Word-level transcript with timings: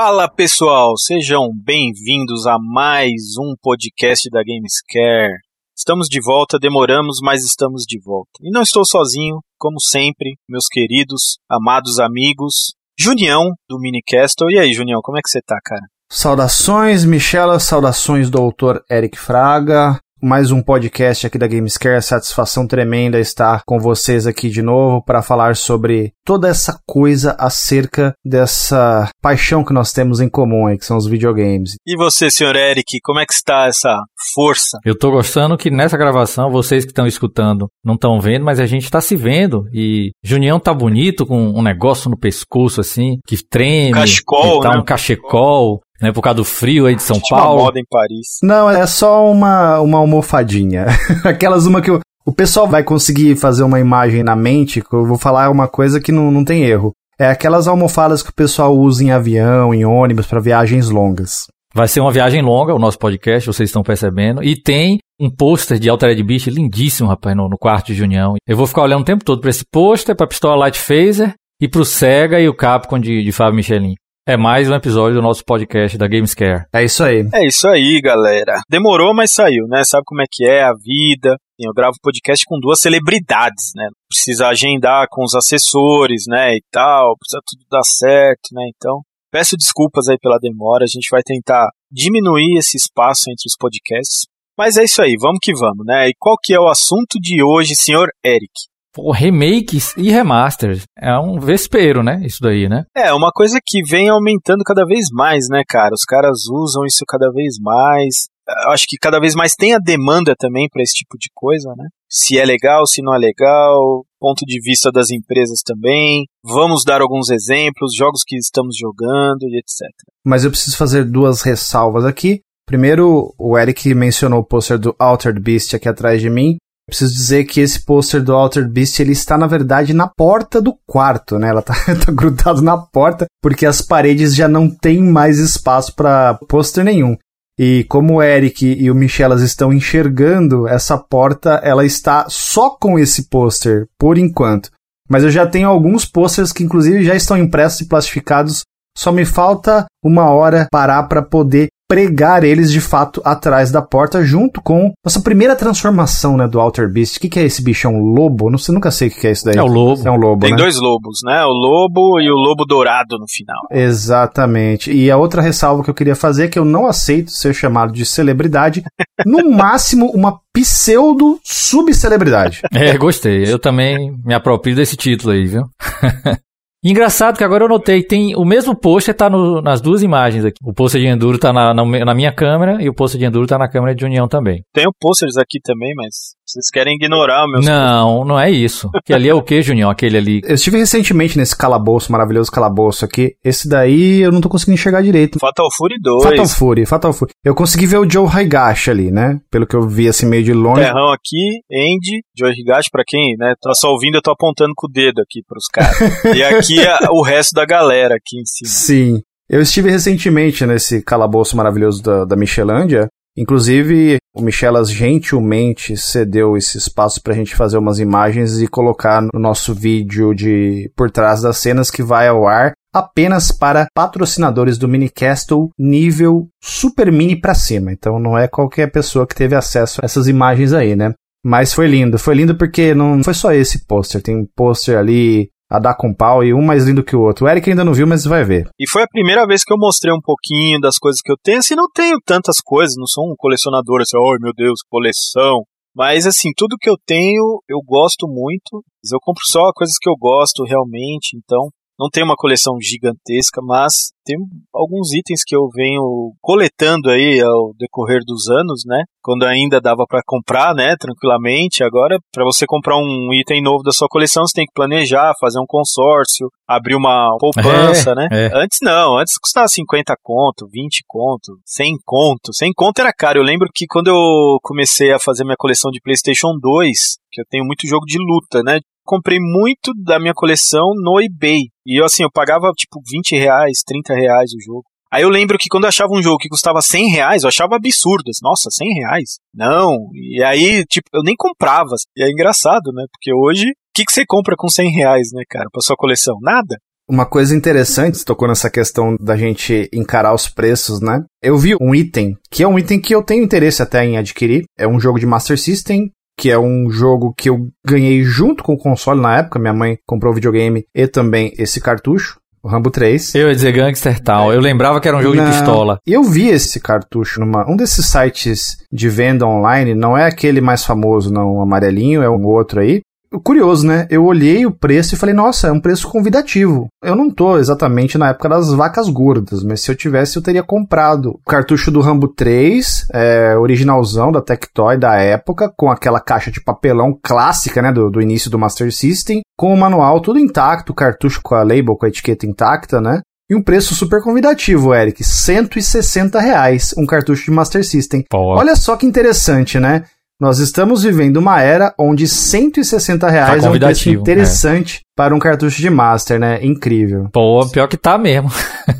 Fala 0.00 0.28
pessoal, 0.28 0.96
sejam 0.96 1.50
bem-vindos 1.52 2.46
a 2.46 2.56
mais 2.56 3.36
um 3.36 3.56
podcast 3.60 4.30
da 4.30 4.44
Gamescare. 4.44 5.40
Estamos 5.76 6.06
de 6.08 6.20
volta, 6.22 6.56
demoramos, 6.56 7.18
mas 7.20 7.44
estamos 7.44 7.82
de 7.82 7.98
volta. 8.00 8.30
E 8.40 8.48
não 8.52 8.62
estou 8.62 8.84
sozinho, 8.86 9.40
como 9.58 9.80
sempre, 9.80 10.36
meus 10.48 10.68
queridos, 10.70 11.38
amados 11.50 11.98
amigos, 11.98 12.76
Junião 12.96 13.42
do 13.68 13.76
Minicastle. 13.80 14.48
E 14.52 14.60
aí, 14.60 14.72
Junião, 14.72 15.00
como 15.02 15.18
é 15.18 15.20
que 15.20 15.28
você 15.28 15.40
tá, 15.42 15.58
cara? 15.64 15.82
Saudações, 16.08 17.04
Michela, 17.04 17.58
saudações, 17.58 18.30
doutor 18.30 18.80
Eric 18.88 19.18
Fraga 19.18 19.98
mais 20.20 20.50
um 20.50 20.60
podcast 20.60 21.26
aqui 21.26 21.38
da 21.38 21.46
Gamescare. 21.46 22.02
Satisfação 22.02 22.66
tremenda 22.66 23.20
estar 23.20 23.62
com 23.64 23.78
vocês 23.78 24.26
aqui 24.26 24.50
de 24.50 24.62
novo 24.62 25.02
para 25.04 25.22
falar 25.22 25.56
sobre 25.56 26.12
toda 26.24 26.48
essa 26.48 26.78
coisa 26.86 27.36
acerca 27.38 28.12
dessa 28.24 29.08
paixão 29.22 29.64
que 29.64 29.72
nós 29.72 29.92
temos 29.92 30.20
em 30.20 30.28
comum 30.28 30.66
aí, 30.66 30.76
que 30.76 30.84
são 30.84 30.96
os 30.96 31.06
videogames. 31.06 31.76
E 31.86 31.96
você, 31.96 32.30
senhor 32.30 32.56
Eric, 32.56 32.98
como 33.02 33.20
é 33.20 33.26
que 33.26 33.32
está 33.32 33.66
essa 33.66 33.96
força? 34.34 34.78
Eu 34.84 34.98
tô 34.98 35.10
gostando 35.10 35.56
que 35.56 35.70
nessa 35.70 35.96
gravação, 35.96 36.50
vocês 36.50 36.84
que 36.84 36.90
estão 36.90 37.06
escutando 37.06 37.68
não 37.84 37.94
estão 37.94 38.20
vendo, 38.20 38.44
mas 38.44 38.60
a 38.60 38.66
gente 38.66 38.90
tá 38.90 39.00
se 39.00 39.14
vendo. 39.16 39.64
E 39.72 40.10
Junião 40.22 40.58
tá 40.58 40.74
bonito 40.74 41.24
com 41.26 41.48
um 41.48 41.62
negócio 41.62 42.10
no 42.10 42.18
pescoço 42.18 42.80
assim, 42.80 43.18
que 43.26 43.36
treme. 43.48 43.92
Cachecol, 43.92 44.60
tá 44.60 44.72
né? 44.72 44.78
um 44.78 44.84
cachecol 44.84 45.80
por 46.12 46.22
causa 46.22 46.36
do 46.36 46.44
frio 46.44 46.86
aí 46.86 46.94
de 46.94 47.02
São 47.02 47.18
Tinha 47.20 47.40
Paulo. 47.40 47.58
Uma 47.58 47.64
moda 47.64 47.80
em 47.80 47.84
Paris. 47.88 48.38
Não, 48.42 48.70
é 48.70 48.86
só 48.86 49.30
uma, 49.30 49.80
uma 49.80 49.98
almofadinha. 49.98 50.86
Aquelas 51.24 51.66
uma 51.66 51.80
que 51.80 51.90
o, 51.90 52.00
o 52.24 52.32
pessoal 52.32 52.68
vai 52.68 52.82
conseguir 52.82 53.36
fazer 53.36 53.62
uma 53.62 53.80
imagem 53.80 54.22
na 54.22 54.36
mente, 54.36 54.80
que 54.80 54.94
eu 54.94 55.04
vou 55.04 55.18
falar 55.18 55.50
uma 55.50 55.66
coisa 55.66 56.00
que 56.00 56.12
não, 56.12 56.30
não 56.30 56.44
tem 56.44 56.62
erro. 56.64 56.92
É 57.18 57.28
aquelas 57.28 57.66
almofadas 57.66 58.22
que 58.22 58.30
o 58.30 58.34
pessoal 58.34 58.76
usa 58.76 59.02
em 59.02 59.10
avião, 59.10 59.74
em 59.74 59.84
ônibus, 59.84 60.26
para 60.26 60.40
viagens 60.40 60.88
longas. 60.88 61.46
Vai 61.74 61.88
ser 61.88 62.00
uma 62.00 62.12
viagem 62.12 62.42
longa 62.42 62.74
o 62.74 62.78
nosso 62.78 62.98
podcast, 62.98 63.46
vocês 63.46 63.68
estão 63.68 63.82
percebendo. 63.82 64.42
E 64.42 64.60
tem 64.60 64.98
um 65.20 65.28
pôster 65.28 65.78
de 65.78 65.88
Altered 65.88 66.22
Beast 66.22 66.46
lindíssimo, 66.46 67.08
rapaz, 67.08 67.36
no, 67.36 67.48
no 67.48 67.58
quarto 67.58 67.86
de 67.88 67.94
Junião. 67.94 68.36
Eu 68.46 68.56
vou 68.56 68.66
ficar 68.66 68.82
olhando 68.82 69.02
o 69.02 69.04
tempo 69.04 69.24
todo 69.24 69.40
para 69.40 69.50
esse 69.50 69.64
pôster, 69.70 70.14
pra 70.14 70.26
pistola 70.26 70.56
Light 70.56 70.78
Phaser 70.78 71.34
e 71.60 71.68
pro 71.68 71.84
Sega 71.84 72.40
e 72.40 72.48
o 72.48 72.54
Capcom 72.54 72.98
de, 72.98 73.24
de 73.24 73.32
Fábio 73.32 73.56
Michelin. 73.56 73.94
É 74.28 74.36
mais 74.36 74.68
um 74.68 74.74
episódio 74.74 75.14
do 75.14 75.22
nosso 75.22 75.42
podcast 75.42 75.96
da 75.96 76.06
Gamescare. 76.06 76.66
É 76.70 76.84
isso 76.84 77.02
aí. 77.02 77.26
É 77.32 77.46
isso 77.46 77.66
aí, 77.66 77.98
galera. 77.98 78.60
Demorou, 78.68 79.14
mas 79.14 79.32
saiu, 79.32 79.66
né? 79.66 79.80
Sabe 79.86 80.02
como 80.04 80.20
é 80.20 80.26
que 80.30 80.44
é 80.44 80.64
a 80.64 80.74
vida. 80.74 81.34
Eu 81.58 81.72
gravo 81.72 81.96
podcast 82.02 82.44
com 82.46 82.60
duas 82.60 82.78
celebridades, 82.78 83.72
né? 83.74 83.88
Precisa 84.06 84.48
agendar 84.48 85.06
com 85.08 85.24
os 85.24 85.34
assessores, 85.34 86.24
né? 86.28 86.56
E 86.56 86.62
tal, 86.70 87.16
precisa 87.16 87.40
tudo 87.46 87.64
dar 87.70 87.82
certo, 87.82 88.50
né? 88.52 88.68
Então, 88.76 89.00
peço 89.32 89.56
desculpas 89.56 90.08
aí 90.08 90.18
pela 90.20 90.36
demora. 90.38 90.84
A 90.84 90.86
gente 90.86 91.08
vai 91.10 91.22
tentar 91.24 91.66
diminuir 91.90 92.58
esse 92.58 92.76
espaço 92.76 93.30
entre 93.30 93.46
os 93.46 93.56
podcasts. 93.58 94.26
Mas 94.58 94.76
é 94.76 94.84
isso 94.84 95.00
aí, 95.00 95.16
vamos 95.18 95.38
que 95.40 95.54
vamos, 95.54 95.86
né? 95.86 96.06
E 96.06 96.12
qual 96.18 96.36
que 96.36 96.52
é 96.52 96.60
o 96.60 96.68
assunto 96.68 97.18
de 97.18 97.42
hoje, 97.42 97.74
senhor 97.74 98.10
Eric? 98.22 98.52
Pô, 98.92 99.12
remakes 99.12 99.96
e 99.96 100.10
remasters. 100.10 100.82
É 100.98 101.16
um 101.18 101.38
vespeiro, 101.38 102.02
né? 102.02 102.20
Isso 102.24 102.38
daí, 102.40 102.68
né? 102.68 102.84
É, 102.96 103.12
uma 103.12 103.30
coisa 103.32 103.58
que 103.64 103.82
vem 103.82 104.08
aumentando 104.08 104.64
cada 104.64 104.84
vez 104.84 105.06
mais, 105.12 105.46
né, 105.50 105.62
cara? 105.68 105.94
Os 105.94 106.04
caras 106.04 106.46
usam 106.50 106.84
isso 106.84 107.04
cada 107.06 107.30
vez 107.30 107.56
mais. 107.60 108.28
Eu 108.64 108.72
acho 108.72 108.86
que 108.88 108.96
cada 108.96 109.20
vez 109.20 109.34
mais 109.34 109.52
tem 109.52 109.74
a 109.74 109.78
demanda 109.78 110.34
também 110.38 110.68
para 110.72 110.82
esse 110.82 110.94
tipo 110.94 111.18
de 111.18 111.28
coisa, 111.34 111.68
né? 111.76 111.86
Se 112.08 112.38
é 112.38 112.44
legal, 112.44 112.86
se 112.86 113.02
não 113.02 113.14
é 113.14 113.18
legal, 113.18 114.06
ponto 114.18 114.44
de 114.46 114.58
vista 114.60 114.90
das 114.90 115.10
empresas 115.10 115.60
também. 115.64 116.24
Vamos 116.42 116.82
dar 116.84 117.02
alguns 117.02 117.30
exemplos, 117.30 117.94
jogos 117.94 118.22
que 118.26 118.36
estamos 118.36 118.76
jogando 118.76 119.42
e 119.42 119.58
etc. 119.58 119.88
Mas 120.24 120.44
eu 120.44 120.50
preciso 120.50 120.76
fazer 120.76 121.04
duas 121.04 121.42
ressalvas 121.42 122.04
aqui. 122.04 122.40
Primeiro, 122.66 123.34
o 123.38 123.58
Eric 123.58 123.94
mencionou 123.94 124.40
o 124.40 124.44
pôster 124.44 124.78
do 124.78 124.94
Altered 124.98 125.40
Beast 125.40 125.74
aqui 125.74 125.88
atrás 125.88 126.20
de 126.20 126.28
mim. 126.28 126.56
Preciso 126.88 127.12
dizer 127.12 127.44
que 127.44 127.60
esse 127.60 127.84
pôster 127.84 128.22
do 128.22 128.34
Altered 128.34 128.72
Beast 128.72 128.98
ele 128.98 129.12
está 129.12 129.36
na 129.36 129.46
verdade 129.46 129.92
na 129.92 130.08
porta 130.08 130.58
do 130.58 130.74
quarto, 130.86 131.38
né? 131.38 131.50
Ela 131.50 131.60
tá, 131.60 131.74
tá 132.06 132.10
grudado 132.10 132.62
na 132.62 132.78
porta 132.78 133.26
porque 133.42 133.66
as 133.66 133.82
paredes 133.82 134.34
já 134.34 134.48
não 134.48 134.70
tem 134.70 135.02
mais 135.02 135.38
espaço 135.38 135.94
para 135.94 136.38
pôster 136.48 136.82
nenhum. 136.82 137.14
E 137.58 137.84
como 137.90 138.14
o 138.14 138.22
Eric 138.22 138.64
e 138.64 138.90
o 138.90 138.94
Michelas 138.94 139.42
estão 139.42 139.70
enxergando 139.70 140.66
essa 140.66 140.96
porta, 140.96 141.60
ela 141.62 141.84
está 141.84 142.26
só 142.30 142.70
com 142.70 142.98
esse 142.98 143.28
pôster 143.28 143.86
por 143.98 144.16
enquanto. 144.16 144.70
Mas 145.10 145.24
eu 145.24 145.30
já 145.30 145.46
tenho 145.46 145.68
alguns 145.68 146.06
posters 146.06 146.52
que 146.52 146.64
inclusive 146.64 147.04
já 147.04 147.14
estão 147.14 147.36
impressos 147.36 147.82
e 147.82 147.88
plastificados. 147.88 148.62
Só 148.96 149.12
me 149.12 149.26
falta 149.26 149.86
uma 150.02 150.30
hora 150.30 150.68
parar 150.70 151.02
para 151.02 151.20
poder 151.20 151.68
pregar 151.88 152.44
eles 152.44 152.70
de 152.70 152.80
fato 152.80 153.22
atrás 153.24 153.70
da 153.72 153.80
porta, 153.80 154.22
junto 154.22 154.60
com 154.60 154.92
nossa 155.04 155.20
primeira 155.20 155.56
transformação 155.56 156.36
né, 156.36 156.46
do 156.46 156.60
Alter 156.60 156.92
Beast. 156.92 157.16
O 157.16 157.20
que, 157.20 157.28
que 157.30 157.40
é 157.40 157.44
esse 157.44 157.62
bicho? 157.62 157.86
É 157.86 157.90
um 157.90 158.00
lobo? 158.00 158.50
Não 158.50 158.58
sei, 158.58 158.74
nunca 158.74 158.90
sei 158.90 159.08
o 159.08 159.10
que 159.10 159.26
é 159.26 159.32
isso 159.32 159.46
daí. 159.46 159.56
É 159.56 159.62
o 159.62 159.66
lobo. 159.66 160.06
É 160.06 160.10
um 160.10 160.16
lobo, 160.16 160.42
Tem 160.42 160.50
né? 160.50 160.56
dois 160.56 160.78
lobos, 160.78 161.20
né? 161.24 161.42
O 161.44 161.50
lobo 161.50 162.20
e 162.20 162.30
o 162.30 162.34
lobo 162.34 162.66
dourado 162.66 163.18
no 163.18 163.24
final. 163.26 163.62
Exatamente. 163.70 164.92
E 164.92 165.10
a 165.10 165.16
outra 165.16 165.40
ressalva 165.40 165.82
que 165.82 165.88
eu 165.88 165.94
queria 165.94 166.14
fazer 166.14 166.44
é 166.44 166.48
que 166.48 166.58
eu 166.58 166.64
não 166.64 166.86
aceito 166.86 167.30
ser 167.30 167.54
chamado 167.54 167.92
de 167.92 168.04
celebridade. 168.04 168.84
no 169.24 169.50
máximo, 169.50 170.10
uma 170.10 170.38
pseudo 170.52 171.38
subcelebridade. 171.42 172.60
É, 172.74 172.96
gostei. 172.98 173.50
Eu 173.50 173.58
também 173.58 174.12
me 174.24 174.34
aproprio 174.34 174.76
desse 174.76 174.96
título 174.96 175.32
aí, 175.32 175.46
viu? 175.46 175.62
Engraçado 176.82 177.36
que 177.36 177.42
agora 177.42 177.64
eu 177.64 177.68
notei 177.68 178.02
que 178.02 178.08
tem 178.08 178.36
o 178.36 178.44
mesmo 178.44 178.74
pôster 178.74 179.14
tá 179.14 179.28
no, 179.28 179.60
nas 179.60 179.80
duas 179.80 180.02
imagens 180.02 180.44
aqui. 180.44 180.58
O 180.62 180.72
pôster 180.72 181.00
de 181.00 181.08
Enduro 181.08 181.38
tá 181.38 181.52
na, 181.52 181.74
na, 181.74 181.84
na 181.84 182.14
minha 182.14 182.32
câmera 182.32 182.80
e 182.80 182.88
o 182.88 182.94
pôster 182.94 183.18
de 183.18 183.26
Enduro 183.26 183.48
tá 183.48 183.58
na 183.58 183.68
câmera 183.68 183.94
de 183.94 184.04
União 184.04 184.28
também. 184.28 184.62
Tenho 184.72 184.92
posters 185.00 185.36
aqui 185.36 185.58
também, 185.60 185.92
mas 185.96 186.37
vocês 186.48 186.70
querem 186.72 186.94
ignorar 186.94 187.44
o 187.44 187.48
meu 187.48 187.60
Não, 187.60 188.24
não 188.24 188.40
é 188.40 188.50
isso. 188.50 188.90
Que 189.04 189.12
ali 189.12 189.28
é 189.28 189.34
o 189.34 189.42
que, 189.42 189.60
Junião? 189.60 189.90
Aquele 189.90 190.16
ali. 190.16 190.40
Eu 190.44 190.54
estive 190.54 190.78
recentemente 190.78 191.36
nesse 191.36 191.56
calabouço, 191.56 192.10
maravilhoso 192.10 192.50
calabouço 192.50 193.04
aqui. 193.04 193.34
Esse 193.44 193.68
daí 193.68 194.20
eu 194.20 194.32
não 194.32 194.40
tô 194.40 194.48
conseguindo 194.48 194.74
enxergar 194.74 195.02
direito. 195.02 195.38
Fatal 195.38 195.68
Fury 195.76 195.96
2. 196.00 196.22
Fatal 196.24 196.48
Fury, 196.48 196.86
Fatal 196.86 197.12
Fury. 197.12 197.32
Eu 197.44 197.54
consegui 197.54 197.86
ver 197.86 197.98
o 197.98 198.10
Joe 198.10 198.26
Higashi 198.26 198.90
ali, 198.90 199.10
né? 199.10 199.38
Pelo 199.50 199.66
que 199.66 199.76
eu 199.76 199.86
vi 199.86 200.08
assim 200.08 200.26
meio 200.26 200.42
de 200.42 200.54
longe. 200.54 200.80
Terrão 200.80 201.12
aqui, 201.12 201.60
Andy, 201.70 202.22
Joe 202.36 202.52
Higashi, 202.52 202.88
pra 202.90 203.04
quem 203.06 203.36
né, 203.38 203.54
tá 203.60 203.74
só 203.74 203.90
ouvindo, 203.92 204.16
eu 204.16 204.22
tô 204.22 204.30
apontando 204.30 204.72
com 204.74 204.86
o 204.86 204.90
dedo 204.90 205.20
aqui 205.20 205.42
pros 205.46 205.66
caras. 205.66 205.98
e 206.34 206.42
aqui 206.42 206.80
é 206.80 207.10
o 207.10 207.22
resto 207.22 207.52
da 207.52 207.66
galera 207.66 208.14
aqui 208.14 208.40
em 208.40 208.46
cima. 208.46 208.70
Sim. 208.70 209.22
Eu 209.48 209.62
estive 209.62 209.90
recentemente 209.90 210.66
nesse 210.66 211.02
calabouço 211.02 211.56
maravilhoso 211.56 212.02
da, 212.02 212.24
da 212.26 212.36
Michelândia. 212.36 213.08
Inclusive, 213.38 214.16
o 214.34 214.42
Michelas 214.42 214.90
gentilmente 214.90 215.96
cedeu 215.96 216.56
esse 216.56 216.76
espaço 216.76 217.22
pra 217.22 217.34
gente 217.34 217.54
fazer 217.54 217.78
umas 217.78 218.00
imagens 218.00 218.58
e 218.58 218.66
colocar 218.66 219.22
no 219.22 219.38
nosso 219.38 219.72
vídeo 219.72 220.34
de 220.34 220.90
por 220.96 221.08
trás 221.08 221.42
das 221.42 221.56
cenas 221.58 221.88
que 221.88 222.02
vai 222.02 222.26
ao 222.26 222.48
ar 222.48 222.72
apenas 222.92 223.52
para 223.52 223.86
patrocinadores 223.94 224.76
do 224.76 224.88
Minicastle 224.88 225.68
nível 225.78 226.48
super 226.60 227.12
mini 227.12 227.40
pra 227.40 227.54
cima. 227.54 227.92
Então 227.92 228.18
não 228.18 228.36
é 228.36 228.48
qualquer 228.48 228.90
pessoa 228.90 229.26
que 229.26 229.36
teve 229.36 229.54
acesso 229.54 230.00
a 230.02 230.04
essas 230.04 230.26
imagens 230.26 230.72
aí, 230.72 230.96
né? 230.96 231.12
Mas 231.44 231.72
foi 231.72 231.86
lindo, 231.86 232.18
foi 232.18 232.34
lindo 232.34 232.56
porque 232.56 232.92
não 232.92 233.22
foi 233.22 233.34
só 233.34 233.52
esse 233.52 233.86
pôster, 233.86 234.20
tem 234.20 234.36
um 234.36 234.46
pôster 234.56 234.98
ali 234.98 235.48
a 235.70 235.78
dar 235.78 235.94
com 235.94 236.14
pau 236.14 236.42
e 236.42 236.54
um 236.54 236.62
mais 236.62 236.86
lindo 236.86 237.04
que 237.04 237.14
o 237.14 237.20
outro. 237.20 237.44
O 237.44 237.48
Eric 237.48 237.68
ainda 237.68 237.84
não 237.84 237.92
viu, 237.92 238.06
mas 238.06 238.24
vai 238.24 238.44
ver. 238.44 238.68
E 238.78 238.88
foi 238.88 239.02
a 239.02 239.08
primeira 239.08 239.46
vez 239.46 239.62
que 239.64 239.72
eu 239.72 239.78
mostrei 239.78 240.12
um 240.12 240.20
pouquinho 240.20 240.80
das 240.80 240.96
coisas 240.98 241.20
que 241.22 241.30
eu 241.30 241.36
tenho. 241.42 241.58
Assim, 241.58 241.74
não 241.74 241.88
tenho 241.92 242.18
tantas 242.24 242.56
coisas, 242.64 242.94
não 242.96 243.06
sou 243.06 243.24
um 243.30 243.34
colecionador 243.36 244.00
assim, 244.00 244.16
oh 244.16 244.36
meu 244.40 244.52
Deus, 244.54 244.80
coleção. 244.88 245.62
Mas 245.94 246.26
assim, 246.26 246.50
tudo 246.56 246.76
que 246.80 246.88
eu 246.88 246.96
tenho, 247.06 247.60
eu 247.68 247.80
gosto 247.84 248.26
muito. 248.26 248.84
Eu 249.12 249.18
compro 249.20 249.42
só 249.46 249.70
coisas 249.74 249.96
que 250.00 250.08
eu 250.08 250.14
gosto 250.18 250.64
realmente, 250.64 251.36
então 251.36 251.68
não 251.98 252.08
tenho 252.08 252.26
uma 252.26 252.36
coleção 252.36 252.74
gigantesca, 252.80 253.60
mas 253.62 253.92
tem 254.24 254.36
alguns 254.74 255.12
itens 255.12 255.42
que 255.44 255.56
eu 255.56 255.68
venho 255.74 256.32
coletando 256.40 257.10
aí 257.10 257.40
ao 257.40 257.72
decorrer 257.78 258.20
dos 258.26 258.48
anos, 258.48 258.82
né? 258.86 259.02
Quando 259.22 259.44
ainda 259.44 259.80
dava 259.80 260.04
para 260.06 260.20
comprar, 260.26 260.74
né, 260.74 260.94
tranquilamente. 260.98 261.82
Agora, 261.82 262.18
para 262.32 262.44
você 262.44 262.66
comprar 262.66 262.96
um 262.96 263.32
item 263.32 263.62
novo 263.62 263.82
da 263.82 263.90
sua 263.90 264.06
coleção, 264.08 264.44
você 264.46 264.52
tem 264.54 264.66
que 264.66 264.72
planejar, 264.74 265.32
fazer 265.40 265.58
um 265.58 265.66
consórcio, 265.66 266.48
abrir 266.68 266.94
uma 266.94 267.34
poupança, 267.38 268.12
É, 268.12 268.14
né? 268.14 268.28
é. 268.30 268.50
Antes 268.54 268.78
não, 268.82 269.18
antes 269.18 269.38
custava 269.38 269.66
50 269.66 270.14
conto, 270.22 270.68
20 270.70 271.02
conto, 271.06 271.58
100 271.64 271.96
conto. 272.04 272.52
100 272.52 272.72
conto 272.76 273.00
era 273.00 273.12
caro. 273.12 273.38
Eu 273.40 273.44
lembro 273.44 273.68
que 273.74 273.86
quando 273.88 274.08
eu 274.08 274.58
comecei 274.62 275.12
a 275.12 275.18
fazer 275.18 275.44
minha 275.44 275.56
coleção 275.58 275.90
de 275.90 276.00
PlayStation 276.00 276.52
2, 276.60 276.96
que 277.32 277.40
eu 277.40 277.44
tenho 277.50 277.64
muito 277.64 277.86
jogo 277.88 278.04
de 278.06 278.18
luta, 278.18 278.62
né? 278.62 278.80
Comprei 279.08 279.38
muito 279.40 279.92
da 280.04 280.20
minha 280.20 280.34
coleção 280.34 280.92
no 281.02 281.18
eBay. 281.18 281.70
E 281.86 281.98
eu, 281.98 282.04
assim, 282.04 282.22
eu 282.22 282.30
pagava 282.30 282.70
tipo 282.76 283.00
20 283.10 283.30
reais, 283.36 283.78
30 283.86 284.14
reais 284.14 284.50
o 284.52 284.62
jogo. 284.62 284.84
Aí 285.10 285.22
eu 285.22 285.30
lembro 285.30 285.56
que 285.56 285.70
quando 285.70 285.84
eu 285.84 285.88
achava 285.88 286.12
um 286.12 286.22
jogo 286.22 286.36
que 286.36 286.50
custava 286.50 286.82
100 286.82 287.08
reais, 287.12 287.42
eu 287.42 287.48
achava 287.48 287.76
absurdo. 287.76 288.28
assim, 288.28 288.40
Nossa, 288.42 288.68
100 288.70 288.88
reais? 289.00 289.38
Não. 289.54 289.96
E 290.12 290.44
aí, 290.44 290.84
tipo, 290.84 291.08
eu 291.14 291.22
nem 291.22 291.34
comprava. 291.36 291.94
E 292.14 292.22
é 292.22 292.30
engraçado, 292.30 292.92
né? 292.92 293.04
Porque 293.10 293.32
hoje, 293.34 293.70
o 293.70 293.74
que, 293.94 294.04
que 294.04 294.12
você 294.12 294.24
compra 294.26 294.54
com 294.56 294.68
100 294.68 294.90
reais, 294.90 295.28
né, 295.32 295.42
cara, 295.48 295.64
pra 295.72 295.80
sua 295.80 295.96
coleção? 295.96 296.36
Nada. 296.42 296.76
Uma 297.10 297.24
coisa 297.24 297.56
interessante, 297.56 298.22
tocou 298.22 298.46
nessa 298.46 298.68
questão 298.68 299.16
da 299.18 299.34
gente 299.34 299.88
encarar 299.94 300.34
os 300.34 300.46
preços, 300.46 301.00
né? 301.00 301.24
Eu 301.42 301.56
vi 301.56 301.74
um 301.80 301.94
item, 301.94 302.36
que 302.50 302.62
é 302.62 302.68
um 302.68 302.78
item 302.78 303.00
que 303.00 303.14
eu 303.14 303.22
tenho 303.22 303.42
interesse 303.42 303.82
até 303.82 304.04
em 304.04 304.18
adquirir. 304.18 304.64
É 304.78 304.86
um 304.86 305.00
jogo 305.00 305.18
de 305.18 305.24
Master 305.24 305.58
System, 305.58 306.10
que 306.38 306.52
é 306.52 306.58
um 306.58 306.88
jogo 306.88 307.34
que 307.36 307.50
eu 307.50 307.68
ganhei 307.84 308.22
junto 308.22 308.62
com 308.62 308.74
o 308.74 308.78
console 308.78 309.20
na 309.20 309.38
época. 309.38 309.58
Minha 309.58 309.74
mãe 309.74 309.98
comprou 310.06 310.30
o 310.30 310.34
videogame 310.34 310.84
e 310.94 311.06
também 311.08 311.52
esse 311.58 311.80
cartucho. 311.80 312.38
O 312.62 312.68
Rambo 312.68 312.90
3. 312.90 313.34
Eu 313.34 313.48
ia 313.48 313.54
dizer 313.54 313.72
Gangster 313.72 314.20
Tal. 314.20 314.52
Eu 314.52 314.60
lembrava 314.60 315.00
que 315.00 315.08
era 315.08 315.16
um 315.16 315.22
jogo 315.22 315.36
Não, 315.36 315.44
de 315.44 315.50
pistola. 315.50 315.98
Eu 316.06 316.22
vi 316.24 316.48
esse 316.48 316.80
cartucho 316.80 317.40
numa 317.40 317.68
um 317.68 317.76
desses 317.76 318.06
sites 318.06 318.78
de 318.92 319.08
venda 319.08 319.46
online, 319.46 319.94
não 319.94 320.16
é 320.16 320.26
aquele 320.26 320.60
mais 320.60 320.84
famoso, 320.84 321.32
não, 321.32 321.56
o 321.56 321.60
amarelinho, 321.60 322.22
é 322.22 322.28
um 322.28 322.44
outro 322.44 322.80
aí. 322.80 323.00
Curioso, 323.44 323.86
né? 323.86 324.06
Eu 324.10 324.24
olhei 324.24 324.64
o 324.64 324.70
preço 324.70 325.14
e 325.14 325.18
falei, 325.18 325.34
nossa, 325.34 325.68
é 325.68 325.72
um 325.72 325.80
preço 325.80 326.08
convidativo. 326.08 326.88
Eu 327.02 327.14
não 327.14 327.30
tô 327.30 327.58
exatamente 327.58 328.16
na 328.16 328.30
época 328.30 328.48
das 328.48 328.72
vacas 328.72 329.08
gordas, 329.08 329.62
mas 329.62 329.82
se 329.82 329.90
eu 329.90 329.94
tivesse, 329.94 330.36
eu 330.36 330.42
teria 330.42 330.62
comprado 330.62 331.30
o 331.32 331.50
cartucho 331.50 331.90
do 331.90 332.00
Rambo 332.00 332.28
3, 332.28 333.08
é, 333.12 333.56
originalzão 333.56 334.32
da 334.32 334.40
Tectoy 334.40 334.96
da 334.96 335.16
época, 335.16 335.72
com 335.76 335.90
aquela 335.90 336.20
caixa 336.20 336.50
de 336.50 336.62
papelão 336.62 337.18
clássica, 337.22 337.82
né, 337.82 337.92
do, 337.92 338.10
do 338.10 338.22
início 338.22 338.50
do 338.50 338.58
Master 338.58 338.92
System, 338.92 339.42
com 339.56 339.74
o 339.74 339.76
manual 339.76 340.20
tudo 340.20 340.38
intacto, 340.38 340.92
o 340.92 340.94
cartucho 340.94 341.40
com 341.42 341.54
a 341.54 341.62
label, 341.62 341.96
com 341.96 342.06
a 342.06 342.08
etiqueta 342.08 342.46
intacta, 342.46 343.00
né? 343.00 343.20
E 343.50 343.54
um 343.54 343.62
preço 343.62 343.94
super 343.94 344.22
convidativo, 344.22 344.94
Eric. 344.94 345.24
160 345.24 346.38
reais 346.38 346.94
um 346.98 347.06
cartucho 347.06 347.46
de 347.46 347.50
Master 347.50 347.82
System. 347.82 348.22
Pô. 348.28 348.54
Olha 348.54 348.76
só 348.76 348.94
que 348.94 349.06
interessante, 349.06 349.80
né? 349.80 350.04
Nós 350.40 350.60
estamos 350.60 351.02
vivendo 351.02 351.38
uma 351.38 351.60
era 351.60 351.92
onde 351.98 352.28
160 352.28 353.28
reais 353.28 353.64
é 353.64 353.68
um 353.68 353.76
preço 353.76 354.08
interessante 354.08 355.00
para 355.16 355.34
um 355.34 355.38
cartucho 355.40 355.80
de 355.80 355.90
Master, 355.90 356.38
né? 356.38 356.64
Incrível. 356.64 357.28
Pô, 357.32 357.68
pior 357.68 357.88
que 357.88 357.96
tá 357.96 358.16
mesmo. 358.16 358.48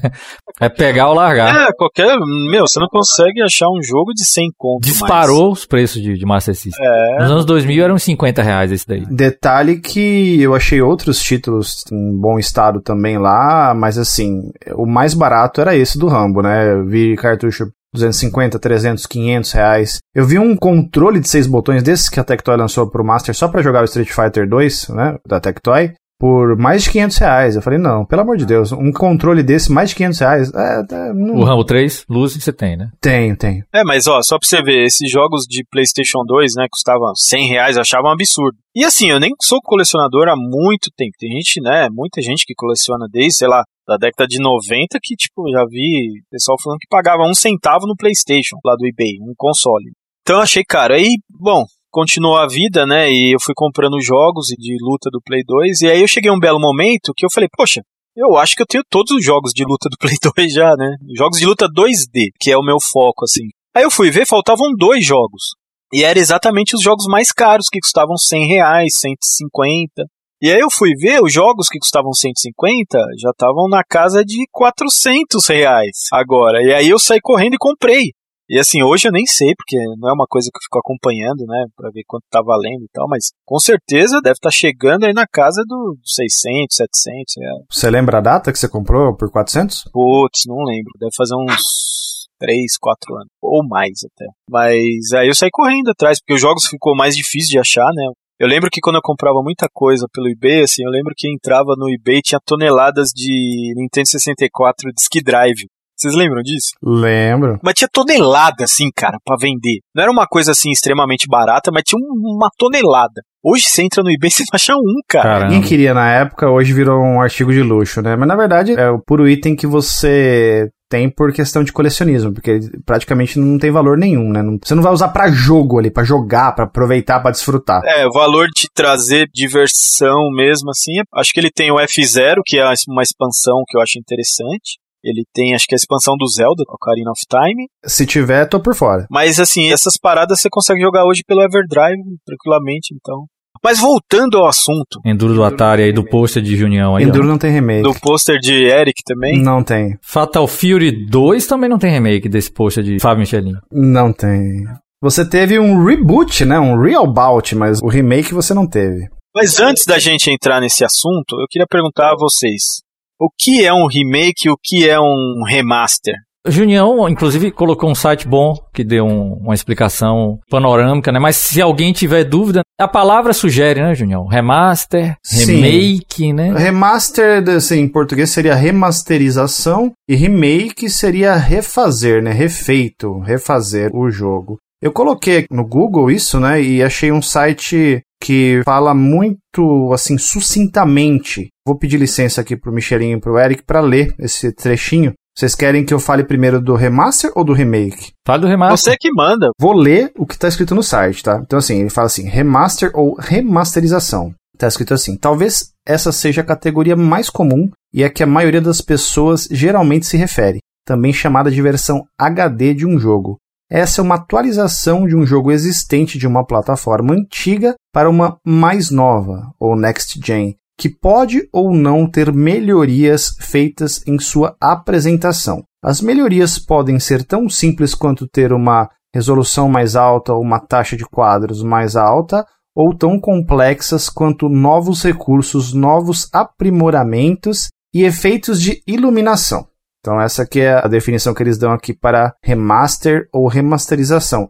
é 0.61 0.69
pegar 0.69 1.11
ou 1.11 1.15
largar. 1.15 1.69
É, 1.69 1.73
qualquer. 1.77 2.17
Meu, 2.51 2.67
você 2.67 2.81
não 2.81 2.89
consegue 2.89 3.41
achar 3.41 3.69
um 3.69 3.81
jogo 3.81 4.13
de 4.13 4.25
100 4.25 4.51
conto. 4.59 4.81
Disparou 4.83 5.53
os 5.53 5.65
preços 5.65 6.03
de, 6.03 6.15
de 6.15 6.27
Master 6.27 6.57
System. 6.57 6.85
É. 6.85 7.23
Nos 7.23 7.31
anos 7.31 7.45
2000 7.45 7.85
eram 7.85 7.95
uns 7.95 8.03
50 8.03 8.43
reais 8.43 8.73
esse 8.73 8.89
daí. 8.89 9.07
Detalhe 9.07 9.79
que 9.79 10.43
eu 10.43 10.57
achei 10.57 10.83
outros 10.83 11.21
títulos 11.21 11.85
em 11.93 12.19
bom 12.19 12.37
estado 12.41 12.81
também 12.81 13.17
lá, 13.17 13.73
mas 13.77 13.97
assim, 13.97 14.51
o 14.75 14.87
mais 14.87 15.15
barato 15.15 15.61
era 15.61 15.77
esse 15.77 15.97
do 15.97 16.09
Rambo, 16.09 16.43
né? 16.43 16.73
Eu 16.73 16.85
vi 16.85 17.15
cartucho 17.15 17.67
250, 17.95 18.59
300, 18.59 19.07
500 19.07 19.53
reais. 19.53 19.99
Eu 20.15 20.27
vi 20.27 20.39
um 20.39 20.57
controle 20.57 21.21
de 21.21 21.29
seis 21.29 21.47
botões 21.47 21.83
desses 21.83 22.09
que 22.09 22.21
a 22.21 22.25
Tectoy 22.25 22.57
lançou 22.57 22.91
pro 22.91 23.05
Master 23.05 23.35
só 23.35 23.49
pra 23.49 23.63
jogar 23.63 23.83
o 23.83 23.85
Street 23.87 24.11
Fighter 24.11 24.49
2, 24.49 24.89
né, 24.91 25.17
da 25.27 25.41
Tectoy, 25.41 25.93
por 26.19 26.57
mais 26.57 26.83
de 26.83 26.91
500 26.91 27.19
reais. 27.19 27.57
Eu 27.57 27.63
falei, 27.63 27.79
não, 27.79 28.05
pelo 28.05 28.23
amor 28.23 28.37
de 28.37 28.45
Deus, 28.45 28.73
um 28.73 28.93
controle 28.93 29.43
desse, 29.43 29.71
mais 29.71 29.91
de 29.91 29.97
500 29.97 30.19
reais, 30.19 30.53
é, 30.53 30.81
é, 30.91 31.13
não... 31.15 31.37
O 31.37 31.45
Rambo 31.45 31.65
3, 31.65 32.05
luz 32.09 32.35
você 32.35 32.53
tem, 32.53 32.77
né? 32.77 32.91
Tenho, 33.01 33.37
tenho. 33.37 33.65
É, 33.73 33.85
mas 33.85 34.07
ó, 34.07 34.21
só 34.23 34.39
pra 34.39 34.47
você 34.47 34.63
ver, 34.63 34.85
esses 34.85 35.11
jogos 35.11 35.45
de 35.49 35.65
PlayStation 35.71 36.25
2, 36.27 36.53
né, 36.57 36.67
custavam 36.71 37.15
100 37.15 37.49
reais, 37.49 37.77
eu 37.77 37.83
achava 37.83 38.09
um 38.09 38.13
absurdo. 38.13 38.59
E 38.75 38.85
assim, 38.85 39.11
eu 39.11 39.21
nem 39.21 39.31
sou 39.41 39.61
colecionador 39.63 40.29
há 40.29 40.37
muito 40.37 40.91
tempo. 40.97 41.13
Tem 41.19 41.31
gente, 41.31 41.61
né, 41.61 41.89
muita 41.91 42.21
gente 42.21 42.45
que 42.45 42.55
coleciona 42.55 43.07
desde, 43.11 43.39
sei 43.39 43.49
lá, 43.49 43.65
da 43.89 43.97
década 43.97 44.27
de 44.29 44.39
90 44.39 44.99
que, 45.03 45.17
tipo, 45.17 45.51
já 45.51 45.65
vi 45.65 46.21
pessoal 46.31 46.59
falando 46.63 46.79
que 46.79 46.87
pagava 46.91 47.23
um 47.23 47.35
centavo 47.35 47.87
no 47.87 47.97
PlayStation, 47.97 48.57
lá 48.63 48.75
do 48.77 48.87
eBay, 48.87 49.17
um 49.23 49.33
console. 49.35 49.91
Então 50.21 50.41
achei 50.41 50.63
caro. 50.63 50.93
Aí, 50.93 51.17
bom, 51.31 51.65
continuou 51.91 52.37
a 52.37 52.47
vida, 52.47 52.85
né? 52.85 53.11
E 53.11 53.35
eu 53.35 53.39
fui 53.41 53.55
comprando 53.57 53.99
jogos 54.03 54.49
de 54.49 54.77
luta 54.79 55.09
do 55.11 55.23
Play 55.25 55.43
2. 55.43 55.81
E 55.81 55.87
aí 55.89 56.03
eu 56.03 56.07
cheguei 56.07 56.31
a 56.31 56.35
um 56.35 56.39
belo 56.39 56.61
momento 56.61 57.15
que 57.17 57.25
eu 57.25 57.31
falei, 57.33 57.49
poxa, 57.57 57.81
eu 58.15 58.37
acho 58.37 58.55
que 58.55 58.63
eu 58.63 58.67
tenho 58.67 58.85
todos 58.91 59.11
os 59.13 59.25
jogos 59.25 59.53
de 59.55 59.65
luta 59.65 59.89
do 59.89 59.97
Play 59.97 60.17
2 60.37 60.53
já, 60.53 60.77
né? 60.77 60.97
Jogos 61.17 61.39
de 61.39 61.47
luta 61.47 61.67
2D, 61.67 62.29
que 62.39 62.51
é 62.51 62.59
o 62.59 62.63
meu 62.63 62.77
foco, 62.79 63.25
assim. 63.25 63.49
Aí 63.75 63.85
eu 63.85 63.91
fui 63.91 64.11
ver, 64.11 64.27
faltavam 64.27 64.69
dois 64.77 65.05
jogos. 65.05 65.55
E 65.95 66.05
eram 66.05 66.21
exatamente 66.21 66.77
os 66.77 66.83
jogos 66.83 67.07
mais 67.07 67.33
caros, 67.33 67.69
que 67.73 67.81
custavam 67.81 68.19
100 68.19 68.47
reais, 68.47 68.93
150. 69.01 70.05
E 70.41 70.53
aí 70.53 70.61
eu 70.61 70.71
fui 70.71 70.95
ver, 70.95 71.21
os 71.21 71.33
jogos 71.33 71.69
que 71.69 71.81
custavam 71.81 72.13
150 72.13 72.97
já 73.21 73.31
estavam 73.31 73.69
na 73.69 73.83
casa 73.83 74.25
de 74.25 74.47
400 74.53 75.45
reais 75.49 76.07
agora. 76.13 76.63
E 76.63 76.73
aí 76.73 76.89
eu 76.89 76.99
saí 76.99 77.21
correndo 77.21 77.55
e 77.55 77.59
comprei. 77.59 78.13
E 78.49 78.59
assim, 78.59 78.83
hoje 78.83 79.09
eu 79.09 79.13
nem 79.13 79.27
sei, 79.27 79.53
porque 79.55 79.77
não 79.99 80.09
é 80.09 80.13
uma 80.13 80.27
coisa 80.27 80.49
que 80.51 80.57
eu 80.57 80.63
fico 80.63 80.79
acompanhando, 80.79 81.45
né, 81.45 81.67
pra 81.77 81.91
ver 81.91 82.03
quanto 82.07 82.25
tá 82.31 82.41
valendo 82.41 82.85
e 82.85 82.89
tal, 82.95 83.07
mas 83.07 83.31
com 83.45 83.59
certeza 83.59 84.23
deve 84.23 84.35
estar 84.35 84.49
tá 84.49 84.55
chegando 84.55 85.05
aí 85.05 85.13
na 85.13 85.27
casa 85.27 85.63
do 85.67 85.99
600, 86.03 86.75
700 86.75 87.35
reais. 87.37 87.65
Você 87.71 87.91
lembra 87.91 88.19
a 88.19 88.23
data 88.23 88.51
que 88.51 88.59
você 88.59 88.69
comprou 88.69 89.15
por 89.15 89.31
400? 89.31 89.91
Putz, 89.93 90.45
não 90.47 90.65
lembro, 90.65 90.93
deve 90.99 91.11
fazer 91.15 91.35
uns 91.35 92.29
3, 92.39 92.79
4 92.81 93.17
anos, 93.17 93.29
ou 93.43 93.67
mais 93.69 93.99
até. 94.07 94.25
Mas 94.49 95.13
aí 95.15 95.29
eu 95.29 95.35
saí 95.35 95.51
correndo 95.53 95.91
atrás, 95.91 96.19
porque 96.19 96.35
os 96.35 96.41
jogos 96.41 96.67
ficou 96.69 96.97
mais 96.97 97.15
difícil 97.15 97.51
de 97.51 97.59
achar, 97.59 97.91
né, 97.93 98.07
eu 98.39 98.47
lembro 98.47 98.71
que 98.71 98.81
quando 98.81 98.97
eu 98.97 99.03
comprava 99.03 99.43
muita 99.43 99.69
coisa 99.73 100.07
pelo 100.13 100.29
eBay, 100.29 100.63
assim, 100.63 100.85
eu 100.85 100.91
lembro 100.91 101.13
que 101.17 101.29
entrava 101.29 101.75
no 101.77 101.89
eBay 101.93 102.21
tinha 102.23 102.41
toneladas 102.45 103.11
de 103.15 103.73
Nintendo 103.77 104.09
64 104.09 104.93
Disk 104.95 105.23
Drive. 105.25 105.67
Vocês 105.97 106.15
lembram 106.15 106.43
disso? 106.43 106.75
Lembro. 106.81 107.59
Mas 107.61 107.75
tinha 107.75 107.89
tonelada, 107.93 108.63
assim, 108.63 108.89
cara, 108.95 109.19
para 109.25 109.37
vender. 109.37 109.81
Não 109.93 110.05
era 110.05 110.13
uma 110.13 110.29
coisa 110.29 110.53
assim 110.53 110.71
extremamente 110.71 111.27
barata, 111.29 111.73
mas 111.73 111.83
tinha 111.83 111.99
uma 111.99 112.49
tonelada. 112.57 113.21
Hoje 113.43 113.65
você 113.65 113.83
entra 113.83 114.05
no 114.05 114.11
eBay 114.11 114.29
e 114.29 114.31
você 114.31 114.45
acha 114.53 114.75
um, 114.75 115.01
cara. 115.09 115.25
Caramba. 115.25 115.47
Ninguém 115.53 115.69
queria 115.69 115.93
na 115.93 116.09
época, 116.09 116.49
hoje 116.49 116.73
virou 116.73 117.01
um 117.01 117.21
artigo 117.21 117.53
de 117.53 117.63
luxo, 117.63 118.01
né? 118.01 118.15
Mas 118.15 118.29
na 118.29 118.37
verdade 118.37 118.75
é 118.79 118.89
o 118.89 119.01
puro 119.01 119.29
item 119.29 119.57
que 119.57 119.67
você 119.67 120.69
tem 120.89 121.11
por 121.11 121.33
questão 121.33 121.63
de 121.63 121.73
colecionismo, 121.73 122.33
porque 122.33 122.59
praticamente 122.87 123.39
não 123.39 123.59
tem 123.59 123.71
valor 123.71 123.97
nenhum, 123.99 124.31
né? 124.31 124.43
Não- 124.43 124.59
Você 124.63 124.75
não 124.75 124.83
vai 124.83 124.93
usar 124.93 125.09
pra 125.09 125.31
jogo 125.31 125.79
ali, 125.79 125.91
pra 125.91 126.05
jogar, 126.05 126.53
pra 126.55 126.65
aproveitar, 126.65 127.21
pra 127.21 127.31
desfrutar. 127.31 127.83
É, 127.85 128.07
o 128.07 128.13
valor 128.13 128.47
de 128.55 128.69
trazer 128.75 129.29
diversão 129.33 130.19
mesmo, 130.35 130.71
assim, 130.71 130.93
acho 131.15 131.33
que 131.33 131.41
ele 131.41 131.51
tem 131.51 131.71
o 131.71 131.77
F0, 131.77 132.37
que 132.45 132.59
é 132.59 132.65
uma 132.89 133.03
expansão 133.03 133.63
que 133.69 133.77
eu 133.77 133.81
acho 133.83 133.99
interessante. 133.99 134.79
Ele 135.05 135.23
tem, 135.33 135.55
acho 135.55 135.67
que 135.69 135.75
a 135.75 135.77
expansão 135.77 136.17
do 136.19 136.27
Zelda, 136.29 136.65
Ocarina 136.69 137.13
of 137.13 137.21
Time. 137.31 137.69
Se 137.87 138.05
tiver, 138.05 138.47
tô 138.47 138.61
por 138.61 138.75
fora. 138.75 139.07
Mas 139.11 139.39
assim, 139.39 139.71
essas 139.73 139.95
paradas 139.97 140.41
você 140.41 140.49
consegue 140.51 140.81
jogar 140.81 141.05
hoje 141.07 141.23
pelo 141.27 141.41
Everdrive 141.43 142.03
tranquilamente, 142.27 142.93
então. 142.95 143.27
Mas 143.63 143.81
voltando 143.81 144.39
ao 144.39 144.47
assunto, 144.47 145.01
Enduro 145.05 145.35
do 145.35 145.45
Atari 145.45 145.83
aí, 145.83 145.93
do 145.93 146.05
pôster 146.05 146.43
de 146.43 146.57
Junião 146.57 146.97
aí. 146.97 147.05
ó. 147.05 147.09
Enduro 147.09 147.27
não 147.27 147.39
tem 147.39 147.51
remake. 147.51 147.83
do 147.83 147.95
pôster 147.95 148.39
de 148.39 148.55
Eric 148.55 149.03
também. 149.05 149.41
Não 149.43 149.63
tem. 149.63 149.97
Fatal 150.03 150.47
Fury 150.47 151.07
2 151.07 151.47
também 151.47 151.69
não 151.69 151.79
tem 151.79 151.91
remake 151.93 152.29
desse 152.29 152.51
pôster 152.53 152.83
de 152.85 152.99
Fábio 153.01 153.21
Michelin. 153.21 153.55
Não 153.71 154.13
tem. 154.13 154.65
Você 155.01 155.29
teve 155.29 155.59
um 155.59 155.85
reboot, 155.85 156.45
né? 156.45 156.59
Um 156.59 156.81
real 156.81 157.07
bout, 157.07 157.55
mas 157.55 157.81
o 157.81 157.89
remake 157.89 158.35
você 158.35 158.53
não 158.53 158.67
teve. 158.67 159.09
Mas 159.35 159.61
antes 159.61 159.85
da 159.85 159.99
gente 159.99 160.31
entrar 160.31 160.61
nesse 160.61 160.85
assunto, 160.85 161.41
eu 161.41 161.47
queria 161.49 161.67
perguntar 161.69 162.11
a 162.13 162.17
vocês: 162.19 162.83
o 163.21 163.29
que 163.39 163.65
é 163.65 163.73
um 163.73 163.87
remake 163.87 164.47
e 164.47 164.51
o 164.51 164.57
que 164.61 164.89
é 164.89 164.99
um 164.99 165.45
remaster? 165.47 166.15
Junião, 166.49 167.09
inclusive, 167.09 167.51
colocou 167.51 167.91
um 167.91 167.95
site 167.95 168.27
bom 168.27 168.55
que 168.75 168.83
deu 168.85 169.05
um- 169.05 169.35
uma 169.43 169.55
explicação 169.55 170.39
panorâmica, 170.51 171.11
né? 171.13 171.19
Mas 171.19 171.37
se 171.37 171.61
alguém 171.61 171.93
tiver 171.93 172.25
dúvida, 172.25 172.63
a 172.79 172.89
palavra 172.89 173.33
sugere, 173.33 173.81
né, 173.83 173.95
Junião? 173.95 174.27
Remaster, 174.27 175.17
Sim. 175.23 175.57
remake, 175.61 176.33
né? 176.33 176.53
Remaster, 176.57 177.49
assim, 177.51 177.81
em 177.81 177.89
português 177.89 178.31
seria 178.31 178.55
remasterização 178.55 179.93
e 180.09 180.15
remake 180.15 180.89
seria 180.91 181.35
refazer, 181.37 182.23
né? 182.23 182.33
Refeito, 182.33 183.19
refazer 183.21 183.91
o 183.95 184.11
jogo. 184.11 184.59
Eu 184.81 184.93
coloquei 184.93 185.45
no 185.51 185.67
Google 185.67 186.11
isso, 186.11 186.39
né? 186.39 186.63
E 186.63 186.83
achei 186.83 187.11
um 187.11 187.21
site 187.23 188.01
que 188.23 188.61
fala 188.65 188.95
muito, 188.95 189.91
assim, 189.93 190.17
sucintamente. 190.17 191.49
Vou 191.67 191.77
pedir 191.77 191.99
licença 191.99 192.41
aqui 192.41 192.57
pro 192.57 192.73
Michelinho 192.73 193.17
e 193.17 193.21
pro 193.21 193.39
Eric 193.39 193.63
para 193.65 193.81
ler 193.81 194.15
esse 194.21 194.53
trechinho. 194.53 195.13
Vocês 195.39 195.55
querem 195.55 195.85
que 195.85 195.95
eu 195.95 196.01
fale 196.01 196.25
primeiro 196.25 196.61
do 196.61 196.75
remaster 196.75 197.31
ou 197.37 197.45
do 197.45 197.53
remake? 197.53 198.11
Fala 198.27 198.41
do 198.41 198.49
remaster. 198.49 198.77
Você 198.77 198.97
que 198.99 199.09
manda. 199.13 199.51
Vou 199.61 199.73
ler 199.73 200.11
o 200.19 200.27
que 200.27 200.35
está 200.35 200.49
escrito 200.49 200.75
no 200.75 200.83
site, 200.83 201.23
tá? 201.23 201.41
Então, 201.41 201.61
assim, 201.61 201.79
ele 201.79 201.91
fala 201.91 202.09
assim: 202.09 202.29
remaster 202.29 202.91
ou 202.93 203.15
remasterização. 203.15 204.35
Tá 204.59 204.67
escrito 204.67 204.95
assim: 204.95 205.17
talvez 205.17 205.71
essa 205.87 206.11
seja 206.11 206.41
a 206.41 206.45
categoria 206.45 206.97
mais 206.97 207.31
comum 207.31 207.71
e 207.95 208.03
a 208.03 208.11
que 208.11 208.25
a 208.25 208.27
maioria 208.27 208.61
das 208.61 208.81
pessoas 208.81 209.47
geralmente 209.49 210.07
se 210.07 210.17
refere, 210.17 210.59
também 210.85 211.13
chamada 211.13 211.53
de 211.53 211.63
versão 211.63 212.05
HD 212.19 212.75
de 212.75 212.85
um 212.85 212.99
jogo. 212.99 213.37
Essa 213.71 214.01
é 214.01 214.03
uma 214.03 214.17
atualização 214.17 215.07
de 215.07 215.15
um 215.15 215.25
jogo 215.25 215.53
existente 215.53 216.19
de 216.19 216.27
uma 216.27 216.45
plataforma 216.45 217.15
antiga 217.15 217.77
para 217.95 218.11
uma 218.11 218.39
mais 218.45 218.91
nova, 218.91 219.53
ou 219.61 219.77
next 219.77 220.19
gen, 220.21 220.57
que 220.79 220.89
pode 220.89 221.49
ou 221.53 221.75
não 221.75 222.09
ter 222.09 222.33
melhorias 222.33 223.35
feitas 223.41 224.01
em 224.07 224.19
sua 224.19 224.57
apresentação. 224.61 225.65
As 225.83 226.01
melhorias 226.01 226.59
podem 226.59 227.01
ser 227.01 227.25
tão 227.25 227.49
simples 227.49 227.95
quanto 227.95 228.29
ter 228.29 228.53
uma 228.53 228.89
resolução 229.13 229.69
mais 229.69 229.97
alta 229.97 230.33
ou 230.33 230.41
uma 230.41 230.61
taxa 230.61 230.97
de 230.97 231.05
quadros 231.05 231.63
mais 231.63 231.97
alta, 231.97 232.47
ou 232.77 232.95
tão 232.95 233.19
complexas 233.19 234.09
quanto 234.09 234.49
novos 234.49 235.03
recursos, 235.03 235.73
novos 235.73 236.29
aprimoramentos 236.33 237.69
e 237.93 238.05
efeitos 238.05 238.63
de 238.63 238.81
iluminação. 238.87 239.67
Então 239.99 240.21
essa 240.21 240.43
aqui 240.43 240.61
é 240.61 240.75
a 240.75 240.87
definição 240.87 241.35
que 241.35 241.43
eles 241.43 241.59
dão 241.59 241.73
aqui 241.73 241.93
para 241.93 242.35
remaster 242.43 243.29
ou 243.33 243.49
remasterização. 243.49 244.49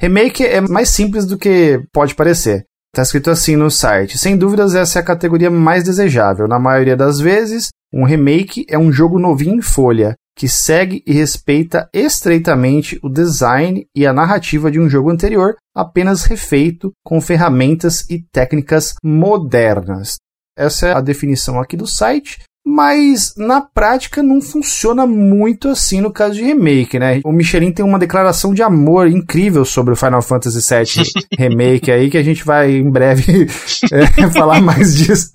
Remake 0.00 0.46
é 0.46 0.60
mais 0.60 0.88
simples 0.90 1.26
do 1.26 1.36
que 1.36 1.82
pode 1.92 2.14
parecer. 2.14 2.64
Está 2.92 3.02
escrito 3.02 3.30
assim 3.30 3.56
no 3.56 3.70
site. 3.70 4.18
Sem 4.18 4.36
dúvidas, 4.36 4.74
essa 4.74 4.98
é 4.98 5.02
a 5.02 5.04
categoria 5.04 5.50
mais 5.50 5.84
desejável. 5.84 6.48
Na 6.48 6.58
maioria 6.58 6.96
das 6.96 7.20
vezes, 7.20 7.68
um 7.92 8.04
remake 8.04 8.66
é 8.68 8.78
um 8.78 8.92
jogo 8.92 9.18
novinho 9.18 9.56
em 9.56 9.62
folha, 9.62 10.14
que 10.36 10.48
segue 10.48 11.02
e 11.06 11.12
respeita 11.12 11.88
estreitamente 11.92 12.98
o 13.02 13.08
design 13.08 13.86
e 13.94 14.06
a 14.06 14.12
narrativa 14.12 14.70
de 14.70 14.78
um 14.78 14.88
jogo 14.88 15.10
anterior, 15.10 15.56
apenas 15.74 16.24
refeito 16.24 16.92
com 17.04 17.20
ferramentas 17.20 18.08
e 18.08 18.22
técnicas 18.32 18.94
modernas. 19.02 20.16
Essa 20.56 20.88
é 20.88 20.92
a 20.92 21.00
definição 21.00 21.60
aqui 21.60 21.76
do 21.76 21.86
site 21.86 22.40
mas 22.70 23.32
na 23.34 23.62
prática 23.62 24.22
não 24.22 24.42
funciona 24.42 25.06
muito 25.06 25.68
assim 25.68 26.02
no 26.02 26.12
caso 26.12 26.34
de 26.34 26.42
remake, 26.42 26.98
né? 26.98 27.20
O 27.24 27.32
Michelin 27.32 27.72
tem 27.72 27.82
uma 27.82 27.98
declaração 27.98 28.52
de 28.52 28.62
amor 28.62 29.08
incrível 29.08 29.64
sobre 29.64 29.94
o 29.94 29.96
Final 29.96 30.20
Fantasy 30.20 30.58
VII 30.58 31.04
Remake 31.38 31.90
aí, 31.90 32.10
que 32.10 32.18
a 32.18 32.22
gente 32.22 32.44
vai 32.44 32.72
em 32.72 32.90
breve 32.90 33.46
é, 33.90 34.30
falar 34.30 34.60
mais 34.60 34.94
disso. 34.94 35.30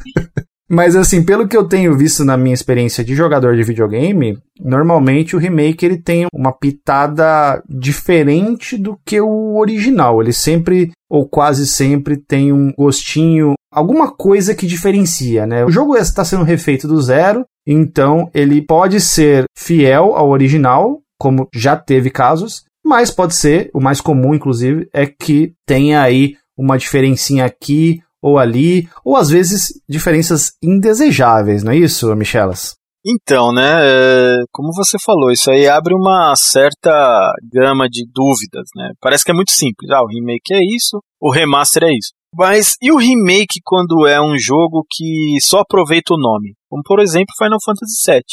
Mas 0.74 0.96
assim, 0.96 1.24
pelo 1.24 1.48
que 1.48 1.56
eu 1.56 1.66
tenho 1.66 1.96
visto 1.96 2.26
na 2.26 2.36
minha 2.36 2.54
experiência 2.54 3.04
de 3.04 3.14
jogador 3.14 3.56
de 3.56 3.62
videogame, 3.62 4.40
normalmente 4.60 5.36
o 5.36 5.40
remake 5.40 5.86
ele 5.86 5.98
tem 5.98 6.26
uma 6.34 6.52
pitada 6.52 7.64
diferente 7.70 8.76
do 8.76 8.98
que 9.06 9.22
o 9.22 9.56
original. 9.56 10.20
Ele 10.20 10.34
sempre 10.34 10.92
ou 11.08 11.30
quase 11.30 11.68
sempre 11.68 12.18
tem 12.18 12.52
um 12.52 12.74
gostinho, 12.76 13.54
alguma 13.72 14.12
coisa 14.12 14.56
que 14.56 14.66
diferencia, 14.66 15.46
né? 15.46 15.64
O 15.64 15.70
jogo 15.70 15.96
está 15.96 16.26
sendo 16.26 16.44
refeito 16.44 16.88
do 16.88 17.00
zero, 17.00 17.46
então 17.68 18.32
ele 18.34 18.60
pode 18.64 19.00
ser 19.00 19.44
fiel 19.56 20.16
ao 20.16 20.30
original, 20.30 21.02
como 21.20 21.48
já 21.54 21.76
teve 21.76 22.10
casos, 22.10 22.64
mas 22.84 23.12
pode 23.12 23.36
ser, 23.36 23.70
o 23.76 23.80
mais 23.80 24.02
comum 24.02 24.34
inclusive, 24.34 24.90
é 24.92 25.06
que 25.06 25.54
tenha 25.68 26.02
aí 26.02 26.36
uma 26.58 26.78
diferencinha 26.78 27.46
aqui 27.46 28.02
ou 28.24 28.40
ali, 28.40 28.88
ou 29.04 29.18
às 29.18 29.30
vezes 29.30 29.68
diferenças 29.88 30.54
indesejáveis, 30.64 31.62
não 31.62 31.74
é 31.74 31.78
isso, 31.78 32.16
Michelas? 32.16 32.74
Então, 33.06 33.52
né, 33.52 33.82
é, 33.84 34.38
como 34.50 34.70
você 34.74 34.98
falou, 34.98 35.30
isso 35.30 35.52
aí 35.52 35.68
abre 35.68 35.94
uma 35.94 36.34
certa 36.38 37.34
gama 37.52 37.90
de 37.90 38.06
dúvidas, 38.10 38.64
né? 38.78 38.92
Parece 39.02 39.26
que 39.26 39.32
é 39.32 39.34
muito 39.34 39.52
simples. 39.52 39.92
Ah, 39.92 40.02
o 40.02 40.08
remake 40.08 40.54
é 40.54 40.60
isso, 40.64 41.04
o 41.20 41.30
remaster 41.30 41.84
é 41.84 41.92
isso. 41.92 42.14
Mas 42.34 42.76
e 42.82 42.94
o 42.94 42.98
remake 42.98 43.60
quando 43.66 44.08
é 44.08 44.22
um 44.22 44.38
jogo 44.38 44.86
que 44.90 45.36
só 45.42 45.60
aproveita 45.60 46.14
o 46.14 46.18
nome? 46.18 46.54
Como 46.70 46.82
por 46.82 47.02
exemplo 47.02 47.36
Final 47.38 47.60
Fantasy 47.64 48.10
VII. 48.10 48.24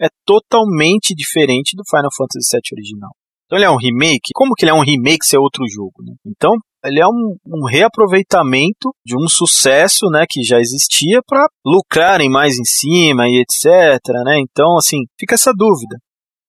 É 0.00 0.08
totalmente 0.24 1.14
diferente 1.14 1.76
do 1.76 1.84
Final 1.88 2.10
Fantasy 2.16 2.48
VII 2.50 2.78
original. 2.78 3.10
Então 3.44 3.58
ele 3.58 3.66
é 3.66 3.70
um 3.70 3.76
remake. 3.76 4.32
Como 4.34 4.54
que 4.54 4.64
ele 4.64 4.72
é 4.72 4.74
um 4.74 4.82
remake 4.82 5.24
se 5.24 5.36
é 5.36 5.38
outro 5.38 5.62
jogo? 5.70 6.02
Né? 6.02 6.14
Então 6.26 6.50
ele 6.84 7.00
é 7.00 7.06
um, 7.06 7.36
um, 7.46 7.66
reaproveitamento 7.66 8.94
de 9.04 9.16
um 9.16 9.26
sucesso, 9.28 10.06
né, 10.10 10.24
que 10.28 10.42
já 10.42 10.58
existia 10.58 11.20
para 11.26 11.46
lucrarem 11.64 12.30
mais 12.30 12.58
em 12.58 12.64
cima 12.64 13.28
e 13.28 13.40
etc, 13.40 14.00
né? 14.24 14.38
Então, 14.40 14.76
assim, 14.76 14.98
fica 15.18 15.34
essa 15.34 15.52
dúvida. 15.56 15.96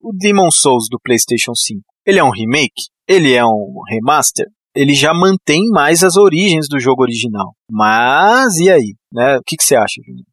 O 0.01 0.11
Demon 0.13 0.51
Souls 0.51 0.87
do 0.89 0.99
PlayStation 1.03 1.55
5, 1.55 1.81
ele 2.05 2.19
é 2.19 2.23
um 2.23 2.31
remake? 2.31 2.89
Ele 3.07 3.33
é 3.33 3.45
um 3.45 3.81
remaster? 3.89 4.45
Ele 4.75 4.93
já 4.93 5.13
mantém 5.13 5.61
mais 5.71 6.03
as 6.03 6.17
origens 6.17 6.67
do 6.67 6.79
jogo 6.79 7.01
original. 7.01 7.53
Mas 7.71 8.57
e 8.57 8.69
aí, 8.69 8.93
né? 9.11 9.37
O 9.37 9.41
que, 9.45 9.55
que 9.55 9.63
você 9.63 9.75
acha, 9.75 10.01
Juninho? 10.05 10.25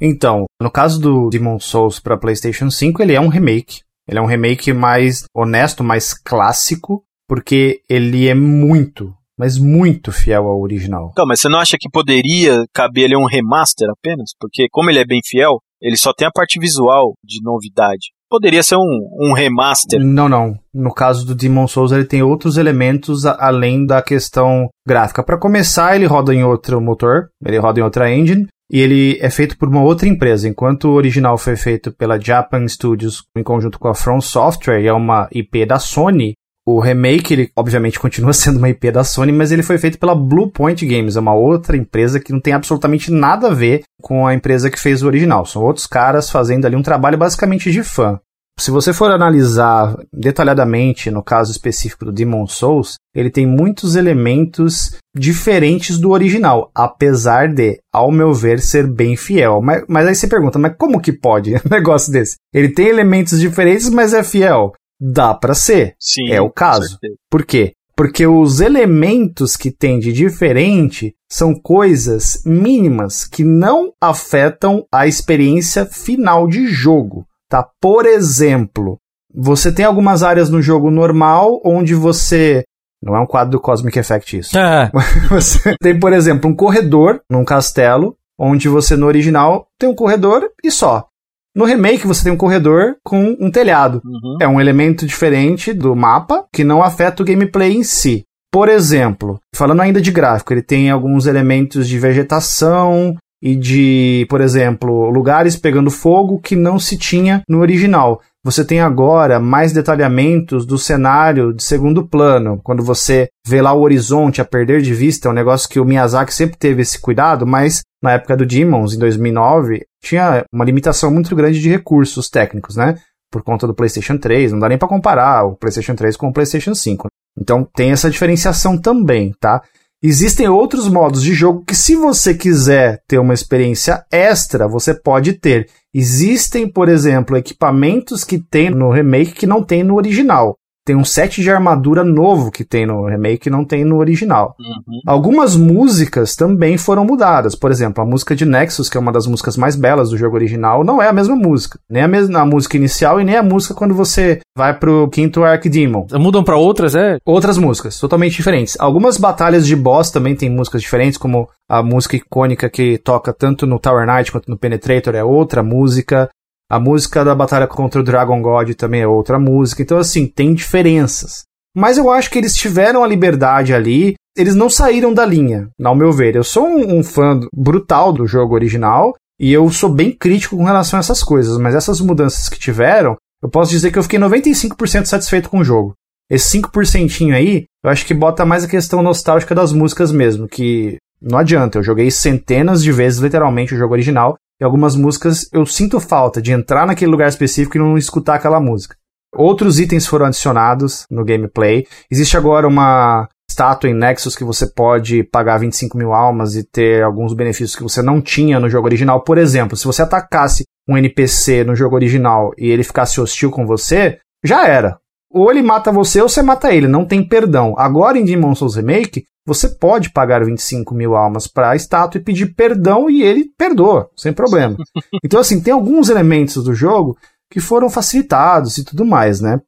Então, 0.00 0.46
no 0.60 0.70
caso 0.70 0.98
do 0.98 1.28
Demon 1.28 1.60
Souls 1.60 2.00
para 2.00 2.16
PlayStation 2.16 2.70
5, 2.70 3.02
ele 3.02 3.12
é 3.12 3.20
um 3.20 3.28
remake. 3.28 3.80
Ele 4.08 4.18
é 4.18 4.22
um 4.22 4.26
remake 4.26 4.72
mais 4.72 5.24
honesto, 5.36 5.84
mais 5.84 6.14
clássico, 6.14 7.04
porque 7.28 7.82
ele 7.88 8.26
é 8.26 8.34
muito, 8.34 9.14
mas 9.40 9.56
muito 9.56 10.12
fiel 10.12 10.46
ao 10.46 10.60
original. 10.60 11.08
Então, 11.12 11.24
mas 11.26 11.40
você 11.40 11.48
não 11.48 11.58
acha 11.58 11.78
que 11.80 11.88
poderia 11.88 12.62
caber 12.74 13.06
ali 13.06 13.16
um 13.16 13.24
remaster 13.24 13.88
apenas? 13.88 14.32
Porque 14.38 14.66
como 14.70 14.90
ele 14.90 14.98
é 14.98 15.06
bem 15.06 15.20
fiel, 15.24 15.62
ele 15.80 15.96
só 15.96 16.12
tem 16.12 16.28
a 16.28 16.30
parte 16.30 16.60
visual 16.60 17.14
de 17.24 17.42
novidade. 17.42 18.08
Poderia 18.28 18.62
ser 18.62 18.76
um, 18.76 19.08
um 19.18 19.32
remaster. 19.32 19.98
Não, 19.98 20.28
não. 20.28 20.58
No 20.74 20.92
caso 20.92 21.26
do 21.26 21.34
Demon 21.34 21.66
Souls, 21.66 21.90
ele 21.90 22.04
tem 22.04 22.22
outros 22.22 22.58
elementos 22.58 23.24
além 23.24 23.86
da 23.86 24.02
questão 24.02 24.68
gráfica. 24.86 25.24
Para 25.24 25.38
começar, 25.38 25.96
ele 25.96 26.04
roda 26.04 26.34
em 26.34 26.44
outro 26.44 26.78
motor, 26.78 27.30
ele 27.42 27.58
roda 27.58 27.80
em 27.80 27.82
outra 27.82 28.12
engine, 28.12 28.46
e 28.70 28.78
ele 28.78 29.18
é 29.22 29.30
feito 29.30 29.56
por 29.56 29.68
uma 29.68 29.82
outra 29.82 30.06
empresa. 30.06 30.46
Enquanto 30.46 30.84
o 30.84 30.94
original 30.94 31.38
foi 31.38 31.56
feito 31.56 31.90
pela 31.90 32.20
Japan 32.20 32.68
Studios 32.68 33.24
em 33.34 33.42
conjunto 33.42 33.78
com 33.78 33.88
a 33.88 33.94
From 33.94 34.20
Software, 34.20 34.82
e 34.82 34.86
é 34.86 34.92
uma 34.92 35.28
IP 35.32 35.64
da 35.64 35.78
Sony, 35.78 36.34
o 36.76 36.80
remake, 36.80 37.32
ele 37.32 37.50
obviamente 37.56 37.98
continua 37.98 38.32
sendo 38.34 38.58
uma 38.58 38.68
IP 38.68 38.90
da 38.90 39.04
Sony, 39.04 39.32
mas 39.32 39.52
ele 39.52 39.62
foi 39.62 39.78
feito 39.78 39.98
pela 39.98 40.14
Bluepoint 40.14 40.84
Games, 40.86 41.16
é 41.16 41.20
uma 41.20 41.34
outra 41.34 41.76
empresa 41.76 42.20
que 42.20 42.32
não 42.32 42.40
tem 42.40 42.52
absolutamente 42.52 43.10
nada 43.10 43.48
a 43.48 43.54
ver 43.54 43.82
com 44.00 44.26
a 44.26 44.34
empresa 44.34 44.70
que 44.70 44.80
fez 44.80 45.02
o 45.02 45.06
original. 45.06 45.44
São 45.46 45.62
outros 45.62 45.86
caras 45.86 46.30
fazendo 46.30 46.66
ali 46.66 46.76
um 46.76 46.82
trabalho 46.82 47.18
basicamente 47.18 47.70
de 47.70 47.82
fã. 47.82 48.18
Se 48.60 48.70
você 48.70 48.92
for 48.92 49.10
analisar 49.10 49.96
detalhadamente 50.12 51.10
no 51.10 51.22
caso 51.22 51.50
específico 51.50 52.04
do 52.04 52.12
Demon 52.12 52.46
Souls, 52.46 52.96
ele 53.14 53.30
tem 53.30 53.46
muitos 53.46 53.96
elementos 53.96 54.98
diferentes 55.16 55.98
do 55.98 56.10
original, 56.10 56.70
apesar 56.74 57.48
de, 57.48 57.80
ao 57.90 58.12
meu 58.12 58.34
ver, 58.34 58.60
ser 58.60 58.86
bem 58.86 59.16
fiel. 59.16 59.62
Mas, 59.62 59.82
mas 59.88 60.06
aí 60.06 60.14
você 60.14 60.28
pergunta, 60.28 60.58
mas 60.58 60.76
como 60.76 61.00
que 61.00 61.10
pode 61.10 61.54
um 61.66 61.70
negócio 61.70 62.12
desse? 62.12 62.36
Ele 62.52 62.68
tem 62.68 62.88
elementos 62.88 63.40
diferentes, 63.40 63.88
mas 63.88 64.12
é 64.12 64.22
fiel. 64.22 64.74
Dá 65.00 65.32
para 65.34 65.54
ser. 65.54 65.94
Sim, 65.98 66.30
é 66.30 66.40
o 66.40 66.50
caso. 66.50 66.98
Por 67.30 67.44
quê? 67.44 67.72
Porque 67.96 68.26
os 68.26 68.60
elementos 68.60 69.56
que 69.56 69.70
tem 69.70 69.98
de 69.98 70.12
diferente 70.12 71.14
são 71.30 71.54
coisas 71.54 72.42
mínimas 72.44 73.24
que 73.24 73.44
não 73.44 73.92
afetam 74.00 74.84
a 74.92 75.06
experiência 75.06 75.86
final 75.86 76.46
de 76.46 76.66
jogo, 76.66 77.26
tá? 77.48 77.66
Por 77.80 78.06
exemplo, 78.06 78.98
você 79.34 79.72
tem 79.72 79.84
algumas 79.84 80.22
áreas 80.22 80.50
no 80.50 80.62
jogo 80.62 80.90
normal 80.90 81.60
onde 81.64 81.94
você 81.94 82.64
não 83.02 83.16
é 83.16 83.20
um 83.20 83.26
quadro 83.26 83.52
do 83.52 83.60
Cosmic 83.60 83.98
Effect 83.98 84.38
isso. 84.38 84.58
É. 84.58 84.90
Você 85.30 85.74
tem, 85.80 85.98
por 85.98 86.12
exemplo, 86.12 86.50
um 86.50 86.54
corredor 86.54 87.22
num 87.30 87.46
castelo, 87.46 88.14
onde 88.38 88.68
você 88.68 88.94
no 88.94 89.06
original 89.06 89.66
tem 89.78 89.88
um 89.88 89.94
corredor 89.94 90.50
e 90.62 90.70
só. 90.70 91.06
No 91.54 91.64
remake, 91.64 92.06
você 92.06 92.22
tem 92.24 92.32
um 92.32 92.36
corredor 92.36 92.96
com 93.04 93.36
um 93.40 93.50
telhado. 93.50 94.00
Uhum. 94.04 94.36
É 94.40 94.46
um 94.46 94.60
elemento 94.60 95.04
diferente 95.04 95.72
do 95.72 95.96
mapa 95.96 96.44
que 96.52 96.62
não 96.62 96.82
afeta 96.82 97.22
o 97.22 97.26
gameplay 97.26 97.72
em 97.72 97.82
si. 97.82 98.24
Por 98.52 98.68
exemplo, 98.68 99.40
falando 99.54 99.80
ainda 99.80 100.00
de 100.00 100.10
gráfico, 100.10 100.52
ele 100.52 100.62
tem 100.62 100.90
alguns 100.90 101.26
elementos 101.26 101.88
de 101.88 101.98
vegetação 101.98 103.16
e 103.42 103.54
de, 103.54 104.26
por 104.28 104.40
exemplo, 104.40 105.08
lugares 105.08 105.56
pegando 105.56 105.90
fogo 105.90 106.40
que 106.40 106.54
não 106.54 106.78
se 106.78 106.96
tinha 106.96 107.42
no 107.48 107.60
original. 107.60 108.20
Você 108.42 108.64
tem 108.64 108.80
agora 108.80 109.38
mais 109.38 109.70
detalhamentos 109.70 110.64
do 110.64 110.78
cenário 110.78 111.52
de 111.52 111.62
segundo 111.62 112.08
plano, 112.08 112.58
quando 112.64 112.82
você 112.82 113.28
vê 113.46 113.60
lá 113.60 113.74
o 113.74 113.82
horizonte 113.82 114.40
a 114.40 114.46
perder 114.46 114.80
de 114.80 114.94
vista, 114.94 115.28
é 115.28 115.30
um 115.30 115.34
negócio 115.34 115.68
que 115.68 115.78
o 115.78 115.84
Miyazaki 115.84 116.32
sempre 116.32 116.56
teve 116.56 116.80
esse 116.80 116.98
cuidado, 116.98 117.46
mas 117.46 117.82
na 118.02 118.12
época 118.12 118.38
do 118.38 118.46
Demons, 118.46 118.94
em 118.94 118.98
2009, 118.98 119.84
tinha 120.02 120.42
uma 120.50 120.64
limitação 120.64 121.10
muito 121.10 121.36
grande 121.36 121.60
de 121.60 121.68
recursos 121.68 122.30
técnicos, 122.30 122.76
né? 122.76 122.94
Por 123.30 123.42
conta 123.42 123.66
do 123.66 123.74
PlayStation 123.74 124.16
3, 124.16 124.52
não 124.52 124.58
dá 124.58 124.70
nem 124.70 124.78
para 124.78 124.88
comparar 124.88 125.44
o 125.44 125.54
PlayStation 125.54 125.94
3 125.94 126.16
com 126.16 126.28
o 126.28 126.32
PlayStation 126.32 126.74
5. 126.74 127.08
Então 127.38 127.68
tem 127.74 127.90
essa 127.92 128.10
diferenciação 128.10 128.78
também, 128.80 129.34
tá? 129.38 129.62
Existem 130.02 130.48
outros 130.48 130.88
modos 130.88 131.22
de 131.22 131.34
jogo 131.34 131.62
que, 131.62 131.74
se 131.74 131.94
você 131.94 132.32
quiser 132.32 133.02
ter 133.06 133.18
uma 133.18 133.34
experiência 133.34 134.02
extra, 134.10 134.66
você 134.66 134.94
pode 134.94 135.34
ter. 135.34 135.68
Existem, 135.92 136.66
por 136.66 136.88
exemplo, 136.88 137.36
equipamentos 137.36 138.24
que 138.24 138.38
tem 138.38 138.70
no 138.70 138.90
remake 138.90 139.32
que 139.32 139.46
não 139.46 139.62
tem 139.62 139.84
no 139.84 139.96
original. 139.96 140.56
Tem 140.90 140.96
um 140.96 141.04
set 141.04 141.40
de 141.40 141.48
armadura 141.48 142.02
novo 142.02 142.50
que 142.50 142.64
tem 142.64 142.84
no 142.84 143.06
remake 143.06 143.48
e 143.48 143.50
não 143.50 143.64
tem 143.64 143.84
no 143.84 143.98
original. 143.98 144.56
Uhum. 144.58 145.00
Algumas 145.06 145.54
músicas 145.54 146.34
também 146.34 146.76
foram 146.76 147.04
mudadas. 147.04 147.54
Por 147.54 147.70
exemplo, 147.70 148.02
a 148.02 148.04
música 148.04 148.34
de 148.34 148.44
Nexus, 148.44 148.88
que 148.88 148.96
é 148.96 149.00
uma 149.00 149.12
das 149.12 149.24
músicas 149.24 149.56
mais 149.56 149.76
belas 149.76 150.10
do 150.10 150.18
jogo 150.18 150.34
original, 150.34 150.82
não 150.82 151.00
é 151.00 151.06
a 151.06 151.12
mesma 151.12 151.36
música. 151.36 151.78
Nem 151.88 152.02
a 152.02 152.08
mesma 152.08 152.40
a 152.40 152.44
música 152.44 152.76
inicial 152.76 153.20
e 153.20 153.24
nem 153.24 153.36
a 153.36 153.42
música 153.42 153.72
quando 153.72 153.94
você 153.94 154.40
vai 154.58 154.76
pro 154.76 155.08
quinto 155.10 155.44
Archdemon. 155.44 156.08
Mudam 156.14 156.42
para 156.42 156.56
outras, 156.56 156.96
é? 156.96 157.18
Outras 157.24 157.56
músicas, 157.56 157.96
totalmente 158.00 158.34
diferentes. 158.34 158.76
Algumas 158.80 159.16
batalhas 159.16 159.64
de 159.64 159.76
boss 159.76 160.10
também 160.10 160.34
tem 160.34 160.50
músicas 160.50 160.82
diferentes, 160.82 161.16
como 161.16 161.48
a 161.68 161.84
música 161.84 162.16
icônica 162.16 162.68
que 162.68 162.98
toca 162.98 163.32
tanto 163.32 163.64
no 163.64 163.78
Tower 163.78 164.04
Knight 164.04 164.32
quanto 164.32 164.50
no 164.50 164.58
Penetrator 164.58 165.14
é 165.14 165.22
outra 165.22 165.62
música. 165.62 166.28
A 166.70 166.78
música 166.78 167.24
da 167.24 167.34
batalha 167.34 167.66
contra 167.66 168.00
o 168.00 168.04
Dragon 168.04 168.40
God 168.40 168.70
também 168.74 169.00
é 169.00 169.06
outra 169.06 169.40
música. 169.40 169.82
Então, 169.82 169.98
assim, 169.98 170.28
tem 170.28 170.54
diferenças. 170.54 171.42
Mas 171.76 171.98
eu 171.98 172.08
acho 172.08 172.30
que 172.30 172.38
eles 172.38 172.54
tiveram 172.54 173.02
a 173.02 173.08
liberdade 173.08 173.74
ali. 173.74 174.14
Eles 174.36 174.54
não 174.54 174.70
saíram 174.70 175.12
da 175.12 175.26
linha, 175.26 175.68
ao 175.82 175.96
meu 175.96 176.12
ver. 176.12 176.36
Eu 176.36 176.44
sou 176.44 176.64
um, 176.64 176.98
um 176.98 177.02
fã 177.02 177.40
brutal 177.52 178.12
do 178.12 178.24
jogo 178.24 178.54
original. 178.54 179.12
E 179.40 179.52
eu 179.52 179.68
sou 179.70 179.88
bem 179.90 180.12
crítico 180.12 180.56
com 180.56 180.64
relação 180.64 180.98
a 180.98 181.00
essas 181.00 181.24
coisas, 181.24 181.56
mas 181.56 181.74
essas 181.74 181.98
mudanças 181.98 182.46
que 182.46 182.58
tiveram, 182.58 183.16
eu 183.42 183.48
posso 183.48 183.70
dizer 183.70 183.90
que 183.90 183.98
eu 183.98 184.02
fiquei 184.02 184.18
95% 184.18 185.06
satisfeito 185.06 185.48
com 185.48 185.60
o 185.60 185.64
jogo. 185.64 185.94
Esse 186.30 186.60
5% 186.60 187.34
aí, 187.34 187.64
eu 187.82 187.90
acho 187.90 188.04
que 188.04 188.12
bota 188.12 188.44
mais 188.44 188.64
a 188.64 188.68
questão 188.68 189.02
nostálgica 189.02 189.54
das 189.54 189.72
músicas 189.72 190.12
mesmo, 190.12 190.46
que 190.46 190.98
não 191.20 191.38
adianta, 191.38 191.78
eu 191.78 191.82
joguei 191.82 192.10
centenas 192.10 192.82
de 192.82 192.92
vezes 192.92 193.18
literalmente 193.18 193.74
o 193.74 193.78
jogo 193.78 193.94
original, 193.94 194.36
e 194.60 194.64
algumas 194.64 194.94
músicas 194.94 195.48
eu 195.52 195.64
sinto 195.64 195.98
falta 195.98 196.42
de 196.42 196.52
entrar 196.52 196.86
naquele 196.86 197.10
lugar 197.10 197.28
específico 197.28 197.76
e 197.76 197.80
não 197.80 197.96
escutar 197.96 198.34
aquela 198.34 198.60
música. 198.60 198.96
Outros 199.34 199.78
itens 199.78 200.06
foram 200.06 200.26
adicionados 200.26 201.06
no 201.10 201.24
gameplay. 201.24 201.86
Existe 202.10 202.36
agora 202.36 202.66
uma 202.66 203.28
estátua 203.48 203.88
em 203.88 203.94
Nexus 203.94 204.36
que 204.36 204.44
você 204.44 204.66
pode 204.66 205.24
pagar 205.24 205.58
25 205.58 205.96
mil 205.96 206.12
almas 206.12 206.54
e 206.56 206.64
ter 206.64 207.02
alguns 207.02 207.32
benefícios 207.34 207.76
que 207.76 207.82
você 207.82 208.02
não 208.02 208.20
tinha 208.20 208.60
no 208.60 208.68
jogo 208.68 208.86
original. 208.86 209.22
Por 209.22 209.38
exemplo, 209.38 209.76
se 209.76 209.84
você 209.84 210.02
atacasse 210.02 210.64
um 210.88 210.96
NPC 210.96 211.64
no 211.64 211.74
jogo 211.74 211.94
original 211.94 212.52
e 212.58 212.68
ele 212.68 212.82
ficasse 212.82 213.20
hostil 213.20 213.50
com 213.50 213.66
você, 213.66 214.18
já 214.44 214.66
era. 214.66 214.98
Ou 215.30 215.50
ele 215.50 215.62
mata 215.62 215.92
você 215.92 216.20
ou 216.20 216.28
você 216.28 216.42
mata 216.42 216.74
ele, 216.74 216.88
não 216.88 217.06
tem 217.06 217.26
perdão. 217.26 217.74
Agora 217.78 218.18
em 218.18 218.24
Demon 218.24 218.54
Souls 218.54 218.74
Remake, 218.74 219.24
você 219.46 219.68
pode 219.68 220.10
pagar 220.10 220.44
25 220.44 220.94
mil 220.94 221.16
almas 221.16 221.46
para 221.46 221.70
a 221.70 221.76
estátua 221.76 222.20
e 222.20 222.24
pedir 222.24 222.54
perdão 222.54 223.08
e 223.08 223.22
ele 223.22 223.50
perdoa, 223.56 224.10
sem 224.16 224.32
problema. 224.32 224.76
Então, 225.24 225.40
assim, 225.40 225.60
tem 225.60 225.72
alguns 225.72 226.08
elementos 226.08 226.64
do 226.64 226.74
jogo 226.74 227.16
que 227.50 227.60
foram 227.60 227.90
facilitados 227.90 228.78
e 228.78 228.84
tudo 228.84 229.04
mais, 229.04 229.40
né? 229.40 229.60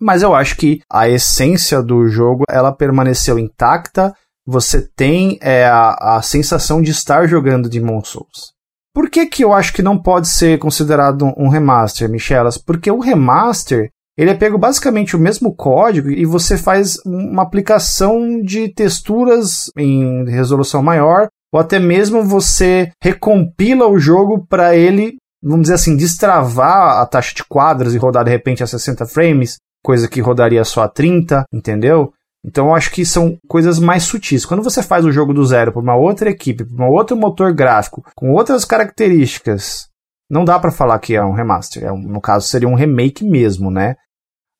Mas 0.00 0.22
eu 0.22 0.34
acho 0.34 0.56
que 0.56 0.80
a 0.90 1.08
essência 1.08 1.82
do 1.82 2.08
jogo 2.08 2.44
ela 2.48 2.72
permaneceu 2.72 3.38
intacta. 3.38 4.14
Você 4.46 4.88
tem 4.94 5.38
é, 5.40 5.66
a, 5.66 6.16
a 6.16 6.22
sensação 6.22 6.80
de 6.80 6.90
estar 6.90 7.26
jogando 7.26 7.68
Demon 7.68 8.02
Souls. 8.04 8.54
Por 8.94 9.10
que, 9.10 9.26
que 9.26 9.44
eu 9.44 9.52
acho 9.52 9.72
que 9.72 9.82
não 9.82 9.98
pode 9.98 10.28
ser 10.28 10.58
considerado 10.58 11.32
um 11.36 11.48
remaster, 11.48 12.08
Michelas? 12.08 12.56
Porque 12.56 12.90
o 12.90 13.00
remaster 13.00 13.90
ele 14.16 14.30
é 14.30 14.34
pego 14.34 14.58
basicamente 14.58 15.14
o 15.14 15.18
mesmo 15.18 15.54
código 15.54 16.10
e 16.10 16.24
você 16.24 16.56
faz 16.56 16.96
uma 17.04 17.42
aplicação 17.42 18.40
de 18.42 18.68
texturas 18.68 19.70
em 19.76 20.24
resolução 20.24 20.82
maior, 20.82 21.28
ou 21.52 21.60
até 21.60 21.78
mesmo 21.78 22.24
você 22.24 22.90
recompila 23.02 23.86
o 23.88 23.98
jogo 23.98 24.46
para 24.48 24.74
ele 24.74 25.16
vamos 25.42 25.62
dizer 25.62 25.74
assim, 25.74 25.96
destravar 25.96 27.00
a 27.00 27.06
taxa 27.06 27.34
de 27.34 27.44
quadros 27.44 27.94
e 27.94 27.98
rodar 27.98 28.24
de 28.24 28.30
repente 28.30 28.62
a 28.62 28.66
60 28.66 29.06
frames, 29.06 29.58
coisa 29.82 30.08
que 30.08 30.20
rodaria 30.20 30.64
só 30.64 30.82
a 30.82 30.88
30, 30.88 31.44
entendeu? 31.52 32.12
Então 32.44 32.68
eu 32.68 32.74
acho 32.74 32.90
que 32.90 33.04
são 33.04 33.36
coisas 33.48 33.78
mais 33.78 34.04
sutis. 34.04 34.44
Quando 34.44 34.62
você 34.62 34.82
faz 34.82 35.04
o 35.04 35.12
jogo 35.12 35.32
do 35.32 35.44
zero 35.44 35.72
para 35.72 35.82
uma 35.82 35.96
outra 35.96 36.30
equipe, 36.30 36.64
para 36.64 36.84
um 36.84 36.90
outro 36.90 37.16
motor 37.16 37.52
gráfico, 37.52 38.04
com 38.14 38.32
outras 38.32 38.64
características, 38.64 39.88
não 40.30 40.44
dá 40.44 40.58
para 40.58 40.72
falar 40.72 40.98
que 40.98 41.14
é 41.14 41.24
um 41.24 41.32
remaster. 41.32 41.84
É 41.84 41.92
um, 41.92 41.98
no 41.98 42.20
caso, 42.20 42.46
seria 42.46 42.68
um 42.68 42.74
remake 42.74 43.24
mesmo, 43.24 43.70
né? 43.70 43.96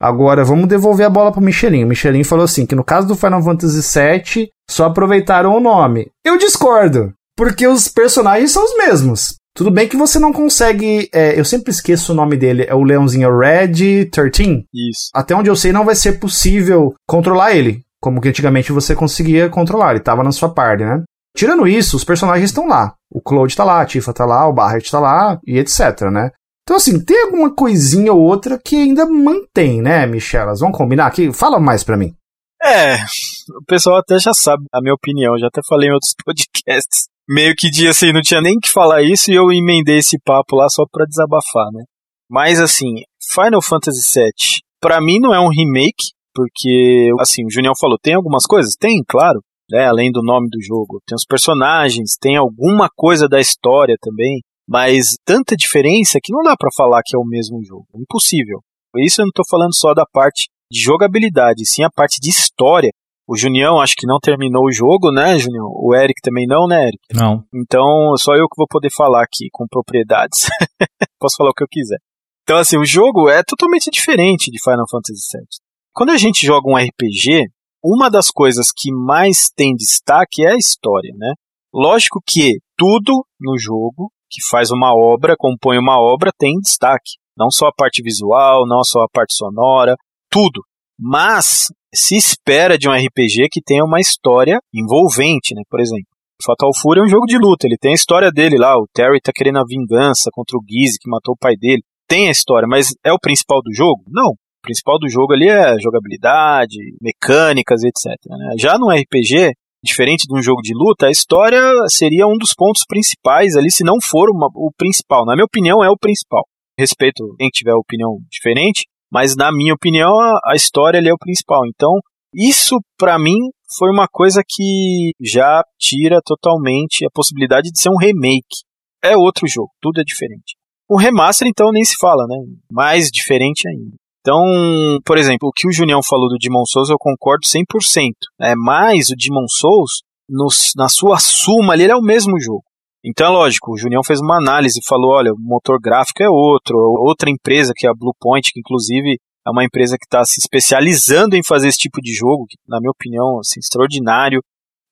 Agora, 0.00 0.44
vamos 0.44 0.68
devolver 0.68 1.06
a 1.06 1.10
bola 1.10 1.32
para 1.32 1.40
Michelin. 1.40 1.84
O 1.84 1.88
Michelin 1.88 2.23
falou 2.23 2.44
assim 2.44 2.66
que 2.66 2.75
no 2.75 2.84
caso 2.84 3.08
do 3.08 3.16
Final 3.16 3.42
Fantasy 3.42 3.80
VII, 3.80 4.49
só 4.68 4.86
aproveitaram 4.86 5.56
o 5.56 5.60
nome. 5.60 6.10
Eu 6.25 6.36
discordo, 6.36 7.12
porque 7.36 7.66
os 7.66 7.88
personagens 7.88 8.50
são 8.50 8.64
os 8.64 8.76
mesmos. 8.76 9.36
Tudo 9.56 9.71
bem 9.71 9.88
que 9.88 9.97
você 9.97 10.18
não 10.18 10.34
consegue. 10.34 11.08
É, 11.14 11.38
eu 11.38 11.44
sempre 11.44 11.71
esqueço 11.71 12.12
o 12.12 12.14
nome 12.14 12.36
dele. 12.36 12.66
É 12.68 12.75
o 12.75 12.82
leãozinho 12.82 13.34
Red 13.38 14.04
13. 14.10 14.66
Isso. 14.75 15.10
Até 15.14 15.34
onde 15.34 15.49
eu 15.49 15.56
sei, 15.56 15.73
não 15.73 15.84
vai 15.84 15.94
ser 15.94 16.21
possível 16.21 16.94
controlar 17.08 17.54
ele. 17.54 17.80
Como 17.99 18.21
que 18.21 18.28
antigamente 18.28 18.71
você 18.71 18.94
conseguia 18.94 19.49
controlar. 19.49 19.90
Ele 19.90 20.00
estava 20.00 20.23
na 20.23 20.30
sua 20.30 20.52
parte, 20.52 20.84
né? 20.84 21.02
Tirando 21.34 21.66
isso, 21.66 21.97
os 21.97 22.04
personagens 22.04 22.50
estão 22.50 22.66
lá. 22.66 22.94
O 23.10 23.21
Claude 23.21 23.56
tá 23.56 23.64
lá, 23.64 23.80
a 23.80 23.86
Tifa 23.86 24.12
tá 24.12 24.26
lá, 24.26 24.47
o 24.47 24.52
Barret 24.52 24.90
tá 24.90 25.00
lá, 25.00 25.38
e 25.47 25.58
etc, 25.58 26.02
né? 26.10 26.30
Então, 26.66 26.76
assim, 26.76 27.02
tem 27.04 27.22
alguma 27.22 27.54
coisinha 27.54 28.12
ou 28.12 28.20
outra 28.20 28.58
que 28.58 28.74
ainda 28.74 29.06
mantém, 29.06 29.80
né, 29.80 30.04
Michelas? 30.04 30.58
Vamos 30.58 30.76
combinar 30.76 31.06
aqui? 31.06 31.32
Fala 31.32 31.60
mais 31.60 31.84
pra 31.84 31.96
mim. 31.96 32.12
É, 32.60 32.96
o 32.96 33.64
pessoal 33.64 33.98
até 33.98 34.18
já 34.18 34.32
sabe 34.34 34.64
a 34.74 34.80
minha 34.80 34.94
opinião, 34.94 35.38
já 35.38 35.46
até 35.46 35.60
falei 35.68 35.88
em 35.88 35.92
outros 35.92 36.12
podcasts 36.24 37.06
meio 37.28 37.54
que 37.56 37.70
de 37.70 37.88
assim, 37.88 38.12
não 38.12 38.22
tinha 38.22 38.40
nem 38.40 38.58
que 38.58 38.68
falar 38.68 39.02
isso 39.02 39.30
e 39.30 39.34
eu 39.34 39.50
emendei 39.52 39.98
esse 39.98 40.18
papo 40.24 40.56
lá 40.56 40.68
só 40.68 40.84
pra 40.90 41.06
desabafar, 41.06 41.66
né? 41.72 41.84
Mas 42.30 42.60
assim, 42.60 42.94
Final 43.32 43.62
Fantasy 43.62 44.00
VII, 44.14 44.60
pra 44.80 45.00
mim 45.00 45.18
não 45.20 45.34
é 45.34 45.40
um 45.40 45.48
remake, 45.48 46.12
porque, 46.34 47.10
assim, 47.20 47.44
o 47.44 47.50
Junião 47.50 47.72
falou, 47.80 47.98
tem 48.00 48.14
algumas 48.14 48.44
coisas? 48.44 48.74
Tem, 48.78 49.02
claro, 49.08 49.40
né? 49.70 49.86
Além 49.86 50.10
do 50.12 50.22
nome 50.22 50.48
do 50.50 50.62
jogo. 50.62 51.00
Tem 51.06 51.14
os 51.14 51.24
personagens, 51.26 52.16
tem 52.20 52.36
alguma 52.36 52.88
coisa 52.94 53.28
da 53.28 53.40
história 53.40 53.96
também, 54.00 54.40
mas 54.68 55.14
tanta 55.24 55.56
diferença 55.56 56.18
que 56.22 56.32
não 56.32 56.42
dá 56.42 56.56
para 56.56 56.70
falar 56.76 57.02
que 57.04 57.16
é 57.16 57.18
o 57.18 57.24
mesmo 57.24 57.62
jogo. 57.64 57.86
Impossível. 57.94 58.60
Isso 58.96 59.20
eu 59.20 59.26
não 59.26 59.32
tô 59.34 59.42
falando 59.48 59.74
só 59.74 59.92
da 59.92 60.04
parte 60.06 60.48
de 60.70 60.80
jogabilidade, 60.80 61.66
sim 61.66 61.82
a 61.82 61.90
parte 61.90 62.18
de 62.20 62.30
história 62.30 62.90
o 63.28 63.36
Junião 63.36 63.80
acho 63.80 63.94
que 63.96 64.06
não 64.06 64.18
terminou 64.20 64.64
o 64.66 64.72
jogo, 64.72 65.10
né, 65.10 65.36
Junião? 65.36 65.66
O 65.66 65.94
Eric 65.94 66.20
também 66.22 66.46
não, 66.46 66.68
né, 66.68 66.84
Eric? 66.84 66.98
Não. 67.12 67.44
Então, 67.52 68.16
só 68.16 68.34
eu 68.34 68.46
que 68.48 68.56
vou 68.56 68.68
poder 68.68 68.88
falar 68.96 69.24
aqui 69.24 69.48
com 69.50 69.66
propriedades. 69.66 70.46
Posso 71.18 71.36
falar 71.36 71.50
o 71.50 71.52
que 71.52 71.64
eu 71.64 71.68
quiser. 71.68 71.98
Então, 72.44 72.56
assim, 72.56 72.78
o 72.78 72.84
jogo 72.84 73.28
é 73.28 73.42
totalmente 73.42 73.90
diferente 73.90 74.48
de 74.48 74.62
Final 74.62 74.86
Fantasy 74.88 75.20
VII. 75.36 75.46
Quando 75.92 76.10
a 76.10 76.16
gente 76.16 76.46
joga 76.46 76.70
um 76.70 76.76
RPG, 76.76 77.48
uma 77.82 78.08
das 78.08 78.30
coisas 78.30 78.66
que 78.74 78.92
mais 78.92 79.50
tem 79.54 79.74
destaque 79.74 80.44
é 80.44 80.52
a 80.52 80.56
história, 80.56 81.12
né? 81.16 81.32
Lógico 81.74 82.20
que 82.24 82.58
tudo 82.78 83.26
no 83.40 83.58
jogo 83.58 84.12
que 84.36 84.46
faz 84.50 84.70
uma 84.70 84.94
obra, 84.94 85.34
compõe 85.38 85.78
uma 85.78 85.99
obra, 85.99 86.30
tem 86.38 86.60
destaque. 86.60 87.16
Não 87.34 87.50
só 87.50 87.68
a 87.68 87.72
parte 87.75 88.02
visual, 88.02 88.66
não 88.66 88.84
só 88.84 89.00
a 89.00 89.08
parte 89.10 89.34
sonora, 89.34 89.96
tudo. 90.30 90.60
Mas 90.99 91.68
se 91.94 92.16
espera 92.16 92.76
de 92.76 92.86
um 92.86 92.92
RPG 92.92 93.49
que 93.50 93.62
tenha 93.64 93.82
uma 93.82 93.99
história 93.99 94.58
envolvente, 94.75 95.54
né? 95.54 95.62
Por 95.70 95.80
exemplo, 95.80 96.04
Fatal 96.44 96.70
Fury 96.82 97.00
é 97.00 97.02
um 97.02 97.08
jogo 97.08 97.25
de 97.25 97.38
luta, 97.38 97.66
ele 97.66 97.78
tem 97.80 97.92
a 97.92 97.94
história 97.94 98.30
dele 98.30 98.58
lá, 98.58 98.76
o 98.76 98.86
Terry 98.92 99.20
tá 99.22 99.32
querendo 99.34 99.58
a 99.58 99.64
vingança 99.66 100.28
contra 100.32 100.58
o 100.58 100.62
Gizzy 100.68 100.99
que 101.00 101.10
matou 101.10 101.34
o 101.34 101.38
pai 101.38 101.54
dele. 101.56 101.82
Tem 102.06 102.28
a 102.28 102.30
história, 102.30 102.68
mas 102.68 102.88
é 103.02 103.12
o 103.12 103.18
principal 103.18 103.62
do 103.62 103.75
jogo? 103.75 104.02
Não. 104.08 104.32
O 104.32 104.62
principal 104.62 104.99
do 104.99 105.08
jogo 105.08 105.32
ali 105.32 105.49
é 105.49 105.78
jogabilidade, 105.80 106.76
mecânicas, 107.00 107.82
etc. 107.82 108.18
Né? 108.26 108.54
Já 108.58 108.78
no 108.78 108.90
RPG, 108.90 109.54
diferente 109.86 110.26
de 110.26 110.38
um 110.38 110.42
jogo 110.42 110.60
de 110.62 110.75
luta, 110.75 111.06
a 111.06 111.10
história 111.10 111.60
seria 111.88 112.26
um 112.26 112.36
dos 112.36 112.52
pontos 112.54 112.82
principais 112.86 113.56
ali, 113.56 113.70
se 113.70 113.84
não 113.84 113.96
for 114.02 114.28
uma, 114.30 114.49
o 114.54 114.70
principal. 114.76 115.25
Na 115.25 115.34
minha 115.34 115.46
opinião, 115.46 115.82
é 115.82 115.88
o 115.88 115.96
principal. 115.96 116.42
Respeito 116.78 117.25
quem 117.38 117.49
tiver 117.49 117.72
opinião 117.72 118.18
diferente, 118.30 118.84
mas 119.10 119.34
na 119.34 119.50
minha 119.50 119.72
opinião 119.72 120.10
a, 120.18 120.52
a 120.52 120.54
história 120.54 120.99
ali 120.99 121.08
é 121.08 121.14
o 121.14 121.18
principal. 121.18 121.62
Então, 121.66 121.92
isso 122.34 122.76
para 122.99 123.18
mim 123.18 123.38
foi 123.78 123.90
uma 123.90 124.06
coisa 124.06 124.42
que 124.46 125.12
já 125.22 125.62
tira 125.78 126.20
totalmente 126.25 127.04
a 127.06 127.10
possibilidade 127.12 127.70
de 127.70 127.80
ser 127.80 127.88
um 127.88 127.96
remake. 127.96 128.64
É 129.02 129.16
outro 129.16 129.46
jogo, 129.49 129.70
tudo 129.80 130.00
é 130.00 130.04
diferente. 130.04 130.56
O 130.88 130.96
remaster 130.96 131.49
então 131.49 131.72
nem 131.72 131.84
se 131.84 131.96
fala, 131.99 132.26
né? 132.28 132.36
Mais 132.70 133.08
diferente 133.10 133.66
ainda. 133.68 133.96
Então, 134.26 134.99
por 135.04 135.17
exemplo, 135.17 135.49
o 135.49 135.52
que 135.54 135.69
o 135.69 135.73
Junião 135.73 136.00
falou 136.02 136.28
do 136.28 136.36
Demon 136.36 136.65
Souls 136.67 136.91
eu 136.91 136.97
concordo 136.99 137.47
100%. 137.47 138.10
É, 138.41 138.54
mas 138.56 139.08
o 139.08 139.15
Demon 139.17 139.47
Souls, 139.49 140.02
no, 140.28 140.49
na 140.75 140.89
sua 140.89 141.21
suma 141.21 141.75
ele 141.75 141.84
é 141.84 141.95
o 141.95 142.02
mesmo 142.02 142.32
jogo. 142.41 142.65
Então, 143.04 143.28
é 143.28 143.30
lógico, 143.30 143.73
o 143.73 143.78
Junião 143.78 144.02
fez 144.04 144.19
uma 144.19 144.36
análise 144.36 144.80
e 144.80 144.89
falou: 144.89 145.12
olha, 145.12 145.30
o 145.30 145.39
motor 145.39 145.78
gráfico 145.80 146.25
é 146.25 146.28
outro, 146.28 146.76
outra 147.06 147.30
empresa 147.30 147.73
que 147.73 147.86
é 147.86 147.91
a 147.91 147.95
Bluepoint, 147.95 148.50
que 148.52 148.58
inclusive 148.58 149.17
é 149.47 149.50
uma 149.50 149.62
empresa 149.62 149.95
que 149.97 150.06
está 150.06 150.25
se 150.25 150.41
especializando 150.41 151.36
em 151.36 151.47
fazer 151.47 151.69
esse 151.69 151.78
tipo 151.78 152.00
de 152.02 152.12
jogo, 152.12 152.47
que, 152.50 152.56
na 152.67 152.80
minha 152.80 152.91
opinião, 152.91 153.39
assim, 153.39 153.60
extraordinário. 153.60 154.41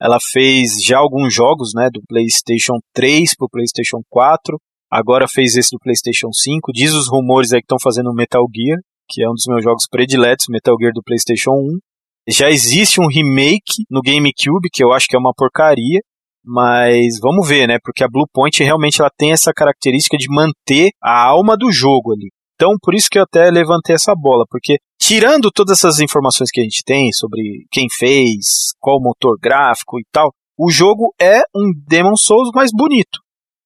Ela 0.01 0.18
fez 0.31 0.81
já 0.87 0.99
alguns 0.99 1.35
jogos, 1.35 1.70
né, 1.75 1.88
do 1.92 2.01
PlayStation 2.07 2.75
3 2.94 3.35
para 3.37 3.47
o 3.47 3.51
PlayStation 3.51 3.99
4, 4.09 4.59
agora 4.92 5.27
fez 5.27 5.57
esse 5.57 5.70
do 5.73 5.81
PlayStation 5.83 6.29
5. 6.33 6.70
Diz 6.73 6.92
os 6.92 7.09
rumores 7.09 7.53
aí 7.53 7.61
que 7.61 7.64
estão 7.64 7.79
fazendo 7.83 8.14
Metal 8.14 8.44
Gear, 8.55 8.79
que 9.09 9.23
é 9.23 9.29
um 9.29 9.35
dos 9.35 9.45
meus 9.47 9.62
jogos 9.62 9.87
prediletos, 9.90 10.47
Metal 10.49 10.75
Gear 10.79 10.93
do 10.93 11.03
PlayStation 11.05 11.51
1. 11.51 11.79
Já 12.29 12.49
existe 12.49 13.01
um 13.01 13.07
remake 13.07 13.85
no 13.90 14.01
GameCube, 14.01 14.71
que 14.73 14.83
eu 14.83 14.93
acho 14.93 15.07
que 15.07 15.17
é 15.17 15.19
uma 15.19 15.33
porcaria, 15.37 16.01
mas 16.45 17.19
vamos 17.21 17.49
ver, 17.49 17.67
né? 17.67 17.79
Porque 17.83 18.05
a 18.05 18.09
Blue 18.09 18.29
Point 18.33 18.62
realmente 18.62 19.01
ela 19.01 19.11
tem 19.17 19.33
essa 19.33 19.53
característica 19.53 20.17
de 20.17 20.27
manter 20.29 20.90
a 21.03 21.27
alma 21.27 21.57
do 21.57 21.71
jogo 21.73 22.12
ali. 22.12 22.31
Então, 22.55 22.77
por 22.81 22.95
isso 22.95 23.09
que 23.11 23.19
eu 23.19 23.25
até 23.25 23.51
levantei 23.51 23.95
essa 23.95 24.14
bola, 24.14 24.45
porque 24.49 24.77
tirando 25.01 25.51
todas 25.53 25.79
essas 25.79 25.99
informações 25.99 26.51
que 26.51 26.61
a 26.61 26.64
gente 26.64 26.83
tem 26.85 27.11
sobre 27.12 27.67
quem 27.71 27.87
fez, 27.90 28.73
qual 28.79 29.03
motor 29.03 29.37
gráfico 29.40 29.99
e 29.99 30.05
tal, 30.12 30.31
o 30.57 30.71
jogo 30.71 31.12
é 31.21 31.40
um 31.55 31.73
Demon 31.87 32.17
Souls 32.17 32.51
mais 32.55 32.71
bonito. 32.73 33.19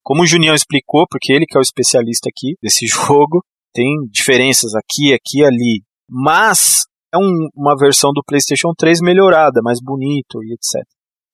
Como 0.02 0.22
o 0.22 0.26
Junião 0.26 0.54
explicou, 0.54 1.04
porque 1.10 1.32
ele 1.32 1.44
que 1.46 1.56
é 1.56 1.60
o 1.60 1.62
especialista 1.62 2.30
aqui 2.30 2.54
desse 2.62 2.86
jogo, 2.88 3.42
tem 3.78 4.08
diferenças 4.10 4.72
aqui, 4.74 5.14
aqui 5.14 5.44
ali, 5.44 5.82
mas 6.08 6.82
é 7.14 7.18
um, 7.18 7.48
uma 7.54 7.76
versão 7.76 8.10
do 8.12 8.22
PlayStation 8.26 8.72
3 8.76 9.00
melhorada, 9.00 9.60
mais 9.62 9.78
bonito 9.82 10.42
e 10.42 10.52
etc 10.54 10.84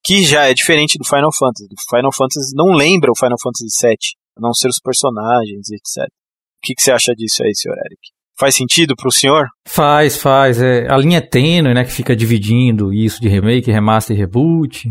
que 0.05 0.23
já 0.23 0.43
é 0.43 0.53
diferente 0.53 0.99
do 0.99 1.03
Final 1.03 1.31
Fantasy. 1.33 1.65
O 1.65 1.95
Final 1.95 2.13
Fantasy 2.13 2.55
não 2.55 2.75
lembra 2.75 3.11
o 3.11 3.17
Final 3.17 3.37
Fantasy 3.41 3.65
VII 3.81 3.97
não 4.39 4.53
ser 4.53 4.67
os 4.67 4.79
personagens, 4.79 5.71
etc. 5.71 6.07
O 6.07 6.61
que, 6.61 6.75
que 6.75 6.81
você 6.81 6.91
acha 6.91 7.13
disso 7.15 7.43
aí, 7.43 7.51
senhor 7.55 7.75
Eric? 7.77 7.99
Faz 8.37 8.55
sentido 8.55 8.95
pro 8.95 9.11
senhor? 9.11 9.47
Faz, 9.67 10.17
faz. 10.17 10.61
É, 10.61 10.87
a 10.91 10.97
linha 10.97 11.19
é 11.19 11.21
tênue, 11.21 11.73
né, 11.73 11.83
que 11.83 11.91
fica 11.91 12.15
dividindo 12.15 12.93
isso 12.93 13.21
de 13.21 13.29
remake, 13.29 13.71
remaster 13.71 14.15
e 14.15 14.19
reboot. 14.19 14.89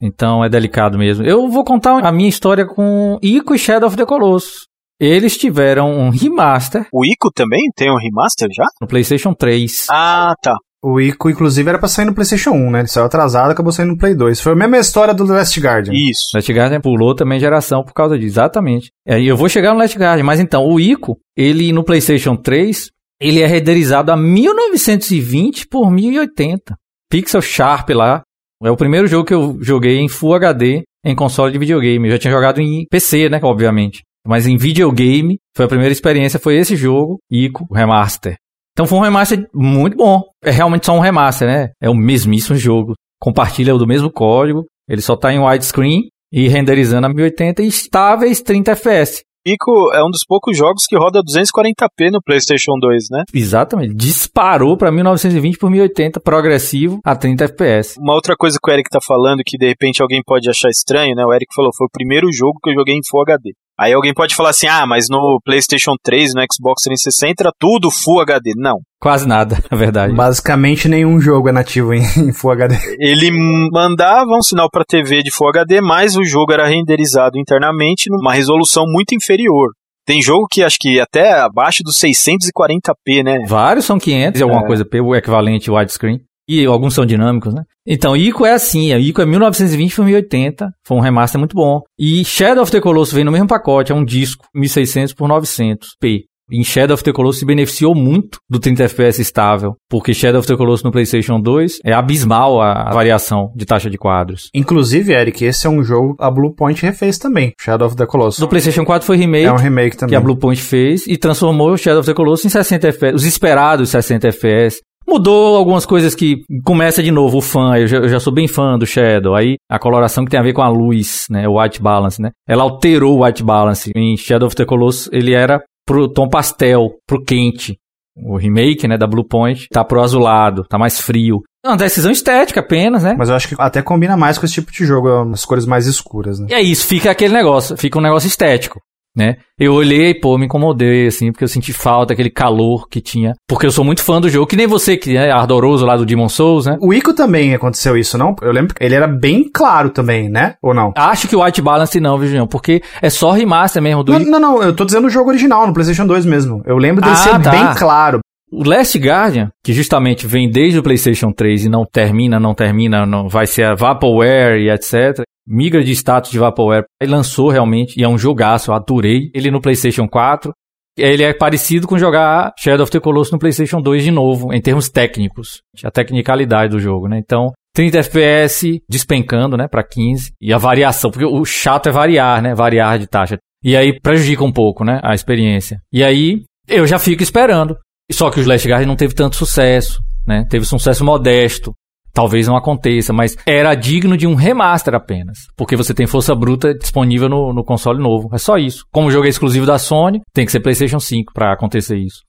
Então 0.00 0.44
é 0.44 0.48
delicado 0.48 0.98
mesmo. 0.98 1.24
Eu 1.24 1.48
vou 1.48 1.62
contar 1.62 2.04
a 2.04 2.10
minha 2.10 2.28
história 2.28 2.66
com 2.66 3.18
Ico 3.22 3.54
e 3.54 3.58
Shadow 3.58 3.86
of 3.86 3.96
the 3.96 4.04
Colossus. 4.04 4.66
Eles 5.00 5.36
tiveram 5.36 5.90
um 5.90 6.10
remaster. 6.10 6.86
O 6.92 7.04
Ico 7.04 7.30
também 7.34 7.60
tem 7.76 7.90
um 7.90 7.98
remaster 7.98 8.48
já? 8.54 8.64
No 8.80 8.86
PlayStation 8.86 9.34
3. 9.34 9.86
Ah, 9.90 10.34
tá. 10.42 10.54
O 10.82 11.00
Ico, 11.00 11.28
inclusive, 11.28 11.68
era 11.68 11.78
pra 11.78 11.88
sair 11.88 12.04
no 12.04 12.14
PlayStation 12.14 12.50
1, 12.50 12.70
né? 12.70 12.78
Ele 12.80 12.88
saiu 12.88 13.06
atrasado, 13.06 13.50
acabou 13.50 13.72
saindo 13.72 13.90
no 13.90 13.98
Play 13.98 14.14
2. 14.14 14.40
Foi 14.40 14.52
a 14.52 14.56
mesma 14.56 14.78
história 14.78 15.12
do 15.12 15.24
Last 15.24 15.58
Guardian. 15.58 15.92
Isso. 15.92 16.28
Last 16.34 16.52
Guardian 16.52 16.80
pulou 16.80 17.14
também 17.14 17.40
geração 17.40 17.82
por 17.82 17.92
causa 17.92 18.16
disso, 18.16 18.34
exatamente. 18.34 18.90
É, 19.06 19.20
eu 19.20 19.36
vou 19.36 19.48
chegar 19.48 19.72
no 19.72 19.80
Last 19.80 19.98
Guardian, 19.98 20.24
mas 20.24 20.38
então, 20.38 20.64
o 20.64 20.78
Ico, 20.78 21.18
ele 21.36 21.72
no 21.72 21.82
PlayStation 21.82 22.36
3, 22.36 22.88
ele 23.20 23.40
é 23.40 23.46
renderizado 23.46 24.12
a 24.12 24.16
1920 24.16 25.66
por 25.66 25.90
1080. 25.90 26.76
Pixel 27.10 27.42
Sharp 27.42 27.90
lá. 27.90 28.22
É 28.62 28.70
o 28.70 28.76
primeiro 28.76 29.06
jogo 29.06 29.24
que 29.24 29.34
eu 29.34 29.58
joguei 29.60 29.98
em 29.98 30.08
Full 30.08 30.34
HD 30.34 30.82
em 31.04 31.14
console 31.14 31.52
de 31.52 31.58
videogame. 31.58 32.08
Eu 32.08 32.12
já 32.12 32.18
tinha 32.18 32.32
jogado 32.32 32.60
em 32.60 32.86
PC, 32.90 33.28
né, 33.28 33.38
obviamente. 33.42 34.02
Mas 34.26 34.46
em 34.46 34.56
videogame, 34.56 35.38
foi 35.56 35.64
a 35.64 35.68
primeira 35.68 35.92
experiência, 35.92 36.40
foi 36.40 36.56
esse 36.56 36.76
jogo, 36.76 37.18
Ico 37.30 37.66
Remaster. 37.72 38.36
Então 38.72 38.86
foi 38.86 38.98
um 38.98 39.02
remaster 39.02 39.48
muito 39.54 39.96
bom. 39.96 40.22
É 40.44 40.50
realmente 40.50 40.84
só 40.84 40.92
um 40.92 41.00
remaster, 41.00 41.48
né? 41.48 41.70
É 41.80 41.88
o 41.88 41.94
mesmíssimo 41.94 42.58
jogo. 42.58 42.92
Compartilha 43.18 43.72
do 43.72 43.86
mesmo 43.86 44.12
código. 44.12 44.66
Ele 44.86 45.00
só 45.00 45.16
tá 45.16 45.32
em 45.32 45.38
widescreen 45.38 46.08
e 46.30 46.46
renderizando 46.46 47.06
a 47.06 47.08
1080 47.08 47.62
e 47.62 47.68
estáveis 47.68 48.42
30 48.42 48.72
FPS. 48.72 49.22
Ico 49.46 49.92
é 49.94 50.04
um 50.04 50.10
dos 50.10 50.24
poucos 50.26 50.58
jogos 50.58 50.86
que 50.86 50.96
roda 50.96 51.22
240p 51.22 52.10
no 52.10 52.20
PlayStation 52.20 52.72
2, 52.80 53.04
né? 53.12 53.22
Exatamente. 53.32 53.94
Disparou 53.94 54.76
para 54.76 54.90
1920 54.90 55.56
por 55.56 55.70
1080, 55.70 56.20
progressivo 56.20 56.98
a 57.04 57.14
30 57.14 57.44
FPS. 57.44 57.96
Uma 57.98 58.14
outra 58.14 58.34
coisa 58.36 58.58
que 58.60 58.68
o 58.68 58.74
Eric 58.74 58.90
tá 58.90 58.98
falando 59.00 59.42
que 59.46 59.56
de 59.56 59.68
repente 59.68 60.02
alguém 60.02 60.20
pode 60.26 60.50
achar 60.50 60.68
estranho, 60.68 61.14
né? 61.14 61.24
O 61.24 61.32
Eric 61.32 61.46
falou, 61.54 61.70
foi 61.74 61.86
o 61.86 61.90
primeiro 61.90 62.26
jogo 62.32 62.58
que 62.60 62.70
eu 62.70 62.74
joguei 62.74 62.94
em 62.94 63.06
Full 63.08 63.22
HD. 63.22 63.52
Aí 63.78 63.92
alguém 63.92 64.14
pode 64.14 64.34
falar 64.34 64.50
assim: 64.50 64.66
"Ah, 64.66 64.86
mas 64.86 65.06
no 65.08 65.40
PlayStation 65.44 65.94
3, 66.02 66.34
no 66.34 66.42
Xbox 66.42 66.82
360 66.82 67.42
era 67.42 67.52
tudo 67.58 67.90
Full 67.90 68.20
HD". 68.20 68.52
Não. 68.56 68.78
Quase 69.00 69.26
nada, 69.28 69.58
na 69.70 69.76
verdade. 69.78 70.14
Basicamente 70.14 70.88
nenhum 70.88 71.20
jogo 71.20 71.48
é 71.48 71.52
nativo 71.52 71.92
em, 71.92 72.02
em 72.16 72.32
Full 72.32 72.52
HD. 72.52 72.76
Ele 72.98 73.30
mandava 73.72 74.36
um 74.36 74.42
sinal 74.42 74.68
para 74.70 74.84
TV 74.84 75.22
de 75.22 75.30
Full 75.30 75.48
HD, 75.48 75.80
mas 75.80 76.16
o 76.16 76.24
jogo 76.24 76.52
era 76.52 76.66
renderizado 76.66 77.38
internamente 77.38 78.10
numa 78.10 78.32
resolução 78.32 78.84
muito 78.86 79.14
inferior. 79.14 79.70
Tem 80.06 80.22
jogo 80.22 80.46
que 80.48 80.62
acho 80.62 80.78
que 80.80 81.00
até 81.00 81.32
abaixo 81.32 81.82
dos 81.82 81.98
640p, 81.98 83.24
né? 83.24 83.38
Vários 83.46 83.84
são 83.84 83.98
500 83.98 84.40
e 84.40 84.42
alguma 84.44 84.62
é. 84.62 84.66
coisa, 84.66 84.86
o 85.02 85.16
equivalente 85.16 85.68
widescreen. 85.68 86.20
E 86.48 86.64
alguns 86.64 86.94
são 86.94 87.04
dinâmicos, 87.04 87.52
né? 87.54 87.62
Então, 87.86 88.16
Ico 88.16 88.44
é 88.46 88.52
assim, 88.52 88.92
a 88.92 88.98
Ico 88.98 89.20
é 89.22 89.26
1920 89.26 89.96
por 89.96 90.04
1080, 90.04 90.70
foi 90.86 90.96
um 90.96 91.00
remaster 91.00 91.38
muito 91.38 91.54
bom. 91.54 91.80
E 91.98 92.24
Shadow 92.24 92.62
of 92.62 92.72
the 92.72 92.80
Colossus 92.80 93.14
vem 93.14 93.24
no 93.24 93.32
mesmo 93.32 93.48
pacote, 93.48 93.92
é 93.92 93.94
um 93.94 94.04
disco, 94.04 94.44
1600 94.54 95.14
por 95.14 95.28
900p. 95.28 96.24
Em 96.48 96.62
Shadow 96.62 96.94
of 96.94 97.02
the 97.02 97.12
Colossus 97.12 97.40
se 97.40 97.44
beneficiou 97.44 97.92
muito 97.92 98.38
do 98.48 98.60
30 98.60 98.84
FPS 98.84 99.20
estável, 99.20 99.74
porque 99.90 100.14
Shadow 100.14 100.38
of 100.38 100.46
the 100.46 100.56
Colossus 100.56 100.84
no 100.84 100.92
PlayStation 100.92 101.40
2 101.40 101.80
é 101.84 101.92
abismal 101.92 102.60
a 102.60 102.90
variação 102.92 103.52
de 103.56 103.66
taxa 103.66 103.90
de 103.90 103.98
quadros. 103.98 104.48
Inclusive, 104.54 105.12
Eric, 105.12 105.44
esse 105.44 105.66
é 105.66 105.70
um 105.70 105.82
jogo 105.82 106.14
a 106.20 106.30
Bluepoint 106.30 106.80
refez 106.82 107.18
também, 107.18 107.52
Shadow 107.60 107.88
of 107.88 107.96
the 107.96 108.06
Colossus. 108.06 108.38
No 108.38 108.46
PlayStation 108.46 108.84
4 108.84 109.04
foi 109.04 109.16
remake. 109.16 109.46
É 109.46 109.52
um 109.52 109.56
remake 109.56 109.96
também. 109.96 110.10
Que 110.10 110.14
a 110.14 110.20
Bluepoint 110.20 110.62
fez 110.62 111.04
e 111.08 111.16
transformou 111.16 111.76
Shadow 111.76 111.98
of 111.98 112.08
the 112.08 112.14
Colossus 112.14 112.46
em 112.46 112.48
60 112.48 112.88
FPS, 112.90 113.16
os 113.16 113.24
esperados 113.24 113.88
60 113.88 114.28
FPS. 114.28 114.78
Mudou 115.06 115.56
algumas 115.56 115.86
coisas 115.86 116.14
que 116.14 116.42
começa 116.64 117.02
de 117.02 117.10
novo 117.10 117.38
o 117.38 117.42
fã, 117.42 117.76
eu 117.76 117.86
já, 117.86 117.96
eu 117.98 118.08
já, 118.08 118.18
sou 118.18 118.32
bem 118.32 118.48
fã 118.48 118.76
do 118.76 118.86
Shadow. 118.86 119.34
Aí 119.34 119.56
a 119.70 119.78
coloração 119.78 120.24
que 120.24 120.30
tem 120.30 120.40
a 120.40 120.42
ver 120.42 120.52
com 120.52 120.62
a 120.62 120.68
luz, 120.68 121.26
né, 121.30 121.46
o 121.48 121.60
white 121.60 121.80
balance, 121.80 122.20
né? 122.20 122.30
Ela 122.48 122.64
alterou 122.64 123.18
o 123.18 123.24
white 123.24 123.42
balance. 123.42 123.90
Em 123.94 124.16
Shadow 124.16 124.46
of 124.46 124.56
the 124.56 124.64
Colossus 124.64 125.08
ele 125.12 125.32
era 125.32 125.62
pro 125.86 126.08
tom 126.08 126.28
pastel, 126.28 126.90
pro 127.06 127.22
quente. 127.22 127.78
O 128.16 128.36
remake, 128.36 128.88
né, 128.88 128.96
da 128.96 129.06
Blue 129.06 129.26
Point 129.26 129.68
tá 129.70 129.84
pro 129.84 130.02
azulado, 130.02 130.64
tá 130.64 130.78
mais 130.78 131.00
frio. 131.00 131.42
É 131.64 131.68
uma 131.68 131.76
decisão 131.76 132.10
estética 132.10 132.60
apenas, 132.60 133.02
né? 133.02 133.14
Mas 133.16 133.28
eu 133.28 133.36
acho 133.36 133.48
que 133.48 133.54
até 133.58 133.82
combina 133.82 134.16
mais 134.16 134.38
com 134.38 134.46
esse 134.46 134.54
tipo 134.54 134.72
de 134.72 134.86
jogo, 134.86 135.08
as 135.32 135.44
cores 135.44 135.66
mais 135.66 135.86
escuras, 135.86 136.40
né? 136.40 136.46
E 136.50 136.54
é 136.54 136.62
isso, 136.62 136.86
fica 136.86 137.10
aquele 137.10 137.34
negócio, 137.34 137.76
fica 137.76 137.98
um 137.98 138.02
negócio 138.02 138.26
estético 138.26 138.80
né? 139.16 139.36
Eu 139.58 139.72
olhei, 139.72 140.12
pô, 140.14 140.36
me 140.36 140.44
incomodei, 140.44 141.06
assim, 141.06 141.32
porque 141.32 141.44
eu 141.44 141.48
senti 141.48 141.72
falta, 141.72 142.12
aquele 142.12 142.28
calor 142.28 142.86
que 142.88 143.00
tinha. 143.00 143.32
Porque 143.48 143.64
eu 143.64 143.70
sou 143.70 143.84
muito 143.84 144.02
fã 144.02 144.20
do 144.20 144.28
jogo, 144.28 144.46
que 144.46 144.56
nem 144.56 144.66
você, 144.66 144.96
que 144.96 145.16
é 145.16 145.30
ardoroso 145.30 145.86
lá 145.86 145.96
do 145.96 146.04
Demon 146.04 146.28
Souls, 146.28 146.66
né? 146.66 146.76
O 146.80 146.92
Ico 146.92 147.14
também 147.14 147.54
aconteceu 147.54 147.96
isso, 147.96 148.18
não? 148.18 148.36
Eu 148.42 148.52
lembro 148.52 148.74
que 148.74 148.84
ele 148.84 148.94
era 148.94 149.08
bem 149.08 149.50
claro 149.50 149.88
também, 149.88 150.28
né? 150.28 150.54
Ou 150.62 150.74
não? 150.74 150.92
Acho 150.94 151.26
que 151.26 151.34
o 151.34 151.42
White 151.42 151.62
Balance 151.62 151.98
não, 151.98 152.18
Virginião, 152.18 152.46
porque 152.46 152.82
é 153.00 153.08
só 153.08 153.30
remaster 153.30 153.82
mesmo 153.82 154.04
do 154.04 154.12
Não, 154.12 154.18
não, 154.18 154.40
não, 154.40 154.62
eu 154.62 154.74
tô 154.74 154.84
dizendo 154.84 155.06
o 155.06 155.10
jogo 155.10 155.30
original, 155.30 155.66
no 155.66 155.72
PlayStation 155.72 156.06
2 156.06 156.26
mesmo. 156.26 156.62
Eu 156.66 156.76
lembro 156.76 157.00
dele 157.00 157.14
ah, 157.14 157.16
ser 157.16 157.40
tá. 157.40 157.50
bem 157.50 157.74
claro. 157.76 158.20
O 158.52 158.62
Last 158.62 158.96
Guardian, 158.98 159.50
que 159.64 159.72
justamente 159.72 160.26
vem 160.26 160.48
desde 160.48 160.78
o 160.78 160.82
PlayStation 160.82 161.32
3 161.32 161.64
e 161.64 161.68
não 161.68 161.84
termina, 161.84 162.38
não 162.38 162.54
termina, 162.54 163.04
não 163.04 163.28
vai 163.28 163.46
ser 163.46 163.64
a 163.64 163.74
Vaporware 163.74 164.60
e 164.60 164.70
etc 164.70 165.26
migra 165.46 165.82
de 165.82 165.92
status 165.92 166.30
de 166.30 166.38
Vaporware 166.38 166.84
e 167.00 167.06
lançou 167.06 167.48
realmente, 167.48 167.98
e 167.98 168.04
é 168.04 168.08
um 168.08 168.18
jogaço, 168.18 168.70
eu 168.70 168.74
adorei 168.74 169.30
ele 169.34 169.50
no 169.50 169.60
PlayStation 169.60 170.08
4. 170.08 170.52
Ele 170.98 171.22
é 171.22 171.34
parecido 171.34 171.86
com 171.86 171.98
jogar 171.98 172.52
Shadow 172.58 172.84
of 172.84 172.90
the 172.90 172.98
Colossus 172.98 173.32
no 173.32 173.38
PlayStation 173.38 173.82
2 173.82 174.02
de 174.02 174.10
novo, 174.10 174.52
em 174.54 174.60
termos 174.62 174.88
técnicos, 174.88 175.60
a 175.84 175.90
tecnicalidade 175.90 176.70
do 176.70 176.80
jogo, 176.80 177.06
né? 177.06 177.18
Então, 177.18 177.52
30 177.74 177.98
FPS 177.98 178.80
despencando, 178.88 179.58
né, 179.58 179.68
para 179.68 179.84
15, 179.84 180.32
e 180.40 180.54
a 180.54 180.58
variação, 180.58 181.10
porque 181.10 181.26
o 181.26 181.44
chato 181.44 181.90
é 181.90 181.92
variar, 181.92 182.40
né, 182.40 182.54
variar 182.54 182.98
de 182.98 183.06
taxa. 183.06 183.36
E 183.62 183.76
aí 183.76 184.00
prejudica 184.00 184.42
um 184.42 184.52
pouco, 184.52 184.84
né, 184.84 184.98
a 185.02 185.14
experiência. 185.14 185.78
E 185.92 186.02
aí 186.02 186.44
eu 186.66 186.86
já 186.86 186.98
fico 186.98 187.22
esperando. 187.22 187.76
Só 188.10 188.30
que 188.30 188.40
o 188.40 188.48
Last 188.48 188.66
Guard 188.66 188.86
não 188.86 188.96
teve 188.96 189.14
tanto 189.14 189.36
sucesso, 189.36 190.00
né? 190.26 190.44
Teve 190.48 190.64
sucesso 190.64 191.04
modesto. 191.04 191.72
Talvez 192.16 192.48
não 192.48 192.56
aconteça, 192.56 193.12
mas 193.12 193.36
era 193.46 193.74
digno 193.74 194.16
de 194.16 194.26
um 194.26 194.34
remaster 194.34 194.94
apenas. 194.94 195.36
Porque 195.54 195.76
você 195.76 195.92
tem 195.92 196.06
força 196.06 196.34
bruta 196.34 196.72
disponível 196.72 197.28
no, 197.28 197.52
no 197.52 197.62
console 197.62 198.02
novo. 198.02 198.30
É 198.32 198.38
só 198.38 198.56
isso. 198.56 198.86
Como 198.90 199.08
o 199.08 199.10
jogo 199.10 199.26
é 199.26 199.28
exclusivo 199.28 199.66
da 199.66 199.78
Sony, 199.78 200.22
tem 200.32 200.46
que 200.46 200.50
ser 200.50 200.60
PlayStation 200.60 200.98
5 200.98 201.34
para 201.34 201.52
acontecer 201.52 201.98
isso. 201.98 202.22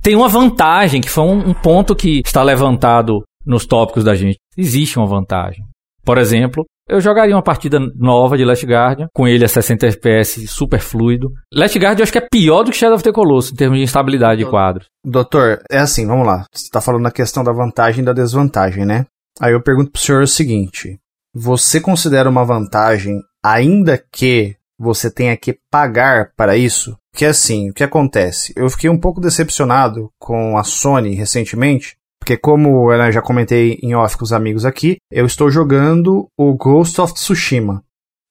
Tem 0.00 0.16
uma 0.16 0.26
vantagem, 0.26 1.02
que 1.02 1.10
foi 1.10 1.24
um, 1.24 1.50
um 1.50 1.52
ponto 1.52 1.94
que 1.94 2.22
está 2.24 2.42
levantado 2.42 3.22
nos 3.44 3.66
tópicos 3.66 4.04
da 4.04 4.14
gente. 4.14 4.38
Existe 4.56 4.98
uma 4.98 5.06
vantagem. 5.06 5.62
Por 6.02 6.16
exemplo, 6.16 6.64
eu 6.88 6.98
jogaria 6.98 7.36
uma 7.36 7.42
partida 7.42 7.78
nova 7.94 8.38
de 8.38 8.44
Last 8.44 8.64
Guardian, 8.64 9.08
com 9.14 9.28
ele 9.28 9.44
a 9.44 9.48
60 9.48 9.86
FPS 9.88 10.46
super 10.46 10.80
fluido. 10.80 11.28
Last 11.52 11.78
Guardian 11.78 12.00
eu 12.00 12.04
acho 12.04 12.12
que 12.12 12.18
é 12.18 12.26
pior 12.32 12.62
do 12.62 12.70
que 12.70 12.76
Shadow 12.78 12.94
of 12.94 13.04
the 13.04 13.12
Colossus 13.12 13.52
em 13.52 13.56
termos 13.56 13.76
de 13.76 13.84
instabilidade 13.84 14.42
de 14.42 14.48
quadros. 14.48 14.86
Doutor, 15.04 15.58
é 15.70 15.76
assim, 15.76 16.06
vamos 16.06 16.26
lá. 16.26 16.46
Você 16.54 16.64
está 16.64 16.80
falando 16.80 17.02
na 17.02 17.10
questão 17.10 17.44
da 17.44 17.52
vantagem 17.52 18.00
e 18.00 18.04
da 18.06 18.14
desvantagem, 18.14 18.86
né? 18.86 19.04
Aí 19.40 19.52
eu 19.52 19.62
pergunto 19.62 19.90
pro 19.90 20.00
senhor 20.00 20.22
o 20.22 20.26
seguinte: 20.26 20.98
você 21.34 21.80
considera 21.80 22.30
uma 22.30 22.44
vantagem, 22.44 23.20
ainda 23.44 24.02
que 24.10 24.56
você 24.78 25.10
tenha 25.10 25.36
que 25.36 25.58
pagar 25.70 26.32
para 26.36 26.56
isso? 26.56 26.96
Que 27.14 27.24
assim, 27.24 27.70
o 27.70 27.74
que 27.74 27.84
acontece? 27.84 28.52
Eu 28.56 28.68
fiquei 28.68 28.90
um 28.90 28.98
pouco 28.98 29.20
decepcionado 29.20 30.10
com 30.18 30.56
a 30.56 30.64
Sony 30.64 31.14
recentemente, 31.14 31.96
porque 32.18 32.36
como 32.36 32.92
eu 32.92 33.12
já 33.12 33.22
comentei 33.22 33.78
em 33.82 33.94
off 33.94 34.16
com 34.16 34.24
os 34.24 34.32
amigos 34.32 34.64
aqui, 34.64 34.96
eu 35.10 35.24
estou 35.26 35.50
jogando 35.50 36.28
o 36.38 36.54
Ghost 36.54 37.00
of 37.00 37.14
Tsushima. 37.14 37.82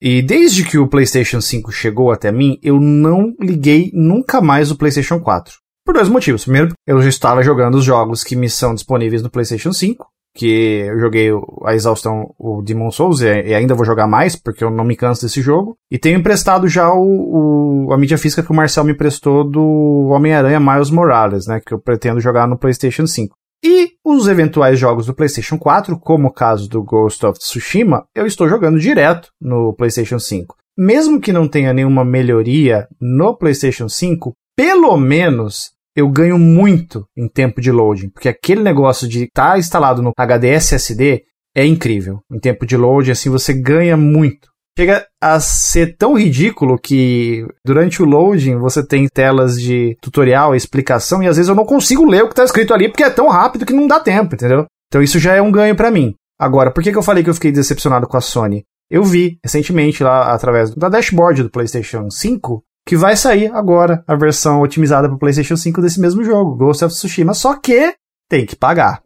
E 0.01 0.21
desde 0.21 0.63
que 0.65 0.77
o 0.77 0.87
PlayStation 0.87 1.41
5 1.41 1.71
chegou 1.71 2.11
até 2.11 2.31
mim, 2.31 2.59
eu 2.61 2.79
não 2.79 3.33
liguei 3.39 3.89
nunca 3.93 4.41
mais 4.41 4.69
o 4.69 4.75
PlayStation 4.75 5.19
4. 5.19 5.55
Por 5.85 5.93
dois 5.93 6.09
motivos. 6.09 6.43
Primeiro, 6.43 6.73
eu 6.85 7.01
já 7.01 7.09
estava 7.09 7.41
jogando 7.41 7.75
os 7.75 7.83
jogos 7.83 8.23
que 8.23 8.35
me 8.35 8.49
são 8.49 8.73
disponíveis 8.73 9.21
no 9.21 9.29
PlayStation 9.29 9.71
5 9.71 10.05
que 10.35 10.83
eu 10.85 10.99
joguei 10.99 11.29
a 11.63 11.73
exaustão 11.73 12.35
o 12.37 12.61
Demon 12.61 12.91
Souls 12.91 13.21
e, 13.21 13.53
ainda 13.53 13.73
vou 13.73 13.85
jogar 13.85 14.05
mais, 14.05 14.35
porque 14.35 14.63
eu 14.63 14.69
não 14.69 14.83
me 14.83 14.95
canso 14.95 15.21
desse 15.21 15.41
jogo. 15.41 15.77
E 15.89 15.97
tenho 15.97 16.19
emprestado 16.19 16.67
já 16.67 16.91
o, 16.93 17.87
o 17.87 17.93
a 17.93 17.97
mídia 17.97 18.17
física 18.17 18.43
que 18.43 18.51
o 18.51 18.55
Marcel 18.55 18.83
me 18.83 18.93
prestou 18.93 19.49
do 19.49 20.09
Homem-Aranha 20.11 20.59
Miles 20.59 20.89
Morales, 20.89 21.47
né, 21.47 21.61
que 21.65 21.73
eu 21.73 21.79
pretendo 21.79 22.19
jogar 22.19 22.47
no 22.47 22.57
PlayStation 22.57 23.07
5. 23.07 23.33
E 23.63 23.93
os 24.03 24.27
eventuais 24.27 24.77
jogos 24.77 25.05
do 25.05 25.13
PlayStation 25.13 25.57
4, 25.57 25.97
como 25.99 26.27
o 26.27 26.33
caso 26.33 26.69
do 26.69 26.83
Ghost 26.83 27.25
of 27.25 27.39
Tsushima, 27.39 28.05
eu 28.13 28.27
estou 28.27 28.49
jogando 28.49 28.77
direto 28.77 29.29
no 29.41 29.73
PlayStation 29.73 30.19
5. 30.19 30.55
Mesmo 30.77 31.21
que 31.21 31.31
não 31.31 31.47
tenha 31.47 31.73
nenhuma 31.73 32.03
melhoria 32.03 32.87
no 32.99 33.35
PlayStation 33.35 33.87
5, 33.87 34.33
pelo 34.55 34.97
menos 34.97 35.71
eu 35.95 36.09
ganho 36.09 36.37
muito 36.37 37.07
em 37.15 37.27
tempo 37.27 37.61
de 37.61 37.71
loading, 37.71 38.09
porque 38.09 38.27
aquele 38.27 38.61
negócio 38.61 39.07
de 39.07 39.23
estar 39.23 39.53
tá 39.53 39.57
instalado 39.57 40.01
no 40.01 40.11
HD 40.17 40.49
SSD 40.49 41.23
é 41.55 41.65
incrível. 41.65 42.19
Em 42.29 42.37
tempo 42.37 42.65
de 42.65 42.75
loading, 42.75 43.11
assim, 43.11 43.29
você 43.29 43.53
ganha 43.53 43.95
muito. 43.95 44.49
chega 44.77 45.07
a 45.21 45.39
ser 45.39 45.95
tão 45.95 46.17
ridículo 46.17 46.77
que 46.77 47.47
durante 47.65 48.03
o 48.03 48.05
loading 48.05 48.57
você 48.57 48.85
tem 48.85 49.07
telas 49.07 49.59
de 49.59 49.97
tutorial, 50.01 50.53
explicação, 50.53 51.23
e 51.23 51.27
às 51.27 51.37
vezes 51.37 51.47
eu 51.47 51.55
não 51.55 51.65
consigo 51.65 52.05
ler 52.05 52.23
o 52.23 52.29
que 52.29 52.35
tá 52.35 52.43
escrito 52.43 52.73
ali 52.73 52.89
porque 52.89 53.03
é 53.03 53.09
tão 53.09 53.29
rápido 53.29 53.65
que 53.65 53.73
não 53.73 53.87
dá 53.87 54.01
tempo, 54.01 54.35
entendeu? 54.35 54.65
Então 54.87 55.01
isso 55.01 55.17
já 55.17 55.33
é 55.33 55.41
um 55.41 55.51
ganho 55.51 55.75
para 55.75 55.89
mim. 55.89 56.13
Agora, 56.37 56.71
por 56.71 56.83
que, 56.83 56.91
que 56.91 56.97
eu 56.97 57.03
falei 57.03 57.23
que 57.23 57.29
eu 57.29 57.33
fiquei 57.33 57.53
decepcionado 57.53 58.05
com 58.05 58.17
a 58.17 58.21
Sony? 58.21 58.65
Eu 58.91 59.03
vi 59.03 59.39
recentemente 59.43 60.03
lá 60.03 60.33
através 60.33 60.75
da 60.75 60.89
dashboard 60.89 61.43
do 61.43 61.49
PlayStation 61.49 62.09
5 62.09 62.61
que 62.85 62.95
vai 62.95 63.15
sair 63.15 63.51
agora 63.51 64.03
a 64.07 64.15
versão 64.15 64.61
otimizada 64.61 65.07
para 65.09 65.17
PlayStation 65.17 65.57
5 65.57 65.81
desse 65.81 65.99
mesmo 65.99 66.23
jogo, 66.23 66.55
Ghost 66.55 66.85
of 66.85 66.93
Tsushima, 66.93 67.33
só 67.33 67.59
que 67.59 67.95
tem 68.29 68.45
que 68.45 68.55
pagar. 68.55 69.01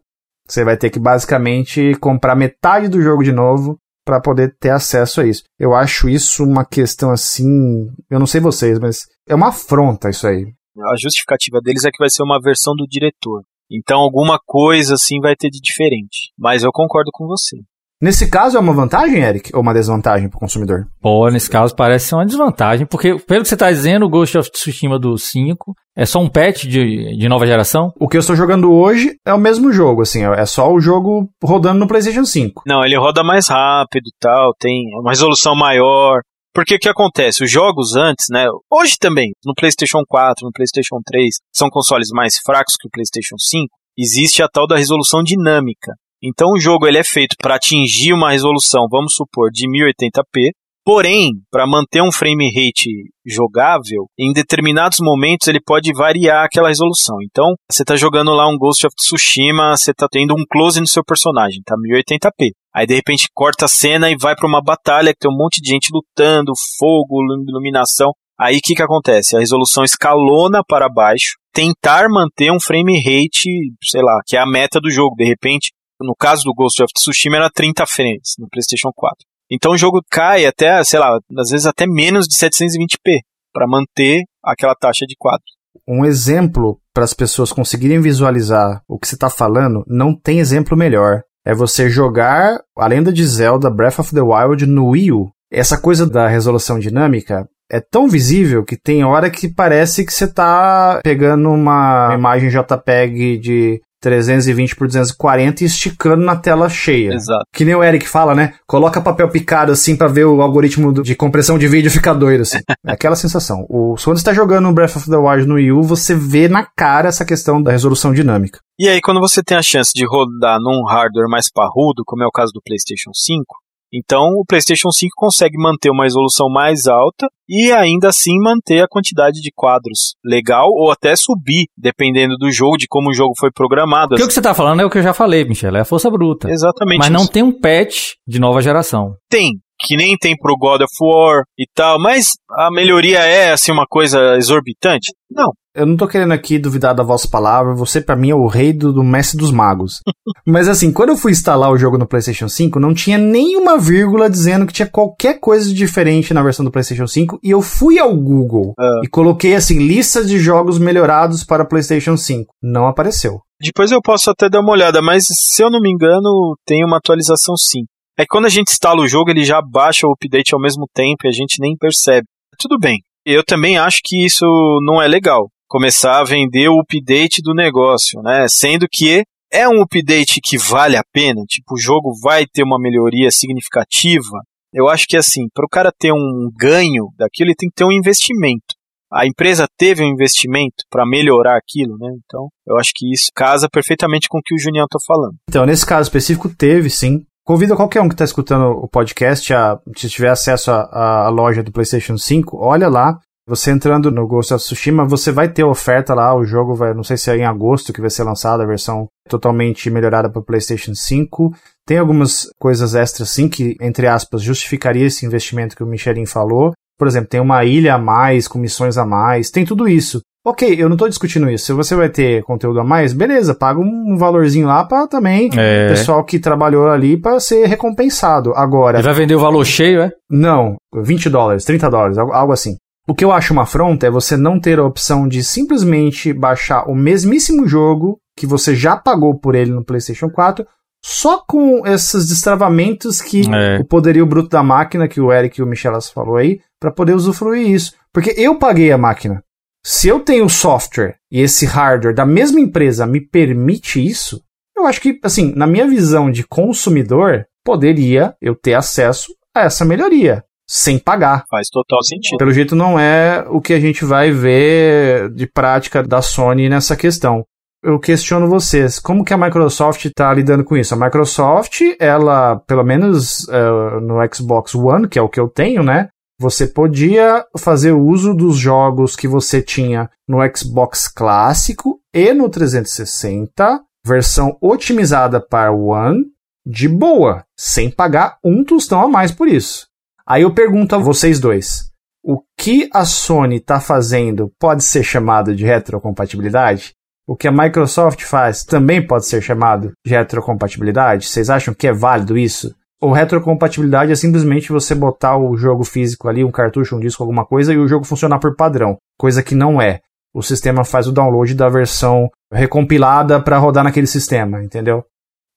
Você 0.46 0.64
vai 0.64 0.76
ter 0.76 0.90
que 0.90 0.98
basicamente 0.98 1.94
comprar 2.00 2.34
metade 2.34 2.88
do 2.88 3.00
jogo 3.00 3.22
de 3.22 3.32
novo 3.32 3.78
para 4.04 4.20
poder 4.20 4.56
ter 4.58 4.70
acesso 4.70 5.20
a 5.20 5.26
isso. 5.26 5.44
Eu 5.58 5.74
acho 5.74 6.08
isso 6.08 6.44
uma 6.44 6.64
questão 6.64 7.10
assim, 7.10 7.88
eu 8.10 8.18
não 8.18 8.26
sei 8.26 8.40
vocês, 8.40 8.78
mas 8.78 9.06
é 9.28 9.34
uma 9.34 9.48
afronta 9.48 10.10
isso 10.10 10.26
aí. 10.26 10.52
A 10.76 10.96
justificativa 11.00 11.60
deles 11.62 11.84
é 11.84 11.90
que 11.90 11.98
vai 11.98 12.10
ser 12.10 12.22
uma 12.22 12.40
versão 12.40 12.74
do 12.74 12.86
diretor. 12.86 13.42
Então 13.70 14.00
alguma 14.00 14.40
coisa 14.44 14.94
assim 14.94 15.20
vai 15.20 15.36
ter 15.36 15.48
de 15.48 15.60
diferente. 15.60 16.32
Mas 16.36 16.64
eu 16.64 16.72
concordo 16.72 17.10
com 17.12 17.26
você. 17.26 17.58
Nesse 18.02 18.30
caso 18.30 18.56
é 18.56 18.60
uma 18.60 18.72
vantagem, 18.72 19.22
Eric, 19.22 19.50
ou 19.54 19.60
uma 19.60 19.74
desvantagem 19.74 20.30
para 20.30 20.38
o 20.38 20.40
consumidor? 20.40 20.86
Pô, 21.02 21.28
nesse 21.28 21.50
caso 21.50 21.76
parece 21.76 22.08
ser 22.08 22.14
uma 22.14 22.24
desvantagem, 22.24 22.86
porque 22.86 23.18
pelo 23.18 23.42
que 23.42 23.48
você 23.48 23.54
está 23.54 23.70
dizendo, 23.70 24.06
o 24.06 24.08
Ghost 24.08 24.38
of 24.38 24.50
Tsushima 24.50 24.98
do 24.98 25.18
5 25.18 25.74
é 25.94 26.06
só 26.06 26.18
um 26.18 26.28
patch 26.28 26.62
de, 26.64 27.14
de 27.18 27.28
nova 27.28 27.46
geração? 27.46 27.92
O 28.00 28.08
que 28.08 28.16
eu 28.16 28.20
estou 28.20 28.34
jogando 28.34 28.72
hoje 28.72 29.16
é 29.26 29.34
o 29.34 29.38
mesmo 29.38 29.70
jogo, 29.70 30.00
assim, 30.00 30.24
é 30.24 30.46
só 30.46 30.72
o 30.72 30.80
jogo 30.80 31.28
rodando 31.44 31.78
no 31.78 31.86
PlayStation 31.86 32.24
5. 32.24 32.62
Não, 32.66 32.82
ele 32.82 32.96
roda 32.96 33.22
mais 33.22 33.48
rápido 33.48 34.10
tal, 34.18 34.54
tem 34.58 34.82
uma 34.98 35.10
resolução 35.10 35.54
maior. 35.54 36.20
Porque 36.54 36.76
o 36.76 36.78
que 36.78 36.88
acontece? 36.88 37.44
Os 37.44 37.50
jogos 37.50 37.94
antes, 37.94 38.26
né? 38.30 38.46
Hoje 38.72 38.96
também, 38.98 39.30
no 39.44 39.54
PlayStation 39.54 40.02
4, 40.08 40.44
no 40.46 40.52
PlayStation 40.52 40.96
3, 41.04 41.36
são 41.54 41.68
consoles 41.68 42.08
mais 42.12 42.38
fracos 42.44 42.76
que 42.80 42.88
o 42.88 42.90
PlayStation 42.90 43.36
5. 43.38 43.68
Existe 43.96 44.42
a 44.42 44.48
tal 44.48 44.66
da 44.66 44.76
resolução 44.76 45.22
dinâmica. 45.22 45.92
Então 46.22 46.52
o 46.52 46.60
jogo 46.60 46.86
ele 46.86 46.98
é 46.98 47.04
feito 47.04 47.34
para 47.40 47.56
atingir 47.56 48.12
uma 48.12 48.32
resolução, 48.32 48.86
vamos 48.90 49.14
supor, 49.14 49.50
de 49.50 49.66
1080p, 49.66 50.50
porém, 50.84 51.30
para 51.50 51.66
manter 51.66 52.02
um 52.02 52.12
frame 52.12 52.46
rate 52.46 52.90
jogável, 53.24 54.06
em 54.18 54.32
determinados 54.32 54.98
momentos 55.00 55.48
ele 55.48 55.60
pode 55.64 55.92
variar 55.92 56.44
aquela 56.44 56.68
resolução. 56.68 57.16
Então, 57.24 57.54
você 57.70 57.82
está 57.82 57.96
jogando 57.96 58.32
lá 58.32 58.48
um 58.48 58.58
Ghost 58.58 58.86
of 58.86 58.94
Tsushima, 58.96 59.76
você 59.76 59.92
está 59.92 60.06
tendo 60.10 60.34
um 60.34 60.44
close 60.50 60.80
no 60.80 60.86
seu 60.86 61.02
personagem, 61.04 61.60
tá 61.64 61.74
1080p. 61.76 62.50
Aí 62.74 62.86
de 62.86 62.94
repente 62.94 63.28
corta 63.34 63.64
a 63.64 63.68
cena 63.68 64.10
e 64.10 64.16
vai 64.16 64.34
para 64.36 64.48
uma 64.48 64.62
batalha 64.62 65.12
que 65.12 65.18
tem 65.20 65.30
um 65.30 65.36
monte 65.36 65.60
de 65.60 65.70
gente 65.70 65.88
lutando, 65.92 66.52
fogo, 66.78 67.18
iluminação. 67.48 68.12
Aí 68.38 68.56
o 68.56 68.60
que, 68.62 68.74
que 68.74 68.82
acontece? 68.82 69.36
A 69.36 69.40
resolução 69.40 69.84
escalona 69.84 70.62
para 70.66 70.88
baixo, 70.88 71.36
tentar 71.52 72.08
manter 72.08 72.50
um 72.50 72.60
frame 72.60 72.96
rate, 72.96 73.50
sei 73.84 74.02
lá, 74.02 74.18
que 74.26 74.36
é 74.36 74.40
a 74.40 74.46
meta 74.46 74.80
do 74.80 74.90
jogo. 74.90 75.14
De 75.16 75.24
repente, 75.24 75.70
no 76.00 76.14
caso 76.18 76.42
do 76.44 76.54
Ghost 76.54 76.82
of 76.82 76.92
Tsushima 76.92 77.36
era 77.36 77.50
30 77.50 77.84
frames 77.86 78.34
no 78.38 78.48
PlayStation 78.48 78.90
4. 78.94 79.16
Então 79.50 79.72
o 79.72 79.76
jogo 79.76 80.00
cai 80.10 80.46
até, 80.46 80.82
sei 80.84 80.98
lá, 80.98 81.18
às 81.38 81.50
vezes 81.50 81.66
até 81.66 81.86
menos 81.86 82.26
de 82.26 82.36
720p 82.36 83.20
para 83.52 83.66
manter 83.66 84.22
aquela 84.42 84.74
taxa 84.74 85.04
de 85.06 85.16
quadros. 85.18 85.50
Um 85.86 86.04
exemplo 86.04 86.78
para 86.94 87.04
as 87.04 87.12
pessoas 87.12 87.52
conseguirem 87.52 88.00
visualizar 88.00 88.82
o 88.88 88.98
que 88.98 89.08
você 89.08 89.14
está 89.14 89.28
falando, 89.28 89.84
não 89.86 90.14
tem 90.14 90.38
exemplo 90.38 90.76
melhor. 90.76 91.22
É 91.44 91.54
você 91.54 91.88
jogar 91.88 92.60
a 92.76 92.86
lenda 92.86 93.12
de 93.12 93.24
Zelda 93.26 93.70
Breath 93.70 93.98
of 93.98 94.14
the 94.14 94.20
Wild 94.20 94.66
no 94.66 94.90
Wii 94.90 95.12
U. 95.12 95.30
Essa 95.50 95.80
coisa 95.80 96.08
da 96.08 96.28
resolução 96.28 96.78
dinâmica 96.78 97.48
é 97.70 97.80
tão 97.80 98.08
visível 98.08 98.64
que 98.64 98.76
tem 98.76 99.04
hora 99.04 99.30
que 99.30 99.48
parece 99.48 100.04
que 100.04 100.12
você 100.12 100.24
está 100.24 101.00
pegando 101.02 101.48
uma 101.50 102.14
imagem 102.14 102.50
JPEG 102.50 103.38
de 103.38 103.80
320 104.00 104.76
por 104.76 104.86
240 104.86 105.62
e 105.62 105.66
esticando 105.66 106.24
na 106.24 106.36
tela 106.36 106.68
cheia. 106.68 107.12
Exato. 107.12 107.44
Que 107.52 107.64
nem 107.64 107.74
o 107.74 107.84
Eric 107.84 108.08
fala, 108.08 108.34
né? 108.34 108.54
Coloca 108.66 109.00
papel 109.00 109.28
picado 109.28 109.72
assim 109.72 109.96
para 109.96 110.08
ver 110.08 110.24
o 110.24 110.40
algoritmo 110.40 110.92
de 111.02 111.14
compressão 111.14 111.58
de 111.58 111.68
vídeo 111.68 111.90
ficar 111.90 112.14
doido 112.14 112.42
assim. 112.42 112.58
é 112.86 112.92
aquela 112.92 113.16
sensação. 113.16 113.66
O, 113.68 113.94
quando 114.02 114.18
você 114.18 114.24
tá 114.24 114.32
jogando 114.32 114.72
Breath 114.72 114.96
of 114.96 115.10
the 115.10 115.16
Wild 115.16 115.46
no 115.46 115.54
Wii 115.54 115.72
U, 115.72 115.82
você 115.82 116.14
vê 116.14 116.48
na 116.48 116.64
cara 116.64 117.08
essa 117.08 117.24
questão 117.24 117.62
da 117.62 117.70
resolução 117.70 118.12
dinâmica. 118.12 118.58
E 118.78 118.88
aí 118.88 119.00
quando 119.00 119.20
você 119.20 119.42
tem 119.42 119.56
a 119.56 119.62
chance 119.62 119.92
de 119.94 120.06
rodar 120.06 120.58
num 120.60 120.84
hardware 120.86 121.28
mais 121.28 121.50
parrudo, 121.52 122.02
como 122.06 122.22
é 122.22 122.26
o 122.26 122.32
caso 122.32 122.52
do 122.52 122.62
PlayStation 122.64 123.10
5, 123.12 123.44
então 123.92 124.22
o 124.36 124.44
PlayStation 124.46 124.90
5 124.90 125.10
consegue 125.16 125.56
manter 125.58 125.90
uma 125.90 126.04
resolução 126.04 126.48
mais 126.48 126.86
alta 126.86 127.26
e 127.48 127.72
ainda 127.72 128.08
assim 128.08 128.38
manter 128.40 128.82
a 128.82 128.88
quantidade 128.88 129.40
de 129.40 129.50
quadros 129.54 130.14
legal 130.24 130.68
ou 130.68 130.90
até 130.90 131.16
subir, 131.16 131.66
dependendo 131.76 132.36
do 132.36 132.50
jogo, 132.52 132.76
de 132.76 132.86
como 132.88 133.10
o 133.10 133.14
jogo 133.14 133.32
foi 133.38 133.50
programado. 133.50 134.14
O 134.14 134.18
que 134.18 134.22
você 134.22 134.38
está 134.38 134.54
falando 134.54 134.80
é 134.80 134.84
o 134.84 134.90
que 134.90 134.98
eu 134.98 135.02
já 135.02 135.12
falei, 135.12 135.44
Michel, 135.44 135.76
é 135.76 135.80
a 135.80 135.84
força 135.84 136.08
bruta. 136.08 136.48
Exatamente. 136.48 136.98
Mas 136.98 137.10
não 137.10 137.26
tem 137.26 137.42
um 137.42 137.52
patch 137.52 138.12
de 138.26 138.38
nova 138.38 138.62
geração. 138.62 139.14
Tem, 139.28 139.50
que 139.80 139.96
nem 139.96 140.16
tem 140.16 140.36
pro 140.36 140.56
God 140.56 140.82
of 140.82 140.92
War 141.00 141.44
e 141.58 141.64
tal, 141.74 141.98
mas 141.98 142.32
a 142.50 142.70
melhoria 142.70 143.20
é 143.20 143.52
assim 143.52 143.72
uma 143.72 143.86
coisa 143.88 144.36
exorbitante? 144.36 145.12
Não. 145.30 145.52
Eu 145.72 145.86
não 145.86 145.96
tô 145.96 146.08
querendo 146.08 146.32
aqui 146.32 146.58
duvidar 146.58 146.92
da 146.94 147.04
vossa 147.04 147.28
palavra, 147.28 147.74
você 147.74 148.00
para 148.00 148.16
mim 148.16 148.30
é 148.30 148.34
o 148.34 148.48
rei 148.48 148.72
do, 148.72 148.92
do 148.92 149.04
mestre 149.04 149.38
dos 149.38 149.52
magos. 149.52 150.00
mas 150.44 150.68
assim, 150.68 150.92
quando 150.92 151.10
eu 151.10 151.16
fui 151.16 151.30
instalar 151.30 151.70
o 151.70 151.78
jogo 151.78 151.96
no 151.96 152.08
PlayStation 152.08 152.48
5, 152.48 152.80
não 152.80 152.92
tinha 152.92 153.16
nenhuma 153.16 153.78
vírgula 153.78 154.28
dizendo 154.28 154.66
que 154.66 154.72
tinha 154.72 154.88
qualquer 154.88 155.38
coisa 155.38 155.72
diferente 155.72 156.34
na 156.34 156.42
versão 156.42 156.64
do 156.64 156.72
PlayStation 156.72 157.06
5 157.06 157.38
e 157.42 157.50
eu 157.50 157.62
fui 157.62 158.00
ao 158.00 158.14
Google 158.16 158.74
uh. 158.78 159.04
e 159.04 159.08
coloquei 159.08 159.54
assim 159.54 159.78
lista 159.78 160.24
de 160.24 160.40
jogos 160.40 160.76
melhorados 160.76 161.44
para 161.44 161.64
PlayStation 161.64 162.16
5. 162.16 162.52
Não 162.60 162.88
apareceu. 162.88 163.40
Depois 163.60 163.92
eu 163.92 164.00
posso 164.02 164.30
até 164.30 164.48
dar 164.48 164.60
uma 164.60 164.72
olhada, 164.72 165.00
mas 165.00 165.22
se 165.28 165.62
eu 165.62 165.70
não 165.70 165.80
me 165.80 165.90
engano, 165.90 166.56
tem 166.66 166.84
uma 166.84 166.96
atualização 166.96 167.56
sim. 167.56 167.84
É 168.20 168.24
que 168.24 168.28
quando 168.28 168.44
a 168.44 168.50
gente 168.50 168.70
instala 168.70 169.00
o 169.00 169.08
jogo, 169.08 169.30
ele 169.30 169.42
já 169.42 169.62
baixa 169.62 170.06
o 170.06 170.12
update 170.12 170.52
ao 170.52 170.60
mesmo 170.60 170.86
tempo 170.92 171.24
e 171.24 171.28
a 171.28 171.32
gente 171.32 171.58
nem 171.58 171.74
percebe. 171.74 172.26
Tudo 172.58 172.78
bem. 172.78 172.98
Eu 173.24 173.42
também 173.42 173.78
acho 173.78 174.02
que 174.04 174.26
isso 174.26 174.44
não 174.84 175.00
é 175.00 175.08
legal 175.08 175.48
começar 175.66 176.20
a 176.20 176.24
vender 176.24 176.68
o 176.68 176.80
update 176.80 177.40
do 177.40 177.54
negócio, 177.54 178.20
né? 178.20 178.46
Sendo 178.46 178.86
que 178.92 179.22
é 179.50 179.66
um 179.66 179.80
update 179.80 180.38
que 180.42 180.58
vale 180.58 180.98
a 180.98 181.02
pena, 181.14 181.40
tipo, 181.48 181.74
o 181.74 181.80
jogo 181.80 182.12
vai 182.22 182.44
ter 182.44 182.62
uma 182.62 182.78
melhoria 182.78 183.30
significativa. 183.30 184.42
Eu 184.70 184.86
acho 184.86 185.06
que 185.08 185.16
assim, 185.16 185.46
para 185.54 185.64
o 185.64 185.68
cara 185.68 185.90
ter 185.90 186.12
um 186.12 186.50
ganho 186.58 187.06
daquilo, 187.16 187.48
ele 187.48 187.56
tem 187.56 187.70
que 187.70 187.76
ter 187.76 187.84
um 187.84 187.92
investimento. 187.92 188.74
A 189.10 189.26
empresa 189.26 189.66
teve 189.78 190.04
um 190.04 190.08
investimento 190.08 190.84
para 190.90 191.06
melhorar 191.06 191.56
aquilo, 191.56 191.96
né? 191.98 192.10
Então, 192.24 192.48
eu 192.66 192.76
acho 192.76 192.92
que 192.94 193.10
isso 193.10 193.30
casa 193.34 193.66
perfeitamente 193.68 194.28
com 194.28 194.38
o 194.38 194.42
que 194.44 194.54
o 194.54 194.58
Junião 194.58 194.84
está 194.84 194.98
falando. 195.06 195.36
Então, 195.48 195.64
nesse 195.64 195.86
caso 195.86 196.08
específico, 196.08 196.48
teve 196.48 196.90
sim. 196.90 197.24
Convido 197.44 197.74
qualquer 197.74 198.00
um 198.00 198.08
que 198.08 198.14
está 198.14 198.24
escutando 198.24 198.70
o 198.70 198.88
podcast 198.88 199.52
a, 199.52 199.78
se 199.96 200.08
tiver 200.08 200.30
acesso 200.30 200.70
à 200.70 201.28
loja 201.28 201.62
do 201.62 201.72
PlayStation 201.72 202.16
5, 202.16 202.56
olha 202.56 202.88
lá, 202.88 203.18
você 203.50 203.72
entrando 203.72 204.12
no 204.12 204.28
Ghost 204.28 204.54
of 204.54 204.62
Tsushima, 204.62 205.04
você 205.04 205.32
vai 205.32 205.48
ter 205.48 205.64
oferta 205.64 206.14
lá, 206.14 206.32
o 206.36 206.44
jogo 206.44 206.74
vai, 206.74 206.94
não 206.94 207.02
sei 207.02 207.16
se 207.16 207.30
é 207.30 207.36
em 207.36 207.44
agosto 207.44 207.92
que 207.92 208.00
vai 208.00 208.08
ser 208.08 208.22
lançada 208.22 208.62
a 208.62 208.66
versão 208.66 209.08
totalmente 209.28 209.90
melhorada 209.90 210.30
para 210.30 210.40
PlayStation 210.40 210.94
5. 210.94 211.52
Tem 211.84 211.98
algumas 211.98 212.48
coisas 212.60 212.94
extras 212.94 213.30
sim 213.30 213.48
que, 213.48 213.76
entre 213.80 214.06
aspas, 214.06 214.42
justificaria 214.42 215.06
esse 215.06 215.26
investimento 215.26 215.74
que 215.74 215.82
o 215.82 215.86
Michelin 215.86 216.26
falou. 216.26 216.72
Por 216.96 217.08
exemplo, 217.08 217.30
tem 217.30 217.40
uma 217.40 217.64
ilha 217.64 217.94
a 217.94 217.98
mais, 217.98 218.46
com 218.46 218.58
missões 218.58 218.96
a 218.96 219.04
mais, 219.04 219.50
tem 219.50 219.64
tudo 219.64 219.88
isso. 219.88 220.20
Ok, 220.44 220.74
eu 220.78 220.88
não 220.88 220.94
estou 220.94 221.08
discutindo 221.08 221.50
isso. 221.50 221.66
Se 221.66 221.72
você 221.72 221.94
vai 221.94 222.08
ter 222.08 222.42
conteúdo 222.44 222.80
a 222.80 222.84
mais, 222.84 223.12
beleza, 223.12 223.54
paga 223.54 223.78
um 223.78 224.16
valorzinho 224.16 224.66
lá 224.66 224.84
para 224.84 225.06
também 225.06 225.50
é. 225.56 225.88
pessoal 225.88 226.24
que 226.24 226.38
trabalhou 226.38 226.88
ali 226.88 227.16
para 227.16 227.38
ser 227.38 227.66
recompensado. 227.66 228.54
Agora. 228.54 228.98
Ele 228.98 229.06
vai 229.06 229.14
vender 229.14 229.34
o 229.34 229.40
valor 229.40 229.64
cheio, 229.66 230.00
é? 230.00 230.10
Não, 230.30 230.76
20 230.94 231.28
dólares, 231.28 231.64
30 231.64 231.90
dólares, 231.90 232.18
algo 232.18 232.52
assim. 232.52 232.76
O 233.06 233.14
que 233.14 233.24
eu 233.24 233.32
acho 233.32 233.52
uma 233.52 233.62
afronta 233.62 234.06
é 234.06 234.10
você 234.10 234.36
não 234.36 234.58
ter 234.58 234.78
a 234.78 234.84
opção 234.84 235.28
de 235.28 235.42
simplesmente 235.42 236.32
baixar 236.32 236.88
o 236.88 236.94
mesmíssimo 236.94 237.66
jogo 237.66 238.18
que 238.36 238.46
você 238.46 238.74
já 238.74 238.96
pagou 238.96 239.38
por 239.38 239.54
ele 239.54 239.70
no 239.70 239.84
PlayStation 239.84 240.30
4, 240.30 240.66
só 241.04 241.42
com 241.46 241.86
esses 241.86 242.28
destravamentos 242.28 243.20
que 243.20 243.42
é. 243.52 243.78
o 243.80 243.84
poderio 243.84 244.24
bruto 244.24 244.48
da 244.48 244.62
máquina, 244.62 245.08
que 245.08 245.20
o 245.20 245.32
Eric 245.32 245.60
e 245.60 245.62
o 245.62 245.66
Michelas 245.66 246.10
falou 246.10 246.36
aí, 246.36 246.60
para 246.80 246.90
poder 246.90 247.14
usufruir 247.14 247.68
isso. 247.68 247.92
Porque 248.12 248.34
eu 248.38 248.58
paguei 248.58 248.90
a 248.92 248.98
máquina. 248.98 249.42
Se 249.84 250.08
eu 250.08 250.20
tenho 250.20 250.48
software 250.48 251.16
e 251.30 251.40
esse 251.40 251.64
hardware 251.64 252.14
da 252.14 252.26
mesma 252.26 252.60
empresa 252.60 253.06
me 253.06 253.20
permite 253.20 254.04
isso, 254.04 254.42
eu 254.76 254.86
acho 254.86 255.00
que, 255.00 255.18
assim, 255.22 255.52
na 255.54 255.66
minha 255.66 255.86
visão 255.86 256.30
de 256.30 256.46
consumidor, 256.46 257.46
poderia 257.64 258.34
eu 258.40 258.54
ter 258.54 258.74
acesso 258.74 259.32
a 259.54 259.62
essa 259.62 259.84
melhoria 259.84 260.44
sem 260.68 260.98
pagar. 260.98 261.44
Faz 261.50 261.68
total 261.68 262.02
sentido. 262.02 262.38
Pelo 262.38 262.52
jeito 262.52 262.76
não 262.76 262.98
é 262.98 263.44
o 263.48 263.60
que 263.60 263.72
a 263.72 263.80
gente 263.80 264.04
vai 264.04 264.30
ver 264.30 265.28
de 265.30 265.46
prática 265.46 266.02
da 266.02 266.22
Sony 266.22 266.68
nessa 266.68 266.96
questão. 266.96 267.44
eu 267.82 267.98
questiono 267.98 268.46
vocês, 268.46 268.98
como 268.98 269.24
que 269.24 269.32
a 269.32 269.38
Microsoft 269.38 270.04
está 270.04 270.32
lidando 270.32 270.62
com 270.62 270.76
isso? 270.76 270.94
A 270.94 270.98
Microsoft, 270.98 271.80
ela, 271.98 272.56
pelo 272.66 272.84
menos 272.84 273.48
uh, 273.48 274.00
no 274.00 274.16
Xbox 274.32 274.74
One, 274.74 275.08
que 275.08 275.18
é 275.18 275.22
o 275.22 275.28
que 275.28 275.40
eu 275.40 275.48
tenho, 275.48 275.82
né? 275.82 276.08
Você 276.40 276.66
podia 276.66 277.44
fazer 277.58 277.92
uso 277.92 278.32
dos 278.32 278.56
jogos 278.56 279.14
que 279.14 279.28
você 279.28 279.60
tinha 279.60 280.08
no 280.26 280.38
Xbox 280.56 281.06
clássico 281.06 282.00
e 282.14 282.32
no 282.32 282.48
360, 282.48 283.78
versão 284.02 284.56
otimizada 284.58 285.38
para 285.38 285.70
One, 285.70 286.24
de 286.64 286.88
boa, 286.88 287.44
sem 287.54 287.90
pagar 287.90 288.38
um 288.42 288.64
tostão 288.64 289.02
a 289.02 289.06
mais 289.06 289.30
por 289.30 289.48
isso. 289.48 289.86
Aí 290.26 290.40
eu 290.40 290.54
pergunto 290.54 290.94
a 290.94 290.98
vocês 290.98 291.38
dois: 291.38 291.90
o 292.24 292.40
que 292.56 292.88
a 292.90 293.04
Sony 293.04 293.56
está 293.56 293.78
fazendo 293.78 294.50
pode 294.58 294.82
ser 294.82 295.02
chamado 295.02 295.54
de 295.54 295.66
retrocompatibilidade? 295.66 296.94
O 297.28 297.36
que 297.36 297.48
a 297.48 297.52
Microsoft 297.52 298.22
faz 298.22 298.64
também 298.64 299.06
pode 299.06 299.26
ser 299.26 299.42
chamado 299.42 299.92
de 300.06 300.10
retrocompatibilidade? 300.10 301.28
Vocês 301.28 301.50
acham 301.50 301.74
que 301.74 301.86
é 301.86 301.92
válido 301.92 302.38
isso? 302.38 302.74
Ou 303.00 303.12
retrocompatibilidade 303.12 304.12
é 304.12 304.14
simplesmente 304.14 304.70
você 304.70 304.94
botar 304.94 305.38
o 305.38 305.56
jogo 305.56 305.84
físico 305.84 306.28
ali, 306.28 306.44
um 306.44 306.50
cartucho, 306.50 306.96
um 306.96 307.00
disco, 307.00 307.22
alguma 307.22 307.46
coisa, 307.46 307.72
e 307.72 307.78
o 307.78 307.88
jogo 307.88 308.04
funcionar 308.04 308.38
por 308.38 308.54
padrão, 308.54 308.98
coisa 309.18 309.42
que 309.42 309.54
não 309.54 309.80
é. 309.80 310.00
O 310.34 310.42
sistema 310.42 310.84
faz 310.84 311.06
o 311.06 311.12
download 311.12 311.54
da 311.54 311.68
versão 311.68 312.28
recompilada 312.52 313.40
para 313.40 313.58
rodar 313.58 313.82
naquele 313.82 314.06
sistema, 314.06 314.62
entendeu? 314.62 315.04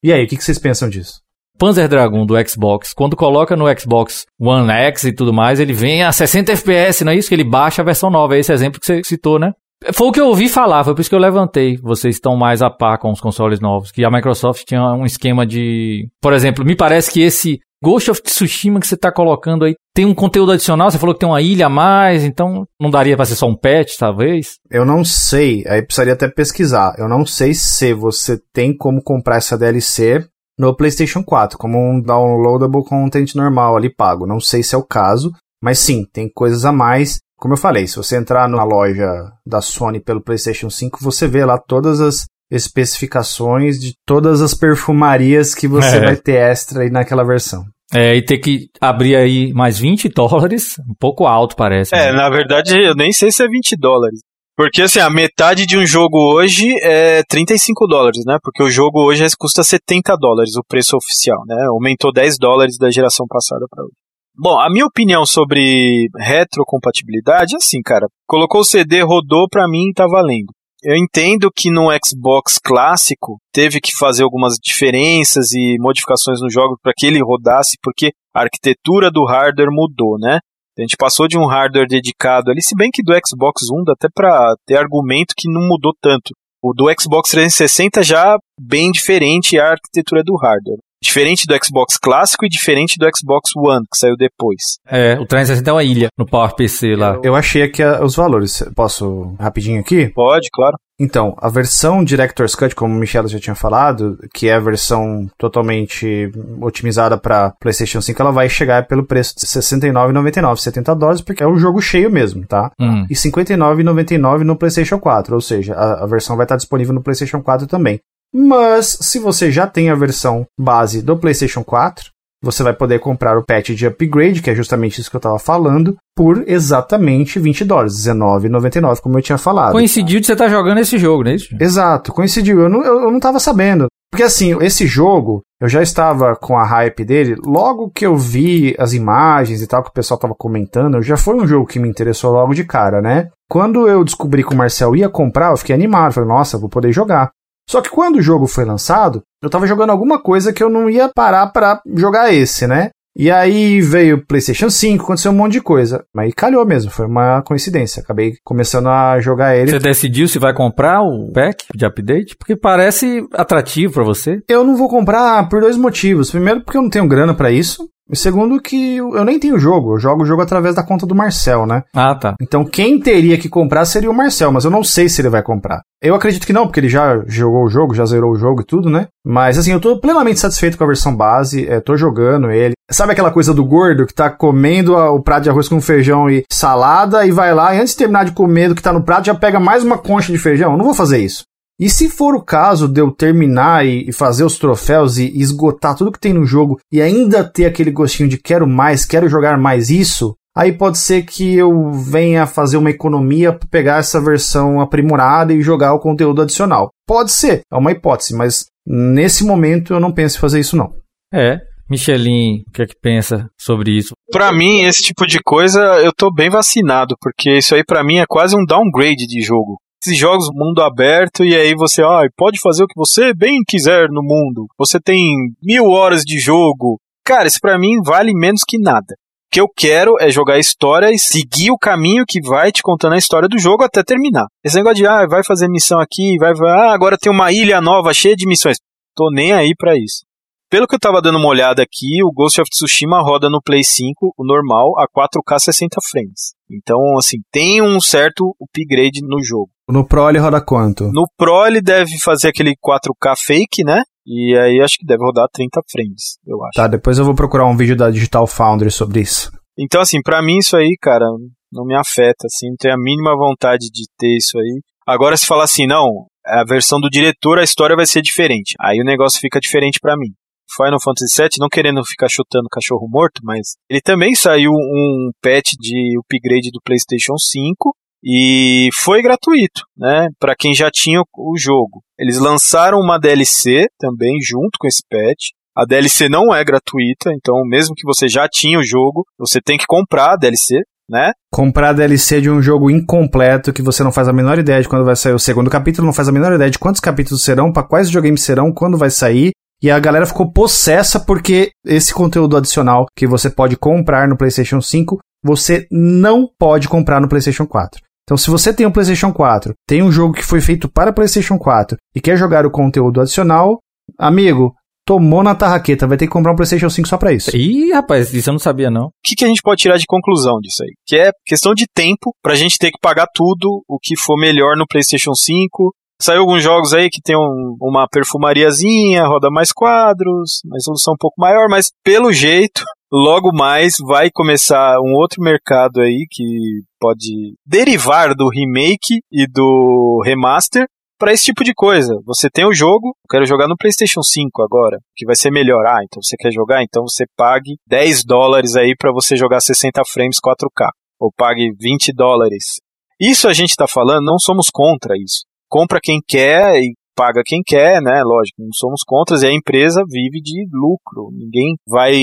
E 0.01 0.11
aí, 0.11 0.23
o 0.23 0.27
que 0.27 0.41
vocês 0.41 0.57
pensam 0.57 0.89
disso? 0.89 1.21
Panzer 1.57 1.87
Dragon 1.87 2.25
do 2.25 2.35
Xbox, 2.47 2.93
quando 2.93 3.15
coloca 3.15 3.55
no 3.55 3.65
Xbox 3.77 4.25
One 4.39 4.71
X 4.71 5.03
e 5.03 5.13
tudo 5.13 5.31
mais, 5.31 5.59
ele 5.59 5.73
vem 5.73 6.03
a 6.03 6.11
60 6.11 6.51
FPS, 6.53 7.05
não 7.05 7.11
é 7.11 7.15
isso? 7.15 7.29
Que 7.29 7.35
ele 7.35 7.43
baixa 7.43 7.81
a 7.81 7.85
versão 7.85 8.09
nova. 8.09 8.35
É 8.35 8.39
esse 8.39 8.51
exemplo 8.51 8.79
que 8.79 8.85
você 8.85 9.03
citou, 9.03 9.37
né? 9.37 9.53
Foi 9.91 10.07
o 10.07 10.11
que 10.11 10.19
eu 10.19 10.27
ouvi 10.27 10.47
falar, 10.47 10.83
foi 10.83 10.93
por 10.93 11.01
isso 11.01 11.09
que 11.09 11.15
eu 11.15 11.19
levantei. 11.19 11.77
Vocês 11.77 12.15
estão 12.15 12.35
mais 12.35 12.61
a 12.61 12.69
par 12.69 12.97
com 12.97 13.11
os 13.11 13.19
consoles 13.19 13.59
novos. 13.59 13.91
Que 13.91 14.05
a 14.05 14.11
Microsoft 14.11 14.63
tinha 14.65 14.81
um 14.93 15.05
esquema 15.05 15.45
de. 15.45 16.07
Por 16.21 16.33
exemplo, 16.33 16.63
me 16.63 16.75
parece 16.75 17.11
que 17.11 17.21
esse 17.21 17.59
Ghost 17.83 18.09
of 18.09 18.21
Tsushima 18.21 18.79
que 18.79 18.87
você 18.87 18.95
está 18.95 19.11
colocando 19.11 19.65
aí 19.65 19.75
tem 19.93 20.05
um 20.05 20.13
conteúdo 20.13 20.53
adicional. 20.53 20.89
Você 20.89 20.97
falou 20.97 21.13
que 21.13 21.19
tem 21.19 21.27
uma 21.27 21.41
ilha 21.41 21.65
a 21.65 21.69
mais, 21.69 22.23
então 22.23 22.65
não 22.79 22.89
daria 22.89 23.17
para 23.17 23.25
ser 23.25 23.35
só 23.35 23.45
um 23.45 23.57
patch, 23.57 23.97
talvez? 23.97 24.57
Eu 24.71 24.85
não 24.85 25.03
sei, 25.03 25.65
aí 25.67 25.81
precisaria 25.81 26.13
até 26.13 26.29
pesquisar. 26.29 26.95
Eu 26.97 27.09
não 27.09 27.25
sei 27.25 27.53
se 27.53 27.93
você 27.93 28.39
tem 28.53 28.75
como 28.75 29.03
comprar 29.03 29.35
essa 29.35 29.57
DLC 29.57 30.25
no 30.57 30.73
PlayStation 30.73 31.23
4, 31.23 31.57
como 31.57 31.77
um 31.77 32.01
downloadable 32.01 32.85
content 32.85 33.35
normal 33.35 33.75
ali 33.75 33.93
pago. 33.93 34.25
Não 34.25 34.39
sei 34.39 34.63
se 34.63 34.75
é 34.75 34.77
o 34.77 34.83
caso, 34.83 35.31
mas 35.61 35.77
sim, 35.79 36.05
tem 36.13 36.31
coisas 36.31 36.63
a 36.63 36.71
mais. 36.71 37.19
Como 37.43 37.55
eu 37.55 37.57
falei, 37.57 37.85
se 37.87 37.97
você 37.97 38.15
entrar 38.15 38.47
na 38.47 38.63
loja 38.63 39.05
da 39.45 39.59
Sony 39.59 39.99
pelo 39.99 40.23
PlayStation 40.23 40.69
5, 40.69 40.99
você 41.01 41.27
vê 41.27 41.43
lá 41.43 41.57
todas 41.57 41.99
as 41.99 42.25
especificações 42.49 43.81
de 43.81 43.91
todas 44.07 44.41
as 44.41 44.53
perfumarias 44.53 45.53
que 45.53 45.67
você 45.67 45.97
é. 45.97 45.99
vai 45.99 46.15
ter 46.15 46.37
extra 46.37 46.83
aí 46.83 46.89
naquela 46.89 47.25
versão. 47.25 47.65
É, 47.93 48.15
e 48.15 48.23
ter 48.23 48.37
que 48.37 48.69
abrir 48.79 49.17
aí 49.17 49.51
mais 49.51 49.77
20 49.77 50.07
dólares, 50.07 50.75
um 50.89 50.95
pouco 50.97 51.25
alto 51.25 51.57
parece. 51.57 51.93
É, 51.93 52.13
né? 52.13 52.13
na 52.13 52.29
verdade 52.29 52.81
eu 52.81 52.95
nem 52.95 53.11
sei 53.11 53.29
se 53.29 53.43
é 53.43 53.47
20 53.49 53.75
dólares. 53.75 54.21
Porque, 54.55 54.81
assim, 54.81 54.99
a 54.99 55.09
metade 55.09 55.65
de 55.65 55.77
um 55.77 55.85
jogo 55.85 56.17
hoje 56.33 56.73
é 56.81 57.23
35 57.27 57.87
dólares, 57.87 58.23
né? 58.25 58.37
Porque 58.41 58.63
o 58.63 58.69
jogo 58.69 59.01
hoje 59.01 59.25
custa 59.37 59.63
70 59.63 60.15
dólares, 60.15 60.55
o 60.55 60.63
preço 60.65 60.95
oficial, 60.95 61.43
né? 61.45 61.65
Aumentou 61.67 62.13
10 62.13 62.37
dólares 62.39 62.77
da 62.77 62.89
geração 62.89 63.25
passada 63.27 63.65
para 63.69 63.83
hoje. 63.83 64.02
Bom, 64.35 64.59
a 64.59 64.67
minha 64.67 64.85
opinião 64.85 65.25
sobre 65.27 66.07
retrocompatibilidade 66.17 67.53
é 67.53 67.57
assim, 67.57 67.81
cara. 67.83 68.07
Colocou 68.27 68.61
o 68.61 68.65
CD, 68.65 69.01
rodou, 69.03 69.47
pra 69.47 69.67
mim 69.67 69.91
tá 69.93 70.07
valendo. 70.07 70.51
Eu 70.83 70.95
entendo 70.97 71.51
que 71.55 71.69
no 71.69 71.89
Xbox 72.03 72.57
clássico 72.57 73.37
teve 73.53 73.79
que 73.79 73.95
fazer 73.95 74.23
algumas 74.23 74.55
diferenças 74.61 75.51
e 75.53 75.77
modificações 75.79 76.41
no 76.41 76.49
jogo 76.49 76.77
para 76.81 76.93
que 76.97 77.05
ele 77.05 77.23
rodasse, 77.23 77.77
porque 77.81 78.11
a 78.35 78.41
arquitetura 78.41 79.11
do 79.11 79.23
hardware 79.23 79.71
mudou, 79.71 80.17
né? 80.19 80.39
A 80.77 80.81
gente 80.81 80.97
passou 80.97 81.27
de 81.27 81.37
um 81.37 81.45
hardware 81.45 81.87
dedicado 81.87 82.49
ali, 82.49 82.61
se 82.61 82.75
bem 82.75 82.89
que 82.91 83.03
do 83.03 83.13
Xbox 83.13 83.69
One 83.71 83.85
dá 83.85 83.93
até 83.93 84.07
para 84.13 84.55
ter 84.65 84.75
argumento 84.77 85.35
que 85.37 85.47
não 85.47 85.61
mudou 85.61 85.93
tanto. 86.01 86.33
O 86.61 86.73
do 86.73 86.85
Xbox 86.99 87.29
360 87.29 88.01
já 88.01 88.35
bem 88.59 88.91
diferente 88.91 89.59
a 89.59 89.71
arquitetura 89.71 90.23
do 90.23 90.35
hardware. 90.35 90.79
Diferente 91.03 91.45
do 91.45 91.53
Xbox 91.61 91.97
clássico 91.97 92.45
e 92.45 92.49
diferente 92.49 92.95
do 92.97 93.05
Xbox 93.13 93.51
One, 93.57 93.85
que 93.91 93.97
saiu 93.97 94.15
depois. 94.15 94.77
É, 94.87 95.19
o 95.19 95.25
360 95.25 95.69
é 95.69 95.73
uma 95.73 95.83
ilha 95.83 96.07
no 96.17 96.25
PowerPC 96.25 96.95
lá. 96.95 97.19
Eu 97.21 97.35
achei 97.35 97.63
aqui 97.63 97.83
os 97.83 98.15
valores. 98.15 98.63
Posso 98.73 99.35
rapidinho 99.37 99.81
aqui? 99.81 100.07
Pode, 100.15 100.47
claro. 100.53 100.77
Então, 100.99 101.35
a 101.39 101.49
versão 101.49 102.03
Director's 102.03 102.55
Cut, 102.55 102.73
como 102.75 102.95
o 102.95 102.97
Michel 102.97 103.27
já 103.27 103.39
tinha 103.39 103.55
falado, 103.55 104.17
que 104.33 104.47
é 104.47 104.53
a 104.53 104.59
versão 104.59 105.27
totalmente 105.37 106.31
otimizada 106.61 107.17
para 107.17 107.51
PlayStation 107.59 107.99
5, 107.99 108.21
ela 108.21 108.31
vai 108.31 108.47
chegar 108.47 108.87
pelo 108.87 109.03
preço 109.03 109.35
de 109.35 109.41
R$ 109.41 109.61
69,99, 109.61 110.57
70 110.57 110.95
dólares, 110.95 111.21
porque 111.21 111.43
é 111.43 111.47
um 111.47 111.57
jogo 111.57 111.81
cheio 111.81 112.11
mesmo, 112.11 112.45
tá? 112.45 112.71
Hum. 112.79 113.05
E 113.09 113.13
R$ 113.13 113.19
59,99 113.19 114.43
no 114.43 114.55
PlayStation 114.55 114.99
4, 114.99 115.33
ou 115.33 115.41
seja, 115.41 115.73
a, 115.73 116.03
a 116.03 116.07
versão 116.07 116.37
vai 116.37 116.45
estar 116.45 116.55
disponível 116.55 116.93
no 116.93 117.03
PlayStation 117.03 117.41
4 117.41 117.67
também. 117.67 117.99
Mas 118.33 118.97
se 118.99 119.19
você 119.19 119.51
já 119.51 119.67
tem 119.67 119.89
a 119.89 119.95
versão 119.95 120.45
base 120.59 121.01
do 121.01 121.17
PlayStation 121.17 121.63
4, 121.63 122.13
você 122.43 122.61
vai 122.61 122.73
poder 122.73 122.99
comprar 122.99 123.37
o 123.37 123.43
patch 123.43 123.69
de 123.69 123.87
upgrade, 123.87 124.41
que 124.41 124.49
é 124.49 124.55
justamente 124.55 124.99
isso 124.99 125.09
que 125.09 125.15
eu 125.15 125.19
estava 125.19 125.39
falando, 125.39 125.95
por 126.15 126.43
exatamente 126.45 127.39
20 127.39 127.63
dólares, 127.63 128.05
R$19,99, 128.05 128.99
como 128.99 129.17
eu 129.17 129.21
tinha 129.21 129.37
falado. 129.37 129.71
Coincidiu 129.71 130.19
de 130.19 130.25
você 130.25 130.33
estar 130.33 130.45
tá 130.45 130.51
jogando 130.51 130.79
esse 130.79 130.97
jogo, 130.97 131.23
não 131.23 131.31
é 131.31 131.35
isso? 131.35 131.55
Exato, 131.57 132.11
coincidiu. 132.11 132.59
Eu 132.59 132.69
não, 132.69 132.83
eu, 132.83 133.09
não 133.09 133.19
tava 133.19 133.39
sabendo. 133.39 133.87
Porque 134.11 134.23
assim, 134.23 134.55
esse 134.61 134.85
jogo, 134.85 135.41
eu 135.59 135.67
já 135.67 135.81
estava 135.81 136.35
com 136.35 136.55
a 136.55 136.63
hype 136.63 137.03
dele, 137.03 137.35
logo 137.43 137.89
que 137.89 138.05
eu 138.05 138.15
vi 138.15 138.75
as 138.77 138.93
imagens 138.93 139.61
e 139.61 139.65
tal 139.65 139.81
que 139.81 139.89
o 139.89 139.93
pessoal 139.93 140.19
tava 140.19 140.35
comentando, 140.35 141.01
já 141.01 141.17
foi 141.17 141.35
um 141.35 141.47
jogo 141.47 141.65
que 141.65 141.79
me 141.79 141.89
interessou 141.89 142.31
logo 142.31 142.53
de 142.53 142.63
cara, 142.63 143.01
né? 143.01 143.29
Quando 143.49 143.87
eu 143.87 144.03
descobri 144.03 144.43
que 144.43 144.53
o 144.53 144.57
Marcel 144.57 144.95
ia 144.95 145.09
comprar, 145.09 145.51
eu 145.51 145.57
fiquei 145.57 145.73
animado, 145.73 146.13
falei, 146.13 146.29
nossa, 146.29 146.59
vou 146.59 146.69
poder 146.69 146.91
jogar. 146.91 147.31
Só 147.69 147.81
que 147.81 147.89
quando 147.89 148.17
o 148.17 148.21
jogo 148.21 148.47
foi 148.47 148.65
lançado, 148.65 149.21
eu 149.41 149.49
tava 149.49 149.67
jogando 149.67 149.91
alguma 149.91 150.21
coisa 150.21 150.53
que 150.53 150.63
eu 150.63 150.69
não 150.69 150.89
ia 150.89 151.09
parar 151.09 151.47
para 151.47 151.81
jogar 151.95 152.33
esse, 152.33 152.67
né? 152.67 152.91
E 153.15 153.29
aí 153.29 153.79
veio 153.79 154.15
o 154.15 154.25
PlayStation 154.25 154.71
5, 154.71 155.03
aconteceu 155.03 155.31
um 155.31 155.35
monte 155.35 155.53
de 155.53 155.61
coisa. 155.61 156.03
Mas 156.13 156.33
calhou 156.33 156.65
mesmo, 156.65 156.89
foi 156.89 157.05
uma 157.05 157.43
coincidência. 157.43 158.01
Acabei 158.01 158.33
começando 158.43 158.89
a 158.89 159.19
jogar 159.19 159.55
ele. 159.55 159.69
Você 159.69 159.79
decidiu 159.79 160.27
se 160.27 160.39
vai 160.39 160.53
comprar 160.53 161.01
o 161.03 161.31
pack 161.31 161.65
de 161.75 161.85
update? 161.85 162.35
Porque 162.35 162.55
parece 162.55 163.23
atrativo 163.33 163.93
para 163.93 164.03
você. 164.03 164.41
Eu 164.49 164.63
não 164.63 164.75
vou 164.75 164.89
comprar 164.89 165.47
por 165.47 165.61
dois 165.61 165.77
motivos. 165.77 166.31
Primeiro, 166.31 166.63
porque 166.63 166.77
eu 166.77 166.81
não 166.81 166.89
tenho 166.89 167.07
grana 167.07 167.35
para 167.35 167.51
isso. 167.51 167.87
E 168.13 168.15
segundo 168.15 168.61
que 168.61 168.97
eu 168.97 169.25
nem 169.25 169.39
tenho 169.39 169.57
jogo, 169.57 169.95
eu 169.95 169.99
jogo 169.99 170.21
o 170.21 170.25
jogo 170.25 170.43
através 170.43 170.75
da 170.75 170.83
conta 170.83 171.03
do 171.03 171.15
Marcel, 171.15 171.65
né? 171.65 171.81
Ah, 171.95 172.13
tá. 172.13 172.35
Então 172.39 172.63
quem 172.63 172.99
teria 172.99 173.39
que 173.39 173.49
comprar 173.49 173.85
seria 173.85 174.11
o 174.11 174.13
Marcel, 174.13 174.51
mas 174.51 174.65
eu 174.65 174.69
não 174.69 174.83
sei 174.83 175.09
se 175.09 175.19
ele 175.19 175.29
vai 175.29 175.41
comprar. 175.41 175.81
Eu 175.99 176.13
acredito 176.13 176.45
que 176.45 176.53
não, 176.53 176.67
porque 176.67 176.79
ele 176.79 176.89
já 176.89 177.23
jogou 177.25 177.63
o 177.63 177.69
jogo, 177.69 177.95
já 177.95 178.05
zerou 178.05 178.31
o 178.31 178.35
jogo 178.35 178.61
e 178.61 178.65
tudo, 178.65 178.87
né? 178.87 179.07
Mas 179.25 179.57
assim, 179.57 179.71
eu 179.71 179.79
tô 179.79 179.99
plenamente 179.99 180.39
satisfeito 180.39 180.77
com 180.77 180.83
a 180.83 180.87
versão 180.87 181.15
base, 181.15 181.67
é, 181.67 181.79
tô 181.79 181.97
jogando 181.97 182.51
ele. 182.51 182.73
Sabe 182.91 183.13
aquela 183.13 183.31
coisa 183.31 183.51
do 183.51 183.65
gordo 183.65 184.05
que 184.05 184.13
tá 184.13 184.29
comendo 184.29 184.95
o 184.95 185.23
prato 185.23 185.43
de 185.43 185.49
arroz 185.49 185.67
com 185.67 185.81
feijão 185.81 186.29
e 186.29 186.43
salada 186.51 187.25
e 187.25 187.31
vai 187.31 187.51
lá 187.51 187.73
e 187.73 187.79
antes 187.79 187.93
de 187.93 187.97
terminar 187.97 188.25
de 188.25 188.33
comer 188.33 188.69
do 188.69 188.75
que 188.75 188.83
tá 188.83 188.93
no 188.93 189.01
prato 189.01 189.25
já 189.25 189.33
pega 189.33 189.59
mais 189.59 189.83
uma 189.83 189.97
concha 189.97 190.31
de 190.31 190.37
feijão? 190.37 190.73
Eu 190.73 190.77
não 190.77 190.85
vou 190.85 190.93
fazer 190.93 191.17
isso. 191.17 191.45
E 191.79 191.89
se 191.89 192.09
for 192.09 192.35
o 192.35 192.43
caso 192.43 192.87
de 192.87 193.01
eu 193.01 193.11
terminar 193.11 193.85
e, 193.85 194.11
fazer 194.13 194.43
os 194.43 194.57
troféus 194.57 195.17
e 195.17 195.25
esgotar 195.39 195.95
tudo 195.95 196.11
que 196.11 196.19
tem 196.19 196.33
no 196.33 196.45
jogo 196.45 196.79
e 196.91 197.01
ainda 197.01 197.43
ter 197.43 197.65
aquele 197.65 197.91
gostinho 197.91 198.29
de 198.29 198.37
quero 198.37 198.67
mais, 198.67 199.05
quero 199.05 199.27
jogar 199.27 199.57
mais 199.57 199.89
isso, 199.89 200.35
aí 200.55 200.71
pode 200.71 200.99
ser 200.99 201.23
que 201.23 201.55
eu 201.55 201.91
venha 201.91 202.45
fazer 202.45 202.77
uma 202.77 202.91
economia 202.91 203.51
para 203.51 203.67
pegar 203.69 203.97
essa 203.97 204.21
versão 204.21 204.79
aprimorada 204.79 205.53
e 205.53 205.61
jogar 205.61 205.93
o 205.93 205.99
conteúdo 205.99 206.41
adicional. 206.41 206.91
Pode 207.07 207.31
ser, 207.31 207.61
é 207.71 207.75
uma 207.75 207.91
hipótese, 207.91 208.35
mas 208.35 208.65
nesse 208.85 209.43
momento 209.43 209.93
eu 209.93 209.99
não 209.99 210.11
penso 210.11 210.37
em 210.37 210.41
fazer 210.41 210.59
isso 210.59 210.77
não. 210.77 210.93
É, 211.33 211.59
Michelin, 211.89 212.63
o 212.67 212.71
que 212.71 212.83
é 212.83 212.85
que 212.85 212.95
pensa 213.01 213.49
sobre 213.59 213.97
isso? 213.97 214.13
Para 214.31 214.53
mim, 214.53 214.83
esse 214.83 215.01
tipo 215.01 215.25
de 215.25 215.39
coisa, 215.43 215.79
eu 216.03 216.11
tô 216.15 216.31
bem 216.31 216.49
vacinado, 216.49 217.15
porque 217.19 217.57
isso 217.57 217.73
aí 217.73 217.83
para 217.83 218.03
mim 218.03 218.17
é 218.17 218.25
quase 218.27 218.55
um 218.55 218.63
downgrade 218.63 219.25
de 219.27 219.41
jogo 219.41 219.77
esses 220.03 220.17
jogos 220.17 220.49
mundo 220.53 220.81
aberto 220.81 221.45
e 221.45 221.55
aí 221.55 221.73
você 221.75 222.03
ah, 222.03 222.27
pode 222.35 222.59
fazer 222.59 222.83
o 222.83 222.87
que 222.87 222.95
você 222.95 223.33
bem 223.33 223.59
quiser 223.65 224.09
no 224.09 224.21
mundo. 224.21 224.67
Você 224.77 224.99
tem 224.99 225.23
mil 225.61 225.85
horas 225.85 226.23
de 226.23 226.37
jogo. 226.39 226.99
Cara, 227.25 227.47
isso 227.47 227.59
para 227.61 227.79
mim 227.79 228.01
vale 228.05 228.33
menos 228.33 228.63
que 228.67 228.77
nada. 228.77 229.15
O 229.47 229.53
que 229.53 229.61
eu 229.61 229.67
quero 229.69 230.15
é 230.19 230.29
jogar 230.29 230.55
a 230.55 230.59
história 230.59 231.11
e 231.11 231.17
seguir 231.17 231.71
o 231.71 231.77
caminho 231.77 232.25
que 232.27 232.41
vai 232.41 232.71
te 232.71 232.81
contando 232.81 233.13
a 233.13 233.17
história 233.17 233.47
do 233.47 233.57
jogo 233.57 233.83
até 233.83 234.03
terminar. 234.03 234.45
Esse 234.63 234.75
negócio 234.75 234.97
de, 234.97 235.07
ah, 235.07 235.25
vai 235.25 235.43
fazer 235.45 235.69
missão 235.69 235.99
aqui, 235.99 236.35
vai, 236.39 236.53
vai 236.53 236.71
ah, 236.71 236.93
agora 236.93 237.17
tem 237.17 237.31
uma 237.31 237.51
ilha 237.51 237.79
nova 237.79 238.13
cheia 238.13 238.35
de 238.35 238.47
missões. 238.47 238.77
Tô 239.15 239.29
nem 239.31 239.53
aí 239.53 239.73
para 239.77 239.95
isso. 239.95 240.25
Pelo 240.69 240.87
que 240.87 240.95
eu 240.95 240.99
tava 240.99 241.21
dando 241.21 241.37
uma 241.37 241.49
olhada 241.49 241.83
aqui, 241.83 242.23
o 242.23 242.33
Ghost 242.33 242.59
of 242.59 242.67
Tsushima 242.67 243.21
roda 243.21 243.47
no 243.47 243.61
Play 243.61 243.83
5, 243.83 244.33
o 244.35 244.43
normal, 244.43 244.99
a 244.99 245.05
4K 245.07 245.59
60 245.59 245.99
frames. 246.09 246.55
Então, 246.67 246.97
assim, 247.15 247.37
tem 247.51 247.79
um 247.79 248.01
certo 248.01 248.55
upgrade 248.59 249.21
no 249.21 249.37
jogo. 249.43 249.69
No 249.89 250.07
Pro 250.07 250.29
ele 250.29 250.39
roda 250.39 250.63
quanto? 250.63 251.05
No 251.11 251.25
Pro 251.37 251.65
ele 251.65 251.81
deve 251.81 252.11
fazer 252.23 252.49
aquele 252.49 252.73
4K 252.75 253.35
fake, 253.45 253.83
né? 253.83 254.01
E 254.25 254.57
aí 254.57 254.81
acho 254.81 254.97
que 254.97 255.05
deve 255.05 255.23
rodar 255.23 255.47
30 255.51 255.81
frames, 255.91 256.37
eu 256.47 256.63
acho. 256.63 256.71
Tá, 256.75 256.87
depois 256.87 257.17
eu 257.17 257.25
vou 257.25 257.35
procurar 257.35 257.65
um 257.65 257.75
vídeo 257.75 257.95
da 257.95 258.09
Digital 258.09 258.47
Foundry 258.47 258.89
sobre 258.89 259.19
isso. 259.19 259.51
Então, 259.77 260.01
assim, 260.01 260.21
para 260.21 260.41
mim 260.41 260.59
isso 260.59 260.77
aí, 260.77 260.95
cara, 261.01 261.25
não 261.71 261.85
me 261.85 261.95
afeta, 261.95 262.45
assim, 262.45 262.69
não 262.69 262.75
tenho 262.79 262.93
a 262.93 262.97
mínima 262.97 263.35
vontade 263.35 263.89
de 263.91 264.05
ter 264.17 264.37
isso 264.37 264.57
aí. 264.57 264.81
Agora, 265.05 265.35
se 265.35 265.45
falar 265.45 265.65
assim, 265.65 265.85
não, 265.85 266.07
a 266.45 266.63
versão 266.63 267.01
do 267.01 267.09
diretor, 267.09 267.59
a 267.59 267.63
história 267.63 267.95
vai 267.95 268.05
ser 268.05 268.21
diferente. 268.21 268.75
Aí 268.79 268.99
o 269.01 269.05
negócio 269.05 269.39
fica 269.39 269.59
diferente 269.59 269.99
para 270.01 270.15
mim. 270.15 270.31
Final 270.75 271.01
Fantasy 271.01 271.35
VII, 271.37 271.49
não 271.59 271.67
querendo 271.67 272.03
ficar 272.05 272.27
chutando 272.29 272.69
cachorro 272.71 273.07
morto, 273.09 273.41
mas 273.43 273.75
ele 273.89 274.01
também 274.01 274.33
saiu 274.33 274.71
um 274.71 275.29
patch 275.41 275.73
de 275.79 276.17
upgrade 276.17 276.71
do 276.71 276.81
PlayStation 276.83 277.37
5 277.37 277.93
e 278.23 278.89
foi 279.03 279.21
gratuito, 279.21 279.81
né, 279.97 280.29
para 280.39 280.55
quem 280.57 280.73
já 280.73 280.89
tinha 280.89 281.21
o 281.21 281.57
jogo. 281.57 282.01
Eles 282.17 282.39
lançaram 282.39 282.99
uma 282.99 283.19
DLC 283.19 283.87
também 283.99 284.39
junto 284.41 284.77
com 284.79 284.87
esse 284.87 285.01
patch. 285.09 285.49
A 285.75 285.85
DLC 285.85 286.29
não 286.29 286.53
é 286.53 286.63
gratuita, 286.63 287.31
então 287.33 287.55
mesmo 287.65 287.95
que 287.95 288.05
você 288.05 288.29
já 288.29 288.47
tinha 288.47 288.79
o 288.79 288.83
jogo, 288.83 289.25
você 289.37 289.59
tem 289.59 289.77
que 289.77 289.85
comprar 289.87 290.33
a 290.33 290.35
DLC, 290.37 290.79
né? 291.09 291.31
Comprar 291.51 291.89
a 291.89 291.93
DLC 291.93 292.39
de 292.39 292.49
um 292.49 292.61
jogo 292.61 292.89
incompleto 292.89 293.73
que 293.73 293.81
você 293.81 294.03
não 294.03 294.11
faz 294.11 294.27
a 294.27 294.33
menor 294.33 294.57
ideia 294.57 294.81
de 294.81 294.87
quando 294.87 295.03
vai 295.03 295.15
sair 295.15 295.33
o 295.33 295.39
segundo 295.39 295.69
capítulo, 295.69 296.05
não 296.05 296.13
faz 296.13 296.29
a 296.29 296.31
menor 296.31 296.53
ideia 296.53 296.69
de 296.69 296.79
quantos 296.79 297.01
capítulos 297.01 297.43
serão, 297.43 297.73
para 297.73 297.83
quais 297.83 298.07
videogames 298.07 298.43
serão, 298.43 298.71
quando 298.71 298.97
vai 298.97 299.09
sair. 299.09 299.51
E 299.81 299.91
a 299.91 299.99
galera 299.99 300.25
ficou 300.25 300.49
possessa 300.49 301.19
porque 301.19 301.71
esse 301.85 302.13
conteúdo 302.13 302.55
adicional 302.55 303.05
que 303.17 303.27
você 303.27 303.49
pode 303.49 303.75
comprar 303.75 304.29
no 304.29 304.37
PlayStation 304.37 304.79
5, 304.79 305.19
você 305.43 305.85
não 305.91 306.47
pode 306.57 306.87
comprar 306.87 307.19
no 307.19 307.27
PlayStation 307.27 307.65
4. 307.67 307.99
Então, 308.23 308.37
se 308.37 308.49
você 308.49 308.73
tem 308.73 308.85
um 308.85 308.91
PlayStation 308.91 309.33
4, 309.33 309.73
tem 309.87 310.01
um 310.01 310.11
jogo 310.11 310.33
que 310.33 310.43
foi 310.43 310.61
feito 310.61 310.89
para 310.89 311.13
PlayStation 311.13 311.57
4 311.57 311.97
e 312.15 312.21
quer 312.21 312.37
jogar 312.37 312.65
o 312.65 312.71
conteúdo 312.71 313.19
adicional, 313.19 313.79
amigo, 314.17 314.73
tomou 315.05 315.43
na 315.43 315.53
tarraqueta, 315.53 316.07
vai 316.07 316.17
ter 316.17 316.27
que 316.27 316.31
comprar 316.31 316.53
um 316.53 316.55
PlayStation 316.55 316.89
5 316.89 317.07
só 317.07 317.17
para 317.17 317.33
isso. 317.33 317.55
Ih, 317.55 317.91
rapaz, 317.91 318.33
isso 318.33 318.49
eu 318.49 318.53
não 318.53 318.59
sabia 318.59 318.89
não. 318.89 319.07
O 319.07 319.11
que, 319.23 319.35
que 319.35 319.43
a 319.43 319.47
gente 319.47 319.61
pode 319.61 319.81
tirar 319.81 319.97
de 319.97 320.05
conclusão 320.07 320.57
disso 320.61 320.83
aí? 320.83 320.93
Que 321.05 321.17
é 321.17 321.31
questão 321.45 321.73
de 321.73 321.85
tempo 321.93 322.33
pra 322.41 322.55
gente 322.55 322.77
ter 322.77 322.91
que 322.91 322.99
pagar 323.01 323.27
tudo 323.33 323.83
o 323.87 323.99
que 324.01 324.15
for 324.17 324.37
melhor 324.39 324.77
no 324.77 324.87
PlayStation 324.87 325.33
5. 325.33 325.93
Saiu 326.21 326.41
alguns 326.41 326.63
jogos 326.63 326.93
aí 326.93 327.09
que 327.09 327.21
tem 327.21 327.35
um, 327.35 327.75
uma 327.81 328.07
perfumariazinha, 328.07 329.27
roda 329.27 329.49
mais 329.51 329.73
quadros, 329.73 330.61
uma 330.63 330.77
resolução 330.77 331.15
um 331.15 331.19
pouco 331.19 331.35
maior, 331.37 331.67
mas 331.69 331.87
pelo 332.03 332.31
jeito 332.31 332.81
logo 333.13 333.51
mais 333.53 333.93
vai 334.03 334.31
começar 334.33 334.99
um 334.99 335.13
outro 335.13 335.39
mercado 335.39 336.01
aí 336.01 336.25
que 336.31 336.81
pode 336.99 337.53
derivar 337.63 338.33
do 338.33 338.49
remake 338.49 339.19
e 339.31 339.45
do 339.47 340.19
remaster 340.25 340.87
para 341.19 341.31
esse 341.31 341.45
tipo 341.45 341.63
de 341.63 341.73
coisa. 341.75 342.11
Você 342.25 342.49
tem 342.49 342.65
o 342.65 342.73
jogo, 342.73 343.15
quero 343.29 343.45
jogar 343.45 343.67
no 343.67 343.77
PlayStation 343.77 344.23
5 344.23 344.63
agora, 344.63 344.97
que 345.15 345.27
vai 345.27 345.35
ser 345.35 345.51
melhor. 345.51 345.85
Ah, 345.85 346.01
então 346.03 346.23
você 346.23 346.35
quer 346.35 346.51
jogar? 346.51 346.81
Então 346.81 347.03
você 347.07 347.25
pague 347.37 347.75
10 347.87 348.25
dólares 348.25 348.75
aí 348.75 348.95
para 348.97 349.11
você 349.11 349.37
jogar 349.37 349.61
60 349.61 350.01
frames 350.11 350.37
4K. 350.43 350.89
Ou 351.19 351.31
pague 351.37 351.71
20 351.79 352.11
dólares. 352.13 352.79
Isso 353.21 353.47
a 353.47 353.53
gente 353.53 353.69
está 353.69 353.85
falando, 353.87 354.25
não 354.25 354.39
somos 354.39 354.69
contra 354.73 355.15
isso. 355.15 355.45
Compra 355.69 355.99
quem 356.01 356.19
quer 356.27 356.75
e 356.79 356.93
paga 357.15 357.41
quem 357.45 357.61
quer, 357.65 358.01
né? 358.01 358.21
Lógico, 358.23 358.61
não 358.61 358.69
somos 358.73 359.01
contra 359.05 359.37
e 359.37 359.45
a 359.45 359.53
empresa 359.53 360.03
vive 360.07 360.41
de 360.41 360.65
lucro. 360.71 361.29
Ninguém 361.31 361.75
vai 361.87 362.13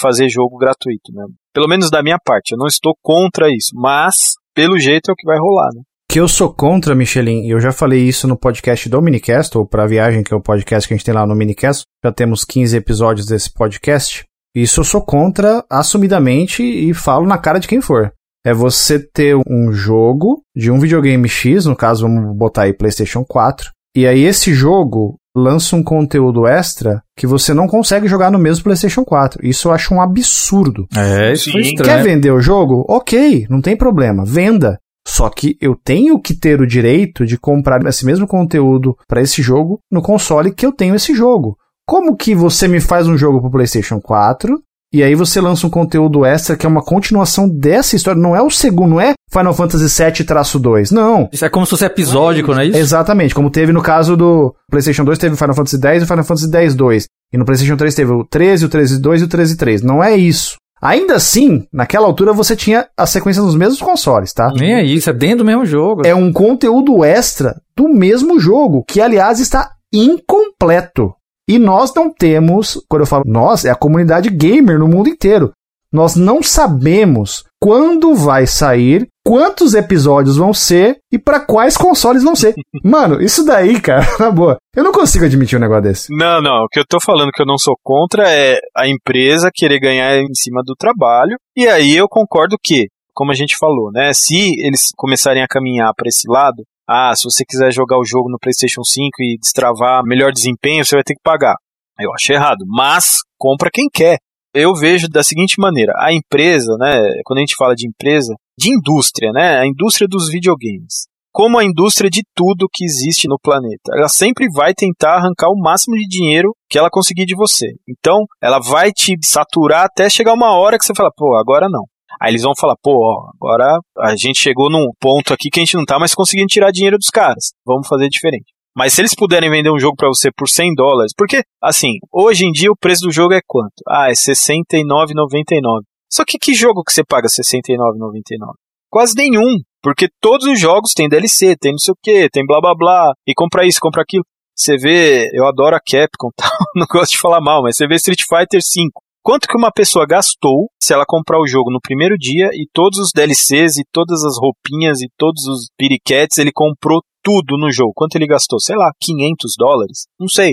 fazer 0.00 0.28
jogo 0.28 0.56
gratuito, 0.56 1.12
né? 1.12 1.24
Pelo 1.54 1.68
menos 1.68 1.90
da 1.90 2.02
minha 2.02 2.18
parte, 2.24 2.52
eu 2.52 2.58
não 2.58 2.66
estou 2.66 2.94
contra 3.02 3.48
isso, 3.48 3.72
mas 3.74 4.34
pelo 4.54 4.78
jeito 4.78 5.10
é 5.10 5.12
o 5.12 5.16
que 5.16 5.26
vai 5.26 5.38
rolar, 5.38 5.70
né? 5.74 5.82
Que 6.10 6.20
eu 6.20 6.26
sou 6.26 6.50
contra, 6.50 6.94
Michelin, 6.94 7.44
e 7.44 7.50
eu 7.50 7.60
já 7.60 7.70
falei 7.70 8.00
isso 8.00 8.26
no 8.26 8.38
podcast 8.38 8.88
do 8.88 9.02
Minicast, 9.02 9.58
ou 9.58 9.66
para 9.66 9.84
a 9.84 9.86
viagem, 9.86 10.22
que 10.22 10.32
é 10.32 10.36
o 10.36 10.42
podcast 10.42 10.88
que 10.88 10.94
a 10.94 10.96
gente 10.96 11.04
tem 11.04 11.14
lá 11.14 11.26
no 11.26 11.34
Minicast. 11.34 11.84
Já 12.02 12.10
temos 12.10 12.44
15 12.44 12.76
episódios 12.76 13.26
desse 13.26 13.52
podcast. 13.52 14.24
Isso 14.56 14.80
eu 14.80 14.84
sou 14.84 15.02
contra 15.02 15.62
assumidamente 15.70 16.62
e 16.62 16.94
falo 16.94 17.26
na 17.26 17.36
cara 17.36 17.58
de 17.58 17.68
quem 17.68 17.82
for. 17.82 18.10
É 18.44 18.54
você 18.54 18.98
ter 18.98 19.36
um 19.36 19.70
jogo 19.70 20.40
de 20.56 20.70
um 20.70 20.78
videogame 20.78 21.28
X, 21.28 21.66
no 21.66 21.76
caso 21.76 22.08
vamos 22.08 22.34
botar 22.36 22.62
aí 22.62 22.72
PlayStation 22.72 23.22
4, 23.22 23.70
e 23.98 24.06
aí 24.06 24.22
esse 24.22 24.54
jogo 24.54 25.18
lança 25.36 25.74
um 25.74 25.82
conteúdo 25.82 26.46
extra 26.46 27.02
que 27.16 27.26
você 27.26 27.52
não 27.52 27.66
consegue 27.66 28.06
jogar 28.06 28.30
no 28.30 28.38
mesmo 28.38 28.62
PlayStation 28.62 29.04
4. 29.04 29.44
Isso 29.44 29.66
eu 29.66 29.72
acho 29.72 29.92
um 29.92 30.00
absurdo. 30.00 30.86
É, 30.96 31.32
isso 31.32 31.50
foi 31.50 31.62
estranho. 31.62 31.90
Quer 31.90 32.04
vender 32.04 32.30
o 32.30 32.40
jogo? 32.40 32.84
Ok, 32.88 33.48
não 33.50 33.60
tem 33.60 33.76
problema, 33.76 34.24
venda. 34.24 34.78
Só 35.04 35.28
que 35.28 35.56
eu 35.60 35.74
tenho 35.74 36.20
que 36.20 36.32
ter 36.32 36.60
o 36.60 36.66
direito 36.66 37.26
de 37.26 37.36
comprar 37.36 37.84
esse 37.86 38.06
mesmo 38.06 38.24
conteúdo 38.24 38.96
para 39.08 39.20
esse 39.20 39.42
jogo 39.42 39.80
no 39.90 40.00
console 40.00 40.54
que 40.54 40.64
eu 40.64 40.70
tenho 40.70 40.94
esse 40.94 41.12
jogo. 41.12 41.58
Como 41.84 42.16
que 42.16 42.36
você 42.36 42.68
me 42.68 42.78
faz 42.78 43.08
um 43.08 43.18
jogo 43.18 43.40
para 43.40 43.50
PlayStation 43.50 44.00
4 44.00 44.62
e 44.92 45.02
aí 45.02 45.14
você 45.14 45.40
lança 45.40 45.66
um 45.66 45.70
conteúdo 45.70 46.24
extra 46.24 46.56
que 46.56 46.64
é 46.64 46.68
uma 46.68 46.82
continuação 46.82 47.48
dessa 47.48 47.94
história. 47.94 48.20
Não 48.20 48.34
é 48.34 48.42
o 48.42 48.50
segundo, 48.50 48.90
não 48.90 49.00
é 49.00 49.12
Final 49.30 49.52
Fantasy 49.52 50.02
VII-2. 50.02 50.90
Não. 50.92 51.28
Isso 51.32 51.44
é 51.44 51.48
como 51.48 51.66
se 51.66 51.70
fosse 51.70 51.84
episódico, 51.84 52.52
não 52.52 52.60
é 52.60 52.66
isso? 52.66 52.78
Exatamente. 52.78 53.34
Como 53.34 53.50
teve 53.50 53.72
no 53.72 53.82
caso 53.82 54.16
do 54.16 54.54
PlayStation 54.70 55.04
2, 55.04 55.18
teve 55.18 55.36
Final 55.36 55.54
Fantasy 55.54 55.76
X 55.76 56.02
e 56.02 56.04
o 56.04 56.08
Final 56.08 56.24
Fantasy 56.24 56.56
X-2. 56.56 57.04
E 57.32 57.36
no 57.36 57.44
PlayStation 57.44 57.76
3 57.76 57.94
teve 57.94 58.12
o 58.12 58.24
13, 58.24 58.64
o 58.64 58.68
13-2 58.70 59.20
e 59.20 59.24
o 59.24 59.28
13-3. 59.28 59.82
Não 59.82 60.02
é 60.02 60.16
isso. 60.16 60.56
Ainda 60.80 61.16
assim, 61.16 61.66
naquela 61.72 62.06
altura 62.06 62.32
você 62.32 62.54
tinha 62.54 62.86
a 62.96 63.04
sequência 63.04 63.42
dos 63.42 63.56
mesmos 63.56 63.80
consoles, 63.80 64.32
tá? 64.32 64.50
Nem 64.54 64.74
é 64.74 64.84
isso, 64.84 65.10
é 65.10 65.12
dentro 65.12 65.38
do 65.38 65.44
mesmo 65.44 65.66
jogo. 65.66 66.06
É 66.06 66.14
um 66.14 66.32
conteúdo 66.32 67.04
extra 67.04 67.60
do 67.76 67.88
mesmo 67.88 68.38
jogo, 68.38 68.84
que 68.86 69.00
aliás 69.00 69.40
está 69.40 69.72
incompleto. 69.92 71.12
E 71.48 71.58
nós 71.58 71.94
não 71.94 72.12
temos, 72.12 72.78
quando 72.88 73.02
eu 73.02 73.06
falo 73.06 73.24
nós, 73.26 73.64
é 73.64 73.70
a 73.70 73.74
comunidade 73.74 74.28
gamer 74.28 74.78
no 74.78 74.86
mundo 74.86 75.08
inteiro. 75.08 75.52
Nós 75.90 76.14
não 76.14 76.42
sabemos 76.42 77.44
quando 77.58 78.14
vai 78.14 78.46
sair, 78.46 79.08
quantos 79.24 79.74
episódios 79.74 80.36
vão 80.36 80.52
ser 80.52 80.98
e 81.10 81.18
para 81.18 81.40
quais 81.40 81.78
consoles 81.78 82.22
vão 82.22 82.36
ser. 82.36 82.54
Mano, 82.84 83.22
isso 83.22 83.44
daí, 83.44 83.80
cara, 83.80 84.06
na 84.20 84.30
boa. 84.30 84.58
Eu 84.76 84.84
não 84.84 84.92
consigo 84.92 85.24
admitir 85.24 85.56
um 85.56 85.60
negócio 85.60 85.84
desse. 85.84 86.14
Não, 86.14 86.42
não. 86.42 86.64
O 86.64 86.68
que 86.68 86.78
eu 86.78 86.84
tô 86.86 86.98
falando 87.00 87.30
que 87.32 87.40
eu 87.40 87.46
não 87.46 87.56
sou 87.56 87.74
contra 87.82 88.30
é 88.30 88.58
a 88.76 88.86
empresa 88.86 89.50
querer 89.52 89.80
ganhar 89.80 90.18
em 90.18 90.34
cima 90.34 90.62
do 90.62 90.74
trabalho. 90.76 91.36
E 91.56 91.66
aí 91.66 91.96
eu 91.96 92.06
concordo 92.06 92.56
que, 92.62 92.88
como 93.14 93.32
a 93.32 93.34
gente 93.34 93.56
falou, 93.56 93.90
né? 93.90 94.12
Se 94.12 94.36
eles 94.60 94.90
começarem 94.94 95.42
a 95.42 95.48
caminhar 95.48 95.92
para 95.96 96.08
esse 96.08 96.30
lado, 96.30 96.62
ah, 96.88 97.14
se 97.14 97.24
você 97.24 97.44
quiser 97.44 97.70
jogar 97.70 97.98
o 97.98 98.04
jogo 98.04 98.30
no 98.30 98.38
PlayStation 98.38 98.82
5 98.82 99.08
e 99.20 99.38
destravar 99.38 100.02
melhor 100.04 100.32
desempenho, 100.32 100.84
você 100.84 100.96
vai 100.96 101.04
ter 101.04 101.14
que 101.14 101.22
pagar. 101.22 101.54
Eu 102.00 102.12
acho 102.14 102.32
errado, 102.32 102.64
mas 102.66 103.18
compra 103.36 103.70
quem 103.70 103.88
quer. 103.92 104.16
Eu 104.54 104.74
vejo 104.74 105.08
da 105.08 105.22
seguinte 105.22 105.56
maneira: 105.58 105.92
a 105.98 106.12
empresa, 106.12 106.76
né, 106.78 107.02
quando 107.24 107.38
a 107.38 107.40
gente 107.40 107.56
fala 107.56 107.74
de 107.74 107.86
empresa, 107.86 108.34
de 108.58 108.70
indústria, 108.70 109.32
né, 109.32 109.58
a 109.58 109.66
indústria 109.66 110.08
dos 110.08 110.30
videogames, 110.30 111.06
como 111.30 111.58
a 111.58 111.64
indústria 111.64 112.08
de 112.08 112.22
tudo 112.34 112.68
que 112.72 112.84
existe 112.84 113.28
no 113.28 113.38
planeta, 113.38 113.92
ela 113.94 114.08
sempre 114.08 114.48
vai 114.50 114.72
tentar 114.72 115.16
arrancar 115.16 115.50
o 115.50 115.60
máximo 115.60 115.94
de 115.96 116.08
dinheiro 116.08 116.54
que 116.70 116.78
ela 116.78 116.88
conseguir 116.90 117.26
de 117.26 117.36
você. 117.36 117.66
Então, 117.86 118.24
ela 118.42 118.58
vai 118.58 118.90
te 118.92 119.14
saturar 119.22 119.84
até 119.84 120.08
chegar 120.08 120.32
uma 120.32 120.56
hora 120.56 120.78
que 120.78 120.84
você 120.84 120.94
fala, 120.94 121.10
pô, 121.14 121.36
agora 121.36 121.68
não. 121.68 121.84
Aí 122.20 122.30
eles 122.32 122.42
vão 122.42 122.52
falar, 122.58 122.74
pô, 122.82 122.92
ó, 122.92 123.30
agora 123.34 123.78
a 123.98 124.16
gente 124.16 124.40
chegou 124.40 124.70
num 124.70 124.86
ponto 125.00 125.32
aqui 125.32 125.50
que 125.50 125.60
a 125.60 125.64
gente 125.64 125.76
não 125.76 125.84
tá 125.84 125.98
mais 125.98 126.14
conseguindo 126.14 126.48
tirar 126.48 126.70
dinheiro 126.70 126.98
dos 126.98 127.08
caras. 127.08 127.52
Vamos 127.64 127.86
fazer 127.86 128.08
diferente. 128.08 128.52
Mas 128.76 128.92
se 128.92 129.00
eles 129.00 129.14
puderem 129.14 129.50
vender 129.50 129.70
um 129.70 129.78
jogo 129.78 129.96
para 129.96 130.08
você 130.08 130.30
por 130.30 130.48
100 130.48 130.74
dólares, 130.74 131.12
porque, 131.16 131.42
assim, 131.60 131.98
hoje 132.12 132.44
em 132.46 132.52
dia 132.52 132.70
o 132.70 132.76
preço 132.76 133.06
do 133.06 133.12
jogo 133.12 133.34
é 133.34 133.40
quanto? 133.44 133.74
Ah, 133.88 134.08
é 134.08 134.12
69,99. 134.12 135.82
Só 136.10 136.24
que 136.24 136.38
que 136.38 136.54
jogo 136.54 136.82
que 136.84 136.92
você 136.92 137.02
paga 137.04 137.28
69,99? 137.28 138.52
Quase 138.90 139.14
nenhum, 139.16 139.58
porque 139.82 140.08
todos 140.20 140.46
os 140.46 140.58
jogos 140.58 140.92
têm 140.94 141.08
DLC, 141.08 141.56
tem 141.56 141.72
não 141.72 141.78
sei 141.78 141.92
o 141.92 141.98
que, 142.02 142.30
tem 142.30 142.46
blá 142.46 142.60
blá 142.60 142.74
blá, 142.74 143.12
e 143.26 143.34
compra 143.34 143.66
isso, 143.66 143.80
compra 143.80 144.02
aquilo. 144.02 144.24
Você 144.56 144.76
vê, 144.76 145.28
eu 145.34 145.46
adoro 145.46 145.76
a 145.76 145.80
Capcom, 145.80 146.30
tal, 146.38 146.50
não 146.74 146.86
gosto 146.88 147.12
de 147.12 147.18
falar 147.18 147.40
mal, 147.40 147.62
mas 147.62 147.76
você 147.76 147.86
vê 147.86 147.96
Street 147.96 148.22
Fighter 148.28 148.62
5 148.62 149.02
quanto 149.28 149.46
que 149.46 149.58
uma 149.58 149.70
pessoa 149.70 150.06
gastou 150.06 150.70
se 150.82 150.94
ela 150.94 151.04
comprar 151.06 151.38
o 151.38 151.46
jogo 151.46 151.70
no 151.70 151.82
primeiro 151.82 152.16
dia 152.16 152.48
e 152.54 152.66
todos 152.72 152.98
os 152.98 153.10
DLCs 153.14 153.76
e 153.76 153.84
todas 153.92 154.24
as 154.24 154.38
roupinhas 154.38 155.02
e 155.02 155.08
todos 155.18 155.44
os 155.44 155.68
piriquetes, 155.76 156.38
ele 156.38 156.50
comprou 156.50 157.02
tudo 157.22 157.58
no 157.58 157.70
jogo. 157.70 157.92
Quanto 157.94 158.16
ele 158.16 158.26
gastou? 158.26 158.58
Sei 158.58 158.74
lá, 158.74 158.90
500 158.98 159.52
dólares? 159.58 160.06
Não 160.18 160.28
sei. 160.28 160.52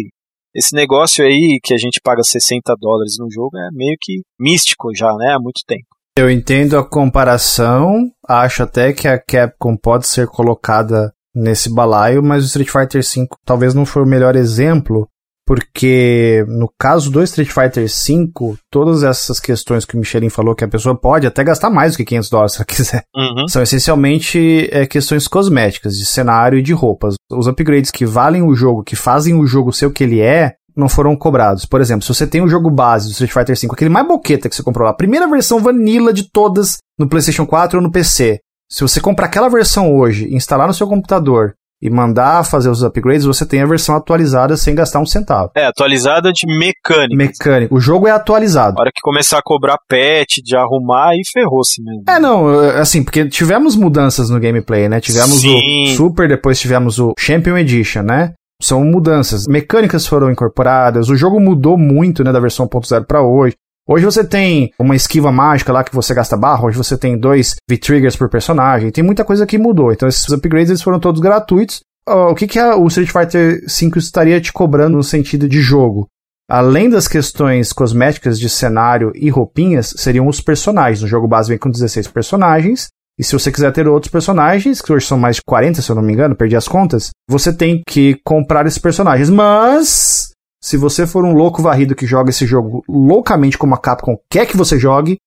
Esse 0.53 0.75
negócio 0.75 1.23
aí 1.23 1.57
que 1.63 1.73
a 1.73 1.77
gente 1.77 2.01
paga 2.03 2.21
60 2.21 2.75
dólares 2.77 3.15
no 3.17 3.31
jogo 3.31 3.57
é 3.57 3.69
meio 3.71 3.95
que 4.01 4.19
místico 4.37 4.93
já, 4.93 5.15
né? 5.15 5.35
Há 5.35 5.39
muito 5.39 5.61
tempo. 5.65 5.87
Eu 6.17 6.29
entendo 6.29 6.77
a 6.77 6.83
comparação, 6.83 8.11
acho 8.27 8.61
até 8.61 8.91
que 8.91 9.07
a 9.07 9.17
Capcom 9.17 9.77
pode 9.77 10.05
ser 10.05 10.27
colocada 10.27 11.13
nesse 11.33 11.73
balaio, 11.73 12.21
mas 12.21 12.43
o 12.43 12.47
Street 12.47 12.69
Fighter 12.69 13.01
V 13.01 13.25
talvez 13.45 13.73
não 13.73 13.85
foi 13.85 14.03
o 14.03 14.07
melhor 14.07 14.35
exemplo 14.35 15.07
porque 15.45 16.43
no 16.47 16.69
caso 16.79 17.11
do 17.11 17.21
Street 17.23 17.49
Fighter 17.49 17.85
V, 17.87 18.57
todas 18.71 19.03
essas 19.03 19.39
questões 19.39 19.85
que 19.85 19.95
o 19.95 19.99
Michelin 19.99 20.29
falou 20.29 20.55
que 20.55 20.63
a 20.63 20.67
pessoa 20.67 20.95
pode 20.99 21.27
até 21.27 21.43
gastar 21.43 21.69
mais 21.69 21.93
do 21.93 21.97
que 21.97 22.05
500 22.05 22.29
dólares 22.29 22.51
se 22.53 22.57
ela 22.59 22.65
quiser, 22.67 23.03
Uhum. 23.15 23.47
são 23.47 23.61
essencialmente 23.61 24.69
é, 24.71 24.85
questões 24.85 25.27
cosméticas, 25.27 25.95
de 25.97 26.05
cenário 26.05 26.57
e 26.59 26.61
de 26.63 26.73
roupas. 26.73 27.15
Os 27.31 27.47
upgrades 27.47 27.91
que 27.91 28.05
valem 28.05 28.41
o 28.41 28.53
jogo, 28.55 28.83
que 28.83 28.95
fazem 28.95 29.33
o 29.35 29.45
jogo 29.45 29.71
ser 29.71 29.85
o 29.85 29.91
que 29.91 30.03
ele 30.03 30.19
é, 30.19 30.53
não 30.75 30.89
foram 30.89 31.15
cobrados. 31.15 31.65
Por 31.65 31.79
exemplo, 31.79 32.01
se 32.03 32.13
você 32.13 32.27
tem 32.27 32.41
o 32.41 32.47
jogo 32.49 32.69
base 32.69 33.07
do 33.07 33.11
Street 33.11 33.31
Fighter 33.31 33.55
V, 33.57 33.67
aquele 33.71 33.89
mais 33.89 34.05
boqueta 34.07 34.49
que 34.49 34.55
você 34.55 34.63
comprou 34.63 34.83
lá, 34.85 34.91
a 34.91 34.95
primeira 34.95 35.27
versão 35.27 35.59
vanilla 35.61 36.11
de 36.11 36.29
todas 36.29 36.77
no 36.99 37.07
PlayStation 37.07 37.45
4 37.45 37.77
ou 37.79 37.83
no 37.83 37.91
PC, 37.91 38.39
se 38.69 38.81
você 38.81 38.99
comprar 38.99 39.27
aquela 39.27 39.47
versão 39.47 39.95
hoje, 39.95 40.33
instalar 40.33 40.67
no 40.67 40.73
seu 40.73 40.87
computador 40.87 41.53
e 41.81 41.89
mandar 41.89 42.43
fazer 42.43 42.69
os 42.69 42.83
upgrades, 42.83 43.25
você 43.25 43.45
tem 43.45 43.61
a 43.61 43.65
versão 43.65 43.95
atualizada 43.95 44.55
sem 44.57 44.73
gastar 44.73 44.99
um 44.99 45.05
centavo. 45.05 45.51
É, 45.55 45.65
atualizada 45.65 46.31
de 46.31 46.47
mecânica. 46.47 47.15
Mecânico. 47.15 47.75
O 47.75 47.79
jogo 47.79 48.07
é 48.07 48.11
atualizado. 48.11 48.77
A 48.77 48.81
hora 48.81 48.91
que 48.93 49.01
começar 49.01 49.37
a 49.37 49.41
cobrar 49.43 49.77
patch, 49.87 50.37
de 50.43 50.55
arrumar, 50.55 51.09
aí 51.09 51.21
ferrou-se 51.31 51.81
mesmo. 51.83 52.03
É, 52.07 52.19
não, 52.19 52.47
assim, 52.79 53.03
porque 53.03 53.27
tivemos 53.27 53.75
mudanças 53.75 54.29
no 54.29 54.39
gameplay, 54.39 54.87
né? 54.87 54.99
Tivemos 54.99 55.41
Sim. 55.41 55.93
o 55.93 55.95
Super, 55.95 56.27
depois 56.27 56.59
tivemos 56.59 56.99
o 56.99 57.13
Champion 57.19 57.57
Edition, 57.57 58.03
né? 58.03 58.33
São 58.61 58.83
mudanças. 58.83 59.47
Mecânicas 59.47 60.07
foram 60.07 60.31
incorporadas, 60.31 61.09
o 61.09 61.15
jogo 61.15 61.39
mudou 61.39 61.77
muito, 61.77 62.23
né, 62.23 62.31
da 62.31 62.39
versão 62.39 62.67
1.0 62.67 63.05
para 63.05 63.21
hoje. 63.21 63.55
Hoje 63.87 64.03
você 64.03 64.23
tem 64.23 64.71
uma 64.79 64.95
esquiva 64.95 65.31
mágica 65.31 65.71
lá 65.71 65.83
que 65.83 65.93
você 65.93 66.13
gasta 66.13 66.35
barra, 66.35 66.65
hoje 66.65 66.77
você 66.77 66.97
tem 66.97 67.17
dois 67.17 67.55
V-Triggers 67.69 68.15
por 68.15 68.29
personagem, 68.29 68.91
tem 68.91 69.03
muita 69.03 69.23
coisa 69.23 69.45
que 69.45 69.59
mudou. 69.59 69.91
Então 69.91 70.09
esses 70.09 70.27
upgrades 70.29 70.69
eles 70.69 70.81
foram 70.81 70.99
todos 70.99 71.21
gratuitos. 71.21 71.81
O 72.07 72.33
que, 72.33 72.47
que 72.47 72.59
o 72.59 72.87
Street 72.87 73.11
Fighter 73.11 73.61
V 73.61 73.99
estaria 73.99 74.41
te 74.41 74.51
cobrando 74.51 74.97
no 74.97 75.03
sentido 75.03 75.47
de 75.47 75.61
jogo? 75.61 76.07
Além 76.49 76.89
das 76.89 77.07
questões 77.07 77.73
cosméticas 77.73 78.39
de 78.39 78.49
cenário 78.49 79.11
e 79.15 79.29
roupinhas, 79.29 79.93
seriam 79.97 80.27
os 80.27 80.39
personagens. 80.39 81.01
O 81.01 81.07
jogo 81.07 81.27
base 81.27 81.49
vem 81.49 81.57
com 81.57 81.69
16 81.69 82.07
personagens. 82.07 82.87
E 83.17 83.23
se 83.23 83.33
você 83.33 83.51
quiser 83.51 83.71
ter 83.71 83.87
outros 83.87 84.11
personagens, 84.11 84.81
que 84.81 84.91
hoje 84.91 85.07
são 85.07 85.17
mais 85.17 85.37
de 85.37 85.41
40, 85.43 85.81
se 85.81 85.89
eu 85.89 85.95
não 85.95 86.03
me 86.03 86.13
engano, 86.13 86.35
perdi 86.35 86.55
as 86.55 86.67
contas, 86.67 87.09
você 87.27 87.51
tem 87.51 87.81
que 87.87 88.19
comprar 88.23 88.65
esses 88.67 88.77
personagens. 88.77 89.29
Mas, 89.29 90.31
se 90.65 90.77
você 90.77 91.05
for 91.05 91.23
um 91.23 91.33
louco 91.33 91.61
varrido 91.61 91.93
que 91.95 92.07
joga 92.07 92.31
esse 92.31 92.45
jogo 92.47 92.83
loucamente 92.89 93.55
como 93.57 93.75
a 93.75 93.77
Capcom 93.77 94.17
quer 94.29 94.47
que 94.47 94.57
você 94.57 94.79
jogue, 94.79 95.17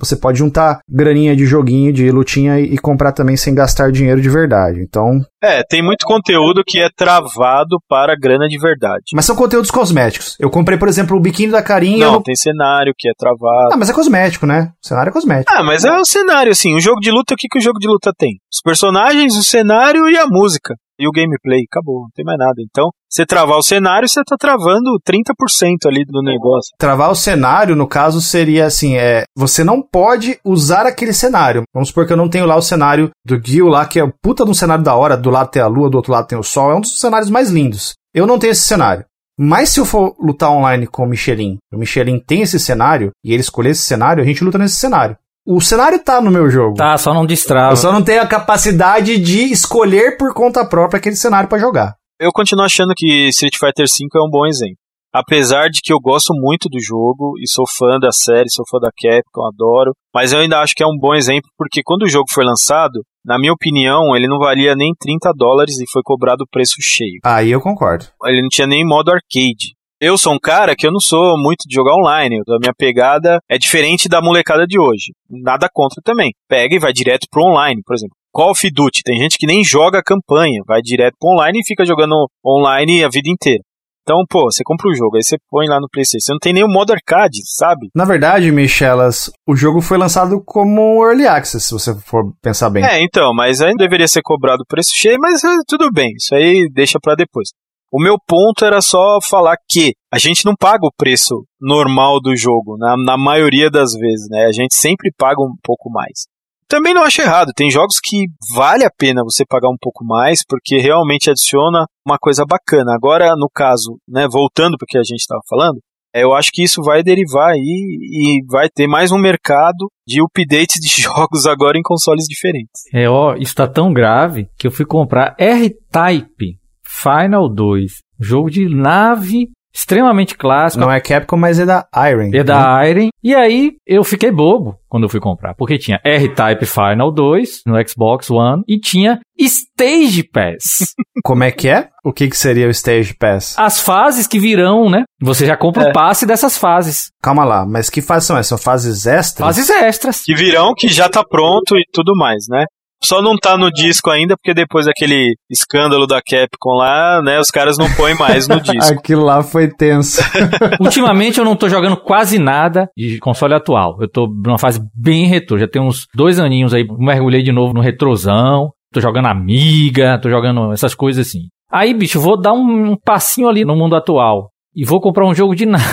você 0.00 0.16
pode 0.16 0.38
juntar 0.38 0.78
graninha 0.88 1.34
de 1.36 1.44
joguinho, 1.46 1.92
de 1.92 2.10
lutinha 2.10 2.58
e 2.60 2.76
comprar 2.78 3.12
também 3.12 3.36
sem 3.36 3.54
gastar 3.54 3.90
dinheiro 3.92 4.20
de 4.20 4.28
verdade. 4.28 4.80
Então, 4.80 5.20
É, 5.42 5.62
tem 5.68 5.82
muito 5.82 6.04
conteúdo 6.04 6.62
que 6.66 6.78
é 6.80 6.88
travado 6.96 7.78
para 7.88 8.14
grana 8.16 8.46
de 8.48 8.58
verdade. 8.58 9.02
mas 9.14 9.24
são 9.24 9.34
conteúdos 9.36 9.70
cosméticos. 9.70 10.36
Eu 10.38 10.50
comprei, 10.50 10.78
por 10.78 10.88
exemplo, 10.88 11.16
o 11.16 11.20
biquíni 11.20 11.50
da 11.52 11.62
Carinha. 11.62 12.06
Não, 12.06 12.12
não- 12.14 12.22
tem 12.22 12.34
cenário 12.36 12.92
que 12.96 13.08
é 13.08 13.12
travado. 13.18 13.72
Ah, 13.72 13.76
mas 13.76 13.90
é 13.90 13.92
cosmético, 13.92 14.46
né? 14.46 14.70
O 14.82 14.86
cenário 14.86 15.10
é 15.10 15.12
cosmético. 15.12 15.52
Ah, 15.52 15.62
mas 15.64 15.84
é 15.84 15.92
o 15.96 16.04
cenário, 16.04 16.52
assim. 16.52 16.74
O 16.74 16.80
jogo 16.80 17.00
de 17.00 17.10
luta, 17.10 17.34
o 17.34 17.36
que, 17.36 17.48
que 17.48 17.58
o 17.58 17.62
jogo 17.62 17.78
de 17.80 17.88
luta 17.88 18.12
tem? 18.16 18.32
Os 18.52 18.60
personagens, 18.62 19.34
o 19.36 19.42
cenário 19.42 20.08
e 20.08 20.16
a 20.18 20.26
música. 20.26 20.74
E 20.98 21.06
o 21.06 21.12
gameplay. 21.12 21.60
Acabou, 21.70 22.02
não 22.02 22.10
tem 22.14 22.24
mais 22.24 22.38
nada. 22.38 22.54
Então, 22.58 22.90
você 23.08 23.24
travar 23.24 23.56
o 23.56 23.62
cenário, 23.62 24.08
você 24.08 24.22
tá 24.24 24.36
travando 24.38 24.98
30% 25.06 25.86
ali 25.86 26.04
do 26.04 26.22
negócio. 26.22 26.74
Travar 26.78 27.10
o 27.10 27.14
cenário, 27.14 27.76
no 27.76 27.86
caso, 27.86 28.20
seria 28.20 28.66
assim: 28.66 28.96
é, 28.96 29.24
você 29.36 29.62
não 29.62 29.80
pode 29.80 30.38
usar 30.44 30.86
aquele 30.86 31.12
cenário. 31.12 31.62
Vamos 31.72 31.88
supor 31.88 32.06
que 32.06 32.12
eu 32.12 32.16
não 32.16 32.28
tenho 32.28 32.46
lá 32.46 32.56
o 32.56 32.62
cenário 32.62 33.10
do 33.24 33.40
Gil 33.42 33.66
lá, 33.68 33.86
que 33.86 34.00
é 34.00 34.12
puta 34.22 34.44
de 34.44 34.50
um 34.50 34.54
cenário 34.54 34.84
da 34.84 34.94
hora, 34.94 35.16
do 35.16 35.30
lado 35.30 35.50
tem 35.50 35.62
a 35.62 35.66
lua, 35.66 35.90
do 35.90 35.96
outro 35.96 36.12
lado 36.12 36.26
tem 36.26 36.38
o 36.38 36.42
sol, 36.42 36.70
é 36.70 36.74
um 36.74 36.80
dos 36.80 36.98
cenários 36.98 37.30
mais 37.30 37.50
lindos. 37.50 37.94
Eu 38.14 38.26
não 38.26 38.38
tenho 38.38 38.50
esse 38.50 38.62
cenário. 38.62 39.04
Mas 39.40 39.68
se 39.68 39.78
eu 39.78 39.84
for 39.84 40.16
lutar 40.18 40.50
online 40.50 40.88
com 40.88 41.04
o 41.04 41.08
Michelin, 41.08 41.58
o 41.72 41.78
Michelin 41.78 42.18
tem 42.18 42.42
esse 42.42 42.58
cenário, 42.58 43.12
e 43.24 43.32
ele 43.32 43.40
escolher 43.40 43.70
esse 43.70 43.82
cenário, 43.82 44.20
a 44.20 44.26
gente 44.26 44.42
luta 44.42 44.58
nesse 44.58 44.74
cenário. 44.74 45.16
O 45.50 45.62
cenário 45.62 45.98
tá 45.98 46.20
no 46.20 46.30
meu 46.30 46.50
jogo. 46.50 46.74
Tá, 46.74 46.98
só 46.98 47.14
não 47.14 47.24
destrava. 47.24 47.72
Eu 47.72 47.76
só 47.78 47.90
não 47.90 48.04
tenho 48.04 48.20
a 48.20 48.26
capacidade 48.26 49.16
de 49.16 49.50
escolher 49.50 50.18
por 50.18 50.34
conta 50.34 50.62
própria 50.68 50.98
aquele 50.98 51.16
cenário 51.16 51.48
pra 51.48 51.58
jogar. 51.58 51.94
Eu 52.20 52.30
continuo 52.30 52.66
achando 52.66 52.92
que 52.94 53.28
Street 53.28 53.54
Fighter 53.58 53.86
V 53.86 54.08
é 54.14 54.26
um 54.26 54.30
bom 54.30 54.44
exemplo. 54.44 54.76
Apesar 55.10 55.70
de 55.70 55.80
que 55.82 55.90
eu 55.90 55.98
gosto 55.98 56.34
muito 56.34 56.68
do 56.68 56.78
jogo 56.78 57.32
e 57.42 57.48
sou 57.48 57.64
fã 57.78 57.98
da 57.98 58.12
série, 58.12 58.50
sou 58.50 58.62
fã 58.70 58.78
da 58.78 58.90
Capcom, 58.94 59.46
adoro, 59.46 59.92
mas 60.14 60.34
eu 60.34 60.40
ainda 60.40 60.60
acho 60.60 60.74
que 60.74 60.82
é 60.82 60.86
um 60.86 60.98
bom 61.00 61.14
exemplo 61.14 61.48
porque 61.56 61.80
quando 61.82 62.02
o 62.02 62.08
jogo 62.08 62.26
foi 62.30 62.44
lançado, 62.44 63.00
na 63.24 63.38
minha 63.38 63.54
opinião, 63.54 64.14
ele 64.14 64.28
não 64.28 64.38
valia 64.38 64.74
nem 64.76 64.92
30 65.00 65.32
dólares 65.34 65.80
e 65.80 65.90
foi 65.90 66.02
cobrado 66.04 66.44
o 66.44 66.50
preço 66.50 66.76
cheio. 66.82 67.20
Aí 67.24 67.50
eu 67.50 67.60
concordo. 67.62 68.04
Ele 68.26 68.42
não 68.42 68.50
tinha 68.50 68.66
nem 68.66 68.86
modo 68.86 69.10
arcade. 69.10 69.77
Eu 70.00 70.16
sou 70.16 70.32
um 70.32 70.38
cara 70.38 70.76
que 70.76 70.86
eu 70.86 70.92
não 70.92 71.00
sou 71.00 71.36
muito 71.36 71.66
de 71.66 71.74
jogar 71.74 71.92
online. 71.94 72.40
A 72.48 72.58
minha 72.60 72.72
pegada 72.72 73.40
é 73.50 73.58
diferente 73.58 74.08
da 74.08 74.20
molecada 74.20 74.64
de 74.64 74.78
hoje. 74.78 75.12
Nada 75.28 75.68
contra 75.72 76.00
também. 76.04 76.32
Pega 76.48 76.76
e 76.76 76.78
vai 76.78 76.92
direto 76.92 77.26
pro 77.28 77.42
online, 77.42 77.82
por 77.84 77.96
exemplo. 77.96 78.14
Call 78.32 78.52
of 78.52 78.70
Duty, 78.70 79.00
tem 79.02 79.18
gente 79.18 79.36
que 79.36 79.46
nem 79.46 79.64
joga 79.64 79.98
a 79.98 80.02
campanha, 80.02 80.62
vai 80.64 80.80
direto 80.80 81.16
pro 81.18 81.30
online 81.30 81.58
e 81.58 81.66
fica 81.66 81.84
jogando 81.84 82.14
online 82.46 83.02
a 83.02 83.08
vida 83.08 83.28
inteira. 83.28 83.60
Então, 84.02 84.22
pô, 84.30 84.42
você 84.44 84.62
compra 84.64 84.88
o 84.88 84.94
jogo, 84.94 85.16
aí 85.16 85.22
você 85.24 85.36
põe 85.50 85.66
lá 85.66 85.80
no 85.80 85.88
PlayStation. 85.90 86.26
Você 86.26 86.32
não 86.32 86.38
tem 86.38 86.52
nem 86.52 86.62
o 86.62 86.68
modo 86.68 86.92
arcade, 86.92 87.40
sabe? 87.44 87.88
Na 87.92 88.04
verdade, 88.04 88.52
Michelas, 88.52 89.32
o 89.46 89.56
jogo 89.56 89.80
foi 89.80 89.98
lançado 89.98 90.40
como 90.46 91.04
Early 91.04 91.26
Access, 91.26 91.66
se 91.66 91.72
você 91.72 91.92
for 92.06 92.32
pensar 92.40 92.70
bem. 92.70 92.84
É, 92.84 93.02
então, 93.02 93.34
mas 93.34 93.60
aí 93.60 93.74
deveria 93.76 94.06
ser 94.06 94.22
cobrado 94.22 94.62
o 94.62 94.66
preço 94.66 94.92
cheio, 94.94 95.18
mas 95.20 95.42
eh, 95.42 95.58
tudo 95.66 95.90
bem, 95.92 96.12
isso 96.16 96.34
aí 96.34 96.70
deixa 96.72 96.98
pra 97.02 97.16
depois. 97.16 97.48
O 97.90 98.02
meu 98.02 98.16
ponto 98.18 98.64
era 98.64 98.82
só 98.82 99.18
falar 99.30 99.56
que 99.68 99.94
a 100.12 100.18
gente 100.18 100.44
não 100.44 100.54
paga 100.54 100.86
o 100.86 100.92
preço 100.94 101.44
normal 101.60 102.20
do 102.20 102.36
jogo, 102.36 102.76
na, 102.76 102.94
na 102.96 103.16
maioria 103.16 103.70
das 103.70 103.92
vezes, 103.92 104.28
né? 104.30 104.44
A 104.44 104.52
gente 104.52 104.74
sempre 104.74 105.10
paga 105.16 105.40
um 105.40 105.54
pouco 105.62 105.90
mais. 105.90 106.26
Também 106.68 106.92
não 106.92 107.02
acho 107.02 107.22
errado, 107.22 107.50
tem 107.56 107.70
jogos 107.70 107.98
que 107.98 108.26
vale 108.54 108.84
a 108.84 108.90
pena 108.90 109.24
você 109.24 109.42
pagar 109.48 109.70
um 109.70 109.76
pouco 109.80 110.04
mais, 110.04 110.40
porque 110.46 110.76
realmente 110.76 111.30
adiciona 111.30 111.86
uma 112.06 112.18
coisa 112.18 112.44
bacana. 112.46 112.94
Agora, 112.94 113.34
no 113.36 113.48
caso, 113.48 113.98
né, 114.06 114.28
voltando 114.30 114.76
para 114.76 114.84
o 114.84 114.86
que 114.86 114.98
a 114.98 115.02
gente 115.02 115.20
estava 115.20 115.40
falando, 115.48 115.78
é, 116.14 116.24
eu 116.24 116.34
acho 116.34 116.50
que 116.52 116.62
isso 116.62 116.82
vai 116.82 117.02
derivar 117.02 117.52
aí 117.52 117.60
e 117.62 118.44
vai 118.46 118.68
ter 118.68 118.86
mais 118.86 119.12
um 119.12 119.18
mercado 119.18 119.90
de 120.06 120.22
updates 120.22 120.76
de 120.78 120.88
jogos 121.00 121.46
agora 121.46 121.78
em 121.78 121.82
consoles 121.82 122.26
diferentes. 122.28 122.82
É, 122.92 123.08
ó, 123.08 123.34
isso 123.34 123.54
tá 123.54 123.66
tão 123.66 123.90
grave 123.90 124.46
que 124.58 124.66
eu 124.66 124.70
fui 124.70 124.84
comprar 124.84 125.34
R-Type 125.38 126.58
Final 126.88 127.48
2. 127.48 127.92
Jogo 128.18 128.50
de 128.50 128.66
nave 128.68 129.48
extremamente 129.74 130.34
clássico. 130.36 130.80
Não 130.80 130.90
é 130.90 131.00
Capcom, 131.00 131.36
mas 131.36 131.60
é 131.60 131.66
da 131.66 131.86
Iron. 132.10 132.30
É 132.34 132.42
da 132.42 132.80
Iron. 132.88 133.10
E 133.22 133.34
aí 133.34 133.72
eu 133.86 134.02
fiquei 134.02 134.30
bobo 134.30 134.76
quando 134.88 135.04
eu 135.04 135.08
fui 135.08 135.20
comprar. 135.20 135.54
Porque 135.54 135.78
tinha 135.78 136.00
R-Type 136.02 136.66
Final 136.66 137.12
2 137.12 137.62
no 137.66 137.74
Xbox 137.88 138.28
One 138.30 138.62
e 138.66 138.80
tinha 138.80 139.20
Stage 139.38 140.24
Pass. 140.24 140.86
Como 141.22 141.44
é 141.44 141.52
que 141.52 141.68
é? 141.68 141.88
O 142.04 142.12
que, 142.12 142.28
que 142.28 142.36
seria 142.36 142.66
o 142.66 142.70
Stage 142.70 143.14
Pass? 143.14 143.54
As 143.58 143.80
fases 143.80 144.26
que 144.26 144.40
virão, 144.40 144.88
né? 144.90 145.04
Você 145.20 145.46
já 145.46 145.56
compra 145.56 145.84
É. 145.84 145.90
o 145.90 145.92
passe 145.92 146.26
dessas 146.26 146.56
fases. 146.58 147.10
Calma 147.22 147.44
lá, 147.44 147.64
mas 147.66 147.88
que 147.90 148.00
fases 148.00 148.26
são 148.26 148.36
essas? 148.36 148.48
São 148.48 148.58
fases 148.58 149.06
extras? 149.06 149.46
Fases 149.46 149.70
extras. 149.70 150.22
Que 150.24 150.34
virão, 150.34 150.72
que 150.76 150.88
já 150.88 151.08
tá 151.08 151.22
pronto 151.22 151.76
e 151.76 151.84
tudo 151.92 152.16
mais, 152.16 152.46
né? 152.48 152.64
Só 153.02 153.22
não 153.22 153.36
tá 153.36 153.56
no 153.56 153.70
disco 153.70 154.10
ainda, 154.10 154.36
porque 154.36 154.52
depois 154.52 154.86
daquele 154.86 155.34
escândalo 155.48 156.06
da 156.06 156.20
Capcom 156.20 156.76
lá, 156.76 157.22
né, 157.22 157.38
os 157.38 157.50
caras 157.50 157.78
não 157.78 157.90
põem 157.94 158.14
mais 158.14 158.48
no 158.48 158.58
disco. 158.62 158.94
Aquilo 158.94 159.24
lá 159.24 159.42
foi 159.42 159.68
tenso. 159.68 160.20
Ultimamente 160.80 161.38
eu 161.38 161.44
não 161.44 161.56
tô 161.56 161.68
jogando 161.68 161.96
quase 161.96 162.38
nada 162.38 162.88
de 162.96 163.18
console 163.18 163.54
atual. 163.54 163.96
Eu 164.00 164.10
tô 164.10 164.26
numa 164.26 164.58
fase 164.58 164.80
bem 164.94 165.26
retrô. 165.26 165.58
Já 165.58 165.68
tem 165.68 165.80
uns 165.80 166.06
dois 166.14 166.38
aninhos 166.38 166.74
aí, 166.74 166.84
mergulhei 166.98 167.42
de 167.42 167.52
novo 167.52 167.72
no 167.72 167.80
retrosão. 167.80 168.70
Tô 168.92 169.00
jogando 169.00 169.26
Amiga, 169.26 170.18
tô 170.20 170.30
jogando 170.30 170.72
essas 170.72 170.94
coisas 170.94 171.26
assim. 171.26 171.48
Aí, 171.70 171.92
bicho, 171.92 172.20
vou 172.20 172.40
dar 172.40 172.52
um, 172.54 172.92
um 172.92 172.96
passinho 172.96 173.48
ali 173.48 173.64
no 173.64 173.76
mundo 173.76 173.94
atual. 173.94 174.50
E 174.74 174.84
vou 174.84 175.00
comprar 175.00 175.26
um 175.26 175.34
jogo 175.34 175.54
de 175.54 175.66
nave. 175.66 175.84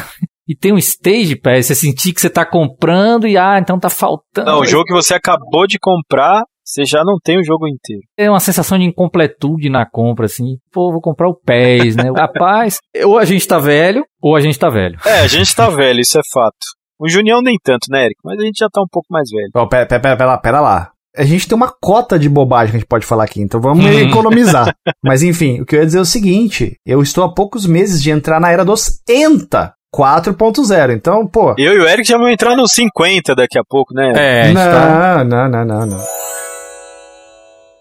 E 0.47 0.56
tem 0.56 0.72
um 0.72 0.78
Stage 0.78 1.36
Pass, 1.36 1.66
você 1.66 1.76
sentir 1.76 2.14
que 2.14 2.22
você 2.22 2.30
tá 2.30 2.45
comprando 2.45 3.28
e, 3.28 3.36
ah, 3.36 3.58
então 3.60 3.80
tá 3.80 3.89
faltando. 3.89 4.45
Não, 4.45 4.60
o 4.60 4.66
jogo 4.66 4.86
que 4.86 4.93
você 4.93 5.16
acabou 5.16 5.66
de 5.66 5.80
comprar, 5.80 6.43
você 6.66 6.84
já 6.84 7.03
não 7.03 7.18
tem 7.24 7.38
o 7.39 7.43
jogo 7.43 7.68
inteiro. 7.68 8.01
É 8.18 8.30
uma 8.30 8.39
sensação 8.39 8.78
de 8.80 8.86
incompletude 8.86 9.70
na 9.70 9.86
compra, 9.86 10.26
assim. 10.26 10.57
Pô, 10.72 10.91
vou 10.91 10.99
comprar 11.01 11.30
o 11.30 11.36
PES, 11.36 11.95
né? 11.95 12.11
Rapaz, 12.16 12.78
ou 13.05 13.20
a 13.20 13.26
gente 13.26 13.47
tá 13.47 13.59
velho, 13.59 14.03
ou 14.22 14.36
a 14.36 14.41
gente 14.41 14.57
tá 14.57 14.70
velho. 14.70 14.97
É, 15.05 15.20
a 15.20 15.28
gente 15.28 15.55
tá 15.55 15.70
velho, 15.70 15.99
isso 15.99 16.18
é 16.18 16.22
fato. 16.34 16.55
O 16.99 17.07
Junião 17.07 17.41
nem 17.41 17.57
tanto, 17.63 17.88
né, 17.89 18.05
Eric? 18.05 18.16
Mas 18.24 18.39
a 18.39 18.43
gente 18.43 18.57
já 18.57 18.68
tá 18.72 18.82
um 18.82 18.88
pouco 18.91 19.07
mais 19.11 19.30
velho. 19.30 19.49
Ó, 19.55 19.66
pera, 19.68 19.86
pera, 19.86 20.01
pera, 20.01 20.18
pera, 20.18 20.38
pera 20.38 20.59
lá. 20.61 20.91
A 21.18 21.24
gente 21.24 21.47
tem 21.47 21.55
uma 21.55 21.72
cota 21.82 22.18
de 22.20 22.28
bobagem 22.28 22.72
que 22.72 22.78
a 22.78 22.80
gente 22.80 22.89
pode 22.89 23.05
falar 23.05 23.24
aqui, 23.26 23.41
então 23.41 23.61
vamos 23.61 23.86
Hum. 23.86 23.99
economizar. 23.99 24.74
Mas 25.03 25.24
enfim, 25.24 25.61
o 25.61 25.66
que 25.66 25.76
eu 25.76 25.80
ia 25.80 25.86
dizer 25.86 25.99
é 25.99 26.01
o 26.01 26.05
seguinte: 26.05 26.78
eu 26.86 27.01
estou 27.01 27.24
há 27.24 27.34
poucos 27.34 27.66
meses 27.66 28.01
de 28.01 28.11
entrar 28.11 28.39
na 28.39 28.51
era 28.51 28.66
dos 28.66 29.01
ENTA 29.07 29.74
4.0. 29.95 30.93
Então, 30.93 31.26
pô. 31.26 31.55
Eu 31.57 31.74
e 31.74 31.80
o 31.80 31.88
Eric 31.88 32.07
já 32.07 32.18
vamos 32.18 32.34
entrar 32.34 32.55
nos 32.55 32.74
50 32.74 33.34
daqui 33.36 33.57
a 33.57 33.63
pouco, 33.63 33.93
né? 33.93 34.11
É, 34.16 34.41
a 34.41 34.47
gente 34.47 34.55
tá... 34.57 35.24
não, 35.24 35.49
não, 35.49 35.49
não, 35.49 35.66
não, 35.66 35.86
não. 35.86 36.24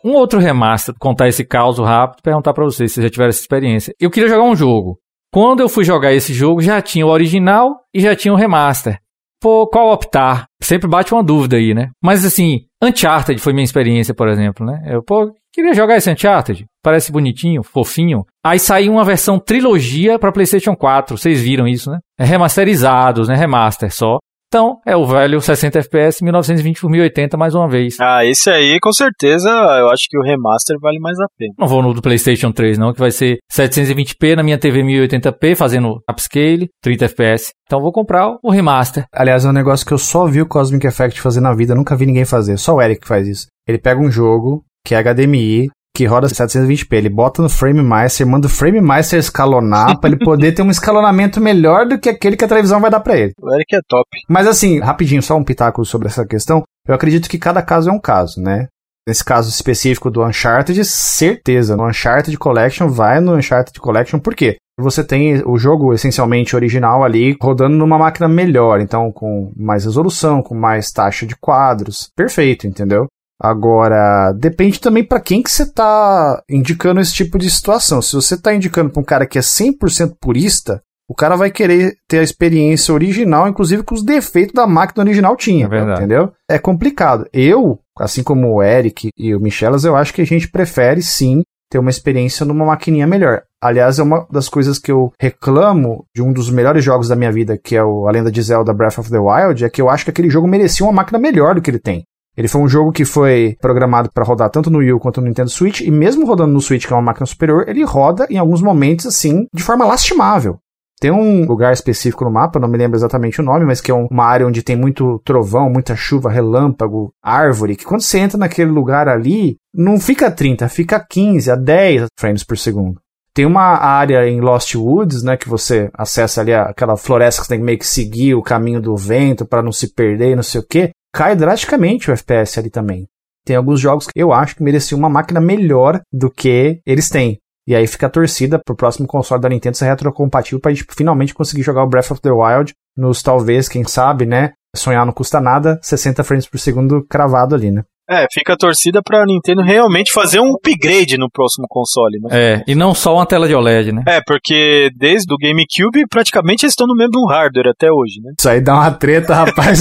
Um 0.04 0.12
outro 0.12 0.38
remaster, 0.38 0.94
contar 0.98 1.28
esse 1.28 1.44
caos 1.44 1.78
rápido, 1.78 2.22
perguntar 2.22 2.52
pra 2.52 2.64
vocês 2.64 2.92
se 2.92 2.96
vocês 2.96 3.04
já 3.04 3.10
tiveram 3.10 3.30
essa 3.30 3.40
experiência. 3.40 3.94
Eu 3.98 4.10
queria 4.10 4.28
jogar 4.28 4.44
um 4.44 4.54
jogo. 4.54 4.98
Quando 5.32 5.60
eu 5.60 5.68
fui 5.68 5.82
jogar 5.82 6.12
esse 6.12 6.34
jogo, 6.34 6.60
já 6.60 6.80
tinha 6.82 7.06
o 7.06 7.10
original 7.10 7.80
e 7.92 8.00
já 8.00 8.14
tinha 8.14 8.32
o 8.32 8.36
remaster. 8.36 8.98
Pô, 9.40 9.66
qual 9.66 9.92
optar? 9.92 10.46
Sempre 10.62 10.88
bate 10.88 11.12
uma 11.12 11.22
dúvida 11.22 11.56
aí, 11.56 11.74
né? 11.74 11.90
Mas 12.02 12.24
assim, 12.24 12.60
Uncharted 12.82 13.40
foi 13.40 13.52
minha 13.52 13.64
experiência, 13.64 14.14
por 14.14 14.28
exemplo, 14.28 14.64
né? 14.64 14.82
Eu, 14.86 15.02
pô, 15.02 15.30
queria 15.52 15.74
jogar 15.74 15.96
esse 15.96 16.10
Uncharted. 16.10 16.64
Parece 16.82 17.10
bonitinho, 17.10 17.62
fofinho. 17.62 18.24
Aí 18.44 18.58
saiu 18.58 18.92
uma 18.92 19.04
versão 19.04 19.38
trilogia 19.38 20.18
para 20.18 20.32
PlayStation 20.32 20.76
4. 20.76 21.18
Vocês 21.18 21.40
viram 21.40 21.66
isso, 21.66 21.90
né? 21.90 21.98
É 22.18 22.24
remasterizados, 22.24 23.28
né? 23.28 23.34
Remaster 23.34 23.92
só. 23.92 24.18
Então, 24.54 24.78
é 24.86 24.96
o 24.96 25.04
velho 25.04 25.40
60 25.40 25.80
FPS 25.80 26.22
1920 26.22 26.80
por 26.80 26.88
1080 26.88 27.36
mais 27.36 27.56
uma 27.56 27.68
vez. 27.68 27.96
Ah, 28.00 28.24
esse 28.24 28.48
aí 28.48 28.78
com 28.80 28.92
certeza 28.92 29.50
eu 29.50 29.88
acho 29.88 30.04
que 30.08 30.16
o 30.16 30.22
remaster 30.22 30.76
vale 30.80 31.00
mais 31.00 31.18
a 31.18 31.26
pena. 31.36 31.52
Não 31.58 31.66
vou 31.66 31.82
no 31.82 31.92
do 31.92 32.00
PlayStation 32.00 32.52
3 32.52 32.78
não, 32.78 32.92
que 32.92 33.00
vai 33.00 33.10
ser 33.10 33.38
720p 33.52 34.36
na 34.36 34.44
minha 34.44 34.56
TV 34.56 34.84
1080p 34.84 35.56
fazendo 35.56 36.00
upscale, 36.08 36.68
30 36.80 37.06
FPS. 37.06 37.50
Então 37.66 37.80
vou 37.80 37.90
comprar 37.90 38.36
o 38.40 38.48
remaster. 38.52 39.06
Aliás, 39.12 39.44
é 39.44 39.48
um 39.48 39.52
negócio 39.52 39.84
que 39.84 39.92
eu 39.92 39.98
só 39.98 40.24
vi 40.24 40.40
o 40.40 40.46
Cosmic 40.46 40.86
Effect 40.86 41.20
fazer 41.20 41.40
na 41.40 41.52
vida, 41.52 41.74
nunca 41.74 41.96
vi 41.96 42.06
ninguém 42.06 42.24
fazer, 42.24 42.56
só 42.56 42.74
o 42.74 42.80
Eric 42.80 43.08
faz 43.08 43.26
isso. 43.26 43.48
Ele 43.66 43.78
pega 43.78 44.00
um 44.00 44.08
jogo 44.08 44.62
que 44.86 44.94
é 44.94 45.02
HDMI, 45.02 45.68
que 45.94 46.04
roda 46.06 46.26
720p. 46.26 46.92
Ele 46.92 47.08
bota 47.08 47.40
no 47.40 47.48
Frame 47.48 47.82
Master, 47.82 48.26
manda 48.26 48.46
o 48.46 48.50
Frame 48.50 48.80
Master 48.80 49.18
escalonar 49.18 49.98
para 50.00 50.10
ele 50.10 50.18
poder 50.18 50.52
ter 50.52 50.62
um 50.62 50.70
escalonamento 50.70 51.40
melhor 51.40 51.86
do 51.86 51.98
que 51.98 52.08
aquele 52.08 52.36
que 52.36 52.44
a 52.44 52.48
televisão 52.48 52.80
vai 52.80 52.90
dar 52.90 53.00
para 53.00 53.16
ele. 53.16 53.32
O 53.40 53.54
Eric 53.54 53.76
é 53.76 53.80
top. 53.88 54.08
Mas 54.28 54.46
assim, 54.46 54.80
rapidinho, 54.80 55.22
só 55.22 55.36
um 55.36 55.44
pitaco 55.44 55.84
sobre 55.84 56.08
essa 56.08 56.26
questão. 56.26 56.62
Eu 56.86 56.94
acredito 56.94 57.28
que 57.28 57.38
cada 57.38 57.62
caso 57.62 57.88
é 57.88 57.92
um 57.92 58.00
caso, 58.00 58.40
né? 58.40 58.66
Nesse 59.06 59.22
caso 59.22 59.50
específico 59.50 60.10
do 60.10 60.24
Uncharted, 60.24 60.82
certeza, 60.84 61.76
no 61.76 61.86
Uncharted 61.86 62.36
Collection 62.38 62.88
vai 62.88 63.20
no 63.20 63.36
Uncharted 63.36 63.78
Collection, 63.78 64.18
por 64.18 64.34
quê? 64.34 64.56
Você 64.80 65.04
tem 65.04 65.42
o 65.46 65.56
jogo 65.56 65.92
essencialmente 65.92 66.56
original 66.56 67.04
ali 67.04 67.36
rodando 67.40 67.76
numa 67.76 67.98
máquina 67.98 68.26
melhor, 68.26 68.80
então 68.80 69.12
com 69.12 69.52
mais 69.56 69.84
resolução, 69.84 70.42
com 70.42 70.54
mais 70.54 70.90
taxa 70.90 71.26
de 71.26 71.36
quadros. 71.36 72.10
Perfeito, 72.16 72.66
entendeu? 72.66 73.06
Agora, 73.40 74.32
depende 74.32 74.80
também 74.80 75.04
para 75.04 75.20
quem 75.20 75.42
que 75.42 75.50
você 75.50 75.70
tá 75.70 76.42
indicando 76.48 77.00
esse 77.00 77.12
tipo 77.12 77.38
de 77.38 77.50
situação. 77.50 78.00
Se 78.00 78.14
você 78.14 78.40
tá 78.40 78.54
indicando 78.54 78.90
para 78.90 79.00
um 79.00 79.04
cara 79.04 79.26
que 79.26 79.38
é 79.38 79.42
100% 79.42 80.16
purista, 80.20 80.82
o 81.08 81.14
cara 81.14 81.36
vai 81.36 81.50
querer 81.50 81.96
ter 82.08 82.20
a 82.20 82.22
experiência 82.22 82.94
original, 82.94 83.48
inclusive 83.48 83.82
com 83.82 83.94
os 83.94 84.04
defeitos 84.04 84.54
da 84.54 84.66
máquina 84.66 85.04
original 85.04 85.36
tinha, 85.36 85.68
é 85.70 85.92
entendeu? 85.92 86.32
É 86.48 86.58
complicado. 86.58 87.26
Eu, 87.32 87.78
assim 87.98 88.22
como 88.22 88.54
o 88.54 88.62
Eric 88.62 89.10
e 89.16 89.34
o 89.34 89.40
Michelas, 89.40 89.84
eu 89.84 89.96
acho 89.96 90.14
que 90.14 90.22
a 90.22 90.26
gente 90.26 90.50
prefere 90.50 91.02
sim 91.02 91.42
ter 91.70 91.78
uma 91.78 91.90
experiência 91.90 92.46
numa 92.46 92.64
maquininha 92.64 93.06
melhor. 93.06 93.42
Aliás, 93.60 93.98
é 93.98 94.02
uma 94.02 94.26
das 94.30 94.48
coisas 94.48 94.78
que 94.78 94.92
eu 94.92 95.12
reclamo 95.20 96.04
de 96.14 96.22
um 96.22 96.32
dos 96.32 96.48
melhores 96.48 96.84
jogos 96.84 97.08
da 97.08 97.16
minha 97.16 97.32
vida, 97.32 97.58
que 97.58 97.76
é 97.76 97.82
o 97.82 98.06
A 98.06 98.12
Lenda 98.12 98.30
de 98.30 98.40
Zelda 98.40 98.72
Breath 98.72 98.98
of 98.98 99.10
the 99.10 99.18
Wild, 99.18 99.64
é 99.64 99.70
que 99.70 99.82
eu 99.82 99.90
acho 99.90 100.04
que 100.04 100.10
aquele 100.10 100.30
jogo 100.30 100.46
merecia 100.46 100.86
uma 100.86 100.92
máquina 100.92 101.18
melhor 101.18 101.54
do 101.54 101.60
que 101.60 101.70
ele 101.70 101.80
tem. 101.80 102.04
Ele 102.36 102.48
foi 102.48 102.60
um 102.60 102.68
jogo 102.68 102.90
que 102.90 103.04
foi 103.04 103.56
programado 103.60 104.10
para 104.12 104.24
rodar 104.24 104.50
tanto 104.50 104.70
no 104.70 104.78
Wii 104.78 104.94
U 104.94 105.00
quanto 105.00 105.20
no 105.20 105.28
Nintendo 105.28 105.50
Switch, 105.50 105.80
e 105.80 105.90
mesmo 105.90 106.26
rodando 106.26 106.52
no 106.52 106.60
Switch, 106.60 106.86
que 106.86 106.92
é 106.92 106.96
uma 106.96 107.02
máquina 107.02 107.26
superior, 107.26 107.68
ele 107.68 107.84
roda 107.84 108.26
em 108.28 108.38
alguns 108.38 108.60
momentos 108.60 109.06
assim, 109.06 109.46
de 109.54 109.62
forma 109.62 109.86
lastimável. 109.86 110.58
Tem 111.00 111.10
um 111.10 111.44
lugar 111.44 111.72
específico 111.72 112.24
no 112.24 112.30
mapa, 112.30 112.58
não 112.58 112.68
me 112.68 112.78
lembro 112.78 112.96
exatamente 112.96 113.40
o 113.40 113.44
nome, 113.44 113.64
mas 113.64 113.80
que 113.80 113.90
é 113.90 113.94
uma 113.94 114.24
área 114.24 114.46
onde 114.46 114.62
tem 114.62 114.76
muito 114.76 115.20
trovão, 115.24 115.68
muita 115.68 115.94
chuva, 115.94 116.30
relâmpago, 116.30 117.12
árvore, 117.22 117.76
que 117.76 117.84
quando 117.84 118.00
você 118.00 118.18
entra 118.18 118.38
naquele 118.38 118.70
lugar 118.70 119.08
ali, 119.08 119.56
não 119.72 120.00
fica 120.00 120.30
30, 120.30 120.68
fica 120.68 121.04
15 121.04 121.50
a 121.50 121.56
10 121.56 122.06
frames 122.18 122.42
por 122.42 122.56
segundo. 122.56 123.00
Tem 123.34 123.44
uma 123.44 123.76
área 123.76 124.28
em 124.28 124.40
Lost 124.40 124.76
Woods, 124.76 125.22
né, 125.24 125.36
que 125.36 125.48
você 125.48 125.90
acessa 125.92 126.40
ali 126.40 126.54
aquela 126.54 126.96
floresta 126.96 127.40
que 127.40 127.46
você 127.46 127.54
tem 127.54 127.58
que 127.58 127.66
meio 127.66 127.78
que 127.78 127.86
seguir 127.86 128.34
o 128.34 128.42
caminho 128.42 128.80
do 128.80 128.96
vento 128.96 129.44
para 129.44 129.62
não 129.62 129.72
se 129.72 129.92
perder 129.92 130.36
não 130.36 130.42
sei 130.42 130.60
o 130.60 130.66
quê 130.66 130.92
cai 131.14 131.36
drasticamente 131.36 132.10
o 132.10 132.12
FPS 132.12 132.58
ali 132.58 132.68
também. 132.68 133.06
Tem 133.46 133.54
alguns 133.54 133.78
jogos 133.78 134.08
que 134.08 134.20
eu 134.20 134.32
acho 134.32 134.56
que 134.56 134.64
mereciam 134.64 134.98
uma 134.98 135.08
máquina 135.08 135.40
melhor 135.40 136.00
do 136.12 136.28
que 136.28 136.80
eles 136.84 137.08
têm. 137.08 137.38
E 137.68 137.74
aí 137.74 137.86
fica 137.86 138.08
a 138.08 138.10
torcida 138.10 138.58
pro 138.58 138.74
próximo 138.74 139.06
console 139.06 139.40
da 139.40 139.48
Nintendo 139.48 139.76
ser 139.76 139.86
retrocompatível 139.86 140.60
pra 140.60 140.72
gente 140.72 140.84
finalmente 140.90 141.32
conseguir 141.32 141.62
jogar 141.62 141.84
o 141.84 141.88
Breath 141.88 142.10
of 142.10 142.20
the 142.20 142.30
Wild 142.30 142.74
nos 142.96 143.22
talvez, 143.22 143.68
quem 143.68 143.84
sabe, 143.84 144.26
né? 144.26 144.52
Sonhar 144.74 145.06
não 145.06 145.12
custa 145.12 145.40
nada, 145.40 145.78
60 145.82 146.24
frames 146.24 146.48
por 146.48 146.58
segundo 146.58 147.06
cravado 147.08 147.54
ali, 147.54 147.70
né? 147.70 147.84
É, 148.08 148.26
fica 148.30 148.52
a 148.52 148.56
torcida 148.56 149.00
pra 149.02 149.24
Nintendo 149.24 149.62
realmente 149.62 150.12
fazer 150.12 150.38
um 150.38 150.52
upgrade 150.54 151.16
no 151.16 151.30
próximo 151.30 151.66
console, 151.68 152.18
né? 152.20 152.28
É, 152.32 152.64
e 152.66 152.74
não 152.74 152.94
só 152.94 153.14
uma 153.14 153.26
tela 153.26 153.48
de 153.48 153.54
OLED, 153.54 153.92
né? 153.92 154.02
É, 154.06 154.20
porque 154.26 154.90
desde 154.94 155.32
o 155.32 155.38
GameCube 155.38 156.06
praticamente 156.10 156.64
eles 156.64 156.72
estão 156.72 156.86
no 156.86 156.94
mesmo 156.94 157.26
hardware 157.26 157.70
até 157.70 157.90
hoje, 157.90 158.20
né? 158.22 158.32
Isso 158.38 158.48
aí 158.48 158.60
dá 158.60 158.74
uma 158.74 158.90
treta, 158.90 159.34
rapaz. 159.34 159.80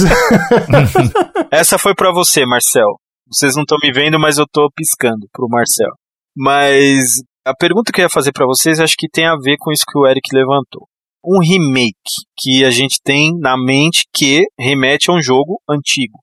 Essa 1.52 1.76
foi 1.78 1.94
para 1.94 2.12
você, 2.12 2.46
Marcel. 2.46 2.98
Vocês 3.30 3.54
não 3.54 3.62
estão 3.62 3.78
me 3.82 3.92
vendo, 3.92 4.18
mas 4.18 4.38
eu 4.38 4.46
tô 4.50 4.70
piscando 4.74 5.26
pro 5.32 5.48
Marcel. 5.48 5.90
Mas 6.36 7.22
a 7.46 7.54
pergunta 7.54 7.92
que 7.92 8.00
eu 8.00 8.04
ia 8.04 8.10
fazer 8.10 8.32
para 8.32 8.46
vocês 8.46 8.80
acho 8.80 8.96
que 8.96 9.08
tem 9.08 9.26
a 9.26 9.36
ver 9.36 9.56
com 9.58 9.70
isso 9.70 9.84
que 9.86 9.98
o 9.98 10.06
Eric 10.06 10.34
levantou. 10.34 10.88
Um 11.22 11.40
remake 11.40 11.94
que 12.38 12.64
a 12.64 12.70
gente 12.70 12.98
tem 13.02 13.32
na 13.38 13.56
mente 13.56 14.04
que 14.14 14.44
remete 14.58 15.10
a 15.10 15.14
um 15.14 15.22
jogo 15.22 15.60
antigo. 15.68 16.18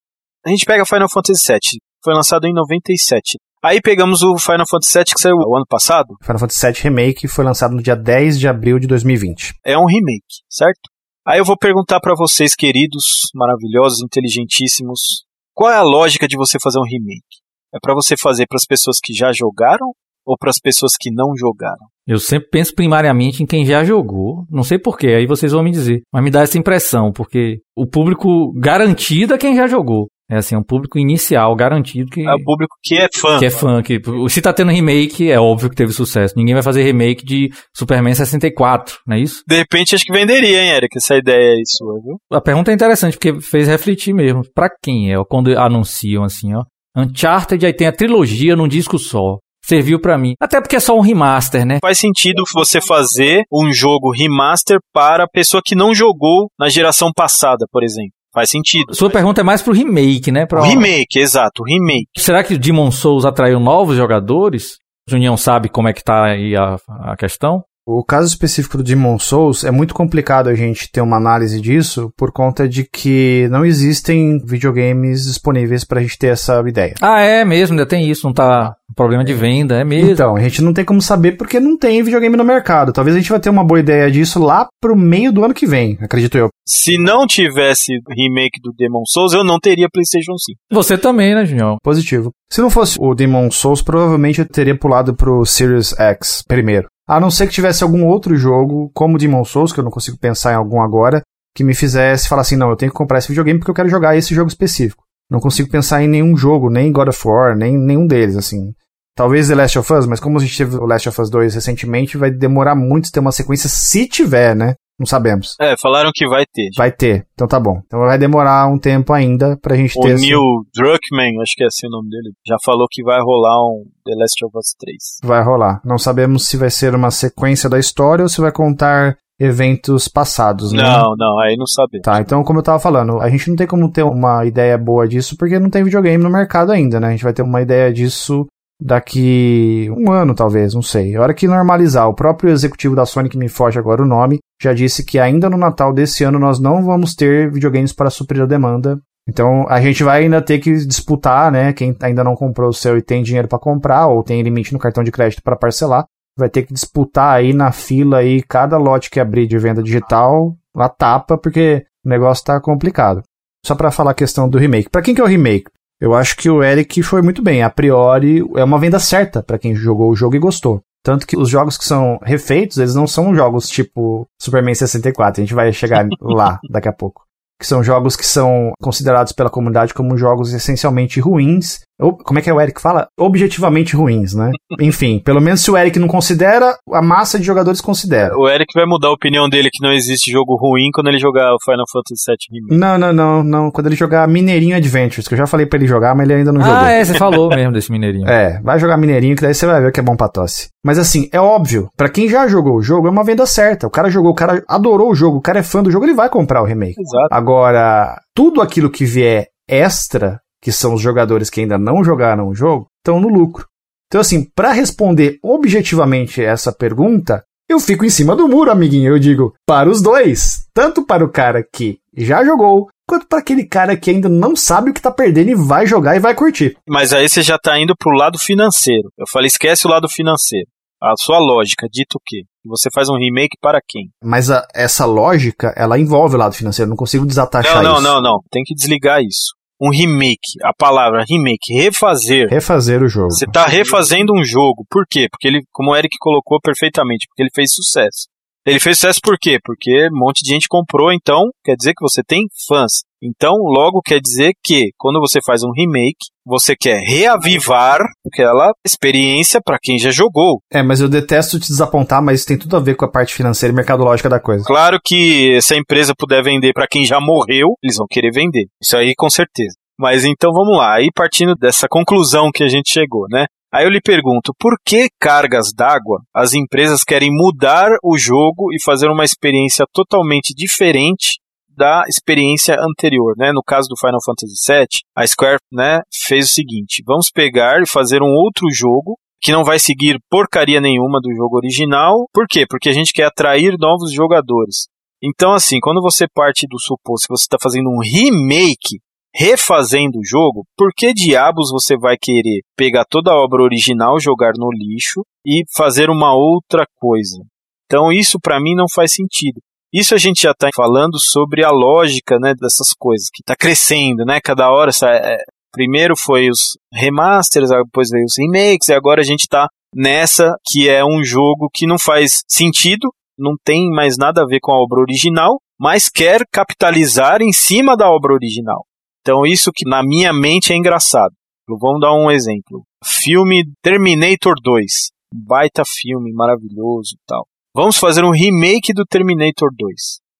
A 0.45 0.49
gente 0.49 0.65
pega 0.65 0.85
Final 0.85 1.09
Fantasy 1.09 1.47
VII, 1.47 1.79
foi 2.03 2.13
lançado 2.13 2.45
em 2.45 2.53
97. 2.53 3.37
Aí 3.63 3.79
pegamos 3.79 4.23
o 4.23 4.37
Final 4.39 4.65
Fantasy 4.67 4.97
VII 4.97 5.05
que 5.15 5.21
saiu 5.21 5.35
o 5.35 5.55
ano 5.55 5.65
passado. 5.69 6.15
Final 6.23 6.39
Fantasy 6.39 6.65
VII 6.65 6.81
Remake 6.83 7.27
foi 7.27 7.45
lançado 7.45 7.75
no 7.75 7.81
dia 7.81 7.95
10 7.95 8.39
de 8.39 8.47
abril 8.47 8.79
de 8.79 8.87
2020. 8.87 9.53
É 9.63 9.77
um 9.77 9.85
remake, 9.85 10.41
certo? 10.49 10.81
Aí 11.25 11.39
eu 11.39 11.45
vou 11.45 11.55
perguntar 11.55 11.99
para 11.99 12.15
vocês, 12.17 12.55
queridos, 12.55 13.05
maravilhosos, 13.35 14.01
inteligentíssimos, 14.01 15.25
qual 15.53 15.71
é 15.71 15.75
a 15.75 15.83
lógica 15.83 16.27
de 16.27 16.35
você 16.35 16.57
fazer 16.59 16.79
um 16.79 16.83
remake? 16.83 17.41
É 17.73 17.77
para 17.79 17.93
você 17.93 18.15
fazer 18.17 18.47
para 18.47 18.57
as 18.57 18.65
pessoas 18.65 18.97
que 19.01 19.13
já 19.13 19.31
jogaram 19.31 19.91
ou 20.25 20.35
para 20.37 20.49
as 20.49 20.59
pessoas 20.59 20.93
que 20.99 21.11
não 21.11 21.35
jogaram? 21.37 21.85
Eu 22.07 22.17
sempre 22.19 22.49
penso 22.49 22.73
primariamente 22.73 23.43
em 23.43 23.45
quem 23.45 23.63
já 23.65 23.83
jogou. 23.83 24.45
Não 24.49 24.63
sei 24.63 24.79
porquê, 24.79 25.09
aí 25.09 25.27
vocês 25.27 25.51
vão 25.51 25.63
me 25.63 25.71
dizer. 25.71 26.01
Mas 26.11 26.23
me 26.23 26.31
dá 26.31 26.41
essa 26.41 26.57
impressão, 26.57 27.11
porque 27.11 27.59
o 27.75 27.87
público 27.87 28.51
garantido 28.59 29.35
é 29.35 29.37
quem 29.37 29.55
já 29.55 29.67
jogou. 29.67 30.07
É 30.31 30.37
assim, 30.37 30.55
é 30.55 30.57
um 30.57 30.63
público 30.63 30.97
inicial, 30.97 31.53
garantido 31.53 32.09
que. 32.09 32.21
É 32.21 32.33
o 32.33 32.41
público 32.41 32.73
que 32.81 32.95
é 32.95 33.09
fã. 33.13 33.37
Que 33.37 33.45
é 33.47 33.49
fã. 33.49 33.83
Que, 33.83 34.01
se 34.29 34.41
tá 34.41 34.53
tendo 34.53 34.71
remake, 34.71 35.29
é 35.29 35.37
óbvio 35.37 35.69
que 35.69 35.75
teve 35.75 35.91
sucesso. 35.91 36.33
Ninguém 36.37 36.53
vai 36.53 36.63
fazer 36.63 36.83
remake 36.83 37.25
de 37.25 37.49
Superman 37.75 38.15
64, 38.15 38.99
não 39.05 39.17
é 39.17 39.19
isso? 39.19 39.43
De 39.45 39.57
repente 39.57 39.93
acho 39.93 40.05
que 40.05 40.13
venderia, 40.13 40.63
hein, 40.63 40.69
Eric? 40.71 40.97
Essa 40.97 41.17
ideia 41.17 41.51
aí 41.51 41.63
sua, 41.65 41.99
viu? 42.01 42.17
A 42.31 42.39
pergunta 42.39 42.71
é 42.71 42.73
interessante, 42.73 43.17
porque 43.17 43.41
fez 43.41 43.67
refletir 43.67 44.13
mesmo. 44.13 44.41
Pra 44.55 44.69
quem 44.81 45.11
é? 45.11 45.17
Quando 45.27 45.51
anunciam 45.59 46.23
assim, 46.23 46.53
ó. 46.53 46.63
Uncharted 46.95 47.65
aí 47.65 47.73
tem 47.73 47.87
a 47.87 47.91
trilogia 47.91 48.55
num 48.55 48.69
disco 48.69 48.97
só 48.97 49.37
serviu 49.63 49.99
para 49.99 50.17
mim. 50.17 50.33
Até 50.39 50.59
porque 50.59 50.75
é 50.75 50.79
só 50.79 50.97
um 50.97 51.01
remaster, 51.01 51.65
né? 51.65 51.79
Faz 51.81 51.99
sentido 51.99 52.43
você 52.53 52.81
fazer 52.81 53.43
um 53.51 53.71
jogo 53.71 54.11
remaster 54.11 54.79
para 54.93 55.25
a 55.25 55.29
pessoa 55.29 55.61
que 55.63 55.75
não 55.75 55.93
jogou 55.93 56.49
na 56.59 56.67
geração 56.67 57.11
passada, 57.15 57.65
por 57.71 57.83
exemplo. 57.83 58.11
Faz 58.33 58.49
sentido. 58.49 58.95
Sua 58.95 59.09
pergunta 59.09 59.41
é 59.41 59.43
mais 59.43 59.61
pro 59.61 59.73
remake, 59.73 60.31
né? 60.31 60.45
Pro... 60.45 60.61
O 60.61 60.63
remake, 60.63 61.19
exato, 61.19 61.61
o 61.61 61.65
remake. 61.65 62.07
Será 62.17 62.43
que 62.43 62.53
o 62.53 62.59
Demon 62.59 62.89
Souls 62.89 63.25
atraiu 63.25 63.59
novos 63.59 63.97
jogadores? 63.97 64.77
O 65.07 65.11
Junião 65.11 65.35
sabe 65.35 65.67
como 65.67 65.87
é 65.87 65.93
que 65.93 66.03
tá 66.03 66.25
aí 66.25 66.55
a, 66.55 66.77
a 67.11 67.17
questão? 67.17 67.63
O 67.85 68.03
caso 68.03 68.27
específico 68.27 68.77
do 68.77 68.83
Demon 68.83 69.17
Souls 69.17 69.63
é 69.63 69.71
muito 69.71 69.93
complicado 69.93 70.49
a 70.49 70.53
gente 70.53 70.91
ter 70.91 71.01
uma 71.01 71.17
análise 71.17 71.59
disso 71.59 72.11
por 72.15 72.31
conta 72.31 72.69
de 72.69 72.83
que 72.83 73.47
não 73.49 73.65
existem 73.65 74.37
videogames 74.45 75.23
disponíveis 75.23 75.83
para 75.83 75.99
a 75.99 76.01
gente 76.03 76.17
ter 76.17 76.27
essa 76.27 76.61
ideia. 76.67 76.93
Ah, 77.01 77.21
é 77.21 77.43
mesmo, 77.43 77.73
ainda 77.73 77.85
tem 77.85 78.09
isso, 78.09 78.27
não 78.27 78.33
tá 78.33 78.75
problema 78.95 79.23
de 79.23 79.33
venda, 79.33 79.79
é 79.79 79.83
mesmo. 79.83 80.11
Então, 80.11 80.35
a 80.35 80.41
gente 80.41 80.61
não 80.61 80.73
tem 80.73 80.85
como 80.85 81.01
saber 81.01 81.33
porque 81.33 81.59
não 81.59 81.77
tem 81.77 82.03
videogame 82.03 82.37
no 82.37 82.43
mercado. 82.43 82.93
Talvez 82.93 83.15
a 83.15 83.19
gente 83.19 83.31
vai 83.31 83.39
ter 83.39 83.49
uma 83.49 83.63
boa 83.63 83.79
ideia 83.79 84.11
disso 84.11 84.39
lá 84.39 84.67
pro 84.79 84.95
meio 84.95 85.31
do 85.31 85.43
ano 85.43 85.53
que 85.53 85.65
vem, 85.65 85.97
acredito 86.01 86.37
eu. 86.37 86.49
Se 86.67 86.97
não 86.97 87.25
tivesse 87.25 87.93
remake 88.09 88.61
do 88.61 88.71
Demon 88.77 89.03
Souls, 89.07 89.33
eu 89.33 89.43
não 89.43 89.59
teria 89.59 89.87
PlayStation 89.91 90.37
5. 90.37 90.59
Você 90.71 90.97
também, 90.97 91.33
né, 91.33 91.45
Junião? 91.45 91.77
Positivo. 91.81 92.31
Se 92.51 92.61
não 92.61 92.69
fosse 92.69 92.97
o 92.99 93.15
Demon 93.15 93.49
Souls, 93.49 93.81
provavelmente 93.81 94.39
eu 94.39 94.45
teria 94.47 94.77
pulado 94.77 95.15
pro 95.15 95.45
Series 95.45 95.97
X 95.97 96.43
primeiro. 96.47 96.87
A 97.11 97.19
não 97.19 97.29
ser 97.29 97.45
que 97.45 97.51
tivesse 97.51 97.83
algum 97.83 98.05
outro 98.05 98.37
jogo, 98.37 98.89
como 98.93 99.17
Demon 99.17 99.43
Souls, 99.43 99.73
que 99.73 99.81
eu 99.81 99.83
não 99.83 99.91
consigo 99.91 100.17
pensar 100.17 100.53
em 100.53 100.55
algum 100.55 100.81
agora, 100.81 101.21
que 101.53 101.61
me 101.61 101.73
fizesse 101.73 102.29
falar 102.29 102.43
assim, 102.43 102.55
não, 102.55 102.69
eu 102.69 102.77
tenho 102.77 102.89
que 102.89 102.97
comprar 102.97 103.17
esse 103.17 103.27
videogame 103.27 103.59
porque 103.59 103.69
eu 103.69 103.75
quero 103.75 103.89
jogar 103.89 104.15
esse 104.15 104.33
jogo 104.33 104.47
específico. 104.47 105.03
Não 105.29 105.41
consigo 105.41 105.69
pensar 105.69 106.01
em 106.01 106.07
nenhum 106.07 106.37
jogo, 106.37 106.69
nem 106.69 106.89
God 106.89 107.09
of 107.09 107.27
War, 107.27 107.53
nem 107.53 107.77
nenhum 107.77 108.07
deles, 108.07 108.37
assim. 108.37 108.73
Talvez 109.13 109.49
The 109.49 109.55
Last 109.55 109.77
of 109.77 109.93
Us, 109.93 110.05
mas 110.05 110.21
como 110.21 110.37
a 110.37 110.41
gente 110.41 110.57
teve 110.57 110.77
o 110.77 110.85
Last 110.85 111.09
of 111.09 111.21
Us 111.21 111.29
2 111.29 111.53
recentemente, 111.53 112.15
vai 112.15 112.31
demorar 112.31 112.75
muito 112.75 113.11
ter 113.11 113.19
uma 113.19 113.33
sequência, 113.33 113.67
se 113.67 114.07
tiver, 114.07 114.55
né? 114.55 114.75
Não 115.01 115.05
sabemos. 115.07 115.55
É, 115.59 115.73
falaram 115.81 116.11
que 116.13 116.27
vai 116.27 116.45
ter. 116.45 116.69
Vai 116.77 116.91
ter. 116.91 117.25
Então 117.33 117.47
tá 117.47 117.59
bom. 117.59 117.81
Então 117.87 118.01
vai 118.01 118.19
demorar 118.19 118.67
um 118.67 118.77
tempo 118.77 119.11
ainda 119.11 119.57
pra 119.59 119.75
gente 119.75 119.97
o 119.97 120.01
ter. 120.03 120.13
O 120.13 120.19
Neil 120.19 120.39
Druckmann, 120.75 121.41
acho 121.41 121.55
que 121.55 121.63
é 121.63 121.65
assim 121.65 121.87
o 121.87 121.89
nome 121.89 122.07
dele, 122.07 122.31
já 122.47 122.55
falou 122.63 122.85
que 122.87 123.01
vai 123.01 123.19
rolar 123.19 123.57
um 123.65 123.83
The 124.05 124.13
Last 124.15 124.45
of 124.45 124.55
Us 124.55 124.75
3. 124.79 124.97
Vai 125.23 125.43
rolar. 125.43 125.81
Não 125.83 125.97
sabemos 125.97 126.45
se 126.45 126.55
vai 126.55 126.69
ser 126.69 126.93
uma 126.93 127.09
sequência 127.09 127.67
da 127.67 127.79
história 127.79 128.21
ou 128.21 128.29
se 128.29 128.39
vai 128.39 128.51
contar 128.51 129.17
eventos 129.39 130.07
passados, 130.07 130.71
né? 130.71 130.83
Não, 130.83 131.15
não, 131.17 131.39
aí 131.39 131.57
não 131.57 131.65
sabemos. 131.65 132.03
Tá, 132.03 132.21
então 132.21 132.43
como 132.43 132.59
eu 132.59 132.63
tava 132.63 132.79
falando, 132.79 133.19
a 133.19 133.27
gente 133.27 133.49
não 133.49 133.55
tem 133.55 133.65
como 133.65 133.91
ter 133.91 134.03
uma 134.03 134.45
ideia 134.45 134.77
boa 134.77 135.07
disso 135.07 135.35
porque 135.35 135.57
não 135.57 135.71
tem 135.71 135.83
videogame 135.83 136.23
no 136.23 136.29
mercado 136.29 136.71
ainda, 136.71 136.99
né? 136.99 137.07
A 137.07 137.11
gente 137.11 137.23
vai 137.23 137.33
ter 137.33 137.41
uma 137.41 137.59
ideia 137.59 137.91
disso 137.91 138.45
daqui 138.81 139.87
um 139.95 140.11
ano, 140.11 140.33
talvez, 140.33 140.73
não 140.73 140.81
sei. 140.81 141.15
A 141.15 141.21
hora 141.21 141.33
que 141.33 141.47
normalizar, 141.47 142.09
o 142.09 142.15
próprio 142.15 142.51
executivo 142.51 142.95
da 142.95 143.05
Sony, 143.05 143.29
que 143.29 143.37
me 143.37 143.47
foge 143.47 143.77
agora 143.77 144.01
o 144.01 144.07
nome, 144.07 144.39
já 144.59 144.73
disse 144.73 145.05
que 145.05 145.19
ainda 145.19 145.49
no 145.49 145.57
Natal 145.57 145.93
desse 145.93 146.23
ano 146.23 146.39
nós 146.39 146.59
não 146.59 146.83
vamos 146.83 147.13
ter 147.13 147.51
videogames 147.51 147.93
para 147.93 148.09
suprir 148.09 148.41
a 148.41 148.47
demanda. 148.47 148.99
Então 149.29 149.67
a 149.69 149.79
gente 149.79 150.03
vai 150.03 150.23
ainda 150.23 150.41
ter 150.41 150.57
que 150.57 150.73
disputar, 150.85 151.51
né? 151.51 151.71
Quem 151.73 151.95
ainda 152.01 152.23
não 152.23 152.35
comprou 152.35 152.69
o 152.69 152.73
seu 152.73 152.97
e 152.97 153.03
tem 153.03 153.21
dinheiro 153.21 153.47
para 153.47 153.59
comprar 153.59 154.07
ou 154.07 154.23
tem 154.23 154.41
limite 154.41 154.73
no 154.73 154.79
cartão 154.79 155.03
de 155.03 155.11
crédito 155.11 155.43
para 155.43 155.55
parcelar, 155.55 156.05
vai 156.35 156.49
ter 156.49 156.63
que 156.63 156.73
disputar 156.73 157.35
aí 157.35 157.53
na 157.53 157.71
fila 157.71 158.17
aí 158.17 158.41
cada 158.41 158.77
lote 158.77 159.11
que 159.11 159.19
abrir 159.19 159.45
de 159.45 159.59
venda 159.59 159.83
digital, 159.83 160.55
a 160.75 160.89
tapa, 160.89 161.37
porque 161.37 161.85
o 162.03 162.09
negócio 162.09 162.43
tá 162.43 162.59
complicado. 162.59 163.21
Só 163.63 163.75
para 163.75 163.91
falar 163.91 164.11
a 164.11 164.15
questão 164.15 164.49
do 164.49 164.57
remake. 164.57 164.89
Para 164.89 165.03
quem 165.03 165.13
que 165.13 165.21
é 165.21 165.23
o 165.23 165.27
remake? 165.27 165.69
Eu 166.01 166.15
acho 166.15 166.35
que 166.35 166.49
o 166.49 166.63
Eric 166.63 167.03
foi 167.03 167.21
muito 167.21 167.43
bem. 167.43 167.61
A 167.61 167.69
priori, 167.69 168.39
é 168.55 168.63
uma 168.63 168.79
venda 168.79 168.97
certa 168.99 169.43
para 169.43 169.59
quem 169.59 169.75
jogou 169.75 170.09
o 170.09 170.15
jogo 170.15 170.35
e 170.35 170.39
gostou. 170.39 170.81
Tanto 171.03 171.27
que 171.27 171.37
os 171.37 171.47
jogos 171.47 171.77
que 171.77 171.85
são 171.85 172.19
refeitos, 172.23 172.77
eles 172.77 172.95
não 172.95 173.05
são 173.05 173.35
jogos 173.35 173.69
tipo 173.69 174.27
Superman 174.41 174.73
64. 174.73 175.39
A 175.39 175.45
gente 175.45 175.53
vai 175.53 175.71
chegar 175.71 176.07
lá 176.19 176.59
daqui 176.71 176.89
a 176.89 176.93
pouco. 176.93 177.23
Que 177.59 177.67
são 177.67 177.83
jogos 177.83 178.15
que 178.15 178.25
são 178.25 178.71
considerados 178.81 179.31
pela 179.31 179.49
comunidade 179.49 179.93
como 179.93 180.17
jogos 180.17 180.51
essencialmente 180.51 181.19
ruins 181.19 181.81
como 182.23 182.39
é 182.39 182.41
que 182.41 182.49
é 182.49 182.53
o 182.53 182.59
Eric 182.59 182.81
fala? 182.81 183.07
Objetivamente 183.17 183.95
ruins, 183.95 184.33
né? 184.33 184.51
Enfim, 184.81 185.19
pelo 185.19 185.41
menos 185.41 185.61
se 185.61 185.69
o 185.69 185.77
Eric 185.77 185.99
não 185.99 186.07
considera, 186.07 186.75
a 186.91 187.01
massa 187.01 187.37
de 187.37 187.45
jogadores 187.45 187.81
considera. 187.81 188.37
O 188.37 188.49
Eric 188.49 188.73
vai 188.73 188.85
mudar 188.85 189.09
a 189.09 189.13
opinião 189.13 189.47
dele 189.47 189.69
que 189.71 189.83
não 189.83 189.93
existe 189.93 190.31
jogo 190.31 190.55
ruim 190.55 190.89
quando 190.93 191.07
ele 191.07 191.19
jogar 191.19 191.53
o 191.53 191.57
Final 191.63 191.85
Fantasy 191.91 192.23
VII 192.27 192.37
Remake. 192.51 192.79
Não, 192.79 192.97
não, 192.97 193.13
não, 193.13 193.43
não. 193.43 193.71
Quando 193.71 193.87
ele 193.87 193.95
jogar 193.95 194.27
Mineirinho 194.27 194.75
Adventures, 194.75 195.27
que 195.27 195.33
eu 195.33 195.37
já 195.37 195.47
falei 195.47 195.65
pra 195.65 195.77
ele 195.77 195.87
jogar, 195.87 196.15
mas 196.15 196.27
ele 196.27 196.39
ainda 196.39 196.51
não 196.51 196.61
ah, 196.61 196.65
jogou. 196.65 196.79
Ah, 196.79 196.91
é, 196.91 197.05
você 197.05 197.13
falou 197.15 197.49
mesmo 197.49 197.73
desse 197.73 197.91
Mineirinho. 197.91 198.27
É, 198.27 198.59
vai 198.61 198.79
jogar 198.79 198.97
Mineirinho 198.97 199.35
que 199.35 199.41
daí 199.41 199.53
você 199.53 199.65
vai 199.65 199.81
ver 199.81 199.91
que 199.91 199.99
é 199.99 200.03
bom 200.03 200.15
pra 200.15 200.29
tosse. 200.29 200.69
Mas 200.83 200.97
assim, 200.97 201.29
é 201.31 201.39
óbvio, 201.39 201.89
para 201.95 202.09
quem 202.09 202.27
já 202.27 202.47
jogou 202.47 202.75
o 202.75 202.81
jogo, 202.81 203.07
é 203.07 203.11
uma 203.11 203.23
venda 203.23 203.45
certa. 203.45 203.87
O 203.87 203.91
cara 203.91 204.09
jogou, 204.09 204.31
o 204.31 204.35
cara 204.35 204.63
adorou 204.67 205.11
o 205.11 205.15
jogo, 205.15 205.37
o 205.37 205.41
cara 205.41 205.59
é 205.59 205.63
fã 205.63 205.83
do 205.83 205.91
jogo, 205.91 206.05
ele 206.05 206.13
vai 206.13 206.29
comprar 206.29 206.61
o 206.61 206.65
remake. 206.65 206.99
Exato. 206.99 207.27
Agora, 207.31 208.19
tudo 208.35 208.61
aquilo 208.61 208.89
que 208.89 209.05
vier 209.05 209.47
extra 209.67 210.39
que 210.61 210.71
são 210.71 210.93
os 210.93 211.01
jogadores 211.01 211.49
que 211.49 211.61
ainda 211.61 211.77
não 211.77 212.03
jogaram 212.03 212.47
o 212.47 212.55
jogo, 212.55 212.87
estão 212.99 213.19
no 213.19 213.27
lucro. 213.27 213.65
Então, 214.07 214.19
assim, 214.21 214.43
para 214.43 214.73
responder 214.73 215.39
objetivamente 215.41 216.43
essa 216.43 216.71
pergunta, 216.73 217.43
eu 217.69 217.79
fico 217.79 218.03
em 218.03 218.09
cima 218.09 218.35
do 218.35 218.47
muro, 218.47 218.69
amiguinho. 218.69 219.13
Eu 219.13 219.19
digo 219.19 219.53
para 219.65 219.89
os 219.89 220.01
dois, 220.01 220.65
tanto 220.73 221.05
para 221.05 221.23
o 221.23 221.31
cara 221.31 221.63
que 221.63 221.97
já 222.15 222.43
jogou, 222.43 222.89
quanto 223.07 223.25
para 223.25 223.39
aquele 223.39 223.65
cara 223.65 223.95
que 223.95 224.11
ainda 224.11 224.27
não 224.27 224.53
sabe 224.53 224.89
o 224.89 224.93
que 224.93 224.99
está 224.99 225.09
perdendo 225.09 225.51
e 225.51 225.55
vai 225.55 225.87
jogar 225.87 226.17
e 226.17 226.19
vai 226.19 226.35
curtir. 226.35 226.77
Mas 226.85 227.13
aí 227.13 227.29
você 227.29 227.41
já 227.41 227.55
está 227.55 227.79
indo 227.79 227.95
para 227.97 228.13
o 228.13 228.17
lado 228.17 228.37
financeiro. 228.37 229.09
Eu 229.17 229.25
falei, 229.31 229.47
esquece 229.47 229.87
o 229.87 229.89
lado 229.89 230.09
financeiro. 230.09 230.67
A 231.01 231.13
sua 231.17 231.39
lógica 231.39 231.87
dito 231.89 232.15
o 232.15 232.21
quê? 232.23 232.43
Você 232.65 232.89
faz 232.93 233.07
um 233.07 233.17
remake 233.17 233.57
para 233.61 233.79
quem? 233.87 234.09
Mas 234.23 234.51
a, 234.51 234.67
essa 234.75 235.05
lógica, 235.05 235.73
ela 235.75 235.97
envolve 235.97 236.35
o 236.35 236.37
lado 236.37 236.53
financeiro. 236.53 236.89
Não 236.89 236.97
consigo 236.97 237.25
desatachar 237.25 237.81
não, 237.81 237.93
isso. 237.93 238.01
Não, 238.01 238.15
não, 238.15 238.21
não. 238.21 238.39
Tem 238.51 238.61
que 238.63 238.75
desligar 238.75 239.21
isso 239.21 239.60
um 239.81 239.89
remake, 239.89 240.61
a 240.63 240.71
palavra 240.73 241.25
remake, 241.27 241.73
refazer. 241.73 242.47
Refazer 242.49 243.01
o 243.01 243.07
jogo. 243.07 243.31
Você 243.31 243.45
está 243.45 243.65
refazendo 243.65 244.31
um 244.31 244.43
jogo. 244.43 244.85
Por 244.87 245.05
quê? 245.09 245.27
Porque 245.31 245.47
ele, 245.47 245.61
como 245.71 245.91
o 245.91 245.95
Eric 245.95 246.15
colocou 246.19 246.59
perfeitamente, 246.61 247.25
porque 247.27 247.41
ele 247.41 247.49
fez 247.53 247.73
sucesso. 247.73 248.29
Ele 248.65 248.79
fez 248.79 248.97
sucesso 248.97 249.19
por 249.23 249.37
quê? 249.39 249.57
Porque 249.63 250.07
um 250.11 250.19
monte 250.19 250.43
de 250.43 250.53
gente 250.53 250.67
comprou, 250.67 251.11
então 251.11 251.49
quer 251.63 251.75
dizer 251.75 251.93
que 251.93 252.03
você 252.03 252.21
tem 252.23 252.45
fãs. 252.67 253.01
Então, 253.23 253.53
logo 253.55 254.01
quer 254.03 254.19
dizer 254.19 254.53
que 254.63 254.89
quando 254.97 255.19
você 255.19 255.39
faz 255.45 255.61
um 255.63 255.71
remake, 255.71 256.17
você 256.43 256.75
quer 256.75 256.99
reavivar 256.99 257.99
aquela 258.25 258.71
experiência 258.83 259.61
para 259.63 259.77
quem 259.79 259.99
já 259.99 260.09
jogou. 260.09 260.59
É, 260.71 260.81
mas 260.81 261.01
eu 261.01 261.07
detesto 261.07 261.59
te 261.59 261.67
desapontar, 261.67 262.21
mas 262.23 262.45
tem 262.45 262.57
tudo 262.57 262.75
a 262.77 262.79
ver 262.79 262.95
com 262.95 263.05
a 263.05 263.11
parte 263.11 263.33
financeira 263.33 263.71
e 263.71 263.75
mercadológica 263.75 264.27
da 264.27 264.39
coisa. 264.39 264.63
Claro 264.65 264.99
que 265.03 265.61
se 265.61 265.75
a 265.75 265.77
empresa 265.77 266.13
puder 266.17 266.43
vender 266.43 266.73
para 266.73 266.87
quem 266.87 267.05
já 267.05 267.19
morreu, 267.19 267.69
eles 267.83 267.97
vão 267.97 268.07
querer 268.09 268.31
vender. 268.31 268.65
Isso 268.81 268.97
aí 268.97 269.13
com 269.15 269.29
certeza. 269.29 269.75
Mas 269.99 270.25
então 270.25 270.51
vamos 270.51 270.75
lá, 270.75 270.95
aí 270.95 271.09
partindo 271.13 271.55
dessa 271.55 271.87
conclusão 271.87 272.49
que 272.51 272.63
a 272.63 272.67
gente 272.67 272.91
chegou, 272.91 273.27
né? 273.29 273.45
Aí 273.73 273.85
eu 273.85 273.89
lhe 273.89 274.01
pergunto, 274.01 274.53
por 274.59 274.75
que 274.85 275.07
cargas 275.19 275.71
d'água 275.73 276.21
as 276.35 276.53
empresas 276.53 277.03
querem 277.03 277.29
mudar 277.31 277.89
o 278.03 278.17
jogo 278.17 278.73
e 278.73 278.83
fazer 278.83 279.07
uma 279.07 279.23
experiência 279.23 279.85
totalmente 279.93 280.53
diferente 280.53 281.39
da 281.69 282.03
experiência 282.07 282.75
anterior, 282.79 283.33
né? 283.37 283.51
No 283.53 283.63
caso 283.63 283.87
do 283.87 283.97
Final 283.97 284.19
Fantasy 284.25 284.53
VII, 284.67 285.01
a 285.15 285.25
Square, 285.25 285.59
né, 285.71 286.01
fez 286.27 286.47
o 286.47 286.53
seguinte: 286.53 287.01
vamos 287.05 287.31
pegar 287.33 287.81
e 287.81 287.89
fazer 287.89 288.21
um 288.21 288.33
outro 288.33 288.67
jogo 288.73 289.17
que 289.41 289.51
não 289.51 289.63
vai 289.63 289.79
seguir 289.79 290.19
porcaria 290.29 290.79
nenhuma 290.79 291.19
do 291.21 291.33
jogo 291.33 291.57
original. 291.57 292.27
Por 292.33 292.45
quê? 292.47 292.65
Porque 292.69 292.89
a 292.89 292.93
gente 292.93 293.13
quer 293.13 293.23
atrair 293.23 293.75
novos 293.79 294.13
jogadores. 294.13 294.87
Então, 295.23 295.53
assim, 295.53 295.79
quando 295.79 296.01
você 296.01 296.25
parte 296.27 296.67
do 296.67 296.79
suposto 296.79 297.27
que 297.27 297.37
você 297.37 297.43
está 297.43 297.57
fazendo 297.61 297.89
um 297.89 297.99
remake 297.99 298.99
refazendo 299.33 300.19
o 300.19 300.25
jogo, 300.25 300.65
por 300.77 300.91
que 300.95 301.13
diabos 301.13 301.69
você 301.71 301.95
vai 301.97 302.17
querer 302.19 302.61
pegar 302.75 303.05
toda 303.09 303.31
a 303.31 303.35
obra 303.35 303.63
original, 303.63 304.19
jogar 304.19 304.53
no 304.57 304.69
lixo 304.71 305.21
e 305.45 305.63
fazer 305.75 306.09
uma 306.09 306.33
outra 306.33 306.85
coisa? 306.97 307.37
Então 307.85 308.11
isso 308.11 308.39
para 308.39 308.59
mim 308.59 308.75
não 308.75 308.85
faz 308.93 309.13
sentido. 309.13 309.59
Isso 309.93 310.15
a 310.15 310.17
gente 310.17 310.43
já 310.43 310.51
está 310.51 310.69
falando 310.73 311.19
sobre 311.19 311.65
a 311.65 311.69
lógica 311.69 312.39
né, 312.39 312.53
dessas 312.53 312.93
coisas, 312.97 313.27
que 313.31 313.41
está 313.41 313.55
crescendo, 313.57 314.23
né? 314.23 314.39
Cada 314.41 314.71
hora. 314.71 314.89
É, 315.03 315.37
primeiro 315.73 316.15
foi 316.17 316.49
os 316.49 316.77
remasters, 316.93 317.69
depois 317.69 318.09
veio 318.09 318.23
os 318.23 318.35
remakes, 318.37 318.87
e 318.87 318.93
agora 318.93 319.19
a 319.19 319.25
gente 319.25 319.41
está 319.41 319.67
nessa 319.93 320.55
que 320.65 320.87
é 320.87 321.03
um 321.03 321.21
jogo 321.23 321.69
que 321.73 321.85
não 321.85 321.97
faz 321.99 322.41
sentido, 322.47 323.09
não 323.37 323.55
tem 323.65 323.89
mais 323.89 324.17
nada 324.17 324.43
a 324.43 324.45
ver 324.45 324.59
com 324.61 324.71
a 324.71 324.81
obra 324.81 325.01
original, 325.01 325.59
mas 325.77 326.07
quer 326.07 326.45
capitalizar 326.49 327.41
em 327.41 327.51
cima 327.51 327.97
da 327.97 328.09
obra 328.09 328.33
original. 328.33 328.85
Então, 329.21 329.45
isso 329.45 329.71
que 329.73 329.87
na 329.87 330.03
minha 330.03 330.33
mente 330.33 330.73
é 330.73 330.75
engraçado. 330.75 331.33
Vamos 331.67 332.01
dar 332.01 332.13
um 332.13 332.29
exemplo. 332.29 332.83
Filme 333.03 333.63
Terminator 333.81 334.55
2. 334.61 334.85
Baita 335.33 335.83
filme, 335.85 336.33
maravilhoso 336.33 337.15
tal. 337.25 337.45
Vamos 337.73 337.97
fazer 337.97 338.23
um 338.25 338.31
remake 338.31 338.93
do 338.93 339.05
Terminator 339.05 339.69
2. 339.77 339.95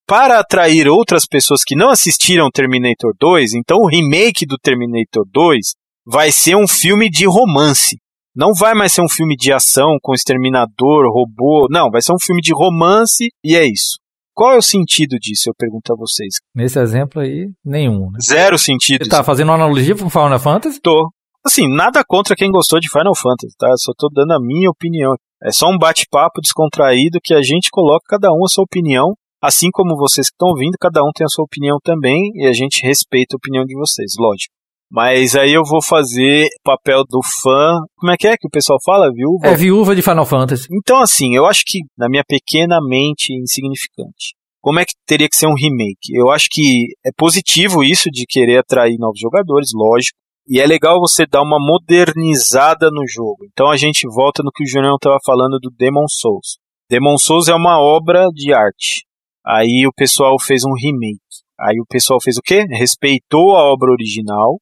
Para 0.06 0.40
atrair 0.40 0.88
outras 0.88 1.24
pessoas 1.26 1.62
que 1.64 1.74
não 1.74 1.88
assistiram 1.88 2.50
Terminator 2.52 3.14
2, 3.18 3.54
então 3.54 3.78
o 3.78 3.88
remake 3.88 4.44
do 4.44 4.58
Terminator 4.58 5.24
2 5.32 5.58
vai 6.04 6.30
ser 6.30 6.56
um 6.56 6.68
filme 6.68 7.08
de 7.08 7.24
romance. 7.24 7.96
Não 8.34 8.52
vai 8.58 8.74
mais 8.74 8.92
ser 8.92 9.02
um 9.02 9.08
filme 9.08 9.36
de 9.36 9.52
ação 9.52 9.96
com 10.02 10.12
exterminador, 10.12 11.06
robô. 11.10 11.68
Não, 11.70 11.90
vai 11.90 12.02
ser 12.02 12.12
um 12.12 12.20
filme 12.20 12.42
de 12.42 12.52
romance 12.52 13.28
e 13.44 13.56
é 13.56 13.64
isso. 13.64 13.98
Qual 14.34 14.52
é 14.52 14.56
o 14.56 14.62
sentido 14.62 15.16
disso? 15.20 15.50
Eu 15.50 15.54
pergunto 15.56 15.92
a 15.92 15.96
vocês. 15.96 16.34
Nesse 16.54 16.78
exemplo 16.78 17.20
aí, 17.20 17.46
nenhum. 17.64 18.10
Né? 18.10 18.18
Zero 18.26 18.58
sentido. 18.58 19.04
Você 19.04 19.10
tá 19.10 19.22
fazendo 19.22 19.48
uma 19.48 19.56
analogia 19.56 19.94
com 19.94 20.08
Final 20.08 20.38
Fantasy? 20.38 20.80
Tô. 20.80 21.10
Assim, 21.44 21.66
nada 21.68 22.02
contra 22.06 22.36
quem 22.36 22.50
gostou 22.50 22.78
de 22.78 22.88
Final 22.88 23.16
Fantasy, 23.16 23.54
tá? 23.58 23.68
Só 23.76 23.92
tô 23.96 24.08
dando 24.12 24.32
a 24.32 24.40
minha 24.40 24.70
opinião. 24.70 25.12
É 25.42 25.50
só 25.50 25.66
um 25.68 25.76
bate-papo 25.76 26.40
descontraído 26.40 27.18
que 27.22 27.34
a 27.34 27.42
gente 27.42 27.68
coloca 27.70 28.04
cada 28.08 28.32
um 28.32 28.44
a 28.44 28.48
sua 28.48 28.64
opinião. 28.64 29.12
Assim 29.42 29.68
como 29.72 29.96
vocês 29.96 30.28
que 30.28 30.34
estão 30.34 30.50
ouvindo, 30.50 30.78
cada 30.80 31.02
um 31.02 31.10
tem 31.12 31.24
a 31.24 31.28
sua 31.28 31.44
opinião 31.44 31.78
também 31.82 32.30
e 32.36 32.46
a 32.46 32.52
gente 32.52 32.86
respeita 32.86 33.34
a 33.34 33.38
opinião 33.38 33.64
de 33.64 33.74
vocês, 33.74 34.12
lógico. 34.16 34.54
Mas 34.94 35.34
aí 35.34 35.54
eu 35.54 35.62
vou 35.64 35.82
fazer 35.82 36.44
o 36.44 36.62
papel 36.62 37.02
do 37.08 37.20
fã. 37.42 37.78
Como 37.96 38.12
é 38.12 38.16
que 38.18 38.28
é 38.28 38.36
que 38.36 38.46
o 38.46 38.50
pessoal 38.50 38.78
fala? 38.84 39.10
Viúva? 39.10 39.46
É 39.46 39.56
viúva 39.56 39.96
de 39.96 40.02
Final 40.02 40.26
Fantasy. 40.26 40.68
Então, 40.70 41.00
assim, 41.00 41.34
eu 41.34 41.46
acho 41.46 41.62
que, 41.66 41.78
na 41.96 42.10
minha 42.10 42.22
pequena 42.28 42.76
mente 42.86 43.32
insignificante, 43.32 44.34
como 44.60 44.80
é 44.80 44.84
que 44.84 44.92
teria 45.06 45.30
que 45.30 45.34
ser 45.36 45.46
um 45.46 45.54
remake? 45.54 46.14
Eu 46.14 46.30
acho 46.30 46.46
que 46.50 46.88
é 47.06 47.10
positivo 47.16 47.82
isso 47.82 48.10
de 48.10 48.26
querer 48.28 48.58
atrair 48.58 48.98
novos 48.98 49.18
jogadores, 49.18 49.70
lógico. 49.74 50.18
E 50.46 50.60
é 50.60 50.66
legal 50.66 51.00
você 51.00 51.24
dar 51.24 51.40
uma 51.40 51.58
modernizada 51.58 52.90
no 52.90 53.08
jogo. 53.08 53.46
Então 53.50 53.70
a 53.70 53.78
gente 53.78 54.06
volta 54.06 54.42
no 54.42 54.52
que 54.52 54.62
o 54.62 54.68
Julião 54.68 54.96
estava 54.96 55.16
falando 55.24 55.58
do 55.58 55.70
Demon 55.74 56.06
Souls. 56.06 56.58
Demon 56.90 57.16
Souls 57.16 57.48
é 57.48 57.54
uma 57.54 57.80
obra 57.80 58.26
de 58.34 58.52
arte. 58.52 59.06
Aí 59.46 59.86
o 59.86 59.92
pessoal 59.96 60.38
fez 60.38 60.64
um 60.64 60.74
remake. 60.74 61.18
Aí 61.58 61.80
o 61.80 61.86
pessoal 61.88 62.20
fez 62.22 62.36
o 62.36 62.42
quê? 62.42 62.66
Respeitou 62.68 63.56
a 63.56 63.64
obra 63.64 63.90
original 63.90 64.58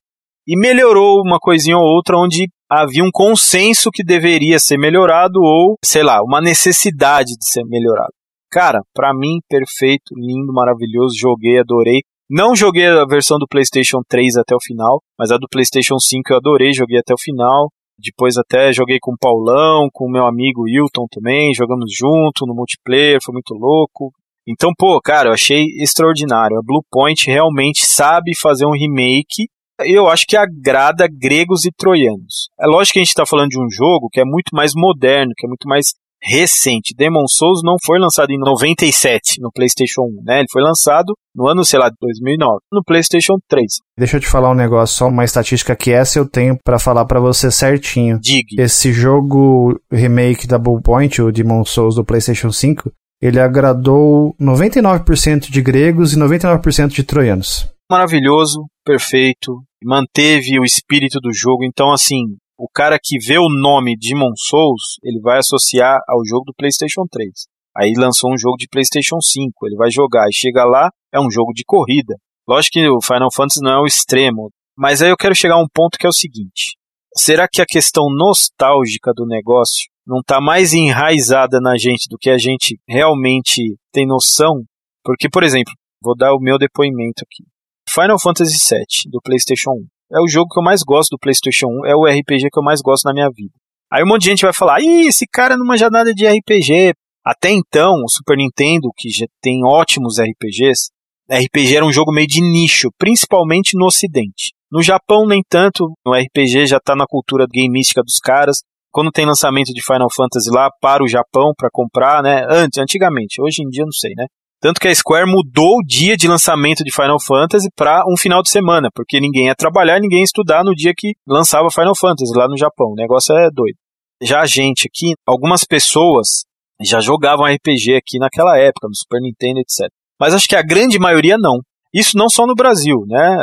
e 0.47 0.59
melhorou 0.59 1.21
uma 1.25 1.39
coisinha 1.39 1.77
ou 1.77 1.85
outra 1.85 2.19
onde 2.19 2.49
havia 2.69 3.05
um 3.05 3.11
consenso 3.13 3.91
que 3.93 4.05
deveria 4.05 4.59
ser 4.59 4.79
melhorado 4.79 5.41
ou, 5.41 5.77
sei 5.85 6.03
lá, 6.03 6.21
uma 6.23 6.41
necessidade 6.41 7.37
de 7.39 7.51
ser 7.51 7.65
melhorado. 7.65 8.13
Cara, 8.51 8.81
para 8.95 9.13
mim, 9.15 9.39
perfeito, 9.49 10.15
lindo, 10.17 10.53
maravilhoso, 10.53 11.17
joguei, 11.17 11.59
adorei. 11.59 12.01
Não 12.29 12.55
joguei 12.55 12.87
a 12.87 13.05
versão 13.05 13.39
do 13.39 13.47
PlayStation 13.49 13.99
3 14.09 14.37
até 14.37 14.55
o 14.55 14.63
final, 14.63 15.01
mas 15.19 15.31
a 15.31 15.37
do 15.37 15.49
PlayStation 15.51 15.99
5 15.99 16.33
eu 16.33 16.37
adorei, 16.37 16.73
joguei 16.73 16.99
até 16.99 17.13
o 17.13 17.21
final. 17.21 17.69
Depois 17.99 18.37
até 18.37 18.73
joguei 18.73 18.99
com 19.01 19.13
o 19.13 19.19
Paulão, 19.21 19.89
com 19.93 20.07
o 20.07 20.11
meu 20.11 20.25
amigo 20.25 20.63
Wilton 20.63 21.07
também, 21.11 21.53
jogamos 21.55 21.93
junto 21.95 22.47
no 22.47 22.55
multiplayer, 22.55 23.19
foi 23.23 23.33
muito 23.33 23.53
louco. 23.55 24.13
Então, 24.49 24.71
pô, 24.77 24.99
cara, 25.01 25.29
eu 25.29 25.33
achei 25.33 25.65
extraordinário. 25.81 26.57
A 26.57 26.63
Blue 26.65 26.83
Point 26.91 27.27
realmente 27.27 27.85
sabe 27.85 28.33
fazer 28.41 28.67
um 28.67 28.73
remake. 28.73 29.47
Eu 29.85 30.09
acho 30.09 30.27
que 30.27 30.37
agrada 30.37 31.09
gregos 31.09 31.65
e 31.65 31.71
troianos. 31.77 32.49
É 32.61 32.67
lógico 32.67 32.95
que 32.95 32.99
a 32.99 33.03
gente 33.03 33.11
está 33.11 33.25
falando 33.27 33.49
de 33.49 33.61
um 33.61 33.69
jogo 33.71 34.09
que 34.13 34.21
é 34.21 34.25
muito 34.25 34.55
mais 34.55 34.73
moderno, 34.75 35.33
que 35.37 35.47
é 35.47 35.49
muito 35.49 35.69
mais 35.69 35.87
recente. 36.23 36.95
Demon 36.97 37.27
Souls 37.27 37.61
não 37.65 37.77
foi 37.85 37.99
lançado 37.99 38.31
em 38.31 38.39
97 38.39 39.41
no 39.41 39.51
PlayStation 39.51 40.03
1, 40.03 40.23
né? 40.25 40.39
Ele 40.41 40.49
foi 40.51 40.63
lançado 40.63 41.15
no 41.35 41.47
ano, 41.47 41.65
sei 41.65 41.79
lá, 41.79 41.91
2009, 42.01 42.59
no 42.73 42.83
PlayStation 42.85 43.37
3. 43.49 43.67
Deixa 43.99 44.17
eu 44.17 44.21
te 44.21 44.27
falar 44.27 44.51
um 44.51 44.55
negócio, 44.55 44.97
só 44.97 45.09
uma 45.09 45.25
estatística 45.25 45.75
que 45.75 45.91
essa 45.91 46.19
eu 46.19 46.29
tenho 46.29 46.59
para 46.63 46.79
falar 46.79 47.05
para 47.07 47.21
você 47.21 47.51
certinho. 47.51 48.19
Diga. 48.21 48.63
Esse 48.63 48.93
jogo 48.93 49.81
remake 49.91 50.47
da 50.47 50.61
Point, 50.61 51.23
o 51.23 51.33
Demon 51.33 51.65
Souls 51.65 51.95
do 51.95 52.05
PlayStation 52.05 52.53
5, 52.53 52.93
ele 53.21 53.41
agradou 53.41 54.35
99% 54.41 55.51
de 55.51 55.63
gregos 55.63 56.13
e 56.13 56.19
99% 56.19 56.89
de 56.89 57.03
troianos. 57.03 57.69
Maravilhoso, 57.91 58.67
perfeito, 58.85 59.65
manteve 59.83 60.61
o 60.61 60.65
espírito 60.65 61.19
do 61.19 61.33
jogo. 61.33 61.65
Então, 61.65 61.91
assim, 61.91 62.23
o 62.57 62.69
cara 62.73 62.97
que 63.03 63.19
vê 63.19 63.37
o 63.37 63.49
nome 63.49 63.97
Demon 63.99 64.31
Souls, 64.37 64.95
ele 65.03 65.19
vai 65.21 65.39
associar 65.39 65.99
ao 66.09 66.25
jogo 66.25 66.45
do 66.45 66.55
PlayStation 66.57 67.03
3. 67.11 67.29
Aí 67.77 67.93
lançou 67.97 68.33
um 68.33 68.39
jogo 68.39 68.57
de 68.57 68.69
PlayStation 68.71 69.21
5, 69.21 69.67
ele 69.67 69.75
vai 69.75 69.91
jogar 69.91 70.29
e 70.29 70.33
chega 70.33 70.65
lá, 70.65 70.89
é 71.13 71.19
um 71.19 71.29
jogo 71.33 71.53
de 71.53 71.65
corrida. 71.65 72.15
Lógico 72.49 72.75
que 72.75 72.89
o 72.89 73.03
Final 73.03 73.35
Fantasy 73.35 73.61
não 73.61 73.73
é 73.73 73.81
o 73.81 73.87
extremo, 73.87 74.51
mas 74.79 75.03
aí 75.03 75.11
eu 75.11 75.17
quero 75.17 75.35
chegar 75.35 75.57
a 75.57 75.61
um 75.61 75.67
ponto 75.75 75.99
que 75.99 76.07
é 76.07 76.09
o 76.09 76.13
seguinte: 76.13 76.77
será 77.17 77.49
que 77.51 77.61
a 77.61 77.67
questão 77.67 78.05
nostálgica 78.09 79.11
do 79.13 79.27
negócio 79.27 79.91
não 80.07 80.21
está 80.21 80.41
mais 80.41 80.73
enraizada 80.73 81.59
na 81.61 81.77
gente 81.77 82.07
do 82.09 82.17
que 82.17 82.31
a 82.31 82.39
gente 82.39 82.79
realmente 82.89 83.77
tem 83.93 84.07
noção? 84.07 84.63
Porque, 85.03 85.29
por 85.29 85.43
exemplo, 85.43 85.73
vou 86.01 86.17
dar 86.17 86.33
o 86.35 86.41
meu 86.41 86.57
depoimento 86.57 87.25
aqui. 87.25 87.50
Final 87.93 88.21
Fantasy 88.21 88.57
VII 88.71 89.11
do 89.11 89.21
PlayStation 89.21 89.71
1 89.71 89.87
é 90.13 90.21
o 90.21 90.29
jogo 90.29 90.49
que 90.49 90.59
eu 90.59 90.63
mais 90.63 90.81
gosto 90.83 91.11
do 91.11 91.19
PlayStation 91.19 91.67
1, 91.67 91.87
é 91.87 91.95
o 91.95 92.05
RPG 92.05 92.51
que 92.53 92.59
eu 92.59 92.63
mais 92.63 92.81
gosto 92.81 93.05
na 93.05 93.13
minha 93.13 93.29
vida. 93.35 93.53
Aí 93.93 94.03
um 94.05 94.07
monte 94.07 94.23
de 94.23 94.31
gente 94.31 94.43
vai 94.43 94.53
falar: 94.53 94.81
Ih, 94.81 95.09
esse 95.09 95.27
cara 95.27 95.57
não 95.57 95.67
manja 95.67 95.91
nada 95.91 96.15
de 96.15 96.27
RPG. 96.27 96.93
Até 97.25 97.51
então, 97.51 97.93
o 97.93 98.09
Super 98.09 98.37
Nintendo, 98.37 98.89
que 98.97 99.11
já 99.11 99.27
tem 99.43 99.65
ótimos 99.65 100.19
RPGs, 100.19 100.91
RPG 101.31 101.77
era 101.77 101.85
um 101.85 101.93
jogo 101.93 102.13
meio 102.13 102.27
de 102.27 102.41
nicho, 102.41 102.89
principalmente 102.97 103.77
no 103.77 103.87
Ocidente. 103.87 104.53
No 104.71 104.83
Japão, 104.83 105.27
nem 105.27 105.43
tanto, 105.49 105.93
no 106.07 106.15
RPG 106.15 106.67
já 106.67 106.79
está 106.79 106.97
na 106.97 107.05
cultura 107.07 107.47
gameística 107.53 108.03
dos 108.03 108.19
caras. 108.19 108.59
Quando 108.93 109.11
tem 109.11 109.27
lançamento 109.27 109.73
de 109.73 109.85
Final 109.85 110.09
Fantasy 110.15 110.51
lá, 110.51 110.71
para 110.81 111.05
o 111.05 111.09
Japão 111.09 111.53
para 111.57 111.69
comprar, 111.73 112.23
né? 112.23 112.45
Antes, 112.49 112.79
antigamente, 112.79 113.41
hoje 113.41 113.63
em 113.63 113.69
dia 113.69 113.85
não 113.85 113.93
sei, 113.93 114.13
né? 114.17 114.27
Tanto 114.61 114.79
que 114.79 114.89
a 114.89 114.95
Square 114.95 115.27
mudou 115.27 115.79
o 115.79 115.87
dia 115.87 116.19
de 116.19 116.29
lançamento 116.29 116.85
de 116.85 116.95
Final 116.95 117.19
Fantasy 117.19 117.69
para 117.75 118.05
um 118.07 118.15
final 118.15 118.43
de 118.43 118.51
semana, 118.51 118.91
porque 118.95 119.19
ninguém 119.19 119.47
ia 119.47 119.55
trabalhar, 119.55 119.99
ninguém 119.99 120.19
ia 120.19 120.25
estudar 120.25 120.63
no 120.63 120.75
dia 120.75 120.93
que 120.95 121.15
lançava 121.27 121.71
Final 121.71 121.97
Fantasy 121.97 122.31
lá 122.37 122.47
no 122.47 122.59
Japão. 122.59 122.89
O 122.89 122.95
negócio 122.95 123.35
é 123.35 123.49
doido. 123.51 123.77
Já 124.23 124.43
a 124.43 124.47
gente 124.47 124.87
aqui, 124.87 125.15
algumas 125.27 125.65
pessoas 125.65 126.45
já 126.83 127.01
jogavam 127.01 127.47
RPG 127.47 127.97
aqui 127.97 128.19
naquela 128.19 128.59
época, 128.59 128.87
no 128.87 128.95
Super 128.95 129.23
Nintendo, 129.23 129.61
etc. 129.61 129.91
Mas 130.21 130.35
acho 130.35 130.47
que 130.47 130.57
a 130.57 130.63
grande 130.63 130.99
maioria 130.99 131.39
não. 131.39 131.61
Isso 131.93 132.19
não 132.19 132.29
só 132.29 132.47
no 132.47 132.55
Brasil, 132.55 133.07
né? 133.09 133.37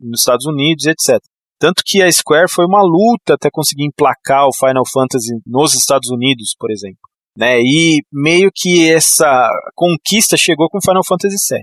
Nos 0.00 0.20
Estados 0.20 0.46
Unidos, 0.46 0.86
etc. 0.86 1.20
Tanto 1.58 1.82
que 1.84 2.02
a 2.02 2.10
Square 2.10 2.50
foi 2.50 2.64
uma 2.64 2.82
luta 2.82 3.34
até 3.34 3.50
conseguir 3.52 3.84
emplacar 3.84 4.46
o 4.46 4.54
Final 4.54 4.84
Fantasy 4.90 5.34
nos 5.46 5.74
Estados 5.74 6.08
Unidos, 6.10 6.54
por 6.58 6.70
exemplo 6.70 7.13
né? 7.36 7.60
E 7.60 8.00
meio 8.12 8.50
que 8.54 8.90
essa 8.90 9.48
conquista 9.74 10.36
chegou 10.36 10.68
com 10.68 10.80
Final 10.80 11.04
Fantasy 11.06 11.36
VII. 11.50 11.62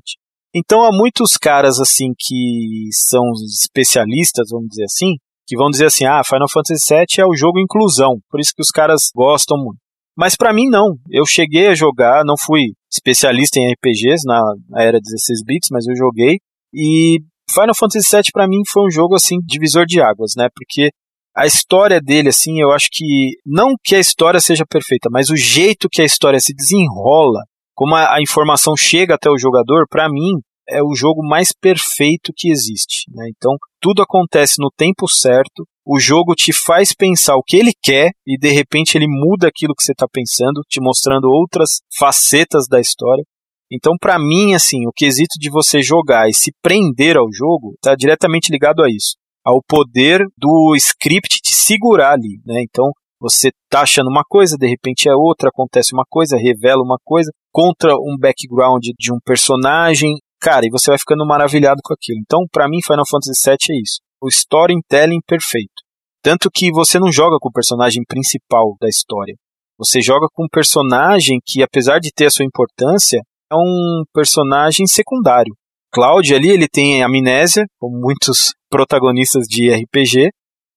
Então 0.53 0.84
há 0.84 0.89
muitos 0.91 1.38
caras 1.38 1.80
assim 1.80 2.09
que 2.17 2.89
são 2.91 3.24
especialistas, 3.63 4.49
vamos 4.51 4.67
dizer 4.69 4.84
assim, 4.84 5.13
que 5.47 5.55
vão 5.55 5.69
dizer 5.69 5.86
assim: 5.86 6.05
"Ah, 6.05 6.22
Final 6.24 6.49
Fantasy 6.51 6.93
VII 6.93 7.24
é 7.24 7.26
o 7.26 7.36
jogo 7.36 7.59
inclusão", 7.59 8.19
por 8.30 8.39
isso 8.39 8.51
que 8.55 8.61
os 8.61 8.69
caras 8.69 9.09
gostam 9.15 9.57
muito. 9.57 9.80
Mas 10.17 10.36
para 10.36 10.53
mim 10.53 10.67
não. 10.69 10.95
Eu 11.09 11.26
cheguei 11.26 11.67
a 11.67 11.76
jogar, 11.76 12.24
não 12.26 12.36
fui 12.38 12.61
especialista 12.91 13.59
em 13.59 13.72
RPGs 13.72 14.24
na, 14.26 14.41
na 14.69 14.84
era 14.84 14.99
16 14.99 15.43
bits, 15.45 15.69
mas 15.72 15.88
eu 15.88 15.95
joguei 15.95 16.38
e 16.74 17.19
Final 17.49 17.76
Fantasy 17.76 18.07
VII 18.09 18.32
para 18.34 18.47
mim 18.47 18.61
foi 18.72 18.86
um 18.86 18.91
jogo 18.91 19.15
assim 19.15 19.38
divisor 19.45 19.86
de 19.86 20.01
águas, 20.01 20.34
né? 20.38 20.47
Porque 20.53 20.89
a 21.36 21.45
história 21.45 22.01
dele, 22.01 22.29
assim, 22.29 22.59
eu 22.59 22.71
acho 22.71 22.88
que 22.91 23.32
não 23.45 23.73
que 23.84 23.95
a 23.95 23.99
história 23.99 24.39
seja 24.39 24.65
perfeita, 24.69 25.09
mas 25.09 25.29
o 25.29 25.36
jeito 25.36 25.88
que 25.89 26.01
a 26.01 26.05
história 26.05 26.39
se 26.39 26.53
desenrola, 26.53 27.39
como 27.73 27.95
a, 27.95 28.15
a 28.15 28.21
informação 28.21 28.75
chega 28.77 29.15
até 29.15 29.29
o 29.29 29.38
jogador, 29.38 29.86
para 29.89 30.09
mim 30.09 30.39
é 30.69 30.82
o 30.84 30.93
jogo 30.93 31.25
mais 31.25 31.49
perfeito 31.53 32.32
que 32.36 32.49
existe. 32.49 33.09
Né? 33.13 33.29
Então, 33.36 33.55
tudo 33.82 34.01
acontece 34.01 34.55
no 34.59 34.69
tempo 34.75 35.07
certo, 35.07 35.65
o 35.86 35.99
jogo 35.99 36.36
te 36.36 36.53
faz 36.53 36.93
pensar 36.93 37.36
o 37.36 37.43
que 37.43 37.57
ele 37.57 37.71
quer 37.82 38.11
e 38.27 38.38
de 38.38 38.49
repente 38.49 38.97
ele 38.97 39.07
muda 39.07 39.47
aquilo 39.47 39.73
que 39.73 39.84
você 39.84 39.93
está 39.93 40.07
pensando, 40.11 40.61
te 40.69 40.79
mostrando 40.82 41.29
outras 41.29 41.79
facetas 41.97 42.65
da 42.69 42.79
história. 42.79 43.23
Então, 43.71 43.93
para 43.99 44.19
mim, 44.19 44.53
assim, 44.53 44.86
o 44.86 44.91
quesito 44.93 45.39
de 45.39 45.49
você 45.49 45.82
jogar 45.82 46.29
e 46.29 46.34
se 46.34 46.51
prender 46.61 47.17
ao 47.17 47.27
jogo 47.34 47.73
está 47.75 47.95
diretamente 47.95 48.51
ligado 48.51 48.84
a 48.84 48.89
isso 48.89 49.20
ao 49.43 49.61
poder 49.67 50.25
do 50.37 50.75
script 50.75 51.39
te 51.41 51.53
segurar 51.53 52.13
ali, 52.13 52.39
né? 52.45 52.63
Então, 52.63 52.91
você 53.19 53.51
tá 53.69 53.81
achando 53.81 54.09
uma 54.09 54.23
coisa, 54.27 54.57
de 54.57 54.67
repente 54.67 55.07
é 55.07 55.13
outra, 55.13 55.49
acontece 55.49 55.93
uma 55.93 56.03
coisa, 56.09 56.37
revela 56.37 56.81
uma 56.81 56.97
coisa, 57.03 57.31
contra 57.51 57.93
um 57.95 58.17
background 58.19 58.83
de 58.97 59.13
um 59.13 59.19
personagem, 59.23 60.15
cara, 60.39 60.65
e 60.65 60.71
você 60.71 60.89
vai 60.89 60.97
ficando 60.97 61.25
maravilhado 61.25 61.81
com 61.83 61.93
aquilo. 61.93 62.19
Então, 62.19 62.39
para 62.51 62.67
mim, 62.67 62.79
Final 62.83 63.05
Fantasy 63.07 63.39
VII 63.45 63.77
é 63.77 63.81
isso. 63.81 63.99
O 64.19 64.27
storytelling 64.27 65.21
perfeito. 65.27 65.81
Tanto 66.23 66.49
que 66.51 66.71
você 66.71 66.99
não 66.99 67.11
joga 67.11 67.37
com 67.39 67.49
o 67.49 67.53
personagem 67.53 68.03
principal 68.07 68.75
da 68.79 68.87
história. 68.87 69.35
Você 69.77 70.01
joga 70.01 70.27
com 70.33 70.45
um 70.45 70.49
personagem 70.51 71.39
que, 71.45 71.63
apesar 71.63 71.99
de 71.99 72.11
ter 72.11 72.27
a 72.27 72.29
sua 72.29 72.45
importância, 72.45 73.19
é 73.51 73.55
um 73.55 74.03
personagem 74.13 74.85
secundário. 74.87 75.53
Cloud 75.91 76.33
ali, 76.33 76.49
ele 76.49 76.67
tem 76.67 77.03
amnésia, 77.03 77.65
como 77.77 77.99
muitos 77.99 78.53
protagonistas 78.69 79.45
de 79.47 79.69
RPG, 79.69 80.29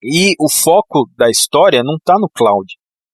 e 0.02 0.34
o 0.38 0.50
foco 0.50 1.08
da 1.16 1.30
história 1.30 1.82
não 1.82 1.94
está 1.96 2.14
no 2.18 2.28
Cloud, 2.28 2.66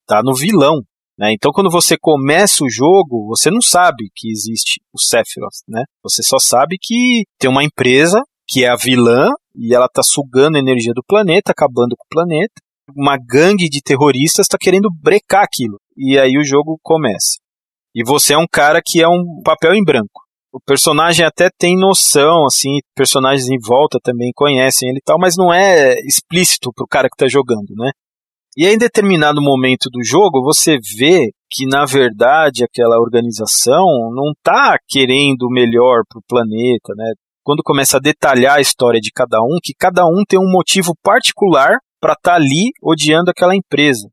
está 0.02 0.22
no 0.22 0.34
vilão. 0.34 0.80
Né? 1.18 1.32
Então, 1.34 1.52
quando 1.52 1.70
você 1.70 1.96
começa 2.00 2.64
o 2.64 2.70
jogo, 2.70 3.26
você 3.28 3.50
não 3.50 3.60
sabe 3.60 4.08
que 4.16 4.30
existe 4.30 4.80
o 4.92 4.98
Sephiroth, 4.98 5.60
né? 5.68 5.84
Você 6.02 6.22
só 6.22 6.38
sabe 6.38 6.76
que 6.80 7.24
tem 7.38 7.50
uma 7.50 7.62
empresa 7.62 8.22
que 8.48 8.64
é 8.64 8.70
a 8.70 8.76
vilã 8.76 9.28
e 9.54 9.74
ela 9.74 9.84
está 9.84 10.02
sugando 10.02 10.56
a 10.56 10.60
energia 10.60 10.94
do 10.94 11.04
planeta, 11.06 11.52
acabando 11.52 11.94
com 11.96 12.04
o 12.04 12.08
planeta. 12.08 12.54
Uma 12.96 13.18
gangue 13.18 13.68
de 13.68 13.82
terroristas 13.82 14.46
está 14.46 14.56
querendo 14.58 14.88
brecar 14.90 15.44
aquilo. 15.44 15.78
E 15.96 16.18
aí 16.18 16.38
o 16.38 16.44
jogo 16.44 16.78
começa. 16.82 17.38
E 17.94 18.02
você 18.02 18.32
é 18.32 18.38
um 18.38 18.46
cara 18.50 18.80
que 18.82 19.02
é 19.02 19.06
um 19.06 19.42
papel 19.44 19.74
em 19.74 19.84
branco 19.84 20.19
o 20.52 20.60
personagem 20.60 21.24
até 21.24 21.48
tem 21.56 21.76
noção, 21.76 22.44
assim, 22.44 22.78
personagens 22.94 23.48
em 23.48 23.58
volta 23.58 23.98
também 24.02 24.32
conhecem 24.34 24.88
ele 24.88 24.98
e 24.98 25.02
tal, 25.02 25.18
mas 25.18 25.36
não 25.36 25.52
é 25.52 25.94
explícito 26.00 26.72
pro 26.74 26.86
cara 26.88 27.08
que 27.08 27.16
tá 27.16 27.28
jogando, 27.28 27.74
né? 27.76 27.90
E 28.56 28.66
aí, 28.66 28.74
em 28.74 28.78
determinado 28.78 29.40
momento 29.40 29.88
do 29.90 30.02
jogo, 30.04 30.42
você 30.42 30.76
vê 30.98 31.30
que, 31.48 31.66
na 31.66 31.84
verdade, 31.84 32.64
aquela 32.64 32.98
organização 32.98 33.86
não 34.12 34.32
tá 34.42 34.76
querendo 34.88 35.42
o 35.44 35.52
melhor 35.52 36.02
pro 36.08 36.22
planeta, 36.28 36.92
né? 36.96 37.12
Quando 37.44 37.62
começa 37.62 37.96
a 37.96 38.00
detalhar 38.00 38.56
a 38.56 38.60
história 38.60 39.00
de 39.00 39.12
cada 39.12 39.40
um, 39.40 39.58
que 39.62 39.72
cada 39.72 40.04
um 40.04 40.24
tem 40.28 40.38
um 40.38 40.50
motivo 40.50 40.94
particular 41.00 41.78
para 42.00 42.14
estar 42.14 42.32
tá 42.32 42.36
ali 42.36 42.70
odiando 42.82 43.30
aquela 43.30 43.54
empresa. 43.54 44.08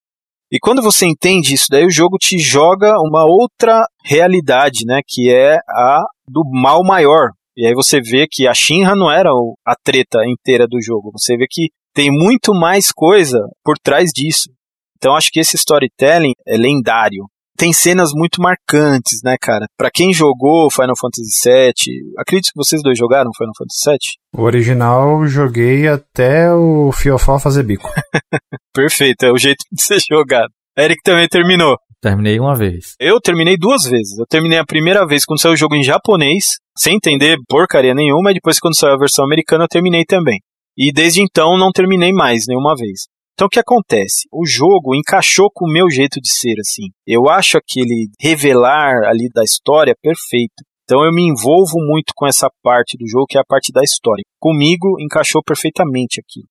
E 0.51 0.59
quando 0.59 0.81
você 0.81 1.05
entende 1.05 1.53
isso, 1.53 1.67
daí 1.69 1.85
o 1.85 1.91
jogo 1.91 2.17
te 2.17 2.37
joga 2.37 2.93
uma 3.01 3.25
outra 3.25 3.85
realidade, 4.05 4.85
né? 4.85 5.01
Que 5.05 5.33
é 5.33 5.57
a 5.67 6.03
do 6.29 6.43
mal 6.45 6.83
maior. 6.83 7.31
E 7.55 7.65
aí 7.65 7.73
você 7.73 7.99
vê 7.99 8.27
que 8.29 8.47
a 8.47 8.53
Shinra 8.53 8.95
não 8.95 9.11
era 9.11 9.29
a 9.65 9.75
treta 9.83 10.19
inteira 10.27 10.67
do 10.67 10.81
jogo. 10.81 11.11
Você 11.13 11.35
vê 11.35 11.45
que 11.49 11.69
tem 11.93 12.11
muito 12.11 12.53
mais 12.53 12.91
coisa 12.91 13.39
por 13.63 13.75
trás 13.79 14.11
disso. 14.13 14.49
Então 14.97 15.15
acho 15.15 15.31
que 15.31 15.39
esse 15.39 15.55
storytelling 15.55 16.33
é 16.45 16.57
lendário. 16.57 17.25
Tem 17.57 17.73
cenas 17.73 18.11
muito 18.13 18.39
marcantes, 18.39 19.21
né, 19.23 19.35
cara? 19.41 19.65
Para 19.75 19.89
quem 19.91 20.13
jogou 20.13 20.69
Final 20.69 20.93
Fantasy 20.95 21.49
VII, 21.49 22.13
acredito 22.19 22.51
que 22.53 22.57
vocês 22.63 22.83
dois 22.83 22.95
jogaram 22.95 23.31
Final 23.35 23.53
Fantasy 23.57 23.89
VII. 23.89 24.39
O 24.39 24.43
original 24.43 25.25
joguei 25.25 25.87
até 25.87 26.53
o 26.53 26.91
Fiofó 26.91 27.39
fazer 27.39 27.63
bico. 27.63 27.89
Perfeito, 28.71 29.25
é 29.25 29.31
o 29.31 29.37
jeito 29.39 29.63
de 29.71 29.81
ser 29.81 29.97
jogado. 30.07 30.51
Eric 30.77 31.01
também 31.03 31.27
terminou. 31.27 31.75
Terminei 32.07 32.39
uma 32.39 32.55
vez. 32.55 32.95
Eu 32.99 33.19
terminei 33.19 33.57
duas 33.57 33.83
vezes. 33.83 34.17
Eu 34.17 34.25
terminei 34.25 34.57
a 34.57 34.65
primeira 34.65 35.05
vez 35.05 35.25
quando 35.25 35.41
saiu 35.41 35.53
o 35.53 35.57
jogo 35.57 35.75
em 35.75 35.83
japonês, 35.83 36.55
sem 36.77 36.95
entender 36.95 37.37
porcaria 37.49 37.93
nenhuma, 37.93 38.31
e 38.31 38.35
depois 38.35 38.59
quando 38.59 38.77
saiu 38.77 38.93
a 38.93 38.97
versão 38.97 39.25
americana 39.25 39.65
eu 39.65 39.67
terminei 39.67 40.05
também. 40.05 40.39
E 40.77 40.91
desde 40.93 41.21
então 41.21 41.57
não 41.57 41.71
terminei 41.71 42.13
mais 42.13 42.45
nenhuma 42.47 42.75
vez. 42.75 43.07
Então 43.33 43.47
o 43.47 43.49
que 43.49 43.59
acontece? 43.59 44.27
O 44.31 44.47
jogo 44.47 44.95
encaixou 44.95 45.49
com 45.53 45.65
o 45.65 45.71
meu 45.71 45.89
jeito 45.89 46.21
de 46.21 46.31
ser, 46.31 46.55
assim. 46.59 46.87
Eu 47.05 47.29
acho 47.29 47.57
aquele 47.57 48.07
revelar 48.21 49.03
ali 49.05 49.29
da 49.33 49.43
história 49.43 49.93
perfeito. 50.01 50.63
Então 50.85 51.03
eu 51.03 51.11
me 51.11 51.27
envolvo 51.27 51.75
muito 51.75 52.13
com 52.15 52.25
essa 52.25 52.49
parte 52.63 52.97
do 52.97 53.05
jogo, 53.05 53.25
que 53.27 53.37
é 53.37 53.41
a 53.41 53.45
parte 53.45 53.73
da 53.73 53.83
história. 53.83 54.23
Comigo 54.39 54.95
encaixou 55.01 55.41
perfeitamente 55.45 56.21
aqui. 56.21 56.47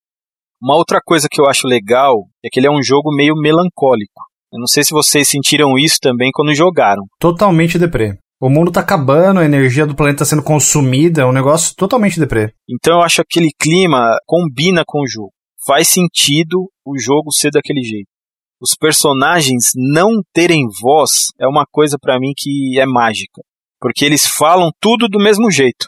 Uma 0.60 0.76
outra 0.76 1.00
coisa 1.04 1.28
que 1.30 1.40
eu 1.40 1.46
acho 1.46 1.66
legal 1.66 2.14
é 2.44 2.48
que 2.52 2.60
ele 2.60 2.66
é 2.66 2.70
um 2.70 2.82
jogo 2.82 3.10
meio 3.16 3.34
melancólico. 3.34 4.22
Eu 4.52 4.60
não 4.60 4.66
sei 4.66 4.84
se 4.84 4.90
vocês 4.90 5.28
sentiram 5.28 5.78
isso 5.78 5.98
também 6.00 6.30
quando 6.32 6.54
jogaram. 6.54 7.02
Totalmente 7.18 7.78
deprê. 7.78 8.18
O 8.40 8.50
mundo 8.50 8.70
tá 8.70 8.80
acabando, 8.80 9.40
a 9.40 9.44
energia 9.44 9.86
do 9.86 9.94
planeta 9.94 10.18
tá 10.18 10.24
sendo 10.26 10.42
consumida, 10.42 11.22
é 11.22 11.26
um 11.26 11.32
negócio 11.32 11.74
totalmente 11.74 12.20
deprê. 12.20 12.52
Então 12.68 12.98
eu 12.98 13.02
acho 13.02 13.16
que 13.16 13.38
aquele 13.38 13.50
clima 13.58 14.16
combina 14.26 14.82
com 14.86 15.00
o 15.00 15.08
jogo. 15.08 15.32
Faz 15.66 15.88
sentido 15.88 16.70
o 16.84 16.98
jogo 16.98 17.32
ser 17.32 17.50
daquele 17.50 17.82
jeito. 17.82 18.08
Os 18.60 18.74
personagens 18.74 19.72
não 19.74 20.10
terem 20.32 20.64
voz 20.80 21.26
é 21.40 21.46
uma 21.46 21.64
coisa 21.70 21.96
para 22.00 22.18
mim 22.18 22.32
que 22.36 22.78
é 22.78 22.86
mágica, 22.86 23.42
porque 23.80 24.04
eles 24.04 24.26
falam 24.26 24.70
tudo 24.80 25.08
do 25.08 25.18
mesmo 25.18 25.50
jeito. 25.50 25.86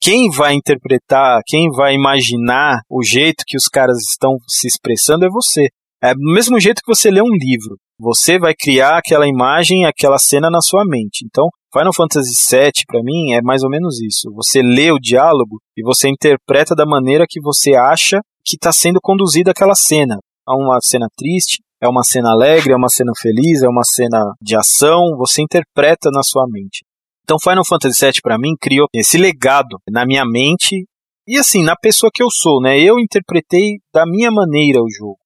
Quem 0.00 0.30
vai 0.30 0.54
interpretar, 0.54 1.40
quem 1.46 1.70
vai 1.70 1.94
imaginar 1.94 2.80
o 2.90 3.02
jeito 3.02 3.44
que 3.46 3.56
os 3.56 3.68
caras 3.68 3.96
estão 4.10 4.36
se 4.46 4.66
expressando 4.66 5.24
é 5.24 5.28
você. 5.28 5.68
É 6.06 6.14
do 6.14 6.32
mesmo 6.32 6.60
jeito 6.60 6.82
que 6.84 6.94
você 6.94 7.10
lê 7.10 7.20
um 7.20 7.34
livro. 7.34 7.76
Você 7.98 8.38
vai 8.38 8.54
criar 8.56 8.98
aquela 8.98 9.26
imagem, 9.26 9.84
aquela 9.84 10.18
cena 10.18 10.48
na 10.48 10.60
sua 10.60 10.84
mente. 10.86 11.24
Então, 11.26 11.48
Final 11.72 11.92
Fantasy 11.92 12.30
VII, 12.48 12.84
para 12.86 13.02
mim, 13.02 13.32
é 13.32 13.42
mais 13.42 13.64
ou 13.64 13.68
menos 13.68 14.00
isso. 14.00 14.32
Você 14.36 14.62
lê 14.62 14.92
o 14.92 15.00
diálogo 15.00 15.58
e 15.76 15.82
você 15.82 16.08
interpreta 16.08 16.76
da 16.76 16.86
maneira 16.86 17.24
que 17.28 17.40
você 17.40 17.74
acha 17.74 18.20
que 18.44 18.54
está 18.54 18.70
sendo 18.70 19.00
conduzida 19.02 19.50
aquela 19.50 19.74
cena. 19.74 20.16
É 20.48 20.52
uma 20.52 20.78
cena 20.80 21.08
triste, 21.16 21.60
é 21.82 21.88
uma 21.88 22.04
cena 22.04 22.30
alegre, 22.30 22.72
é 22.72 22.76
uma 22.76 22.88
cena 22.88 23.10
feliz, 23.20 23.64
é 23.64 23.68
uma 23.68 23.82
cena 23.82 24.32
de 24.40 24.54
ação. 24.54 25.02
Você 25.18 25.42
interpreta 25.42 26.08
na 26.12 26.22
sua 26.22 26.44
mente. 26.48 26.84
Então, 27.24 27.36
Final 27.42 27.66
Fantasy 27.66 27.98
VII, 28.00 28.20
para 28.22 28.38
mim, 28.38 28.54
criou 28.60 28.86
esse 28.94 29.18
legado 29.18 29.76
na 29.90 30.06
minha 30.06 30.24
mente 30.24 30.86
e, 31.26 31.36
assim, 31.36 31.64
na 31.64 31.74
pessoa 31.74 32.12
que 32.14 32.22
eu 32.22 32.28
sou, 32.30 32.62
né? 32.62 32.78
Eu 32.78 33.00
interpretei 33.00 33.78
da 33.92 34.06
minha 34.06 34.30
maneira 34.30 34.80
o 34.80 34.88
jogo. 34.88 35.18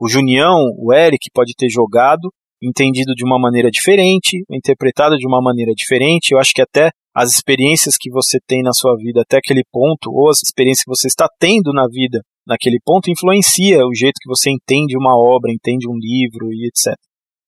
O 0.00 0.08
Junião, 0.08 0.56
o 0.78 0.92
Eric, 0.92 1.30
pode 1.32 1.52
ter 1.56 1.68
jogado, 1.68 2.30
entendido 2.62 3.14
de 3.14 3.24
uma 3.24 3.38
maneira 3.38 3.70
diferente, 3.70 4.42
interpretado 4.50 5.16
de 5.16 5.26
uma 5.26 5.40
maneira 5.40 5.72
diferente. 5.74 6.32
Eu 6.32 6.38
acho 6.38 6.52
que 6.52 6.62
até 6.62 6.90
as 7.14 7.30
experiências 7.30 7.96
que 7.98 8.10
você 8.10 8.38
tem 8.46 8.62
na 8.62 8.72
sua 8.72 8.96
vida 8.96 9.22
até 9.22 9.38
aquele 9.38 9.62
ponto, 9.70 10.10
ou 10.10 10.28
as 10.28 10.42
experiências 10.42 10.84
que 10.84 10.90
você 10.90 11.06
está 11.06 11.28
tendo 11.38 11.72
na 11.72 11.86
vida 11.86 12.20
naquele 12.46 12.78
ponto, 12.84 13.10
influencia 13.10 13.78
o 13.86 13.94
jeito 13.94 14.16
que 14.20 14.28
você 14.28 14.50
entende 14.50 14.96
uma 14.96 15.16
obra, 15.16 15.52
entende 15.52 15.88
um 15.88 15.96
livro 15.96 16.52
e 16.52 16.66
etc. 16.66 16.94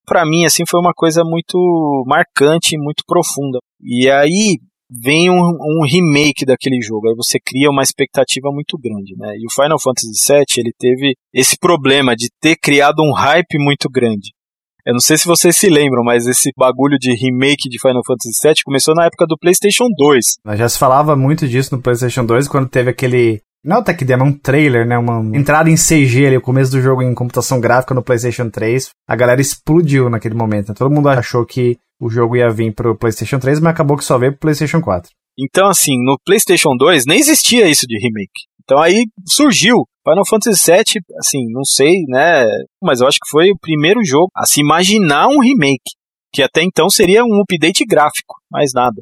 Para 0.06 0.24
mim, 0.24 0.44
assim, 0.44 0.62
foi 0.68 0.80
uma 0.80 0.92
coisa 0.94 1.22
muito 1.24 1.58
marcante, 2.06 2.78
muito 2.78 3.02
profunda. 3.06 3.58
E 3.82 4.08
aí, 4.08 4.58
vem 4.90 5.30
um, 5.30 5.40
um, 5.40 5.84
remake 5.84 6.44
daquele 6.44 6.80
jogo. 6.80 7.08
Aí 7.08 7.14
você 7.16 7.38
cria 7.38 7.70
uma 7.70 7.82
expectativa 7.82 8.50
muito 8.52 8.78
grande, 8.78 9.14
né? 9.16 9.34
E 9.36 9.46
o 9.46 9.52
Final 9.52 9.80
Fantasy 9.80 10.12
VII 10.28 10.44
ele 10.58 10.72
teve 10.78 11.14
esse 11.34 11.56
problema 11.58 12.14
de 12.14 12.28
ter 12.40 12.56
criado 12.56 13.02
um 13.02 13.12
hype 13.12 13.58
muito 13.58 13.88
grande. 13.90 14.32
Eu 14.84 14.92
não 14.92 15.00
sei 15.00 15.18
se 15.18 15.26
vocês 15.26 15.56
se 15.56 15.68
lembram, 15.68 16.04
mas 16.04 16.26
esse 16.28 16.50
bagulho 16.56 16.96
de 16.96 17.12
remake 17.12 17.68
de 17.68 17.80
Final 17.80 18.02
Fantasy 18.06 18.30
VII 18.40 18.62
começou 18.64 18.94
na 18.94 19.06
época 19.06 19.26
do 19.26 19.36
PlayStation 19.36 19.86
2. 19.98 20.24
Mas 20.44 20.58
já 20.60 20.68
se 20.68 20.78
falava 20.78 21.16
muito 21.16 21.48
disso 21.48 21.74
no 21.74 21.82
PlayStation 21.82 22.24
2 22.24 22.46
quando 22.46 22.68
teve 22.68 22.90
aquele 22.90 23.40
não 23.66 23.78
é 23.78 23.80
o 23.80 23.82
tech 23.82 24.04
demo, 24.04 24.24
um 24.24 24.32
trailer, 24.32 24.86
né? 24.86 24.96
Uma 24.96 25.36
entrada 25.36 25.68
em 25.68 25.74
CG 25.74 26.24
ali, 26.24 26.36
o 26.36 26.40
começo 26.40 26.70
do 26.70 26.80
jogo 26.80 27.02
em 27.02 27.12
computação 27.12 27.60
gráfica 27.60 27.94
no 27.94 28.02
PlayStation 28.02 28.48
3. 28.48 28.90
A 29.08 29.16
galera 29.16 29.40
explodiu 29.40 30.08
naquele 30.08 30.36
momento. 30.36 30.68
Né? 30.68 30.74
Todo 30.78 30.94
mundo 30.94 31.08
achou 31.08 31.44
que 31.44 31.76
o 32.00 32.10
jogo 32.10 32.36
ia 32.36 32.50
vir 32.50 32.74
pro 32.74 32.96
PlayStation 32.96 33.38
3, 33.38 33.60
mas 33.60 33.72
acabou 33.72 33.96
que 33.96 34.04
só 34.04 34.18
veio 34.18 34.32
pro 34.32 34.40
PlayStation 34.40 34.80
4. 34.80 35.10
Então, 35.38 35.68
assim, 35.68 35.92
no 36.04 36.16
PlayStation 36.24 36.76
2 36.76 37.04
nem 37.06 37.18
existia 37.18 37.68
isso 37.68 37.86
de 37.86 37.98
remake. 37.98 38.46
Então 38.66 38.80
aí 38.80 39.04
surgiu. 39.26 39.86
Final 40.04 40.26
Fantasy 40.26 40.70
VII, 40.70 41.02
assim, 41.18 41.52
não 41.52 41.64
sei, 41.64 41.94
né? 42.08 42.44
Mas 42.82 43.00
eu 43.00 43.06
acho 43.06 43.18
que 43.18 43.30
foi 43.30 43.50
o 43.50 43.58
primeiro 43.60 44.04
jogo 44.04 44.28
a 44.36 44.44
se 44.44 44.60
imaginar 44.60 45.28
um 45.28 45.40
remake. 45.40 45.94
Que 46.32 46.42
até 46.42 46.62
então 46.62 46.88
seria 46.90 47.24
um 47.24 47.40
update 47.42 47.84
gráfico, 47.84 48.34
mais 48.50 48.70
nada. 48.74 49.00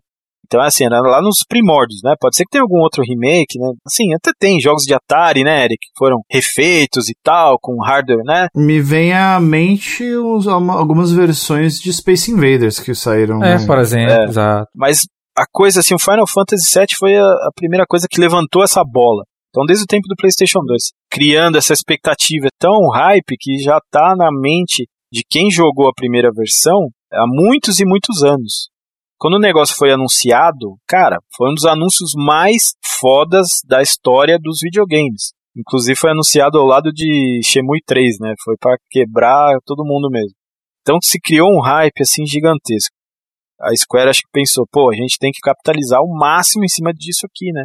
Então, 0.54 0.64
assim, 0.64 0.84
era 0.84 1.00
lá 1.00 1.20
nos 1.20 1.44
primórdios, 1.48 2.00
né? 2.04 2.14
Pode 2.20 2.36
ser 2.36 2.44
que 2.44 2.50
tenha 2.50 2.62
algum 2.62 2.78
outro 2.78 3.02
remake, 3.02 3.58
né? 3.58 3.72
Assim, 3.84 4.14
até 4.14 4.30
tem 4.38 4.60
jogos 4.60 4.84
de 4.84 4.94
Atari, 4.94 5.42
né, 5.42 5.64
Eric? 5.64 5.78
Que 5.80 5.98
foram 5.98 6.20
refeitos 6.30 7.08
e 7.08 7.14
tal, 7.24 7.58
com 7.60 7.82
hardware, 7.82 8.22
né? 8.24 8.46
Me 8.54 8.80
vem 8.80 9.12
à 9.12 9.40
mente 9.40 10.04
os, 10.14 10.46
algumas 10.46 11.10
versões 11.10 11.80
de 11.80 11.92
Space 11.92 12.30
Invaders 12.30 12.78
que 12.78 12.94
saíram. 12.94 13.42
É, 13.42 13.58
né? 13.58 13.66
por 13.66 13.78
exemplo, 13.78 14.12
é, 14.12 14.24
exato. 14.26 14.68
Mas 14.76 15.00
a 15.36 15.44
coisa, 15.50 15.80
assim, 15.80 15.96
o 15.96 15.98
Final 15.98 16.26
Fantasy 16.32 16.62
VII 16.72 16.86
foi 16.96 17.16
a, 17.16 17.24
a 17.24 17.50
primeira 17.56 17.84
coisa 17.84 18.06
que 18.08 18.20
levantou 18.20 18.62
essa 18.62 18.82
bola. 18.84 19.24
Então, 19.48 19.64
desde 19.66 19.82
o 19.82 19.88
tempo 19.88 20.06
do 20.06 20.14
PlayStation 20.16 20.60
2, 20.64 20.82
criando 21.10 21.58
essa 21.58 21.72
expectativa 21.72 22.46
tão 22.60 22.90
hype 22.92 23.36
que 23.40 23.58
já 23.58 23.80
tá 23.90 24.14
na 24.16 24.28
mente 24.30 24.86
de 25.12 25.24
quem 25.28 25.50
jogou 25.50 25.88
a 25.88 25.94
primeira 25.96 26.30
versão 26.32 26.90
há 27.12 27.24
muitos 27.26 27.80
e 27.80 27.84
muitos 27.84 28.22
anos. 28.22 28.68
Quando 29.24 29.36
o 29.36 29.40
negócio 29.40 29.74
foi 29.74 29.90
anunciado, 29.90 30.76
cara, 30.86 31.16
foi 31.34 31.50
um 31.50 31.54
dos 31.54 31.64
anúncios 31.64 32.10
mais 32.14 32.74
fodas 33.00 33.62
da 33.66 33.80
história 33.80 34.38
dos 34.38 34.58
videogames. 34.60 35.32
Inclusive 35.56 35.98
foi 35.98 36.10
anunciado 36.10 36.58
ao 36.58 36.66
lado 36.66 36.92
de 36.92 37.40
Shenmue 37.42 37.80
3, 37.86 38.18
né? 38.20 38.34
Foi 38.44 38.54
para 38.60 38.76
quebrar 38.90 39.56
todo 39.64 39.82
mundo 39.82 40.10
mesmo. 40.10 40.36
Então 40.82 40.98
se 41.00 41.18
criou 41.18 41.48
um 41.48 41.62
hype 41.62 42.02
assim 42.02 42.26
gigantesco. 42.26 42.94
A 43.58 43.74
Square 43.74 44.10
acho 44.10 44.20
que 44.20 44.28
pensou, 44.30 44.66
pô, 44.70 44.90
a 44.90 44.94
gente 44.94 45.16
tem 45.18 45.32
que 45.32 45.40
capitalizar 45.40 46.02
o 46.02 46.14
máximo 46.14 46.62
em 46.62 46.68
cima 46.68 46.92
disso 46.92 47.24
aqui, 47.24 47.50
né? 47.50 47.64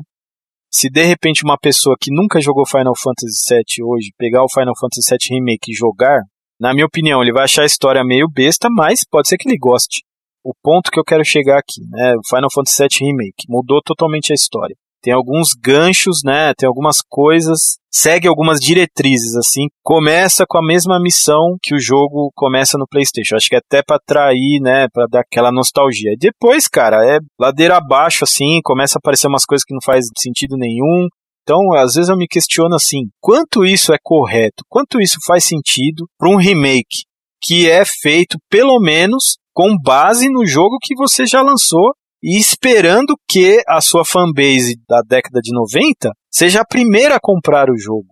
Se 0.71 0.89
de 0.89 1.03
repente 1.03 1.43
uma 1.43 1.57
pessoa 1.57 1.97
que 1.99 2.09
nunca 2.09 2.39
jogou 2.39 2.65
Final 2.65 2.95
Fantasy 2.95 3.53
VII 3.53 3.85
hoje 3.85 4.13
pegar 4.17 4.45
o 4.45 4.49
Final 4.49 4.77
Fantasy 4.79 5.09
VII 5.09 5.37
Remake 5.37 5.73
e 5.73 5.75
jogar, 5.75 6.21
na 6.57 6.73
minha 6.73 6.85
opinião, 6.85 7.21
ele 7.21 7.33
vai 7.33 7.43
achar 7.43 7.63
a 7.63 7.65
história 7.65 8.01
meio 8.05 8.29
besta, 8.29 8.69
mas 8.71 9.01
pode 9.11 9.27
ser 9.27 9.35
que 9.35 9.49
ele 9.49 9.57
goste 9.57 10.07
o 10.49 10.53
ponto 10.63 10.89
que 10.89 10.99
eu 10.99 11.03
quero 11.03 11.23
chegar 11.23 11.59
aqui, 11.59 11.81
né? 11.91 12.15
Final 12.27 12.49
Fantasy 12.51 12.81
VII 12.81 13.07
Remake 13.07 13.45
mudou 13.47 13.79
totalmente 13.85 14.31
a 14.31 14.35
história. 14.35 14.75
Tem 15.01 15.13
alguns 15.13 15.49
ganchos, 15.63 16.21
né? 16.25 16.53
Tem 16.57 16.67
algumas 16.67 16.97
coisas, 17.07 17.77
segue 17.89 18.27
algumas 18.27 18.59
diretrizes 18.59 19.35
assim. 19.35 19.67
Começa 19.83 20.45
com 20.49 20.57
a 20.57 20.65
mesma 20.65 20.99
missão 20.99 21.55
que 21.61 21.75
o 21.75 21.79
jogo 21.79 22.31
começa 22.35 22.77
no 22.79 22.87
PlayStation. 22.89 23.35
Acho 23.35 23.47
que 23.47 23.55
é 23.55 23.59
até 23.59 23.83
para 23.85 23.97
atrair, 23.97 24.59
né, 24.59 24.87
para 24.91 25.05
dar 25.09 25.21
aquela 25.21 25.51
nostalgia. 25.51 26.15
Depois, 26.19 26.67
cara, 26.67 26.97
é 27.05 27.19
ladeira 27.39 27.77
abaixo 27.77 28.23
assim, 28.23 28.59
começa 28.63 28.97
a 28.97 28.99
aparecer 28.99 29.27
umas 29.27 29.45
coisas 29.45 29.63
que 29.63 29.73
não 29.73 29.81
faz 29.85 30.03
sentido 30.17 30.57
nenhum. 30.57 31.07
Então, 31.43 31.59
às 31.75 31.93
vezes 31.93 32.09
eu 32.09 32.17
me 32.17 32.27
questiono 32.27 32.75
assim, 32.75 33.03
quanto 33.21 33.65
isso 33.65 33.93
é 33.93 33.97
correto? 34.03 34.63
Quanto 34.67 34.99
isso 34.99 35.17
faz 35.25 35.45
sentido 35.45 36.05
para 36.17 36.29
um 36.29 36.35
remake 36.35 37.08
que 37.41 37.69
é 37.69 37.83
feito 38.01 38.37
pelo 38.49 38.79
menos 38.79 39.37
com 39.53 39.75
base 39.77 40.29
no 40.29 40.45
jogo 40.45 40.77
que 40.81 40.95
você 40.95 41.25
já 41.25 41.41
lançou 41.41 41.93
e 42.23 42.37
esperando 42.37 43.15
que 43.27 43.61
a 43.67 43.81
sua 43.81 44.03
fanbase 44.05 44.75
da 44.87 45.01
década 45.01 45.39
de 45.41 45.53
90 45.53 46.11
seja 46.29 46.61
a 46.61 46.65
primeira 46.65 47.15
a 47.15 47.19
comprar 47.21 47.69
o 47.69 47.77
jogo. 47.77 48.07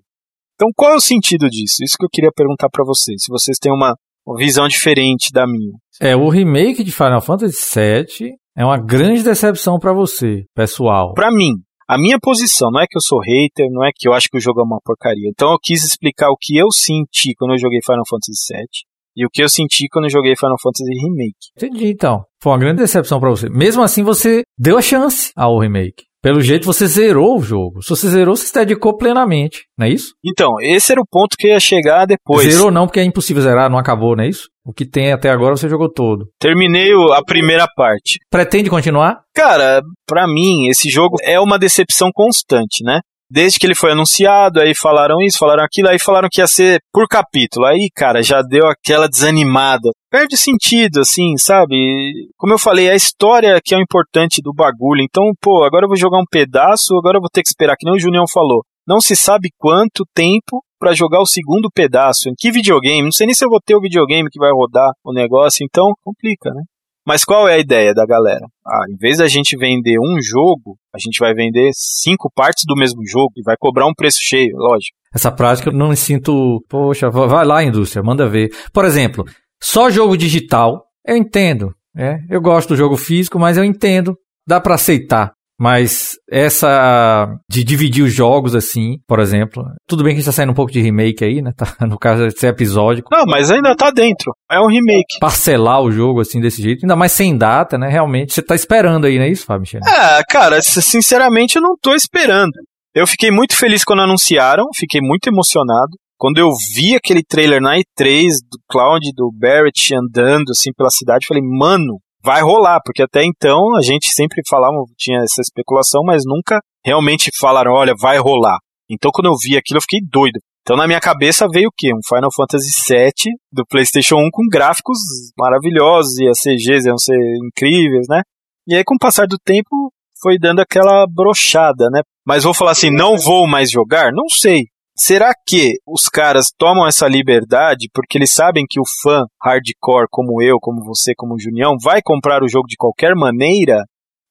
Então, 0.55 0.69
qual 0.75 0.93
é 0.93 0.95
o 0.95 1.01
sentido 1.01 1.47
disso? 1.49 1.83
Isso 1.83 1.95
que 1.99 2.05
eu 2.05 2.09
queria 2.11 2.31
perguntar 2.35 2.67
para 2.71 2.83
vocês, 2.83 3.21
se 3.21 3.29
vocês 3.29 3.57
têm 3.61 3.71
uma, 3.71 3.95
visão 4.37 4.67
diferente 4.67 5.31
da 5.31 5.45
minha. 5.45 5.77
É, 6.01 6.15
o 6.15 6.27
remake 6.29 6.83
de 6.83 6.91
Final 6.91 7.21
Fantasy 7.21 7.79
VII 7.79 8.33
é 8.57 8.65
uma 8.65 8.77
grande 8.77 9.23
decepção 9.23 9.77
para 9.79 9.93
você, 9.93 10.43
pessoal. 10.53 11.13
Para 11.13 11.31
mim, 11.31 11.51
a 11.87 11.97
minha 11.97 12.17
posição 12.19 12.69
não 12.71 12.81
é 12.81 12.85
que 12.89 12.97
eu 12.97 13.01
sou 13.01 13.19
hater, 13.19 13.67
não 13.71 13.85
é 13.85 13.91
que 13.95 14.09
eu 14.09 14.13
acho 14.13 14.27
que 14.29 14.37
o 14.37 14.41
jogo 14.41 14.59
é 14.59 14.63
uma 14.63 14.81
porcaria. 14.83 15.29
Então 15.29 15.51
eu 15.51 15.57
quis 15.61 15.85
explicar 15.85 16.29
o 16.29 16.37
que 16.37 16.57
eu 16.57 16.69
senti 16.71 17.33
quando 17.37 17.51
eu 17.51 17.59
joguei 17.59 17.79
Final 17.85 18.03
Fantasy 18.09 18.53
VII 18.53 18.96
e 19.17 19.25
o 19.25 19.29
que 19.33 19.41
eu 19.41 19.49
senti 19.49 19.87
quando 19.91 20.05
eu 20.05 20.11
joguei 20.11 20.35
Final 20.35 20.57
Fantasy 20.61 20.93
Remake. 20.93 21.33
Entendi, 21.57 21.91
então. 21.91 22.23
Foi 22.41 22.51
uma 22.51 22.59
grande 22.59 22.81
decepção 22.81 23.19
para 23.19 23.31
você. 23.31 23.49
Mesmo 23.49 23.81
assim, 23.81 24.03
você 24.03 24.43
deu 24.57 24.77
a 24.77 24.81
chance 24.81 25.31
ao 25.35 25.59
remake. 25.59 26.05
Pelo 26.21 26.41
jeito, 26.41 26.65
você 26.65 26.85
zerou 26.87 27.37
o 27.37 27.41
jogo. 27.41 27.81
Se 27.81 27.89
você 27.89 28.09
zerou, 28.09 28.35
você 28.35 28.47
se 28.47 28.53
dedicou 28.53 28.97
plenamente, 28.97 29.65
não 29.77 29.87
é 29.87 29.89
isso? 29.89 30.13
Então, 30.25 30.55
esse 30.61 30.91
era 30.91 31.01
o 31.01 31.07
ponto 31.09 31.35
que 31.37 31.47
eu 31.47 31.51
ia 31.51 31.59
chegar 31.59 32.05
depois. 32.05 32.51
Zerou 32.51 32.71
não, 32.71 32.85
porque 32.85 32.99
é 32.99 33.03
impossível 33.03 33.41
zerar, 33.41 33.69
não 33.69 33.77
acabou, 33.77 34.15
não 34.15 34.23
é 34.23 34.29
isso? 34.29 34.49
O 34.65 34.73
que 34.73 34.85
tem 34.85 35.11
até 35.11 35.29
agora 35.29 35.55
você 35.55 35.69
jogou 35.69 35.91
todo. 35.91 36.25
Terminei 36.39 36.91
a 37.15 37.23
primeira 37.23 37.67
parte. 37.75 38.19
Pretende 38.29 38.69
continuar? 38.69 39.21
Cara, 39.33 39.81
para 40.07 40.27
mim, 40.27 40.67
esse 40.67 40.89
jogo 40.89 41.15
é 41.23 41.39
uma 41.39 41.57
decepção 41.57 42.09
constante, 42.13 42.83
né? 42.83 42.99
Desde 43.29 43.59
que 43.59 43.65
ele 43.65 43.75
foi 43.75 43.91
anunciado, 43.91 44.59
aí 44.59 44.73
falaram 44.75 45.17
isso, 45.21 45.37
falaram 45.37 45.63
aquilo, 45.63 45.89
aí 45.89 45.99
falaram 45.99 46.29
que 46.31 46.41
ia 46.41 46.47
ser 46.47 46.79
por 46.91 47.07
capítulo. 47.07 47.65
Aí, 47.65 47.89
cara, 47.95 48.23
já 48.23 48.41
deu 48.41 48.67
aquela 48.67 49.07
desanimada. 49.07 49.89
Perde 50.09 50.37
sentido, 50.37 51.01
assim, 51.01 51.35
sabe? 51.37 52.29
Como 52.37 52.53
eu 52.53 52.59
falei, 52.59 52.89
a 52.89 52.95
história 52.95 53.59
que 53.63 53.75
é 53.75 53.77
o 53.77 53.81
importante 53.81 54.41
do 54.41 54.53
bagulho. 54.53 55.01
Então, 55.01 55.23
pô, 55.41 55.63
agora 55.63 55.85
eu 55.85 55.89
vou 55.89 55.97
jogar 55.97 56.19
um 56.19 56.29
pedaço, 56.29 56.97
agora 56.97 57.17
eu 57.17 57.21
vou 57.21 57.29
ter 57.31 57.41
que 57.41 57.49
esperar, 57.49 57.75
que 57.77 57.85
nem 57.85 57.95
o 57.95 57.99
Junião 57.99 58.23
falou. 58.31 58.63
Não 58.87 59.01
se 59.01 59.15
sabe 59.15 59.49
quanto 59.57 60.05
tempo 60.13 60.63
para 60.79 60.93
jogar 60.93 61.19
o 61.19 61.25
segundo 61.25 61.69
pedaço. 61.73 62.29
Em 62.29 62.33
que 62.37 62.51
videogame? 62.51 63.03
Não 63.03 63.11
sei 63.11 63.25
nem 63.25 63.35
se 63.35 63.43
eu 63.43 63.49
vou 63.49 63.59
ter 63.59 63.75
o 63.75 63.81
videogame 63.81 64.29
que 64.29 64.39
vai 64.39 64.51
rodar 64.51 64.91
o 65.03 65.11
negócio, 65.11 65.65
então 65.65 65.91
complica, 66.03 66.49
né? 66.51 66.61
Mas 67.07 67.23
qual 67.23 67.47
é 67.47 67.53
a 67.53 67.57
ideia 67.57 67.93
da 67.93 68.05
galera? 68.05 68.45
Ah, 68.67 68.83
em 68.91 68.97
vez 68.97 69.19
da 69.19 69.29
gente 69.29 69.55
vender 69.55 69.97
um 69.97 70.21
jogo, 70.21 70.77
a 70.93 70.97
gente 70.99 71.19
vai 71.19 71.33
vender 71.33 71.71
cinco 71.73 72.29
partes 72.35 72.65
do 72.67 72.75
mesmo 72.75 72.99
jogo 73.07 73.31
e 73.37 73.41
vai 73.45 73.55
cobrar 73.57 73.87
um 73.87 73.93
preço 73.93 74.17
cheio, 74.21 74.51
lógico. 74.57 74.97
Essa 75.15 75.31
prática 75.31 75.69
eu 75.69 75.73
não 75.73 75.87
me 75.87 75.95
sinto, 75.95 76.61
poxa, 76.67 77.09
vai 77.09 77.45
lá 77.45 77.63
indústria, 77.63 78.03
manda 78.03 78.27
ver. 78.27 78.49
Por 78.73 78.83
exemplo, 78.83 79.23
só 79.63 79.89
jogo 79.89 80.17
digital, 80.17 80.83
eu 81.05 81.15
entendo, 81.15 81.73
é, 81.95 82.17
eu 82.29 82.41
gosto 82.41 82.69
do 82.69 82.75
jogo 82.75 82.97
físico, 82.97 83.39
mas 83.39 83.55
eu 83.55 83.63
entendo, 83.63 84.13
dá 84.45 84.59
para 84.59 84.75
aceitar. 84.75 85.31
Mas 85.59 86.11
essa 86.29 87.27
de 87.49 87.63
dividir 87.63 88.03
os 88.03 88.13
jogos 88.13 88.53
assim, 88.53 88.97
por 89.07 89.19
exemplo, 89.19 89.63
tudo 89.87 90.03
bem 90.03 90.13
que 90.13 90.17
a 90.17 90.19
gente 90.21 90.25
tá 90.27 90.31
saindo 90.31 90.51
um 90.51 90.55
pouco 90.55 90.71
de 90.71 90.81
remake 90.81 91.23
aí, 91.23 91.41
né? 91.41 91.51
Tá, 91.57 91.87
no 91.87 91.97
caso 91.97 92.27
de 92.27 92.39
ser 92.39 92.47
episódico. 92.47 93.09
Não, 93.11 93.25
mas 93.25 93.49
ainda 93.49 93.75
tá 93.75 93.89
dentro. 93.89 94.31
É 94.49 94.59
um 94.59 94.67
remake. 94.67 95.17
Parcelar 95.19 95.81
o 95.81 95.91
jogo 95.91 96.21
assim 96.21 96.39
desse 96.39 96.61
jeito, 96.61 96.83
ainda 96.83 96.95
mais 96.95 97.11
sem 97.11 97.35
data, 97.35 97.79
né? 97.79 97.89
Realmente, 97.89 98.31
você 98.31 98.43
tá 98.43 98.53
esperando 98.53 99.05
aí, 99.05 99.17
não 99.17 99.25
é 99.25 99.29
isso, 99.29 99.45
Fábio? 99.45 99.67
É, 99.83 100.21
cara, 100.29 100.61
sinceramente 100.61 101.55
eu 101.55 101.63
não 101.63 101.75
tô 101.81 101.95
esperando. 101.95 102.51
Eu 102.93 103.07
fiquei 103.07 103.31
muito 103.31 103.55
feliz 103.55 103.83
quando 103.83 104.03
anunciaram, 104.03 104.65
fiquei 104.75 105.01
muito 105.01 105.27
emocionado. 105.27 105.91
Quando 106.17 106.37
eu 106.37 106.49
vi 106.75 106.95
aquele 106.95 107.23
trailer 107.23 107.61
na 107.61 107.75
E3 107.77 108.29
do 108.49 108.59
Cloud, 108.69 109.01
do 109.15 109.31
Barrett 109.31 109.95
andando 109.95 110.49
assim 110.51 110.71
pela 110.75 110.89
cidade, 110.89 111.27
falei, 111.27 111.43
mano, 111.43 111.99
vai 112.23 112.41
rolar, 112.41 112.79
porque 112.83 113.03
até 113.03 113.23
então 113.23 113.75
a 113.77 113.81
gente 113.81 114.07
sempre 114.11 114.41
falava, 114.49 114.75
tinha 114.97 115.19
essa 115.19 115.41
especulação, 115.41 116.01
mas 116.05 116.23
nunca 116.25 116.59
realmente 116.85 117.29
falaram, 117.39 117.71
olha, 117.71 117.93
vai 117.99 118.17
rolar. 118.17 118.57
Então 118.89 119.11
quando 119.13 119.27
eu 119.27 119.35
vi 119.41 119.57
aquilo 119.57 119.77
eu 119.77 119.81
fiquei 119.81 119.99
doido. 120.09 120.39
Então 120.61 120.75
na 120.75 120.87
minha 120.87 120.99
cabeça 120.99 121.47
veio 121.49 121.69
o 121.69 121.73
quê? 121.75 121.91
Um 121.93 122.03
Final 122.07 122.29
Fantasy 122.35 122.69
VII 122.87 123.33
do 123.51 123.65
PlayStation 123.69 124.15
1 124.15 124.29
com 124.31 124.43
gráficos 124.51 124.97
maravilhosos 125.37 126.17
e 126.19 126.27
as 126.27 126.39
CGs 126.39 126.87
iam 126.87 126.97
ser 126.97 127.17
incríveis, 127.45 128.05
né? 128.09 128.21
E 128.67 128.75
aí 128.75 128.83
com 128.83 128.95
o 128.95 128.99
passar 128.99 129.27
do 129.27 129.37
tempo 129.37 129.91
foi 130.21 130.37
dando 130.37 130.59
aquela 130.59 131.05
brochada, 131.07 131.85
né? 131.91 132.01
Mas 132.25 132.43
vou 132.43 132.53
falar 132.53 132.71
assim, 132.71 132.91
não 132.91 133.17
vou 133.17 133.47
mais 133.47 133.71
jogar? 133.71 134.11
Não 134.11 134.27
sei. 134.29 134.63
Será 134.99 135.31
que 135.45 135.73
os 135.85 136.09
caras 136.09 136.47
tomam 136.57 136.87
essa 136.87 137.07
liberdade 137.07 137.87
porque 137.93 138.17
eles 138.17 138.33
sabem 138.33 138.65
que 138.67 138.79
o 138.79 138.83
fã 139.03 139.23
hardcore 139.43 140.07
como 140.09 140.41
eu, 140.41 140.57
como 140.59 140.83
você, 140.83 141.13
como 141.15 141.35
o 141.35 141.39
Junião, 141.39 141.75
vai 141.81 142.01
comprar 142.03 142.43
o 142.43 142.49
jogo 142.49 142.67
de 142.67 142.75
qualquer 142.75 143.13
maneira? 143.15 143.83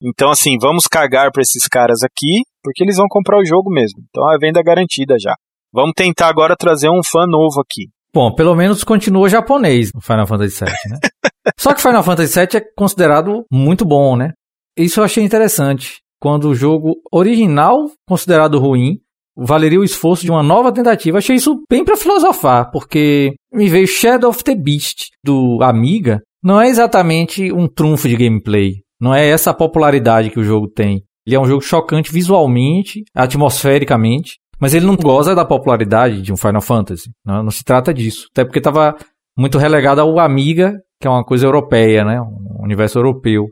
Então, 0.03 0.31
assim, 0.31 0.59
vamos 0.61 0.87
cagar 0.87 1.31
para 1.33 1.41
esses 1.41 1.67
caras 1.69 2.03
aqui, 2.03 2.43
porque 2.63 2.83
eles 2.83 2.97
vão 2.97 3.07
comprar 3.09 3.39
o 3.39 3.45
jogo 3.45 3.71
mesmo. 3.71 4.03
Então, 4.11 4.29
a 4.29 4.37
venda 4.39 4.63
garantida 4.63 5.15
já. 5.21 5.35
Vamos 5.73 5.93
tentar 5.97 6.29
agora 6.29 6.57
trazer 6.57 6.91
um 6.91 7.03
fã 7.03 7.27
novo 7.27 7.61
aqui. 7.61 7.89
Bom, 8.13 8.35
pelo 8.35 8.55
menos 8.55 8.83
continua 8.83 9.29
japonês 9.29 9.91
o 9.95 10.01
Final 10.01 10.27
Fantasy 10.27 10.65
VII, 10.65 10.91
né? 10.91 10.99
Só 11.59 11.75
que 11.75 11.83
Final 11.83 12.03
Fantasy 12.03 12.41
VII 12.41 12.57
é 12.57 12.65
considerado 12.77 13.45
muito 13.53 13.85
bom, 13.85 14.17
né? 14.17 14.33
Isso 14.77 15.01
eu 15.01 15.05
achei 15.05 15.23
interessante. 15.23 16.01
Quando 16.19 16.49
o 16.49 16.55
jogo 16.55 16.95
original, 17.13 17.77
considerado 18.07 18.59
ruim, 18.59 18.97
valeria 19.37 19.81
o 19.81 19.85
esforço 19.85 20.25
de 20.25 20.31
uma 20.31 20.43
nova 20.43 20.73
tentativa. 20.73 21.19
Achei 21.19 21.37
isso 21.37 21.63
bem 21.69 21.85
para 21.85 21.97
filosofar, 21.97 22.71
porque 22.71 23.35
me 23.53 23.69
veio 23.69 23.87
Shadow 23.87 24.31
of 24.31 24.43
the 24.43 24.55
Beast 24.55 25.11
do 25.23 25.59
Amiga. 25.63 26.23
Não 26.43 26.61
é 26.61 26.69
exatamente 26.69 27.53
um 27.53 27.69
trunfo 27.69 28.09
de 28.09 28.17
gameplay. 28.17 28.75
Não 29.01 29.15
é 29.15 29.29
essa 29.29 29.53
popularidade 29.53 30.31
que 30.31 30.41
o 30.41 30.45
jogo 30.45 30.69
tem. 30.69 31.03
Ele 31.27 31.37
é 31.37 31.41
um 31.41 31.47
jogo 31.47 31.61
chocante 31.61 32.13
visualmente, 32.13 33.03
atmosfericamente, 33.15 34.39
mas 34.61 34.73
ele 34.73 34.87
não 34.87 34.97
goza 34.97 35.35
da 35.35 35.45
popularidade 35.45 36.23
de 36.23 36.33
um 36.33 36.37
Final 36.37 36.63
Fantasy. 36.63 37.11
Não, 37.25 37.43
não 37.43 37.51
se 37.51 37.65
trata 37.65 37.93
disso. 37.93 38.29
Até 38.33 38.45
porque 38.45 38.59
estava 38.59 38.97
muito 39.37 39.59
relegado 39.59 40.01
ao 40.01 40.19
Amiga, 40.19 40.73
que 41.01 41.07
é 41.07 41.11
uma 41.11 41.25
coisa 41.25 41.47
europeia, 41.47 42.05
né? 42.05 42.21
Um 42.21 42.65
universo 42.65 42.99
europeu. 42.99 43.47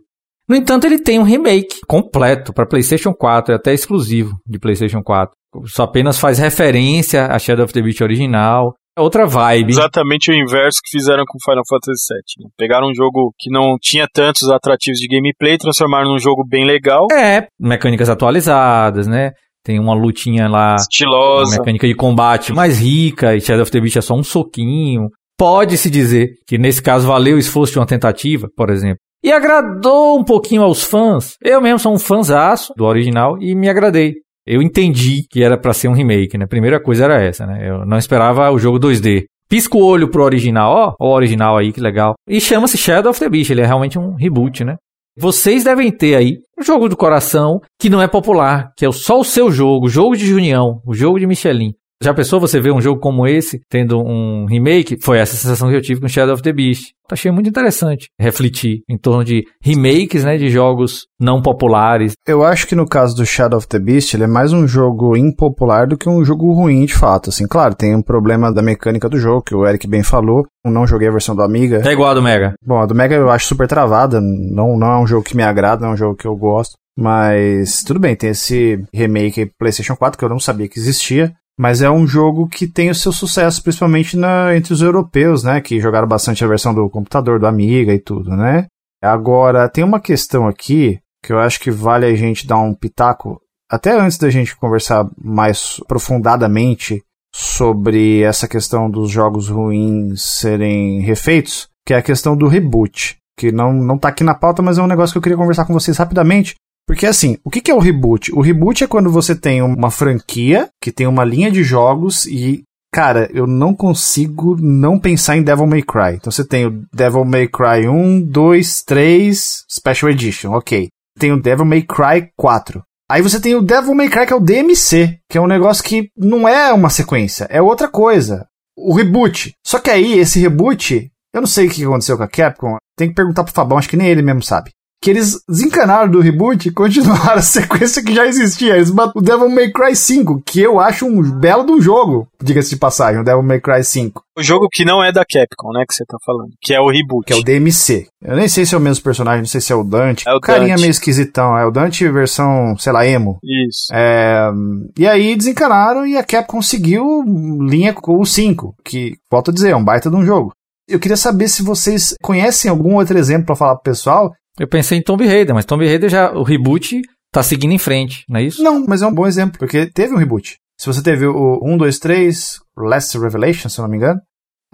No 0.48 0.54
entanto, 0.54 0.86
ele 0.86 0.98
tem 0.98 1.18
um 1.18 1.22
remake 1.22 1.80
completo 1.86 2.52
para 2.52 2.66
PlayStation 2.66 3.12
4, 3.12 3.52
é 3.52 3.56
até 3.56 3.72
exclusivo 3.72 4.36
de 4.46 4.58
PlayStation 4.58 5.02
4 5.02 5.34
só 5.66 5.84
apenas 5.84 6.18
faz 6.18 6.38
referência 6.38 7.26
a 7.26 7.38
Shadow 7.38 7.64
of 7.64 7.72
the 7.72 7.82
Beast 7.82 8.00
original. 8.00 8.74
É 8.96 9.00
outra 9.00 9.26
vibe. 9.26 9.70
Exatamente 9.70 10.30
o 10.30 10.34
inverso 10.34 10.78
que 10.84 10.98
fizeram 10.98 11.24
com 11.26 11.38
Final 11.44 11.64
Fantasy 11.68 12.14
VII. 12.14 12.44
Né? 12.44 12.50
Pegaram 12.56 12.88
um 12.88 12.94
jogo 12.94 13.32
que 13.38 13.50
não 13.50 13.76
tinha 13.80 14.06
tantos 14.12 14.48
atrativos 14.48 14.98
de 14.98 15.08
gameplay, 15.08 15.58
transformaram 15.58 16.10
num 16.10 16.18
jogo 16.18 16.44
bem 16.48 16.64
legal. 16.64 17.06
É, 17.12 17.46
mecânicas 17.58 18.08
atualizadas, 18.08 19.06
né? 19.06 19.32
Tem 19.64 19.80
uma 19.80 19.94
lutinha 19.94 20.48
lá. 20.48 20.76
Estilosa. 20.76 21.52
Uma 21.52 21.58
mecânica 21.58 21.88
de 21.88 21.94
combate 21.94 22.52
mais 22.52 22.78
rica, 22.78 23.34
e 23.34 23.40
Shadow 23.40 23.62
of 23.62 23.72
the 23.72 23.80
Beast 23.80 23.96
é 23.96 24.00
só 24.00 24.14
um 24.14 24.22
soquinho. 24.22 25.08
Pode-se 25.36 25.90
dizer 25.90 26.28
que 26.46 26.56
nesse 26.56 26.80
caso 26.80 27.08
valeu 27.08 27.34
o 27.34 27.40
esforço 27.40 27.72
de 27.72 27.78
uma 27.80 27.86
tentativa, 27.86 28.46
por 28.56 28.70
exemplo. 28.70 28.98
E 29.24 29.32
agradou 29.32 30.18
um 30.18 30.22
pouquinho 30.22 30.60
aos 30.60 30.84
fãs. 30.84 31.38
Eu 31.42 31.58
mesmo 31.58 31.78
sou 31.78 31.94
um 31.94 31.98
fãzaço 31.98 32.74
do 32.76 32.84
original 32.84 33.38
e 33.40 33.54
me 33.54 33.70
agradei. 33.70 34.16
Eu 34.46 34.60
entendi 34.60 35.26
que 35.30 35.42
era 35.42 35.56
para 35.56 35.72
ser 35.72 35.88
um 35.88 35.94
remake, 35.94 36.36
né? 36.36 36.46
Primeira 36.46 36.78
coisa 36.78 37.04
era 37.04 37.24
essa, 37.24 37.46
né? 37.46 37.66
Eu 37.66 37.86
não 37.86 37.96
esperava 37.96 38.50
o 38.50 38.58
jogo 38.58 38.78
2D. 38.78 39.24
Pisco 39.48 39.78
o 39.78 39.86
olho 39.86 40.10
pro 40.10 40.24
original, 40.24 40.70
ó, 40.70 40.94
ó 41.00 41.08
o 41.08 41.14
original 41.14 41.56
aí, 41.56 41.72
que 41.72 41.80
legal. 41.80 42.12
E 42.28 42.38
chama-se 42.38 42.76
Shadow 42.76 43.10
of 43.10 43.18
the 43.18 43.30
Beast, 43.30 43.50
ele 43.50 43.62
é 43.62 43.66
realmente 43.66 43.98
um 43.98 44.14
reboot, 44.14 44.62
né? 44.62 44.76
Vocês 45.16 45.64
devem 45.64 45.90
ter 45.90 46.16
aí 46.16 46.36
um 46.60 46.62
jogo 46.62 46.86
do 46.86 46.96
coração 46.96 47.60
que 47.80 47.88
não 47.88 48.02
é 48.02 48.06
popular, 48.06 48.72
que 48.76 48.84
é 48.84 48.92
só 48.92 49.18
o 49.18 49.24
seu 49.24 49.50
jogo, 49.50 49.86
o 49.86 49.88
jogo 49.88 50.16
de 50.16 50.26
Junião, 50.26 50.82
o 50.84 50.92
jogo 50.92 51.18
de 51.18 51.26
Michelin. 51.26 51.72
Já 52.04 52.12
pensou 52.12 52.38
você 52.38 52.60
ver 52.60 52.70
um 52.70 52.82
jogo 52.82 53.00
como 53.00 53.26
esse, 53.26 53.62
tendo 53.66 53.98
um 53.98 54.44
remake? 54.44 54.98
Foi 55.00 55.16
essa 55.18 55.34
sensação 55.36 55.70
que 55.70 55.76
eu 55.76 55.80
tive 55.80 56.02
com 56.02 56.06
Shadow 56.06 56.34
of 56.34 56.42
the 56.42 56.52
Beast. 56.52 56.92
Achei 57.10 57.30
muito 57.30 57.48
interessante 57.48 58.08
refletir 58.20 58.82
em 58.86 58.98
torno 58.98 59.24
de 59.24 59.42
remakes, 59.62 60.22
né, 60.22 60.36
de 60.36 60.50
jogos 60.50 61.06
não 61.18 61.40
populares. 61.40 62.12
Eu 62.28 62.44
acho 62.44 62.66
que 62.66 62.74
no 62.74 62.86
caso 62.86 63.16
do 63.16 63.24
Shadow 63.24 63.56
of 63.56 63.66
the 63.68 63.78
Beast, 63.78 64.12
ele 64.12 64.24
é 64.24 64.26
mais 64.26 64.52
um 64.52 64.68
jogo 64.68 65.16
impopular 65.16 65.86
do 65.86 65.96
que 65.96 66.06
um 66.06 66.22
jogo 66.22 66.52
ruim 66.52 66.84
de 66.84 66.92
fato. 66.92 67.30
Assim, 67.30 67.48
claro, 67.48 67.74
tem 67.74 67.96
um 67.96 68.02
problema 68.02 68.52
da 68.52 68.60
mecânica 68.60 69.08
do 69.08 69.18
jogo, 69.18 69.40
que 69.40 69.54
o 69.54 69.66
Eric 69.66 69.86
bem 69.86 70.02
falou. 70.02 70.46
Eu 70.62 70.70
não 70.70 70.86
joguei 70.86 71.08
a 71.08 71.12
versão 71.12 71.34
do 71.34 71.40
Amiga. 71.40 71.80
É 71.82 71.92
igual 71.92 72.10
a 72.10 72.14
do 72.14 72.22
Mega. 72.22 72.52
Bom, 72.62 72.80
a 72.80 72.84
do 72.84 72.94
Mega 72.94 73.14
eu 73.14 73.30
acho 73.30 73.46
super 73.46 73.66
travada. 73.66 74.20
Não, 74.20 74.76
não 74.76 74.92
é 74.92 74.98
um 74.98 75.06
jogo 75.06 75.24
que 75.24 75.34
me 75.34 75.42
agrada, 75.42 75.80
não 75.80 75.92
é 75.92 75.94
um 75.94 75.96
jogo 75.96 76.16
que 76.16 76.26
eu 76.26 76.36
gosto. 76.36 76.74
Mas 76.98 77.82
tudo 77.82 77.98
bem, 77.98 78.14
tem 78.14 78.30
esse 78.30 78.84
remake 78.92 79.50
PlayStation 79.58 79.96
4 79.96 80.18
que 80.18 80.24
eu 80.24 80.28
não 80.28 80.38
sabia 80.38 80.68
que 80.68 80.78
existia. 80.78 81.32
Mas 81.58 81.82
é 81.82 81.90
um 81.90 82.06
jogo 82.06 82.48
que 82.48 82.66
tem 82.66 82.90
o 82.90 82.94
seu 82.94 83.12
sucesso, 83.12 83.62
principalmente 83.62 84.16
na, 84.16 84.56
entre 84.56 84.72
os 84.72 84.82
europeus, 84.82 85.44
né? 85.44 85.60
Que 85.60 85.80
jogaram 85.80 86.08
bastante 86.08 86.44
a 86.44 86.48
versão 86.48 86.74
do 86.74 86.90
computador, 86.90 87.38
do 87.38 87.46
Amiga 87.46 87.92
e 87.92 88.00
tudo, 88.00 88.30
né? 88.30 88.66
Agora, 89.02 89.68
tem 89.68 89.84
uma 89.84 90.00
questão 90.00 90.48
aqui 90.48 90.98
que 91.22 91.32
eu 91.32 91.38
acho 91.38 91.60
que 91.60 91.70
vale 91.70 92.06
a 92.06 92.14
gente 92.14 92.46
dar 92.46 92.58
um 92.58 92.74
pitaco, 92.74 93.40
até 93.70 93.98
antes 93.98 94.18
da 94.18 94.28
gente 94.28 94.56
conversar 94.56 95.08
mais 95.16 95.80
aprofundadamente 95.82 97.02
sobre 97.34 98.22
essa 98.22 98.46
questão 98.46 98.90
dos 98.90 99.10
jogos 99.10 99.48
ruins 99.48 100.22
serem 100.22 101.00
refeitos, 101.00 101.68
que 101.84 101.94
é 101.94 101.96
a 101.96 102.02
questão 102.02 102.36
do 102.36 102.46
reboot. 102.46 103.16
Que 103.36 103.50
não, 103.50 103.72
não 103.72 103.98
tá 103.98 104.08
aqui 104.08 104.22
na 104.22 104.34
pauta, 104.34 104.62
mas 104.62 104.78
é 104.78 104.82
um 104.82 104.86
negócio 104.86 105.12
que 105.12 105.18
eu 105.18 105.22
queria 105.22 105.38
conversar 105.38 105.64
com 105.64 105.72
vocês 105.72 105.96
rapidamente, 105.96 106.54
porque 106.86 107.06
assim, 107.06 107.38
o 107.42 107.50
que 107.50 107.70
é 107.70 107.74
o 107.74 107.78
reboot? 107.78 108.32
O 108.32 108.40
reboot 108.40 108.84
é 108.84 108.86
quando 108.86 109.10
você 109.10 109.34
tem 109.34 109.62
uma 109.62 109.90
franquia 109.90 110.68
que 110.80 110.92
tem 110.92 111.06
uma 111.06 111.24
linha 111.24 111.50
de 111.50 111.62
jogos 111.62 112.26
e, 112.26 112.62
cara, 112.92 113.28
eu 113.32 113.46
não 113.46 113.74
consigo 113.74 114.56
não 114.60 114.98
pensar 114.98 115.36
em 115.36 115.42
Devil 115.42 115.66
May 115.66 115.82
Cry. 115.82 116.16
Então 116.16 116.30
você 116.30 116.46
tem 116.46 116.66
o 116.66 116.84
Devil 116.92 117.24
May 117.24 117.48
Cry 117.48 117.88
1, 117.88 118.22
2, 118.22 118.82
3, 118.82 119.64
Special 119.70 120.10
Edition, 120.10 120.52
ok. 120.52 120.88
Tem 121.18 121.32
o 121.32 121.40
Devil 121.40 121.64
May 121.64 121.82
Cry 121.82 122.28
4. 122.36 122.82
Aí 123.10 123.22
você 123.22 123.40
tem 123.40 123.54
o 123.54 123.62
Devil 123.62 123.94
May 123.94 124.08
Cry, 124.08 124.26
que 124.26 124.32
é 124.32 124.36
o 124.36 124.40
DMC, 124.40 125.18
que 125.30 125.38
é 125.38 125.40
um 125.40 125.46
negócio 125.46 125.84
que 125.84 126.08
não 126.16 126.48
é 126.48 126.72
uma 126.72 126.90
sequência, 126.90 127.46
é 127.50 127.62
outra 127.62 127.88
coisa. 127.88 128.46
O 128.76 128.94
reboot. 128.94 129.52
Só 129.64 129.78
que 129.78 129.90
aí, 129.90 130.18
esse 130.18 130.40
reboot, 130.40 131.10
eu 131.32 131.40
não 131.40 131.46
sei 131.46 131.66
o 131.66 131.70
que 131.70 131.84
aconteceu 131.84 132.16
com 132.16 132.24
a 132.24 132.28
Capcom, 132.28 132.76
tem 132.96 133.08
que 133.08 133.14
perguntar 133.14 133.44
pro 133.44 133.52
Fabão, 133.52 133.78
acho 133.78 133.88
que 133.88 133.96
nem 133.96 134.08
ele 134.08 134.22
mesmo 134.22 134.42
sabe 134.42 134.70
que 135.04 135.10
eles 135.10 135.38
desencanaram 135.46 136.10
do 136.10 136.18
reboot 136.18 136.66
e 136.66 136.72
continuaram 136.72 137.34
a 137.36 137.42
sequência 137.42 138.02
que 138.02 138.14
já 138.14 138.26
existia. 138.26 138.74
Eles 138.74 138.90
o 139.14 139.20
Devil 139.20 139.50
May 139.50 139.70
Cry 139.70 139.94
5, 139.94 140.42
que 140.46 140.62
eu 140.62 140.80
acho 140.80 141.04
um 141.04 141.20
belo 141.38 141.62
do 141.62 141.78
jogo, 141.78 142.26
diga-se 142.42 142.70
de 142.70 142.76
passagem, 142.76 143.20
o 143.20 143.24
Devil 143.24 143.42
May 143.42 143.60
Cry 143.60 143.84
5. 143.84 144.24
O 144.38 144.42
jogo 144.42 144.66
que 144.72 144.82
não 144.82 145.04
é 145.04 145.12
da 145.12 145.22
Capcom, 145.22 145.72
né, 145.72 145.84
que 145.86 145.94
você 145.94 146.04
tá 146.06 146.16
falando, 146.24 146.52
que 146.58 146.72
é 146.72 146.80
o 146.80 146.88
reboot. 146.88 147.26
Que 147.26 147.34
é 147.34 147.36
o 147.36 147.44
DMC. 147.44 148.06
Eu 148.22 148.34
nem 148.34 148.48
sei 148.48 148.64
se 148.64 148.74
é 148.74 148.78
o 148.78 148.80
mesmo 148.80 149.04
personagem, 149.04 149.40
não 149.40 149.46
sei 149.46 149.60
se 149.60 149.74
é 149.74 149.76
o 149.76 149.84
Dante. 149.84 150.26
É 150.26 150.32
o 150.32 150.40
Carinha 150.40 150.70
Dante. 150.70 150.80
meio 150.80 150.90
esquisitão, 150.90 151.58
é 151.58 151.66
o 151.66 151.70
Dante 151.70 152.08
versão, 152.08 152.74
sei 152.78 152.90
lá, 152.90 153.06
emo. 153.06 153.38
Isso. 153.44 153.92
É... 153.92 154.50
E 154.98 155.06
aí 155.06 155.36
desencanaram 155.36 156.06
e 156.06 156.16
a 156.16 156.24
Capcom 156.24 156.56
conseguiu 156.56 157.22
linha 157.68 157.92
com 157.92 158.18
o 158.18 158.24
5, 158.24 158.74
que, 158.82 159.18
volto 159.30 159.50
a 159.50 159.54
dizer, 159.54 159.72
é 159.72 159.76
um 159.76 159.84
baita 159.84 160.08
de 160.08 160.16
um 160.16 160.24
jogo. 160.24 160.52
Eu 160.88 160.98
queria 160.98 161.16
saber 161.16 161.48
se 161.48 161.62
vocês 161.62 162.14
conhecem 162.22 162.70
algum 162.70 162.96
outro 162.96 163.18
exemplo 163.18 163.46
para 163.46 163.56
falar 163.56 163.74
pro 163.74 163.84
pessoal 163.90 164.32
eu 164.58 164.68
pensei 164.68 164.98
em 164.98 165.02
Tomb 165.02 165.26
Raider, 165.26 165.54
mas 165.54 165.64
Tomb 165.64 165.86
Raider 165.86 166.10
já, 166.10 166.32
o 166.32 166.42
reboot 166.42 167.00
tá 167.32 167.42
seguindo 167.42 167.72
em 167.72 167.78
frente, 167.78 168.24
não 168.28 168.38
é 168.38 168.44
isso? 168.44 168.62
Não, 168.62 168.84
mas 168.86 169.02
é 169.02 169.06
um 169.06 169.14
bom 169.14 169.26
exemplo, 169.26 169.58
porque 169.58 169.86
teve 169.86 170.14
um 170.14 170.18
reboot. 170.18 170.56
Se 170.78 170.86
você 170.86 171.02
teve 171.02 171.26
o 171.26 171.60
1, 171.62 171.76
2, 171.76 171.98
3, 171.98 172.60
Last 172.76 173.18
Revelation, 173.18 173.68
se 173.68 173.78
eu 173.78 173.82
não 173.82 173.90
me 173.90 173.96
engano, 173.96 174.20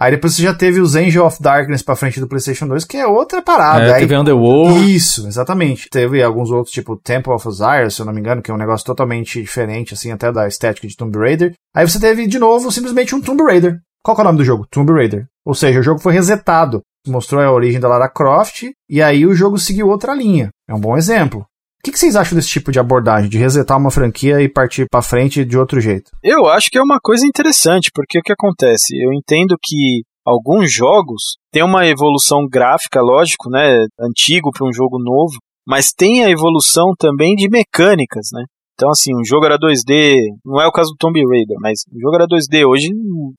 Aí 0.01 0.13
depois 0.13 0.35
você 0.35 0.41
já 0.41 0.55
teve 0.55 0.81
os 0.81 0.97
Angel 0.97 1.27
of 1.27 1.43
Darkness 1.43 1.83
pra 1.83 1.95
frente 1.95 2.19
do 2.19 2.27
PlayStation 2.27 2.67
2, 2.67 2.87
que 2.87 2.97
é 2.97 3.07
outra 3.07 3.43
parada. 3.43 3.85
É, 3.85 3.93
Aí, 3.93 4.01
teve 4.01 4.17
Underworld. 4.17 4.97
Isso, 4.97 5.29
exatamente. 5.29 5.91
Teve 5.91 6.23
alguns 6.23 6.51
outros, 6.51 6.73
tipo 6.73 6.97
Temple 6.97 7.35
of 7.35 7.47
Osiris, 7.47 7.97
se 7.97 8.01
eu 8.01 8.07
não 8.07 8.13
me 8.15 8.19
engano, 8.19 8.41
que 8.41 8.51
é 8.51 8.55
um 8.55 8.57
negócio 8.57 8.87
totalmente 8.87 9.43
diferente, 9.43 9.93
assim, 9.93 10.11
até 10.11 10.33
da 10.33 10.49
estética 10.49 10.89
de 10.89 10.97
Tomb 10.97 11.19
Raider. 11.19 11.53
Aí 11.77 11.87
você 11.87 12.01
teve, 12.01 12.27
de 12.27 12.39
novo, 12.39 12.73
simplesmente 12.73 13.15
um 13.15 13.21
Tomb 13.21 13.43
Raider. 13.43 13.79
Qual 14.03 14.15
que 14.15 14.23
é 14.23 14.25
o 14.25 14.27
nome 14.27 14.39
do 14.39 14.45
jogo? 14.45 14.67
Tomb 14.71 14.91
Raider. 14.91 15.27
Ou 15.45 15.55
seja, 15.55 15.81
o 15.81 15.83
jogo 15.83 16.01
foi 16.01 16.15
resetado. 16.15 16.81
Mostrou 17.07 17.43
a 17.43 17.53
origem 17.53 17.81
da 17.81 17.89
Lara 17.89 18.09
Croft, 18.09 18.71
e 18.89 19.03
aí 19.03 19.27
o 19.27 19.35
jogo 19.35 19.59
seguiu 19.59 19.89
outra 19.89 20.15
linha. 20.15 20.51
É 20.69 20.75
um 20.75 20.81
bom 20.81 20.97
exemplo. 20.97 21.41
O 21.41 21.83
que, 21.83 21.97
vocês 21.97 22.15
acham 22.15 22.37
desse 22.37 22.51
tipo 22.51 22.71
de 22.71 22.79
abordagem, 22.79 23.31
de 23.31 23.39
resetar 23.39 23.79
uma 23.79 23.91
franquia 23.91 24.43
e 24.43 24.51
partir 24.51 24.87
pra 24.91 25.01
frente 25.01 25.47
de 25.47 25.57
outro 25.57 25.81
jeito? 25.81 26.11
Eu 26.23 26.47
acho 26.47 26.69
que 26.71 26.77
é 26.77 26.83
uma 26.83 26.99
coisa 27.03 27.27
interessante, 27.27 27.91
porque 27.95 28.19
o 28.19 28.23
que 28.23 28.33
acontece? 28.33 28.95
Eu 29.03 29.15
entendo 29.15 29.57
que 29.63 30.03
alguns 30.23 30.71
jogos 30.71 31.39
têm 31.51 31.65
uma 31.65 31.87
evolução 31.87 32.47
gráfica, 32.47 33.01
lógico, 33.01 33.49
né, 33.49 33.87
antigo 33.99 34.51
para 34.53 34.69
um 34.69 34.73
jogo 34.73 34.99
novo, 34.99 35.39
mas 35.67 35.91
tem 35.91 36.23
a 36.23 36.29
evolução 36.29 36.93
também 36.99 37.35
de 37.35 37.49
mecânicas, 37.49 38.29
né? 38.31 38.45
Então, 38.81 38.89
assim, 38.89 39.13
um 39.15 39.23
jogo 39.23 39.45
era 39.45 39.59
2D, 39.59 40.17
não 40.43 40.59
é 40.59 40.67
o 40.67 40.73
caso 40.73 40.93
do 40.93 40.97
Tomb 40.97 41.21
Raider, 41.21 41.59
mas 41.61 41.81
o 41.93 42.01
jogo 42.01 42.15
era 42.17 42.25
2D, 42.27 42.67
hoje 42.67 42.89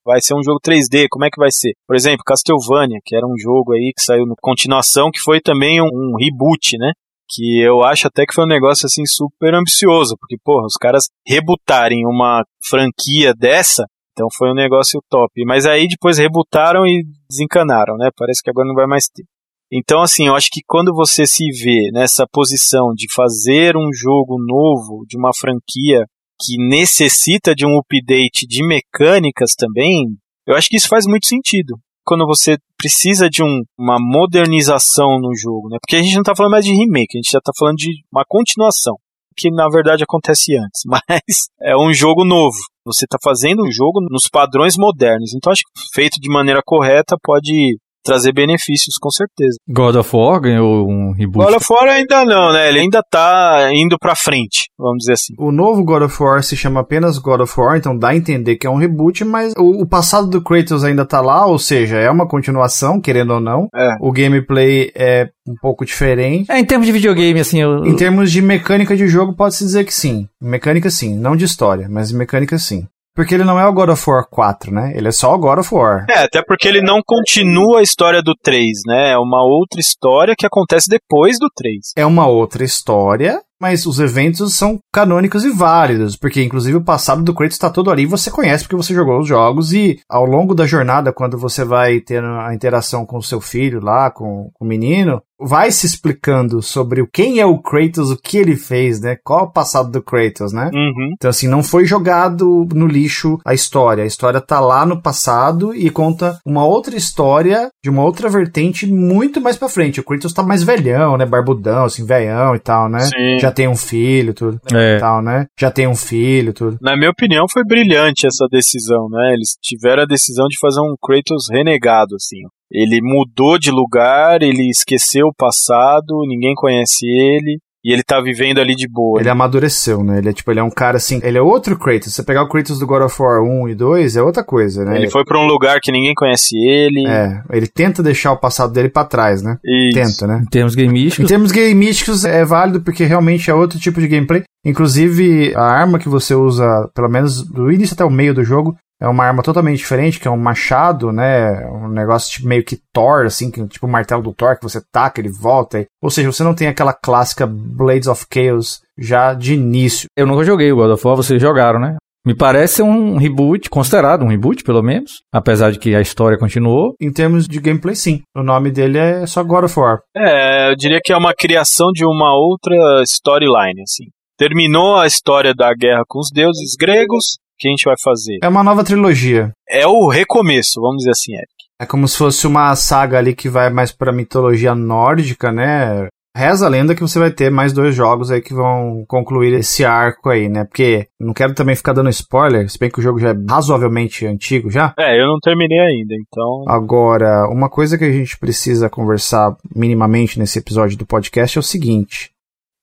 vai 0.05 0.22
ser 0.22 0.35
um 0.35 0.43
jogo 0.43 0.59
3D, 0.63 1.07
como 1.09 1.26
é 1.26 1.30
que 1.31 1.39
vai 1.39 1.49
ser? 1.51 1.73
Por 1.88 1.95
exemplo, 1.95 2.22
Castlevania, 2.23 2.99
que 3.03 3.15
era 3.15 3.26
um 3.26 3.34
jogo 3.35 3.73
aí 3.73 3.91
que 3.97 4.03
saiu 4.03 4.27
no 4.27 4.35
continuação, 4.39 5.09
que 5.09 5.19
foi 5.19 5.41
também 5.41 5.81
um, 5.81 5.88
um 5.88 6.13
reboot, 6.15 6.77
né? 6.77 6.91
que 7.27 7.59
eu 7.59 7.81
acho 7.81 8.05
até 8.07 8.23
que 8.23 8.35
foi 8.35 8.43
um 8.43 8.47
negócio 8.47 8.85
assim 8.85 9.03
super 9.05 9.55
ambicioso, 9.55 10.15
porque 10.19 10.38
porra, 10.43 10.65
os 10.65 10.76
caras 10.80 11.05
rebutarem 11.26 12.05
uma 12.05 12.43
franquia 12.69 13.34
dessa, 13.34 13.85
então 14.11 14.27
foi 14.38 14.51
um 14.51 14.53
negócio 14.53 15.01
top. 15.09 15.31
Mas 15.45 15.65
aí 15.65 15.88
depois 15.88 16.19
rebutaram 16.19 16.85
e 16.85 17.03
desencanaram, 17.27 17.95
né? 17.97 18.09
Parece 18.15 18.43
que 18.43 18.49
agora 18.51 18.68
não 18.68 18.76
vai 18.76 18.85
mais 18.85 19.05
ter. 19.05 19.23
Então 19.72 20.02
assim, 20.02 20.27
eu 20.27 20.35
acho 20.35 20.49
que 20.52 20.61
quando 20.68 20.93
você 20.93 21.26
se 21.26 21.45
vê 21.64 21.91
nessa 21.93 22.26
posição 22.31 22.93
de 22.93 23.07
fazer 23.14 23.77
um 23.77 23.89
jogo 23.93 24.38
novo 24.38 25.06
de 25.07 25.18
uma 25.18 25.31
franquia 25.39 26.06
que 26.43 26.57
necessita 26.57 27.53
de 27.56 27.65
um 27.65 27.77
update 27.77 28.48
de 28.48 28.65
mecânicas 28.65 29.53
também, 29.56 30.06
eu 30.45 30.56
acho 30.56 30.68
que 30.68 30.76
isso 30.76 30.89
faz 30.89 31.06
muito 31.06 31.27
sentido 31.27 31.76
quando 32.03 32.26
você 32.26 32.57
precisa 32.77 33.30
de 33.30 33.43
um, 33.43 33.61
uma 33.77 33.98
modernização 33.99 35.19
no 35.19 35.35
jogo, 35.35 35.69
né? 35.69 35.77
Porque 35.81 35.95
a 35.95 36.02
gente 36.02 36.15
não 36.15 36.22
está 36.22 36.35
falando 36.35 36.52
mais 36.52 36.65
de 36.65 36.73
remake, 36.73 37.15
a 37.15 37.22
gente 37.22 37.31
já 37.31 37.38
está 37.38 37.52
falando 37.57 37.77
de 37.77 37.89
uma 38.11 38.23
continuação, 38.27 38.95
que 39.38 39.52
na 39.52 39.68
verdade 39.69 40.03
acontece 40.03 40.57
antes, 40.57 40.81
mas 40.89 41.49
é 41.61 41.77
um 41.77 41.93
jogo 41.93 42.26
novo. 42.26 42.57
Você 42.85 43.06
está 43.06 43.18
fazendo 43.23 43.61
um 43.61 43.72
jogo 43.72 43.99
nos 44.10 44.27
padrões 44.27 44.76
modernos, 44.77 45.34
então 45.35 45.52
acho 45.52 45.61
que 45.61 45.81
feito 45.93 46.19
de 46.19 46.30
maneira 46.30 46.61
correta 46.65 47.15
pode 47.22 47.77
trazer 48.03 48.34
benefícios, 48.34 48.95
com 48.99 49.10
certeza. 49.10 49.57
God 49.68 49.95
of 49.95 50.15
War 50.15 50.40
ganhou 50.40 50.88
um 50.88 51.14
reboot? 51.14 51.45
God 51.45 51.56
of 51.56 51.65
War 51.69 51.88
ainda 51.90 52.26
não, 52.26 52.53
né? 52.53 52.69
Ele 52.69 52.80
ainda 52.80 53.02
tá 53.10 53.69
indo 53.73 53.98
pra 53.99 54.15
frente, 54.15 54.69
vamos 54.78 54.99
dizer 54.99 55.14
assim. 55.14 55.34
O 55.38 55.52
novo 55.52 55.84
God 55.84 56.03
of 56.03 56.23
War 56.23 56.44
se 56.44 56.56
chama 56.56 56.82
apenas 56.82 57.18
God 57.18 57.41
of 57.41 57.53
War, 57.60 57.78
então 57.78 57.98
dá 57.98 58.10
a 58.10 58.15
entender 58.15 58.56
que 58.56 58.68
é 58.68 58.69
um 58.69 58.78
reboot, 58.78 59.23
mas 59.23 59.53
o, 59.57 59.82
o 59.82 59.88
passado 59.88 60.28
do 60.28 60.41
Kratos 60.41 60.84
ainda 60.84 61.06
tá 61.06 61.22
lá, 61.22 61.45
ou 61.45 61.60
seja, 61.60 61.98
é 61.98 62.10
uma 62.10 62.28
continuação, 62.28 62.99
querendo 62.99 63.34
ou 63.34 63.40
não. 63.40 63.68
É. 63.76 63.95
O 64.02 64.11
gameplay 64.11 64.91
é 64.95 65.30
um 65.48 65.56
pouco 65.61 65.86
diferente. 65.86 66.52
É, 66.52 66.60
em 66.60 66.65
termos 66.65 66.88
de 66.88 66.94
videogame, 66.94 67.40
assim, 67.40 67.61
eu... 67.61 67.86
Em 67.86 67.95
termos 67.95 68.32
de 68.32 68.41
mecânica 68.41 68.95
de 68.95 69.07
jogo, 69.07 69.36
pode-se 69.36 69.64
dizer 69.64 69.84
que 69.86 69.94
sim. 69.94 70.28
Mecânica 70.41 70.90
sim, 70.90 71.15
não 71.15 71.36
de 71.36 71.45
história, 71.45 71.88
mas 71.90 72.11
mecânica 72.11 72.57
sim. 72.57 72.88
Porque 73.15 73.35
ele 73.35 73.43
não 73.43 73.59
é 73.59 73.65
o 73.67 73.73
God 73.73 73.89
of 73.89 74.09
War 74.09 74.25
4, 74.29 74.73
né? 74.73 74.93
Ele 74.95 75.07
é 75.07 75.11
só 75.11 75.33
o 75.33 75.38
God 75.38 75.59
of 75.59 75.73
War. 75.73 76.05
É, 76.09 76.23
até 76.23 76.41
porque 76.41 76.67
ele 76.67 76.81
não 76.81 77.01
continua 77.05 77.79
a 77.79 77.83
história 77.83 78.21
do 78.21 78.33
3, 78.35 78.67
né? 78.88 79.11
É 79.11 79.17
uma 79.17 79.43
outra 79.43 79.79
história 79.79 80.35
que 80.38 80.45
acontece 80.45 80.89
depois 80.89 81.38
do 81.38 81.49
3. 81.53 81.93
É 81.97 82.05
uma 82.05 82.27
outra 82.27 82.63
história, 82.63 83.41
mas 83.61 83.85
os 83.85 83.99
eventos 83.99 84.55
são 84.55 84.79
canônicos 84.91 85.45
e 85.45 85.51
válidos, 85.51 86.15
porque 86.15 86.41
inclusive 86.41 86.77
o 86.77 86.83
passado 86.83 87.21
do 87.21 87.33
Kratos 87.33 87.55
está 87.55 87.69
todo 87.69 87.91
ali, 87.91 88.07
você 88.07 88.31
conhece 88.31 88.63
porque 88.63 88.75
você 88.75 88.91
jogou 88.91 89.19
os 89.19 89.27
jogos 89.27 89.71
e 89.71 89.99
ao 90.09 90.25
longo 90.25 90.55
da 90.55 90.65
jornada, 90.65 91.13
quando 91.13 91.38
você 91.38 91.63
vai 91.63 91.99
ter 91.99 92.23
a 92.23 92.55
interação 92.55 93.05
com 93.05 93.17
o 93.17 93.23
seu 93.23 93.39
filho 93.39 93.79
lá, 93.79 94.09
com, 94.09 94.49
com 94.53 94.65
o 94.65 94.67
menino, 94.67 95.21
vai 95.41 95.72
se 95.72 95.85
explicando 95.85 96.61
sobre 96.61 97.05
quem 97.11 97.39
é 97.39 97.45
o 97.45 97.59
Kratos, 97.59 98.11
o 98.11 98.18
que 98.18 98.38
ele 98.38 98.55
fez, 98.55 99.01
né? 99.01 99.18
Qual 99.23 99.39
é 99.39 99.43
o 99.43 99.51
passado 99.51 99.91
do 99.91 100.01
Kratos, 100.01 100.53
né? 100.53 100.69
Uhum. 100.73 101.13
Então, 101.13 101.30
assim, 101.30 101.47
não 101.47 101.63
foi 101.63 101.85
jogado 101.85 102.68
no 102.73 102.88
lixo 102.88 103.39
a 103.45 103.53
história. 103.53 104.03
A 104.03 104.07
história 104.07 104.39
tá 104.39 104.59
lá 104.59 104.85
no 104.85 105.01
passado 105.01 105.73
e 105.76 105.89
conta 105.89 106.39
uma 106.45 106.65
outra 106.65 106.95
história 106.95 107.69
de 107.84 107.89
uma 107.89 108.03
outra 108.03 108.30
vertente 108.30 108.85
muito 108.85 109.41
mais 109.41 109.57
pra 109.57 109.69
frente. 109.69 109.99
O 109.99 110.03
Kratos 110.03 110.34
tá 110.34 110.43
mais 110.43 110.63
velhão, 110.63 111.18
né? 111.18 111.26
Barbudão, 111.26 111.85
assim, 111.85 112.05
velhão 112.05 112.55
e 112.55 112.59
tal, 112.59 112.89
né? 112.89 112.99
Sim. 112.99 113.39
Já 113.39 113.51
tem 113.51 113.68
um 113.68 113.76
filho, 113.76 114.34
tudo. 114.34 114.59
É. 114.73 114.97
E 114.97 114.99
tal, 114.99 115.22
né? 115.22 115.45
Já 115.59 115.72
tem 115.72 115.88
um 115.88 115.95
filho, 115.95 116.53
tudo. 116.53 116.77
Na 116.81 116.95
minha 116.95 117.09
opinião, 117.09 117.45
foi 117.51 117.63
brilhante 117.63 118.27
essa 118.27 118.45
decisão, 118.51 119.07
né? 119.09 119.34
Eles 119.34 119.55
tiveram 119.61 120.03
a 120.03 120.05
decisão 120.05 120.47
de 120.47 120.57
fazer 120.59 120.81
um 120.81 120.95
Kratos 121.01 121.47
renegado, 121.51 122.15
assim. 122.15 122.41
Ele 122.72 123.02
mudou 123.02 123.60
de 123.60 123.69
lugar, 123.69 124.41
ele 124.41 124.69
esqueceu 124.69 125.27
o 125.27 125.35
passado, 125.35 126.26
ninguém 126.26 126.56
conhece 126.56 127.06
ele. 127.06 127.60
E 127.84 127.91
ele 127.91 128.03
tá 128.03 128.22
vivendo 128.22 128.60
ali 128.60 128.76
de 128.76 128.88
boa. 128.88 129.19
Ele 129.19 129.30
amadureceu, 129.30 130.03
né? 130.03 130.19
Ele 130.19 130.30
é 130.30 130.34
tipo, 130.34 130.52
ele 130.52 130.60
é 130.60 130.64
um 130.64 130.69
cara 130.69 130.98
assim. 130.98 131.19
Ele 131.23 131.38
é 131.38 131.41
outro 131.41 131.77
Kratos. 131.77 132.14
Você 132.14 132.22
pegar 132.22 132.43
o 132.43 132.48
Kratos 132.48 132.77
do 132.77 132.85
God 132.85 133.02
of 133.02 133.19
War 133.19 133.41
1 133.41 133.69
e 133.69 133.76
2 133.76 134.15
é 134.18 134.22
outra 134.22 134.43
coisa, 134.43 134.85
né? 134.85 134.98
Ele 134.98 135.10
foi 135.10 135.26
pra 135.26 135.39
um 135.39 135.48
lugar 135.48 135.80
que 135.81 135.91
ninguém 135.91 136.14
conhece 136.14 136.56
ele. 136.56 137.07
É, 137.07 137.41
ele 137.52 137.65
tenta 137.65 138.03
deixar 138.03 138.34
o 138.34 138.38
passado 138.38 138.72
dele 138.72 138.88
pra 138.88 139.03
trás, 139.03 139.41
né? 139.41 139.57
Isso. 139.65 139.95
Tenta, 139.95 140.27
né? 140.27 140.43
Em 140.43 140.49
termos 140.49 140.77
Em 140.77 140.85
gameísticos, 140.85 141.27
termos 141.27 141.52
gameísticos 141.52 142.23
é 142.23 142.45
válido 142.45 142.81
porque 142.81 143.03
realmente 143.03 143.49
é 143.49 143.53
outro 143.53 143.80
tipo 143.80 143.99
de 143.99 144.07
gameplay. 144.07 144.43
Inclusive, 144.64 145.56
a 145.56 145.64
arma 145.64 145.98
que 145.98 146.07
você 146.07 146.35
usa, 146.35 146.88
pelo 146.93 147.10
menos 147.10 147.43
do 147.43 147.72
início 147.72 147.95
até 147.95 148.06
o 148.06 148.11
meio 148.11 148.35
do 148.35 148.43
jogo, 148.43 148.76
é 149.02 149.07
uma 149.07 149.26
arma 149.26 149.41
totalmente 149.41 149.80
diferente, 149.80 150.19
que 150.19 150.28
é 150.28 150.32
um 150.32 150.38
machado, 150.38 151.11
né? 151.11 151.65
Um 151.72 151.88
negócio 151.88 152.32
tipo, 152.32 152.48
meio 152.48 152.64
que 152.64 152.78
Thor, 152.94 153.26
assim, 153.26 153.49
que, 153.49 153.65
tipo 153.68 153.88
o 153.88 153.90
martelo 153.90 154.22
do 154.22 154.34
Thor, 154.34 154.56
que 154.57 154.64
você 154.64 154.80
taca, 154.91 155.19
ele 155.19 155.30
volta. 155.32 155.80
e- 155.80 155.88
Ou 156.02 156.10
seja, 156.10 156.32
você 156.32 156.44
não 156.44 156.53
tem 156.53 156.68
aquela 156.68 156.94
clássica 156.94 157.48
Blades 157.48 158.07
of 158.07 158.26
Chaos 158.32 158.80
já 158.98 159.34
de 159.34 159.56
início. 159.56 160.07
eu 160.15 160.28
nunca 160.28 160.44
joguei 160.44 160.72
o 160.72 160.76
God 160.76 160.91
of 160.91 161.07
War, 161.07 161.15
vocês 161.15 161.41
jogaram, 161.41 161.80
né? 161.80 161.95
Me 162.23 162.36
parece 162.36 162.84
um 162.84 163.18
reboot, 163.18 163.68
considerado 163.68 164.23
um 164.23 164.28
reboot, 164.28 164.64
pelo 164.64 164.84
menos. 164.84 165.23
Apesar 165.34 165.72
de 165.72 165.80
que 165.80 165.95
a 165.95 166.02
história 166.02 166.38
continuou. 166.38 166.94
Em 167.02 167.11
termos 167.11 167.48
de 167.48 167.60
gameplay, 167.60 167.95
sim. 167.95 168.22
O 168.38 168.44
nome 168.44 168.69
dele 168.69 168.99
é 168.99 169.26
só 169.26 169.44
God 169.44 169.64
of 169.64 169.80
War. 169.80 170.02
É, 170.15 170.69
eu 170.69 170.76
diria 170.76 170.99
que 171.03 171.11
é 171.11 171.18
uma 171.18 171.34
criação 171.34 171.88
de 171.91 172.06
uma 172.06 172.36
outra 172.38 172.76
storyline, 173.02 173.82
assim. 173.82 174.06
Terminou 174.38 174.98
a 174.98 175.07
história 175.07 175.52
da 175.56 175.73
guerra 175.73 176.03
com 176.07 176.19
os 176.19 176.30
deuses 176.32 176.76
gregos, 176.80 177.40
que 177.61 177.67
a 177.67 177.71
gente 177.71 177.85
vai 177.85 177.95
fazer? 178.03 178.39
É 178.41 178.47
uma 178.47 178.63
nova 178.63 178.83
trilogia. 178.83 179.53
É 179.69 179.85
o 179.85 180.07
recomeço, 180.07 180.81
vamos 180.81 180.97
dizer 180.97 181.11
assim, 181.11 181.33
Eric. 181.33 181.49
É 181.79 181.85
como 181.85 182.07
se 182.07 182.17
fosse 182.17 182.47
uma 182.47 182.75
saga 182.75 183.19
ali 183.19 183.35
que 183.35 183.47
vai 183.47 183.69
mais 183.69 183.91
pra 183.91 184.11
mitologia 184.11 184.73
nórdica, 184.73 185.51
né? 185.51 186.07
Reza 186.35 186.65
a 186.65 186.69
lenda 186.69 186.95
que 186.95 187.01
você 187.01 187.19
vai 187.19 187.29
ter 187.29 187.51
mais 187.51 187.73
dois 187.73 187.93
jogos 187.93 188.31
aí 188.31 188.41
que 188.41 188.53
vão 188.53 189.03
concluir 189.07 189.53
esse 189.53 189.83
arco 189.83 190.29
aí, 190.29 190.47
né? 190.47 190.63
Porque 190.63 191.07
não 191.19 191.33
quero 191.33 191.53
também 191.53 191.75
ficar 191.75 191.93
dando 191.93 192.09
spoiler, 192.09 192.69
se 192.69 192.79
bem 192.79 192.89
que 192.89 192.99
o 192.99 193.01
jogo 193.01 193.19
já 193.19 193.31
é 193.31 193.35
razoavelmente 193.49 194.25
antigo 194.25 194.69
já. 194.69 194.93
É, 194.97 195.19
eu 195.19 195.27
não 195.27 195.39
terminei 195.41 195.79
ainda, 195.79 196.15
então. 196.15 196.63
Agora, 196.67 197.47
uma 197.49 197.69
coisa 197.69 197.97
que 197.97 198.05
a 198.05 198.11
gente 198.11 198.38
precisa 198.39 198.89
conversar 198.89 199.55
minimamente 199.75 200.39
nesse 200.39 200.57
episódio 200.57 200.97
do 200.97 201.05
podcast 201.05 201.57
é 201.57 201.59
o 201.59 201.63
seguinte. 201.63 202.31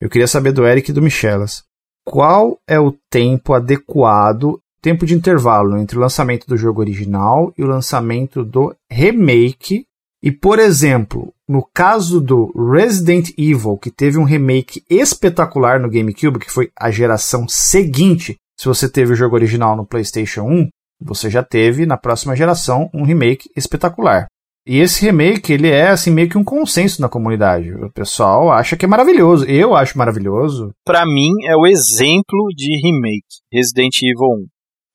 Eu 0.00 0.10
queria 0.10 0.26
saber 0.28 0.52
do 0.52 0.66
Eric 0.66 0.90
e 0.90 0.94
do 0.94 1.02
Michelas. 1.02 1.64
Qual 2.04 2.58
é 2.68 2.78
o 2.78 2.94
tempo 3.10 3.52
adequado, 3.52 4.58
tempo 4.80 5.04
de 5.06 5.14
intervalo 5.14 5.76
entre 5.78 5.96
o 5.96 6.00
lançamento 6.00 6.46
do 6.46 6.56
jogo 6.56 6.80
original 6.80 7.52
e 7.56 7.62
o 7.62 7.66
lançamento 7.66 8.44
do 8.44 8.74
remake? 8.90 9.84
E, 10.22 10.32
por 10.32 10.58
exemplo, 10.58 11.32
no 11.48 11.62
caso 11.62 12.20
do 12.20 12.52
Resident 12.72 13.30
Evil, 13.38 13.78
que 13.78 13.90
teve 13.90 14.18
um 14.18 14.24
remake 14.24 14.82
espetacular 14.90 15.80
no 15.80 15.88
GameCube, 15.88 16.40
que 16.40 16.50
foi 16.50 16.70
a 16.78 16.90
geração 16.90 17.46
seguinte, 17.48 18.36
se 18.58 18.66
você 18.66 18.88
teve 18.88 19.12
o 19.12 19.16
jogo 19.16 19.36
original 19.36 19.76
no 19.76 19.86
PlayStation 19.86 20.42
1, 20.42 20.68
você 21.00 21.30
já 21.30 21.42
teve 21.42 21.86
na 21.86 21.96
próxima 21.96 22.34
geração 22.34 22.90
um 22.92 23.04
remake 23.04 23.48
espetacular. 23.56 24.26
E 24.66 24.80
esse 24.80 25.02
remake, 25.02 25.52
ele 25.52 25.70
é 25.70 25.88
assim 25.88 26.10
meio 26.10 26.28
que 26.28 26.36
um 26.36 26.44
consenso 26.44 27.00
na 27.00 27.08
comunidade. 27.08 27.72
O 27.72 27.90
pessoal 27.90 28.52
acha 28.52 28.76
que 28.76 28.84
é 28.84 28.88
maravilhoso. 28.88 29.46
Eu 29.46 29.74
acho 29.74 29.96
maravilhoso. 29.96 30.72
Pra 30.84 31.06
mim, 31.06 31.30
é 31.46 31.56
o 31.56 31.66
exemplo 31.66 32.48
de 32.54 32.76
remake, 32.82 33.24
Resident 33.50 33.96
Evil 34.02 34.44
1. 34.44 34.46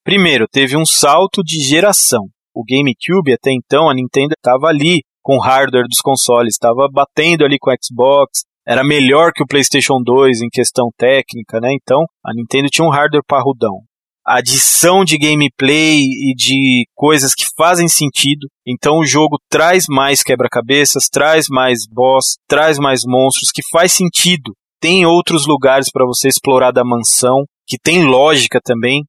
Primeiro, 0.03 0.45
teve 0.51 0.75
um 0.75 0.85
salto 0.85 1.41
de 1.43 1.59
geração. 1.61 2.25
O 2.53 2.63
GameCube, 2.63 3.33
até 3.33 3.51
então, 3.51 3.89
a 3.89 3.93
Nintendo 3.93 4.33
estava 4.37 4.67
ali 4.67 5.01
com 5.23 5.37
o 5.37 5.39
hardware 5.39 5.87
dos 5.87 6.01
consoles, 6.01 6.53
estava 6.55 6.87
batendo 6.91 7.45
ali 7.45 7.57
com 7.57 7.71
o 7.71 7.75
Xbox, 7.81 8.41
era 8.67 8.83
melhor 8.83 9.31
que 9.33 9.41
o 9.41 9.47
PlayStation 9.47 10.01
2 10.03 10.41
em 10.41 10.49
questão 10.49 10.89
técnica, 10.97 11.59
né? 11.59 11.69
Então, 11.73 12.03
a 12.25 12.33
Nintendo 12.33 12.69
tinha 12.69 12.85
um 12.85 12.91
hardware 12.91 13.23
parrudão. 13.27 13.79
adição 14.25 15.03
de 15.03 15.17
gameplay 15.17 15.99
e 15.99 16.33
de 16.33 16.85
coisas 16.95 17.33
que 17.33 17.43
fazem 17.57 17.89
sentido. 17.89 18.47
Então 18.65 18.99
o 18.99 19.05
jogo 19.05 19.37
traz 19.49 19.85
mais 19.89 20.23
quebra-cabeças, 20.23 21.09
traz 21.11 21.47
mais 21.49 21.79
boss, 21.91 22.37
traz 22.47 22.79
mais 22.79 23.01
monstros 23.05 23.51
que 23.53 23.61
faz 23.69 23.91
sentido. 23.91 24.53
Tem 24.79 25.05
outros 25.05 25.45
lugares 25.45 25.91
para 25.91 26.05
você 26.05 26.29
explorar 26.29 26.71
da 26.71 26.85
mansão, 26.85 27.43
que 27.67 27.77
tem 27.77 28.05
lógica 28.05 28.59
também. 28.63 29.03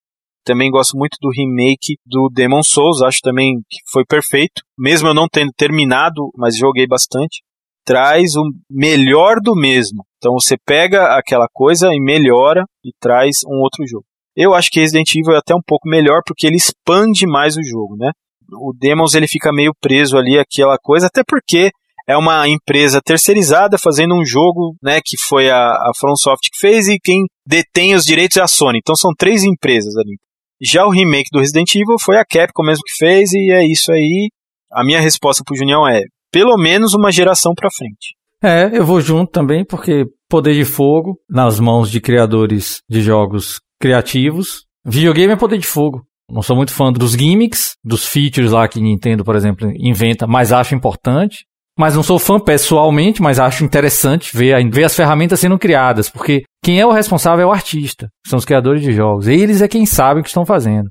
Também 0.44 0.70
gosto 0.70 0.96
muito 0.96 1.16
do 1.20 1.30
remake 1.30 1.96
do 2.06 2.28
Demon 2.32 2.62
Souls, 2.62 3.02
acho 3.02 3.20
também 3.22 3.54
que 3.68 3.78
foi 3.90 4.04
perfeito. 4.04 4.62
Mesmo 4.78 5.08
eu 5.08 5.14
não 5.14 5.26
tendo 5.30 5.50
terminado, 5.56 6.30
mas 6.36 6.56
joguei 6.56 6.86
bastante. 6.86 7.42
Traz 7.84 8.34
o 8.36 8.42
melhor 8.70 9.36
do 9.42 9.54
mesmo. 9.54 10.04
Então 10.18 10.34
você 10.34 10.56
pega 10.64 11.16
aquela 11.16 11.46
coisa 11.52 11.88
e 11.92 12.00
melhora 12.00 12.64
e 12.84 12.90
traz 13.00 13.38
um 13.46 13.60
outro 13.60 13.86
jogo. 13.86 14.04
Eu 14.36 14.52
acho 14.52 14.70
que 14.70 14.80
Resident 14.80 15.14
Evil 15.14 15.34
é 15.34 15.38
até 15.38 15.54
um 15.54 15.62
pouco 15.64 15.88
melhor 15.88 16.20
porque 16.26 16.46
ele 16.46 16.56
expande 16.56 17.26
mais 17.26 17.56
o 17.56 17.62
jogo, 17.62 17.96
né? 17.96 18.10
O 18.52 18.74
Demons 18.76 19.14
ele 19.14 19.28
fica 19.28 19.52
meio 19.52 19.72
preso 19.80 20.16
ali 20.18 20.38
aquela 20.38 20.76
coisa, 20.78 21.06
até 21.06 21.22
porque 21.26 21.70
é 22.06 22.16
uma 22.16 22.46
empresa 22.48 23.00
terceirizada 23.02 23.78
fazendo 23.78 24.14
um 24.14 24.24
jogo, 24.24 24.76
né, 24.82 25.00
que 25.02 25.16
foi 25.16 25.50
a, 25.50 25.56
a 25.56 25.90
FromSoft 25.98 26.50
que 26.52 26.58
fez 26.58 26.86
e 26.86 26.98
quem 27.02 27.24
detém 27.46 27.94
os 27.94 28.04
direitos 28.04 28.36
é 28.36 28.42
a 28.42 28.48
Sony. 28.48 28.78
Então 28.78 28.94
são 28.94 29.12
três 29.16 29.42
empresas 29.42 29.96
ali. 29.96 30.18
Já 30.62 30.86
o 30.86 30.90
remake 30.90 31.28
do 31.32 31.40
Resident 31.40 31.74
Evil 31.74 31.96
foi 32.02 32.16
a 32.16 32.24
Capcom 32.24 32.62
mesmo 32.64 32.82
que 32.86 32.96
fez 32.96 33.32
e 33.32 33.52
é 33.52 33.66
isso 33.66 33.92
aí. 33.92 34.30
A 34.72 34.84
minha 34.84 35.00
resposta 35.00 35.42
pro 35.44 35.56
Junião 35.56 35.86
é 35.86 36.02
pelo 36.32 36.56
menos 36.56 36.94
uma 36.94 37.12
geração 37.12 37.52
para 37.54 37.70
frente. 37.70 38.14
É, 38.42 38.76
eu 38.76 38.84
vou 38.84 39.00
junto 39.00 39.30
também 39.30 39.64
porque 39.64 40.04
Poder 40.28 40.54
de 40.54 40.64
Fogo 40.64 41.18
nas 41.30 41.60
mãos 41.60 41.90
de 41.90 42.00
criadores 42.00 42.82
de 42.88 43.00
jogos 43.00 43.60
criativos. 43.80 44.64
Videogame 44.84 45.32
é 45.32 45.36
poder 45.36 45.58
de 45.58 45.66
fogo. 45.66 46.02
Não 46.30 46.42
sou 46.42 46.56
muito 46.56 46.72
fã 46.72 46.92
dos 46.92 47.12
gimmicks, 47.12 47.72
dos 47.84 48.06
features 48.06 48.50
lá 48.50 48.66
que 48.66 48.80
Nintendo, 48.80 49.24
por 49.24 49.36
exemplo, 49.36 49.70
inventa, 49.76 50.26
mas 50.26 50.52
acho 50.52 50.74
importante. 50.74 51.44
Mas 51.78 51.96
não 51.96 52.02
sou 52.02 52.18
fã 52.18 52.38
pessoalmente, 52.38 53.20
mas 53.20 53.40
acho 53.40 53.64
interessante 53.64 54.36
ver, 54.36 54.56
ver 54.70 54.84
as 54.84 54.94
ferramentas 54.94 55.40
sendo 55.40 55.58
criadas, 55.58 56.08
porque 56.08 56.44
quem 56.64 56.80
é 56.80 56.86
o 56.86 56.90
responsável 56.90 57.42
é 57.42 57.46
o 57.46 57.52
artista, 57.52 58.08
são 58.26 58.38
os 58.38 58.44
criadores 58.46 58.80
de 58.80 58.90
jogos. 58.90 59.28
Eles 59.28 59.60
é 59.60 59.68
quem 59.68 59.84
sabe 59.84 60.20
o 60.20 60.22
que 60.22 60.30
estão 60.30 60.46
fazendo. 60.46 60.90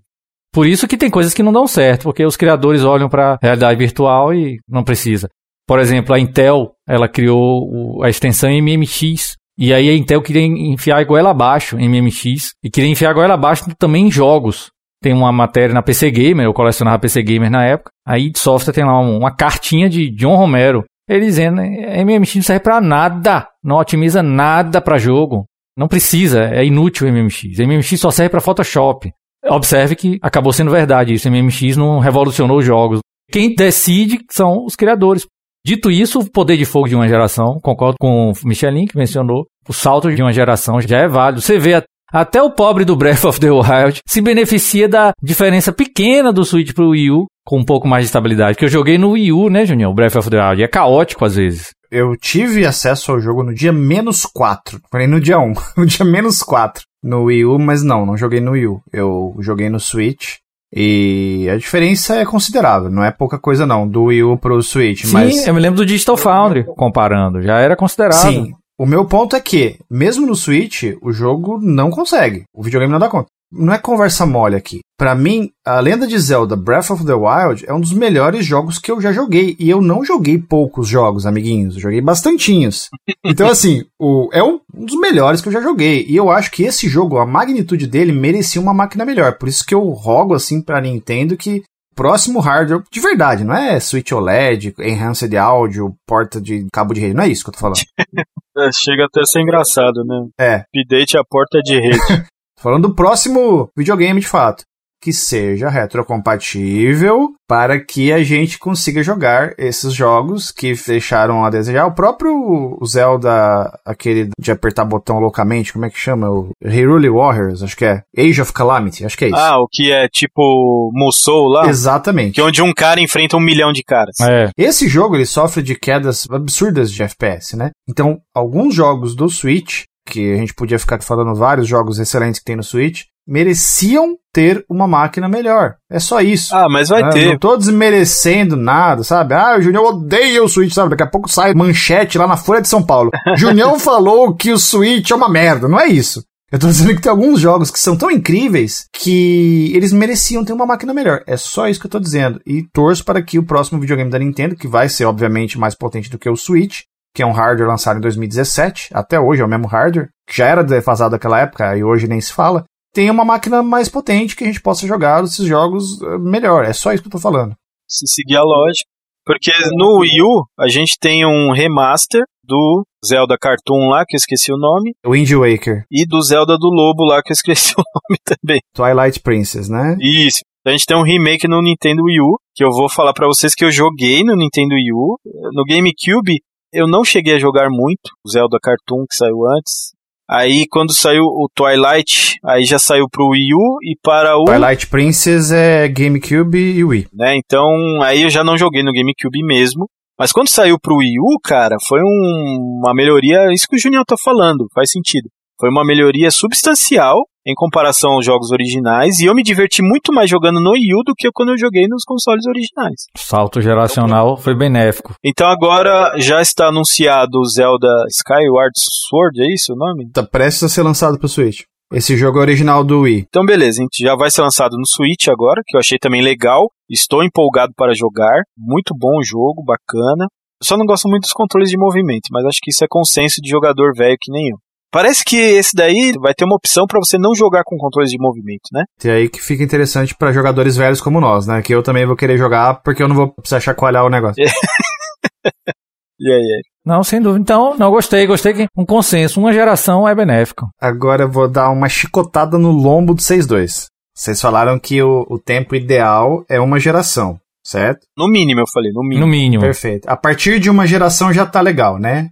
Por 0.54 0.68
isso 0.68 0.88
que 0.88 0.96
tem 0.96 1.10
coisas 1.10 1.34
que 1.34 1.42
não 1.42 1.52
dão 1.52 1.66
certo, 1.66 2.04
porque 2.04 2.24
os 2.24 2.38
criadores 2.38 2.84
olham 2.84 3.10
para 3.10 3.34
a 3.34 3.38
realidade 3.42 3.80
virtual 3.80 4.32
e 4.32 4.60
não 4.70 4.84
precisa. 4.84 5.28
Por 5.68 5.80
exemplo, 5.80 6.14
a 6.14 6.20
Intel, 6.20 6.74
ela 6.88 7.10
criou 7.10 8.04
a 8.04 8.10
extensão 8.10 8.52
MMX, 8.52 9.34
e 9.58 9.74
aí 9.74 9.90
a 9.90 9.96
Intel 9.96 10.22
queria 10.22 10.44
enfiar 10.44 11.00
a 11.00 11.04
goela 11.04 11.32
abaixo 11.32 11.76
em 11.80 11.90
MMX 11.90 12.52
e 12.64 12.70
queria 12.70 12.92
enfiar 12.92 13.10
a 13.10 13.14
goela 13.14 13.34
abaixo 13.34 13.66
também 13.80 14.06
em 14.06 14.12
jogos. 14.12 14.70
Tem 15.02 15.12
uma 15.12 15.32
matéria 15.32 15.74
na 15.74 15.82
PC 15.82 16.12
Gamer, 16.12 16.46
eu 16.46 16.54
colecionava 16.54 17.00
PC 17.00 17.24
Gamer 17.24 17.50
na 17.50 17.66
época. 17.66 17.90
Aí 18.06 18.32
software 18.36 18.74
tem 18.74 18.86
lá 18.86 19.00
uma 19.00 19.36
cartinha 19.36 19.90
de 19.90 20.12
John 20.12 20.36
Romero. 20.36 20.84
Ele 21.10 21.26
dizendo, 21.26 21.62
MMX 21.62 22.36
não 22.36 22.44
serve 22.44 22.64
para 22.64 22.80
nada, 22.80 23.48
não 23.64 23.78
otimiza 23.78 24.22
nada 24.22 24.80
para 24.80 25.00
jogo. 25.00 25.46
Não 25.78 25.88
precisa, 25.88 26.44
é 26.46 26.66
inútil 26.66 27.08
o 27.08 27.12
MMX. 27.12 27.60
MMX 27.60 28.00
só 28.00 28.12
serve 28.12 28.30
para 28.30 28.42
Photoshop. 28.42 29.12
Observe 29.46 29.96
que 29.96 30.20
acabou 30.22 30.54
sendo 30.54 30.72
verdade 30.72 31.14
isso, 31.14 31.30
MMX 31.30 31.76
não 31.76 32.00
revolucionou 32.00 32.60
os 32.60 32.66
jogos. 32.66 33.00
Quem 33.32 33.54
decide 33.54 34.20
são 34.32 34.64
os 34.66 34.76
criadores. 34.76 35.26
Dito 35.66 35.90
isso, 35.90 36.20
o 36.20 36.30
poder 36.30 36.58
de 36.58 36.66
fogo 36.66 36.90
de 36.90 36.96
uma 36.96 37.08
geração, 37.08 37.58
concordo 37.62 37.96
com 38.00 38.32
o 38.32 38.48
Michelin 38.48 38.86
que 38.86 38.98
mencionou, 38.98 39.46
o 39.68 39.74
salto 39.74 40.14
de 40.14 40.22
uma 40.22 40.34
geração 40.34 40.80
já 40.82 41.00
é 41.00 41.08
válido. 41.08 41.42
Você 41.42 41.58
vê 41.58 41.82
até 42.12 42.42
o 42.42 42.52
pobre 42.52 42.86
do 42.86 42.96
Breath 42.96 43.24
of 43.24 43.40
the 43.40 43.50
Wild 43.50 44.02
se 44.06 44.22
beneficia 44.22 44.88
da 44.88 45.14
diferença 45.22 45.74
pequena 45.74 46.32
do 46.32 46.46
Switch 46.46 46.74
pro 46.74 46.90
Wii 46.90 47.12
U 47.12 47.26
com 47.46 47.60
um 47.60 47.66
pouco 47.66 47.88
mais 47.88 48.04
de 48.04 48.08
estabilidade. 48.08 48.58
Que 48.58 48.66
eu 48.66 48.70
joguei 48.70 48.98
no 48.98 49.12
Wii 49.12 49.32
U, 49.32 49.50
né, 49.50 49.66
Junior? 49.66 49.92
O 49.92 49.96
Breath 49.96 50.16
of 50.16 50.30
the 50.30 50.40
Wild. 50.40 50.62
E 50.62 50.64
é 50.64 50.68
caótico 50.68 51.26
às 51.26 51.36
vezes. 51.36 51.72
Eu 51.96 52.18
tive 52.18 52.66
acesso 52.66 53.12
ao 53.12 53.20
jogo 53.20 53.44
no 53.44 53.54
dia 53.54 53.72
menos 53.72 54.26
4. 54.26 54.82
Falei 54.92 55.06
no 55.06 55.22
dia 55.22 55.38
1. 55.38 55.54
no 55.78 55.86
dia 55.86 56.04
menos 56.04 56.42
4. 56.42 56.84
No 57.04 57.26
Wii 57.26 57.46
U, 57.46 57.60
mas 57.60 57.84
não, 57.84 58.04
não 58.04 58.18
joguei 58.18 58.42
no 58.42 58.54
Wii 58.54 58.68
U. 58.68 58.82
Eu 58.92 59.36
joguei 59.40 59.70
no 59.70 59.80
Switch. 59.80 60.38
E 60.76 61.48
a 61.52 61.56
diferença 61.56 62.16
é 62.16 62.26
considerável, 62.26 62.90
não 62.90 63.04
é 63.04 63.12
pouca 63.12 63.38
coisa 63.38 63.64
não, 63.64 63.88
do 63.88 64.06
Wii 64.06 64.24
U 64.24 64.38
pro 64.40 64.64
Switch. 64.64 65.06
Sim, 65.06 65.14
mas... 65.14 65.46
eu 65.46 65.54
me 65.54 65.60
lembro 65.60 65.78
do 65.78 65.86
Digital 65.86 66.18
Foundry 66.18 66.66
comparando, 66.66 67.44
já 67.44 67.60
era 67.60 67.76
considerável. 67.76 68.32
Sim, 68.32 68.54
o 68.76 68.88
meu 68.88 69.06
ponto 69.06 69.36
é 69.36 69.40
que, 69.40 69.78
mesmo 69.88 70.26
no 70.26 70.36
Switch, 70.36 70.96
o 71.00 71.14
jogo 71.14 71.60
não 71.62 71.92
consegue, 71.92 72.46
o 72.52 72.64
videogame 72.64 72.92
não 72.92 73.00
dá 73.00 73.08
conta. 73.08 73.28
Não 73.56 73.74
é 73.74 73.78
conversa 73.78 74.26
mole 74.26 74.56
aqui. 74.56 74.80
Para 74.98 75.14
mim, 75.14 75.52
a 75.66 75.80
Lenda 75.80 76.08
de 76.08 76.18
Zelda 76.18 76.56
Breath 76.56 76.90
of 76.90 77.06
the 77.06 77.14
Wild 77.14 77.66
é 77.68 77.74
um 77.74 77.80
dos 77.80 77.94
melhores 77.94 78.46
jogos 78.46 78.80
que 78.80 78.92
eu 78.92 79.00
já 79.00 79.12
joguei. 79.12 79.56
E 79.60 79.70
eu 79.70 79.82
não 79.82 80.04
joguei 80.04 80.38
poucos 80.40 80.88
jogos, 80.88 81.26
amiguinhos. 81.26 81.76
Eu 81.76 81.82
joguei 81.82 82.02
bastantinhos. 82.02 82.90
Então, 83.26 83.48
assim, 83.48 83.86
o, 83.98 84.30
é 84.34 84.44
um 84.44 84.60
dos 84.74 85.00
melhores 85.00 85.40
que 85.40 85.48
eu 85.48 85.52
já 85.52 85.62
joguei. 85.62 86.06
E 86.08 86.16
eu 86.16 86.30
acho 86.30 86.52
que 86.52 86.64
esse 86.64 86.90
jogo, 86.90 87.18
a 87.18 87.26
magnitude 87.26 87.88
dele, 87.88 88.12
merecia 88.12 88.62
uma 88.62 88.74
máquina 88.74 89.06
melhor. 89.06 89.38
Por 89.38 89.48
isso 89.48 89.66
que 89.66 89.74
eu 89.74 89.82
rogo, 89.92 90.34
assim, 90.34 90.62
pra 90.62 90.82
Nintendo 90.82 91.38
que 91.38 91.64
próximo 91.96 92.40
hardware 92.40 92.84
de 92.92 93.00
verdade, 93.00 93.44
não 93.44 93.56
é 93.56 93.80
Switch 93.80 94.12
OLED, 94.12 94.74
enhanced 94.80 95.36
áudio, 95.38 95.96
porta 96.06 96.42
de 96.42 96.68
cabo 96.72 96.94
de 96.94 97.02
rede, 97.02 97.14
não 97.14 97.24
é 97.24 97.30
isso 97.30 97.44
que 97.44 97.50
eu 97.50 97.54
tô 97.54 97.60
falando. 97.60 97.78
é, 98.58 98.70
chega 98.74 99.06
até 99.06 99.22
a 99.22 99.26
ser 99.26 99.42
engraçado, 99.42 100.04
né? 100.04 100.28
É. 100.40 100.66
Update 100.76 101.18
a 101.18 101.24
porta 101.24 101.60
de 101.64 101.80
rede. 101.80 102.00
falando 102.64 102.88
do 102.88 102.96
próximo 102.96 103.70
videogame 103.78 104.22
de 104.22 104.28
fato 104.28 104.64
que 105.04 105.12
seja 105.12 105.68
retrocompatível 105.68 107.34
para 107.46 107.78
que 107.78 108.14
a 108.14 108.24
gente 108.24 108.58
consiga 108.58 109.04
jogar 109.04 109.54
esses 109.58 109.94
jogos 109.94 110.50
que 110.50 110.74
deixaram 110.88 111.44
a 111.44 111.50
desejar. 111.50 111.86
O 111.86 111.94
próprio 111.94 112.80
Zelda, 112.88 113.78
aquele 113.86 114.30
de 114.40 114.50
apertar 114.50 114.86
botão 114.86 115.20
loucamente, 115.20 115.74
como 115.74 115.86
é 115.86 115.90
que 115.90 116.00
chama? 116.00 116.30
O 116.32 116.52
Hyrule 116.64 117.10
Warriors, 117.10 117.62
acho 117.62 117.76
que 117.76 117.84
é. 117.84 118.02
Age 118.18 118.42
of 118.42 118.54
Calamity, 118.54 119.06
acho 119.06 119.18
que 119.18 119.26
é 119.26 119.28
isso. 119.28 119.38
Ah, 119.38 119.60
o 119.60 119.68
que 119.70 119.92
é 119.92 120.08
tipo 120.08 120.90
Musou 120.94 121.48
lá? 121.48 121.68
Exatamente. 121.68 122.36
Que 122.36 122.42
é 122.42 122.46
onde 122.46 122.62
um 122.62 122.74
cara 122.74 123.02
enfrenta 123.02 123.36
um 123.36 123.42
milhão 123.42 123.74
de 123.74 123.84
caras. 123.84 124.16
É. 124.22 124.50
Esse 124.58 124.88
jogo, 124.88 125.18
ele 125.18 125.26
sofre 125.26 125.62
de 125.62 125.76
quedas 125.76 126.26
absurdas 126.32 126.90
de 126.90 127.04
FPS, 127.04 127.58
né? 127.58 127.72
Então, 127.90 128.22
alguns 128.34 128.74
jogos 128.74 129.16
do 129.16 129.28
Switch 129.28 129.84
que 130.06 130.34
a 130.34 130.38
gente 130.38 130.54
podia 130.54 130.80
ficar 130.80 131.02
falando 131.02 131.36
vários 131.36 131.68
jogos 131.68 132.00
excelentes 132.00 132.40
que 132.40 132.46
tem 132.46 132.56
no 132.56 132.64
Switch, 132.64 133.04
mereciam 133.28 134.18
ter 134.34 134.66
uma 134.70 134.88
máquina 134.88 135.30
melhor. 135.30 135.76
É 135.90 136.00
só 136.00 136.22
isso. 136.22 136.56
Ah, 136.56 136.68
mas 136.70 136.90
vai 136.90 137.04
ah, 137.04 137.10
ter. 137.10 137.28
Não 137.28 137.38
tô 137.38 137.56
desmerecendo 137.56 138.56
nada, 138.56 139.04
sabe? 139.04 139.34
Ah, 139.34 139.58
o 139.58 139.62
Junião 139.62 139.86
odeia 139.86 140.44
o 140.44 140.50
Switch, 140.50 140.74
sabe? 140.74 140.90
Daqui 140.90 141.04
a 141.04 141.10
pouco 141.10 141.30
sai 141.30 141.54
manchete 141.54 142.18
lá 142.18 142.28
na 142.28 142.38
Folha 142.38 142.62
de 142.62 142.68
São 142.68 142.84
Paulo. 142.84 143.12
Junião 143.38 143.80
falou 143.80 144.36
que 144.36 144.52
o 144.52 144.58
Switch 144.58 145.12
é 145.12 145.16
uma 145.16 145.30
merda. 145.30 145.68
Não 145.68 145.80
é 145.80 145.88
isso. 145.88 146.24
Eu 146.52 146.60
tô 146.60 146.68
dizendo 146.68 146.94
que 146.94 147.02
tem 147.02 147.10
alguns 147.10 147.40
jogos 147.40 147.72
que 147.72 147.80
são 147.80 147.98
tão 147.98 148.12
incríveis 148.12 148.86
que 148.94 149.72
eles 149.74 149.92
mereciam 149.92 150.46
ter 150.46 150.54
uma 150.54 150.68
máquina 150.68 150.94
melhor. 150.94 151.24
É 151.26 151.36
só 151.36 151.68
isso 151.68 151.80
que 151.80 151.88
eu 151.88 151.92
tô 151.92 152.00
dizendo. 152.00 152.40
E 152.46 152.62
torço 152.72 153.04
para 153.04 153.24
que 153.24 153.40
o 153.40 153.44
próximo 153.44 153.80
videogame 153.80 154.12
da 154.12 154.20
Nintendo, 154.20 154.56
que 154.56 154.68
vai 154.68 154.88
ser 154.88 155.06
obviamente 155.06 155.58
mais 155.58 155.74
potente 155.74 156.12
do 156.12 156.20
que 156.20 156.30
o 156.30 156.36
Switch, 156.36 156.82
que 157.14 157.22
é 157.22 157.26
um 157.26 157.32
hardware 157.32 157.70
lançado 157.70 157.98
em 157.98 158.02
2017, 158.02 158.90
até 158.94 159.20
hoje 159.20 159.42
é 159.42 159.46
o 159.46 159.48
mesmo 159.48 159.68
hardware, 159.68 160.10
que 160.28 160.38
já 160.38 160.48
era 160.48 160.64
defasado 160.64 161.12
naquela 161.12 161.40
época 161.40 161.78
e 161.78 161.84
hoje 161.84 162.08
nem 162.08 162.20
se 162.20 162.34
fala, 162.34 162.66
tenha 162.94 163.12
uma 163.12 163.26
máquina 163.26 163.62
mais 163.62 163.90
potente 163.90 164.36
que 164.36 164.44
a 164.44 164.48
gente 164.48 164.62
possa 164.62 164.88
jogar 164.88 165.24
esses 165.24 165.46
jogos 165.46 166.02
eh, 166.02 166.18
melhor. 166.20 166.64
É 166.64 166.74
só 166.74 166.94
isso 166.94 167.02
que 167.02 167.08
eu 167.08 167.12
tô 167.12 167.20
falando. 167.20 167.56
Se 167.88 168.08
seguir 168.08 168.38
a 168.38 168.44
lógica. 168.44 168.88
Porque 169.26 169.52
no 169.78 170.00
Wii 170.00 170.22
U 170.22 170.44
a 170.60 170.68
gente 170.68 170.98
tem 171.00 171.26
um 171.26 171.52
remaster 171.54 172.24
do 172.44 172.84
Zelda 173.06 173.38
Cartoon 173.40 173.90
lá, 173.90 174.04
que 174.06 174.16
eu 174.16 174.18
esqueci 174.18 174.52
o 174.52 174.58
nome. 174.58 174.94
Wind 175.06 175.32
Waker. 175.32 175.86
E 175.90 176.06
do 176.06 176.22
Zelda 176.22 176.58
do 176.58 176.68
Lobo 176.68 177.06
lá, 177.06 177.22
que 177.24 177.32
eu 177.32 177.34
esqueci 177.34 177.74
o 177.78 177.82
nome 177.82 178.20
também. 178.26 178.60
Twilight 178.74 179.22
Princess, 179.22 179.70
né? 179.70 179.96
Isso. 180.00 180.40
A 180.66 180.72
gente 180.72 180.86
tem 180.86 180.98
um 180.98 181.04
remake 181.04 181.48
no 181.48 181.62
Nintendo 181.62 182.04
Wii 182.04 182.22
U, 182.22 182.38
que 182.56 182.64
eu 182.64 182.70
vou 182.72 182.90
falar 182.90 183.14
para 183.14 183.28
vocês 183.28 183.54
que 183.56 183.66
eu 183.66 183.72
joguei 183.72 184.24
no 184.24 184.36
Nintendo 184.36 184.76
Wii 184.76 184.94
U. 184.94 185.18
No 185.54 185.64
GameCube, 185.66 186.40
eu 186.74 186.88
não 186.88 187.04
cheguei 187.04 187.36
a 187.36 187.40
jogar 187.40 187.70
muito, 187.70 188.12
o 188.26 188.30
Zelda 188.30 188.58
Cartoon 188.62 189.06
que 189.10 189.16
saiu 189.16 189.46
antes. 189.58 189.94
Aí 190.30 190.66
quando 190.70 190.94
saiu 190.94 191.24
o 191.24 191.50
Twilight, 191.54 192.40
aí 192.44 192.64
já 192.64 192.80
saiu 192.80 193.06
pro 193.10 193.30
Wii 193.30 193.54
U 193.54 193.78
e 193.84 193.96
para 194.02 194.38
o 194.38 194.46
Twilight 194.46 194.88
Princess 194.88 195.52
é 195.52 195.88
GameCube 195.88 196.58
e 196.58 196.84
Wii. 196.84 197.08
Né? 197.14 197.36
Então, 197.38 197.68
aí 198.02 198.24
eu 198.24 198.30
já 198.30 198.44
não 198.44 198.58
joguei 198.58 198.84
no 198.84 198.94
GameCube 198.94 199.44
mesmo. 199.46 199.88
Mas 200.18 200.32
quando 200.32 200.48
saiu 200.48 200.78
pro 200.80 200.98
Wii 200.98 201.20
U, 201.20 201.40
cara, 201.44 201.76
foi 201.88 202.00
um, 202.00 202.80
uma 202.82 202.94
melhoria, 202.94 203.52
isso 203.52 203.68
que 203.68 203.76
o 203.76 203.80
Junior 203.80 204.04
tá 204.06 204.16
falando, 204.24 204.68
faz 204.74 204.92
sentido. 204.92 205.28
Foi 205.60 205.70
uma 205.70 205.86
melhoria 205.86 206.32
substancial 206.32 207.18
em 207.46 207.54
comparação 207.56 208.14
aos 208.14 208.26
jogos 208.26 208.52
originais, 208.52 209.20
e 209.20 209.26
eu 209.26 209.36
me 209.36 209.44
diverti 209.44 209.82
muito 209.82 210.14
mais 210.14 210.30
jogando 210.30 210.62
no 210.62 210.72
Wii 210.72 210.96
U 210.96 211.04
do 211.06 211.14
que 211.14 211.30
quando 211.34 211.50
eu 211.50 211.58
joguei 211.58 211.88
nos 211.90 212.04
consoles 212.06 212.46
originais. 212.48 212.96
salto 213.18 213.62
geracional 213.62 214.38
foi 214.38 214.56
benéfico. 214.56 215.14
Então 215.24 215.48
agora 215.48 216.14
já 216.18 216.42
está 216.42 216.68
anunciado 216.68 217.40
o 217.40 217.46
Zelda 217.46 217.90
Skyward 218.10 218.72
Sword, 219.10 219.42
é 219.42 219.54
isso 219.54 219.74
o 219.74 219.76
nome? 219.76 220.10
Tá 220.12 220.24
prestes 220.24 220.64
a 220.64 220.70
ser 220.70 220.84
lançado 220.84 221.20
pro 221.20 221.28
Switch. 221.28 221.64
Esse 221.92 222.18
jogo 222.18 222.40
é 222.40 222.42
original 222.42 222.84
do 222.84 223.02
Wii. 223.02 223.26
Então, 223.28 223.46
beleza, 223.46 223.80
a 223.80 223.84
gente 223.84 224.02
já 224.02 224.16
vai 224.16 224.32
ser 224.32 224.42
lançado 224.42 224.76
no 224.76 224.88
Switch 224.88 225.28
agora, 225.28 225.62
que 225.64 225.78
eu 225.78 225.80
achei 225.80 226.00
também 226.00 226.24
legal. 226.24 226.72
Estou 226.90 227.24
empolgado 227.24 227.72
para 227.78 227.94
jogar. 227.94 228.42
Muito 228.58 228.96
bom 228.98 229.20
o 229.20 229.24
jogo, 229.24 229.64
bacana. 229.64 230.26
Eu 230.60 230.66
só 230.66 230.76
não 230.76 230.88
gosto 230.88 231.08
muito 231.08 231.24
dos 231.24 231.34
controles 231.34 231.70
de 231.70 231.78
movimento, 231.78 232.30
mas 232.32 232.46
acho 232.46 232.58
que 232.64 232.72
isso 232.72 232.84
é 232.84 232.88
consenso 232.90 233.40
de 233.44 233.50
jogador 233.50 233.92
velho 233.96 234.18
que 234.20 234.32
nem 234.32 234.50
eu. 234.50 234.58
Parece 234.94 235.26
que 235.26 235.36
esse 235.36 235.76
daí 235.76 236.14
vai 236.22 236.36
ter 236.36 236.46
uma 236.46 236.56
opção 236.56 236.86
para 236.86 237.00
você 237.00 237.18
não 237.18 237.34
jogar 237.34 237.64
com 237.66 237.76
controles 237.78 238.12
de 238.12 238.18
movimento, 238.20 238.70
né? 238.72 238.84
E 239.04 239.10
aí 239.10 239.28
que 239.28 239.42
fica 239.42 239.64
interessante 239.64 240.14
para 240.14 240.32
jogadores 240.32 240.78
velhos 240.78 241.02
como 241.02 241.20
nós, 241.20 241.48
né? 241.48 241.64
Que 241.64 241.74
eu 241.74 241.82
também 241.82 242.06
vou 242.06 242.16
querer 242.16 242.38
jogar 242.38 242.76
porque 242.76 243.02
eu 243.02 243.08
não 243.08 243.16
vou 243.16 243.34
precisar 243.34 243.60
chacoalhar 243.60 244.06
o 244.06 244.10
negócio. 244.10 244.36
e 246.20 246.32
aí, 246.32 246.38
aí? 246.38 246.62
Não, 246.86 247.04
sem 247.04 247.20
dúvida. 247.20 247.42
Então, 247.42 247.76
não 247.76 247.90
gostei, 247.90 248.28
gostei 248.28 248.54
que 248.54 248.68
um 248.78 248.86
consenso, 248.86 249.40
uma 249.40 249.52
geração 249.52 250.08
é 250.08 250.14
benéfico. 250.14 250.70
Agora 250.80 251.24
eu 251.24 251.32
vou 251.32 251.50
dar 251.50 251.72
uma 251.72 251.90
chicotada 251.90 252.60
no 252.60 252.70
lombo 252.70 253.16
do 253.16 253.22
6-2. 253.22 253.88
Vocês 254.16 254.40
falaram 254.40 254.78
que 254.78 255.02
o, 255.02 255.26
o 255.28 255.40
tempo 255.40 255.76
ideal 255.76 256.46
é 256.48 256.60
uma 256.60 256.80
geração, 256.80 257.40
certo? 257.66 258.02
No 258.16 258.28
mínimo, 258.28 258.60
eu 258.60 258.68
falei, 258.72 258.92
no 258.94 259.02
mínimo. 259.02 259.26
No 259.26 259.32
mínimo. 259.32 259.64
Perfeito. 259.64 260.08
A 260.08 260.16
partir 260.16 260.60
de 260.60 260.70
uma 260.70 260.86
geração 260.86 261.34
já 261.34 261.48
tá 261.48 261.62
legal, 261.62 261.98
né? 261.98 262.30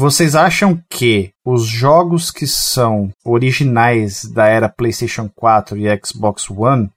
Vocês 0.00 0.36
acham 0.36 0.80
que 0.88 1.32
os 1.44 1.66
jogos 1.66 2.30
que 2.30 2.46
são 2.46 3.10
originais 3.24 4.22
da 4.22 4.46
era 4.46 4.68
PlayStation 4.68 5.28
4 5.28 5.76
e 5.76 6.00
Xbox 6.06 6.48
One, 6.48 6.88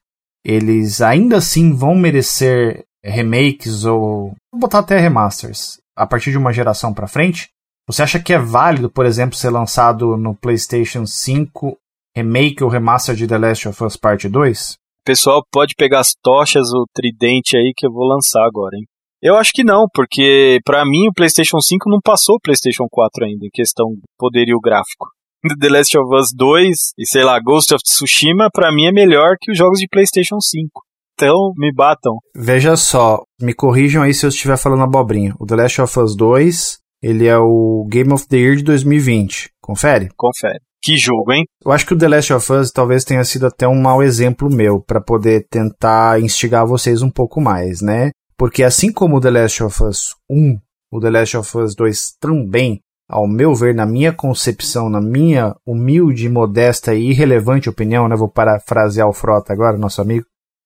eles 0.45 1.01
ainda 1.01 1.37
assim 1.37 1.73
vão 1.73 1.95
merecer 1.95 2.85
remakes 3.03 3.85
ou 3.85 4.35
vou 4.51 4.59
botar 4.61 4.77
até 4.77 4.99
remasters 4.99 5.79
a 5.95 6.05
partir 6.05 6.29
de 6.29 6.37
uma 6.37 6.53
geração 6.53 6.93
para 6.93 7.07
frente? 7.07 7.49
Você 7.87 8.03
acha 8.03 8.19
que 8.19 8.33
é 8.33 8.37
válido, 8.37 8.87
por 8.87 9.07
exemplo, 9.07 9.35
ser 9.35 9.49
lançado 9.49 10.15
no 10.15 10.35
PlayStation 10.35 11.07
5 11.07 11.75
remake 12.15 12.63
ou 12.63 12.69
remaster 12.69 13.15
de 13.15 13.25
The 13.25 13.37
Last 13.39 13.67
of 13.67 13.83
Us 13.83 13.97
Part 13.97 14.29
2? 14.29 14.73
O 14.73 14.75
pessoal 15.03 15.43
pode 15.51 15.73
pegar 15.75 16.01
as 16.01 16.13
tochas, 16.21 16.71
o 16.71 16.85
tridente 16.93 17.57
aí 17.57 17.73
que 17.75 17.87
eu 17.87 17.91
vou 17.91 18.05
lançar 18.05 18.45
agora, 18.45 18.77
hein? 18.77 18.85
Eu 19.21 19.35
acho 19.35 19.51
que 19.53 19.63
não, 19.63 19.85
porque 19.93 20.59
para 20.65 20.83
mim 20.83 21.07
o 21.07 21.13
PlayStation 21.13 21.59
5 21.59 21.89
não 21.89 21.99
passou 22.03 22.35
o 22.35 22.41
PlayStation 22.41 22.87
4 22.89 23.25
ainda, 23.25 23.45
em 23.45 23.51
questão 23.53 23.87
de 23.91 24.01
poderio 24.17 24.59
gráfico. 24.59 25.07
The 25.59 25.69
Last 25.69 25.97
of 25.97 26.15
Us 26.15 26.29
2 26.35 26.77
e 26.97 27.07
sei 27.07 27.23
lá, 27.23 27.39
Ghost 27.39 27.73
of 27.73 27.83
Tsushima, 27.83 28.49
para 28.51 28.71
mim 28.73 28.85
é 28.85 28.91
melhor 28.91 29.35
que 29.39 29.51
os 29.51 29.57
jogos 29.57 29.79
de 29.79 29.87
PlayStation 29.87 30.39
5. 30.39 30.69
Então, 31.13 31.53
me 31.55 31.71
batam. 31.71 32.13
Veja 32.35 32.75
só, 32.75 33.21
me 33.39 33.53
corrijam 33.53 34.01
aí 34.01 34.11
se 34.11 34.25
eu 34.25 34.29
estiver 34.29 34.57
falando 34.57 34.83
abobrinha. 34.83 35.35
O 35.39 35.45
The 35.45 35.55
Last 35.55 35.81
of 35.81 35.99
Us 35.99 36.15
2, 36.15 36.79
ele 37.03 37.27
é 37.27 37.37
o 37.37 37.85
Game 37.87 38.11
of 38.11 38.27
the 38.27 38.37
Year 38.37 38.55
de 38.55 38.63
2020. 38.63 39.51
Confere? 39.61 40.09
Confere. 40.17 40.59
Que 40.81 40.97
jogo, 40.97 41.31
hein? 41.31 41.45
Eu 41.63 41.71
acho 41.71 41.85
que 41.85 41.93
o 41.93 41.97
The 41.97 42.07
Last 42.07 42.33
of 42.33 42.53
Us 42.53 42.71
talvez 42.71 43.03
tenha 43.03 43.23
sido 43.23 43.45
até 43.45 43.67
um 43.67 43.79
mau 43.79 44.01
exemplo 44.01 44.49
meu 44.49 44.81
para 44.81 44.99
poder 44.99 45.45
tentar 45.47 46.19
instigar 46.19 46.65
vocês 46.65 47.03
um 47.03 47.09
pouco 47.11 47.39
mais, 47.39 47.81
né? 47.81 48.09
Porque 48.41 48.63
assim 48.63 48.91
como 48.91 49.17
o 49.17 49.21
The 49.21 49.29
Last 49.29 49.63
of 49.63 49.83
Us 49.83 50.15
1, 50.27 50.57
o 50.91 50.99
The 50.99 51.11
Last 51.11 51.37
of 51.37 51.57
Us 51.59 51.75
2 51.75 52.15
também, 52.19 52.81
ao 53.07 53.27
meu 53.27 53.53
ver, 53.53 53.75
na 53.75 53.85
minha 53.85 54.11
concepção, 54.11 54.89
na 54.89 54.99
minha 54.99 55.55
humilde, 55.63 56.27
modesta 56.27 56.95
e 56.95 57.11
irrelevante 57.11 57.69
opinião, 57.69 58.07
né? 58.07 58.15
Vou 58.15 58.27
parafrasear 58.27 59.07
o 59.07 59.13
Frota 59.13 59.53
agora, 59.53 59.77
nosso 59.77 60.01
amigo. 60.01 60.25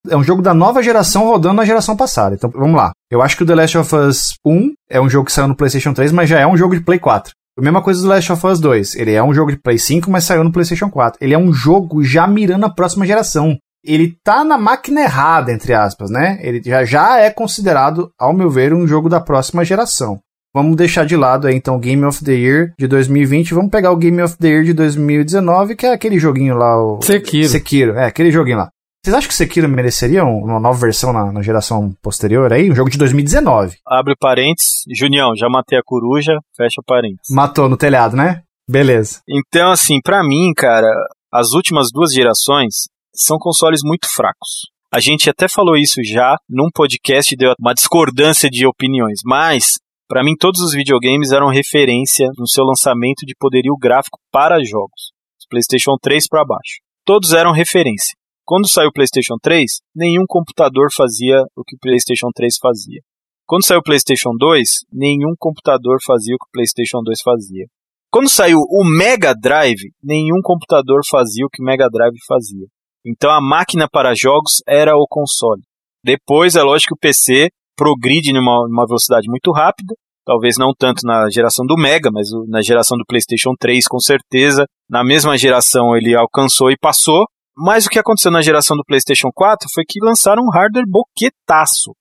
É 0.09 0.15
um 0.15 0.23
jogo 0.23 0.41
da 0.41 0.53
nova 0.53 0.81
geração 0.81 1.25
rodando 1.25 1.55
na 1.55 1.65
geração 1.65 1.97
passada. 1.97 2.33
Então, 2.33 2.49
vamos 2.49 2.77
lá. 2.77 2.93
Eu 3.11 3.21
acho 3.21 3.35
que 3.35 3.43
o 3.43 3.45
The 3.45 3.55
Last 3.55 3.77
of 3.77 3.93
Us 3.93 4.35
1 4.45 4.73
é 4.89 5.01
um 5.01 5.09
jogo 5.09 5.25
que 5.25 5.33
saiu 5.33 5.49
no 5.49 5.55
PlayStation 5.57 5.93
3, 5.93 6.13
mas 6.13 6.29
já 6.29 6.39
é 6.39 6.47
um 6.47 6.55
jogo 6.55 6.75
de 6.75 6.81
Play 6.81 6.99
4. 6.99 7.33
A 7.59 7.61
mesma 7.61 7.81
coisa 7.81 8.01
do 8.01 8.07
Last 8.07 8.31
of 8.31 8.47
Us 8.47 8.61
2. 8.61 8.95
Ele 8.95 9.11
é 9.11 9.21
um 9.21 9.33
jogo 9.33 9.51
de 9.51 9.57
Play 9.57 9.77
5, 9.77 10.09
mas 10.09 10.23
saiu 10.23 10.45
no 10.45 10.51
PlayStation 10.53 10.89
4. 10.89 11.17
Ele 11.21 11.33
é 11.33 11.37
um 11.37 11.51
jogo 11.51 12.01
já 12.05 12.25
mirando 12.25 12.65
a 12.67 12.69
próxima 12.69 13.05
geração. 13.05 13.57
Ele 13.85 14.17
tá 14.23 14.43
na 14.43 14.57
máquina 14.57 15.01
errada, 15.01 15.51
entre 15.51 15.73
aspas, 15.73 16.09
né? 16.09 16.39
Ele 16.41 16.61
já, 16.63 16.83
já 16.83 17.19
é 17.19 17.29
considerado, 17.29 18.11
ao 18.19 18.33
meu 18.33 18.49
ver, 18.49 18.73
um 18.73 18.87
jogo 18.87 19.07
da 19.07 19.21
próxima 19.21 19.63
geração. 19.63 20.19
Vamos 20.53 20.77
deixar 20.77 21.05
de 21.05 21.17
lado 21.17 21.47
aí, 21.47 21.55
então, 21.55 21.77
Game 21.77 22.05
of 22.05 22.23
the 22.23 22.31
Year 22.31 22.73
de 22.79 22.87
2020. 22.87 23.53
Vamos 23.53 23.69
pegar 23.69 23.91
o 23.91 23.97
Game 23.97 24.21
of 24.21 24.37
the 24.37 24.47
Year 24.47 24.63
de 24.63 24.73
2019, 24.73 25.75
que 25.75 25.85
é 25.85 25.91
aquele 25.91 26.17
joguinho 26.17 26.55
lá, 26.55 26.81
o... 26.81 27.01
Sekiro. 27.01 27.49
Sekiro, 27.49 27.91
é, 27.97 28.05
aquele 28.05 28.31
joguinho 28.31 28.59
lá. 28.59 28.69
Vocês 29.05 29.13
acham 29.13 29.27
que 29.27 29.35
Sekiro 29.35 29.69
mereceria 29.69 30.23
uma 30.23 30.59
nova 30.59 30.79
versão 30.79 31.13
na, 31.13 31.31
na, 31.31 31.41
geração 31.43 31.93
posterior 32.01 32.51
aí? 32.51 32.71
Um 32.71 32.75
jogo 32.75 32.89
de 32.89 32.97
2019. 32.97 33.75
Abre 33.85 34.15
parênteses. 34.19 34.81
Junião, 34.97 35.35
já 35.35 35.47
matei 35.47 35.77
a 35.77 35.83
coruja, 35.85 36.39
fecha 36.57 36.81
parênteses. 36.87 37.29
Matou 37.29 37.69
no 37.69 37.77
telhado, 37.77 38.15
né? 38.15 38.41
Beleza. 38.67 39.19
Então, 39.29 39.71
assim, 39.71 39.99
para 40.01 40.23
mim, 40.23 40.51
cara, 40.55 40.87
as 41.31 41.51
últimas 41.51 41.89
duas 41.93 42.13
gerações 42.13 42.87
são 43.15 43.37
consoles 43.37 43.81
muito 43.83 44.07
fracos. 44.13 44.69
A 44.93 44.99
gente 44.99 45.29
até 45.29 45.47
falou 45.47 45.75
isso 45.75 46.03
já 46.03 46.35
num 46.49 46.69
podcast, 46.73 47.35
deu 47.35 47.53
uma 47.59 47.73
discordância 47.73 48.49
de 48.49 48.65
opiniões, 48.65 49.19
mas 49.25 49.73
para 50.07 50.23
mim 50.23 50.35
todos 50.39 50.61
os 50.61 50.73
videogames 50.73 51.31
eram 51.31 51.47
referência 51.47 52.27
no 52.37 52.47
seu 52.47 52.63
lançamento 52.63 53.25
de 53.25 53.33
poderio 53.39 53.75
gráfico 53.79 54.19
para 54.31 54.63
jogos. 54.63 55.11
PlayStation 55.49 55.95
3 56.01 56.27
para 56.27 56.45
baixo. 56.45 56.81
Todos 57.05 57.33
eram 57.33 57.51
referência. 57.51 58.15
Quando 58.43 58.67
saiu 58.67 58.89
o 58.89 58.93
PlayStation 58.93 59.35
3, 59.41 59.79
nenhum 59.95 60.23
computador 60.27 60.87
fazia 60.95 61.41
o 61.55 61.63
que 61.63 61.75
o 61.75 61.79
PlayStation 61.79 62.29
3 62.35 62.57
fazia. 62.61 63.01
Quando 63.47 63.65
saiu 63.65 63.79
o 63.79 63.83
PlayStation 63.83 64.31
2, 64.37 64.69
nenhum 64.91 65.33
computador 65.37 65.97
fazia 66.05 66.35
o 66.35 66.37
que 66.37 66.47
o 66.47 66.51
PlayStation 66.51 67.01
2 67.03 67.21
fazia. 67.23 67.65
Quando 68.11 68.29
saiu 68.29 68.59
o 68.59 68.83
Mega 68.83 69.33
Drive, 69.33 69.91
nenhum 70.03 70.41
computador 70.43 71.01
fazia 71.09 71.45
o 71.45 71.49
que 71.49 71.61
o 71.61 71.65
Mega 71.65 71.87
Drive 71.89 72.15
fazia. 72.27 72.65
Então 73.05 73.29
a 73.29 73.39
máquina 73.39 73.87
para 73.89 74.15
jogos 74.15 74.63
era 74.67 74.95
o 74.95 75.05
console. 75.07 75.61
Depois, 76.03 76.55
é 76.55 76.63
lógico 76.63 76.95
que 76.95 76.95
o 76.95 76.99
PC 76.99 77.49
progride 77.75 78.33
numa, 78.33 78.67
numa 78.67 78.85
velocidade 78.85 79.27
muito 79.29 79.51
rápida, 79.51 79.93
talvez 80.25 80.57
não 80.57 80.71
tanto 80.77 81.01
na 81.05 81.29
geração 81.29 81.65
do 81.65 81.75
Mega, 81.77 82.09
mas 82.11 82.27
na 82.47 82.61
geração 82.61 82.97
do 82.97 83.05
PlayStation 83.07 83.53
3, 83.59 83.87
com 83.87 83.99
certeza. 83.99 84.65
Na 84.89 85.03
mesma 85.03 85.37
geração 85.37 85.95
ele 85.95 86.15
alcançou 86.15 86.71
e 86.71 86.77
passou, 86.77 87.25
mas 87.55 87.85
o 87.85 87.89
que 87.89 87.99
aconteceu 87.99 88.31
na 88.31 88.41
geração 88.41 88.75
do 88.75 88.83
PlayStation 88.83 89.29
4 89.33 89.67
foi 89.73 89.83
que 89.87 90.03
lançaram 90.03 90.43
um 90.43 90.51
hardware 90.51 90.85
boquetaço. 90.87 91.91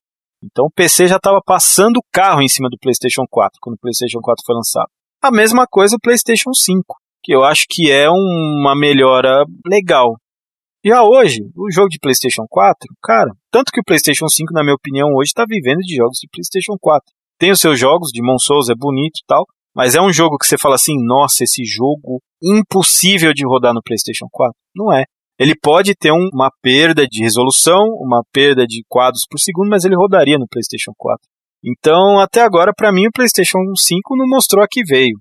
Então 0.43 0.67
o 0.67 0.73
PC 0.75 1.09
já 1.09 1.17
estava 1.17 1.41
passando 1.45 1.99
o 1.99 2.05
carro 2.13 2.43
em 2.43 2.49
cima 2.49 2.69
do 2.69 2.79
PlayStation 2.81 3.25
4 3.31 3.59
quando 3.61 3.77
o 3.77 3.81
PlayStation 3.81 4.21
4 4.21 4.43
foi 4.45 4.55
lançado. 4.55 4.89
A 5.23 5.31
mesma 5.31 5.67
coisa 5.67 5.97
o 5.97 6.01
PlayStation 6.01 6.53
5, 6.53 6.83
que 7.23 7.35
eu 7.35 7.43
acho 7.45 7.65
que 7.69 7.91
é 7.91 8.09
uma 8.11 8.75
melhora 8.77 9.45
legal. 9.67 10.17
Já 10.85 11.03
hoje, 11.03 11.39
o 11.57 11.71
jogo 11.73 11.89
de 11.89 11.99
PlayStation 11.99 12.45
4, 12.49 12.77
cara, 13.03 13.31
tanto 13.51 13.73
que 13.73 13.81
o 13.81 13.85
PlayStation 13.85 14.29
5, 14.29 14.53
na 14.53 14.63
minha 14.63 14.75
opinião, 14.75 15.09
hoje 15.15 15.29
está 15.29 15.45
vivendo 15.49 15.79
de 15.79 15.97
jogos 15.97 16.19
de 16.19 16.29
PlayStation 16.31 16.77
4. 16.79 17.03
Tem 17.39 17.51
os 17.51 17.61
seus 17.61 17.79
jogos, 17.79 18.11
de 18.13 18.21
Souls 18.41 18.69
é 18.69 18.75
bonito 18.75 19.19
e 19.19 19.27
tal, 19.27 19.47
mas 19.75 19.95
é 19.95 20.01
um 20.01 20.13
jogo 20.13 20.37
que 20.37 20.47
você 20.47 20.59
fala 20.59 20.75
assim, 20.75 20.95
nossa, 21.05 21.43
esse 21.43 21.65
jogo 21.65 22.21
impossível 22.43 23.33
de 23.33 23.47
rodar 23.47 23.73
no 23.73 23.83
PlayStation 23.83 24.27
4. 24.31 24.55
Não 24.77 24.93
é 24.93 25.05
ele 25.39 25.55
pode 25.61 25.95
ter 25.95 26.13
um, 26.13 26.29
uma 26.33 26.51
perda 26.63 27.07
de 27.07 27.23
resolução, 27.23 27.83
uma 28.01 28.23
perda 28.33 28.67
de 28.67 28.85
quadros 28.89 29.27
por 29.29 29.39
segundo, 29.39 29.69
mas 29.69 29.85
ele 29.85 29.97
rodaria 29.97 30.39
no 30.39 30.47
PlayStation 30.49 30.93
4. 30.97 31.19
Então, 31.65 32.21
até 32.21 32.43
agora, 32.43 32.73
para 32.77 32.93
mim, 32.93 33.07
o 33.07 33.13
PlayStation 33.13 33.59
5 33.77 34.17
não 34.17 34.27
mostrou 34.29 34.63
a 34.63 34.69
que 34.71 34.85
veio. 34.85 35.19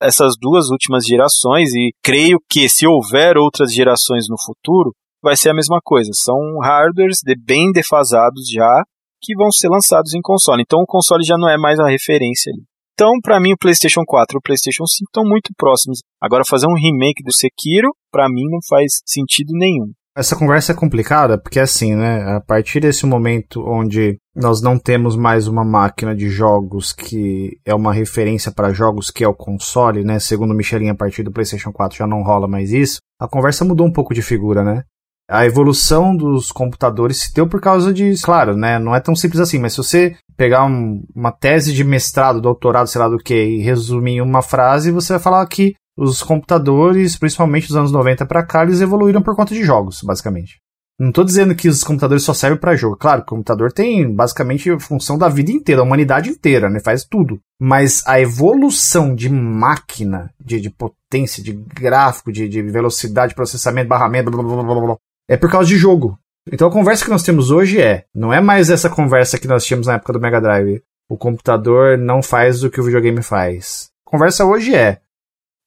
Essas 0.00 0.32
duas 0.40 0.70
últimas 0.70 1.04
gerações, 1.04 1.74
e 1.74 1.90
creio 2.02 2.38
que 2.48 2.70
se 2.70 2.86
houver 2.86 3.36
outras 3.36 3.74
gerações 3.74 4.26
no 4.30 4.36
futuro, 4.40 4.94
vai 5.22 5.36
ser 5.36 5.50
a 5.50 5.54
mesma 5.54 5.80
coisa. 5.82 6.10
São 6.14 6.36
hardwares 6.62 7.18
de, 7.24 7.34
bem 7.36 7.70
defasados 7.72 8.48
já, 8.52 8.82
que 9.22 9.34
vão 9.36 9.50
ser 9.50 9.68
lançados 9.68 10.14
em 10.14 10.20
console. 10.22 10.62
Então, 10.62 10.80
o 10.80 10.86
console 10.86 11.24
já 11.24 11.36
não 11.38 11.48
é 11.48 11.56
mais 11.56 11.78
a 11.78 11.88
referência 11.88 12.52
ali. 12.52 12.62
Então, 12.94 13.12
para 13.22 13.40
mim, 13.40 13.52
o 13.52 13.58
PlayStation 13.58 14.02
4 14.06 14.36
e 14.36 14.38
o 14.38 14.42
PlayStation 14.42 14.84
5 14.86 15.08
estão 15.08 15.24
muito 15.24 15.50
próximos. 15.56 16.00
Agora, 16.20 16.44
fazer 16.46 16.66
um 16.66 16.74
remake 16.74 17.22
do 17.24 17.32
Sekiro, 17.32 17.88
para 18.12 18.28
mim, 18.28 18.44
não 18.50 18.58
faz 18.68 19.00
sentido 19.06 19.52
nenhum. 19.52 19.92
Essa 20.14 20.36
conversa 20.36 20.72
é 20.72 20.74
complicada 20.74 21.40
porque, 21.40 21.60
assim, 21.60 21.94
né? 21.94 22.36
A 22.36 22.40
partir 22.40 22.80
desse 22.80 23.06
momento 23.06 23.64
onde 23.66 24.18
nós 24.36 24.60
não 24.60 24.78
temos 24.78 25.16
mais 25.16 25.46
uma 25.46 25.64
máquina 25.64 26.14
de 26.14 26.28
jogos 26.28 26.92
que 26.92 27.58
é 27.64 27.74
uma 27.74 27.92
referência 27.92 28.52
para 28.52 28.72
jogos 28.72 29.10
que 29.10 29.24
é 29.24 29.28
o 29.28 29.34
console, 29.34 30.04
né? 30.04 30.18
Segundo 30.18 30.54
Michelin, 30.54 30.90
a 30.90 30.94
partir 30.94 31.22
do 31.22 31.32
PlayStation 31.32 31.72
4 31.72 31.96
já 31.96 32.06
não 32.06 32.22
rola 32.22 32.48
mais 32.48 32.72
isso. 32.72 32.98
A 33.18 33.28
conversa 33.28 33.64
mudou 33.64 33.86
um 33.86 33.92
pouco 33.92 34.12
de 34.12 34.20
figura, 34.20 34.64
né? 34.64 34.82
A 35.30 35.46
evolução 35.46 36.16
dos 36.16 36.50
computadores 36.50 37.18
se 37.18 37.32
deu 37.32 37.46
por 37.46 37.60
causa 37.60 37.92
de, 37.92 38.12
claro, 38.22 38.56
né, 38.56 38.78
não 38.78 38.94
é 38.94 39.00
tão 39.00 39.14
simples 39.14 39.40
assim, 39.40 39.58
mas 39.58 39.72
se 39.72 39.78
você 39.78 40.16
pegar 40.36 40.64
um, 40.64 41.02
uma 41.14 41.30
tese 41.30 41.72
de 41.72 41.84
mestrado, 41.84 42.40
doutorado, 42.40 42.88
sei 42.88 43.00
lá 43.00 43.08
do 43.08 43.18
que, 43.18 43.34
e 43.34 43.62
resumir 43.62 44.16
em 44.16 44.20
uma 44.20 44.42
frase, 44.42 44.90
você 44.90 45.12
vai 45.12 45.22
falar 45.22 45.46
que 45.46 45.74
os 45.96 46.22
computadores, 46.22 47.16
principalmente 47.16 47.68
dos 47.68 47.76
anos 47.76 47.92
90 47.92 48.26
para 48.26 48.44
cá, 48.44 48.62
eles 48.62 48.80
evoluíram 48.80 49.22
por 49.22 49.36
conta 49.36 49.54
de 49.54 49.62
jogos, 49.62 50.00
basicamente. 50.02 50.58
Não 50.98 51.12
tô 51.12 51.24
dizendo 51.24 51.54
que 51.54 51.66
os 51.66 51.82
computadores 51.82 52.24
só 52.24 52.34
servem 52.34 52.58
para 52.58 52.76
jogo. 52.76 52.94
Claro, 52.94 53.22
o 53.22 53.24
computador 53.24 53.72
tem 53.72 54.14
basicamente 54.14 54.70
a 54.70 54.78
função 54.78 55.16
da 55.16 55.30
vida 55.30 55.50
inteira, 55.50 55.80
da 55.80 55.86
humanidade 55.86 56.28
inteira, 56.28 56.68
né? 56.68 56.78
Faz 56.78 57.04
tudo. 57.04 57.40
Mas 57.58 58.06
a 58.06 58.20
evolução 58.20 59.14
de 59.14 59.30
máquina, 59.30 60.30
de, 60.38 60.60
de 60.60 60.68
potência, 60.68 61.42
de 61.42 61.54
gráfico, 61.54 62.30
de, 62.30 62.46
de 62.46 62.62
velocidade, 62.62 63.34
processamento, 63.34 63.88
barramento, 63.88 64.30
blá, 64.30 64.42
blá, 64.42 64.62
blá, 64.62 64.80
blá, 64.80 64.96
é 65.30 65.36
por 65.36 65.48
causa 65.48 65.68
de 65.68 65.78
jogo. 65.78 66.18
Então 66.52 66.66
a 66.66 66.72
conversa 66.72 67.04
que 67.04 67.10
nós 67.10 67.22
temos 67.22 67.52
hoje 67.52 67.80
é, 67.80 68.04
não 68.12 68.32
é 68.32 68.40
mais 68.40 68.68
essa 68.68 68.90
conversa 68.90 69.38
que 69.38 69.46
nós 69.46 69.64
tínhamos 69.64 69.86
na 69.86 69.94
época 69.94 70.12
do 70.12 70.20
Mega 70.20 70.40
Drive. 70.40 70.82
O 71.08 71.16
computador 71.16 71.96
não 71.96 72.20
faz 72.20 72.64
o 72.64 72.70
que 72.70 72.80
o 72.80 72.84
videogame 72.84 73.22
faz. 73.22 73.90
A 74.04 74.10
conversa 74.10 74.44
hoje 74.44 74.74
é, 74.74 74.98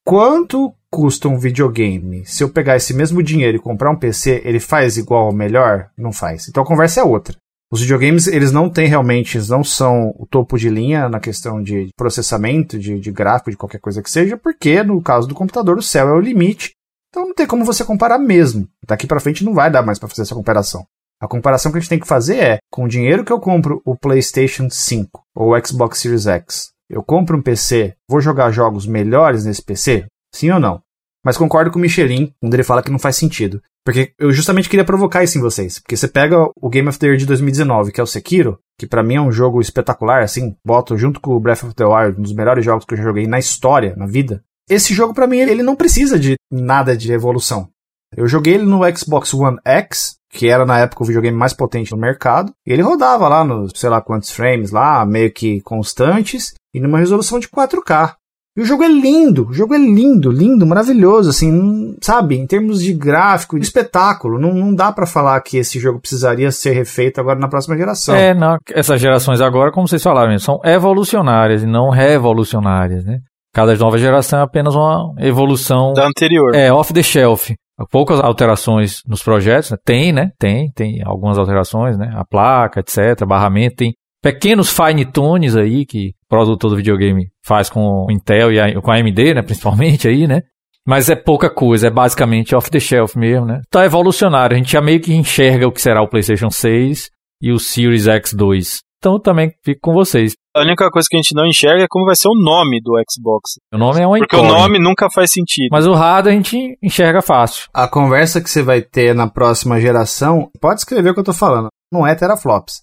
quanto 0.04 0.74
custa 0.90 1.28
um 1.28 1.38
videogame? 1.38 2.26
Se 2.26 2.44
eu 2.44 2.50
pegar 2.50 2.76
esse 2.76 2.92
mesmo 2.92 3.22
dinheiro 3.22 3.56
e 3.56 3.60
comprar 3.60 3.90
um 3.90 3.98
PC, 3.98 4.42
ele 4.44 4.60
faz 4.60 4.98
igual 4.98 5.26
ou 5.26 5.32
melhor? 5.32 5.88
Não 5.96 6.12
faz. 6.12 6.46
Então 6.46 6.62
a 6.62 6.66
conversa 6.66 7.00
é 7.00 7.04
outra. 7.04 7.34
Os 7.72 7.80
videogames, 7.80 8.26
eles 8.26 8.52
não 8.52 8.68
têm 8.68 8.86
realmente, 8.86 9.38
eles 9.38 9.48
não 9.48 9.64
são 9.64 10.14
o 10.18 10.26
topo 10.26 10.58
de 10.58 10.68
linha 10.68 11.08
na 11.08 11.18
questão 11.18 11.62
de 11.62 11.88
processamento, 11.96 12.78
de, 12.78 13.00
de 13.00 13.10
gráfico, 13.10 13.50
de 13.50 13.56
qualquer 13.56 13.80
coisa 13.80 14.02
que 14.02 14.10
seja, 14.10 14.36
porque 14.36 14.82
no 14.82 15.00
caso 15.02 15.26
do 15.26 15.34
computador 15.34 15.78
o 15.78 15.82
céu 15.82 16.08
é 16.08 16.12
o 16.12 16.20
limite. 16.20 16.74
Então 17.14 17.28
não 17.28 17.34
tem 17.34 17.46
como 17.46 17.64
você 17.64 17.84
comparar 17.84 18.18
mesmo. 18.18 18.68
Daqui 18.84 19.06
para 19.06 19.20
frente 19.20 19.44
não 19.44 19.54
vai 19.54 19.70
dar 19.70 19.84
mais 19.84 20.00
para 20.00 20.08
fazer 20.08 20.22
essa 20.22 20.34
comparação. 20.34 20.84
A 21.20 21.28
comparação 21.28 21.70
que 21.70 21.78
a 21.78 21.80
gente 21.80 21.88
tem 21.88 22.00
que 22.00 22.08
fazer 22.08 22.38
é, 22.38 22.58
com 22.68 22.82
o 22.82 22.88
dinheiro 22.88 23.24
que 23.24 23.32
eu 23.32 23.38
compro 23.38 23.80
o 23.84 23.96
PlayStation 23.96 24.68
5 24.68 25.22
ou 25.32 25.54
o 25.54 25.64
Xbox 25.64 26.00
Series 26.00 26.26
X, 26.26 26.72
eu 26.90 27.04
compro 27.04 27.38
um 27.38 27.42
PC, 27.42 27.94
vou 28.08 28.20
jogar 28.20 28.50
jogos 28.50 28.84
melhores 28.84 29.44
nesse 29.44 29.62
PC? 29.62 30.06
Sim 30.34 30.50
ou 30.50 30.58
não? 30.58 30.82
Mas 31.24 31.38
concordo 31.38 31.70
com 31.70 31.78
o 31.78 31.82
Michelin 31.82 32.34
quando 32.40 32.52
ele 32.52 32.64
fala 32.64 32.82
que 32.82 32.90
não 32.90 32.98
faz 32.98 33.14
sentido. 33.14 33.62
Porque 33.84 34.12
eu 34.18 34.32
justamente 34.32 34.68
queria 34.68 34.84
provocar 34.84 35.22
isso 35.22 35.38
em 35.38 35.40
vocês. 35.40 35.78
Porque 35.78 35.96
você 35.96 36.08
pega 36.08 36.50
o 36.60 36.68
Game 36.68 36.88
of 36.88 36.98
the 36.98 37.06
Year 37.06 37.16
de 37.16 37.26
2019, 37.26 37.92
que 37.92 38.00
é 38.00 38.02
o 38.02 38.08
Sekiro, 38.08 38.58
que 38.76 38.88
para 38.88 39.04
mim 39.04 39.14
é 39.14 39.20
um 39.20 39.30
jogo 39.30 39.60
espetacular, 39.60 40.24
assim, 40.24 40.56
boto 40.66 40.98
junto 40.98 41.20
com 41.20 41.32
o 41.32 41.40
Breath 41.40 41.62
of 41.62 41.74
the 41.74 41.84
Wild, 41.84 42.18
um 42.18 42.22
dos 42.22 42.34
melhores 42.34 42.64
jogos 42.64 42.84
que 42.84 42.94
eu 42.94 42.98
já 42.98 43.04
joguei 43.04 43.28
na 43.28 43.38
história, 43.38 43.94
na 43.96 44.06
vida. 44.06 44.42
Esse 44.68 44.94
jogo 44.94 45.12
para 45.12 45.26
mim 45.26 45.38
ele 45.38 45.62
não 45.62 45.76
precisa 45.76 46.18
de 46.18 46.36
nada 46.50 46.96
de 46.96 47.12
evolução. 47.12 47.68
Eu 48.16 48.28
joguei 48.28 48.54
ele 48.54 48.64
no 48.64 48.80
Xbox 48.96 49.34
One 49.34 49.58
X, 49.64 50.16
que 50.30 50.48
era 50.48 50.64
na 50.64 50.78
época 50.78 51.02
o 51.02 51.06
videogame 51.06 51.36
mais 51.36 51.52
potente 51.52 51.92
no 51.92 51.98
mercado, 51.98 52.52
ele 52.66 52.82
rodava 52.82 53.28
lá 53.28 53.44
nos 53.44 53.72
sei 53.74 53.90
lá 53.90 54.00
quantos 54.00 54.30
frames 54.30 54.70
lá, 54.70 55.04
meio 55.04 55.32
que 55.32 55.60
constantes, 55.62 56.54
e 56.72 56.80
numa 56.80 56.98
resolução 56.98 57.38
de 57.38 57.48
4K. 57.48 58.14
E 58.56 58.60
o 58.62 58.64
jogo 58.64 58.84
é 58.84 58.88
lindo, 58.88 59.48
o 59.48 59.52
jogo 59.52 59.74
é 59.74 59.78
lindo, 59.78 60.30
lindo, 60.30 60.64
maravilhoso, 60.64 61.28
assim, 61.28 61.96
sabe? 62.00 62.36
Em 62.36 62.46
termos 62.46 62.80
de 62.80 62.92
gráfico, 62.92 63.58
de 63.58 63.64
espetáculo, 63.64 64.38
não, 64.38 64.54
não 64.54 64.72
dá 64.72 64.92
para 64.92 65.06
falar 65.06 65.40
que 65.40 65.56
esse 65.56 65.80
jogo 65.80 65.98
precisaria 65.98 66.52
ser 66.52 66.70
refeito 66.70 67.20
agora 67.20 67.36
na 67.36 67.48
próxima 67.48 67.76
geração. 67.76 68.14
É, 68.14 68.32
não, 68.32 68.56
essas 68.70 69.00
gerações 69.00 69.40
agora, 69.40 69.72
como 69.72 69.88
vocês 69.88 70.02
falaram, 70.02 70.38
são 70.38 70.60
evolucionárias 70.64 71.64
e 71.64 71.66
não 71.66 71.90
revolucionárias, 71.90 73.04
né? 73.04 73.18
Cada 73.54 73.76
nova 73.76 73.96
geração 73.96 74.40
é 74.40 74.42
apenas 74.42 74.74
uma 74.74 75.14
evolução 75.20 75.92
da 75.92 76.06
anterior. 76.06 76.54
É, 76.56 76.72
off 76.72 76.92
the 76.92 77.02
shelf. 77.02 77.54
Poucas 77.90 78.20
alterações 78.20 79.00
nos 79.06 79.22
projetos, 79.22 79.70
né? 79.70 79.76
tem, 79.84 80.12
né? 80.12 80.30
Tem, 80.38 80.70
tem 80.72 81.02
algumas 81.04 81.38
alterações, 81.38 81.96
né? 81.96 82.12
A 82.16 82.24
placa, 82.24 82.80
etc, 82.80 83.24
barramento, 83.26 83.76
tem 83.76 83.94
pequenos 84.20 84.70
fine 84.70 85.04
tunes 85.04 85.54
aí 85.54 85.86
que 85.86 86.08
o 86.08 86.28
produtor 86.28 86.70
do 86.70 86.76
videogame 86.76 87.28
faz 87.44 87.70
com 87.70 88.06
o 88.06 88.10
Intel 88.10 88.52
e 88.52 88.58
a, 88.58 88.80
com 88.80 88.90
a 88.90 88.96
AMD, 88.96 89.34
né, 89.34 89.42
principalmente 89.42 90.08
aí, 90.08 90.26
né? 90.26 90.40
Mas 90.86 91.08
é 91.08 91.14
pouca 91.14 91.48
coisa, 91.48 91.86
é 91.86 91.90
basicamente 91.90 92.54
off 92.54 92.70
the 92.70 92.80
shelf 92.80 93.16
mesmo, 93.16 93.46
né? 93.46 93.60
Tá 93.70 93.84
evolucionário, 93.84 94.54
a 94.54 94.58
gente 94.58 94.72
já 94.72 94.80
meio 94.80 95.00
que 95.00 95.14
enxerga 95.14 95.68
o 95.68 95.72
que 95.72 95.80
será 95.80 96.02
o 96.02 96.08
PlayStation 96.08 96.50
6 96.50 97.10
e 97.40 97.52
o 97.52 97.58
Series 97.58 98.06
X2. 98.06 98.78
Então 99.04 99.20
também 99.20 99.52
fico 99.62 99.80
com 99.82 99.92
vocês. 99.92 100.32
A 100.56 100.62
única 100.62 100.90
coisa 100.90 101.06
que 101.10 101.14
a 101.14 101.20
gente 101.20 101.34
não 101.34 101.44
enxerga 101.44 101.84
é 101.84 101.86
como 101.86 102.06
vai 102.06 102.16
ser 102.16 102.28
o 102.28 102.34
nome 102.34 102.80
do 102.80 102.94
Xbox. 103.10 103.60
O 103.70 103.76
nome 103.76 104.00
é 104.00 104.06
um 104.06 104.16
Porque 104.16 104.34
o 104.34 104.42
nome 104.42 104.78
nunca 104.78 105.10
faz 105.10 105.30
sentido. 105.30 105.68
Mas 105.70 105.86
o 105.86 105.92
hardware 105.92 106.32
a 106.32 106.36
gente 106.36 106.78
enxerga 106.82 107.20
fácil. 107.20 107.68
A 107.74 107.86
conversa 107.86 108.40
que 108.40 108.48
você 108.48 108.62
vai 108.62 108.80
ter 108.80 109.14
na 109.14 109.26
próxima 109.26 109.78
geração, 109.78 110.48
pode 110.58 110.80
escrever 110.80 111.10
o 111.10 111.14
que 111.14 111.20
eu 111.20 111.24
tô 111.24 111.34
falando, 111.34 111.68
não 111.92 112.06
é 112.06 112.14
teraflops 112.14 112.82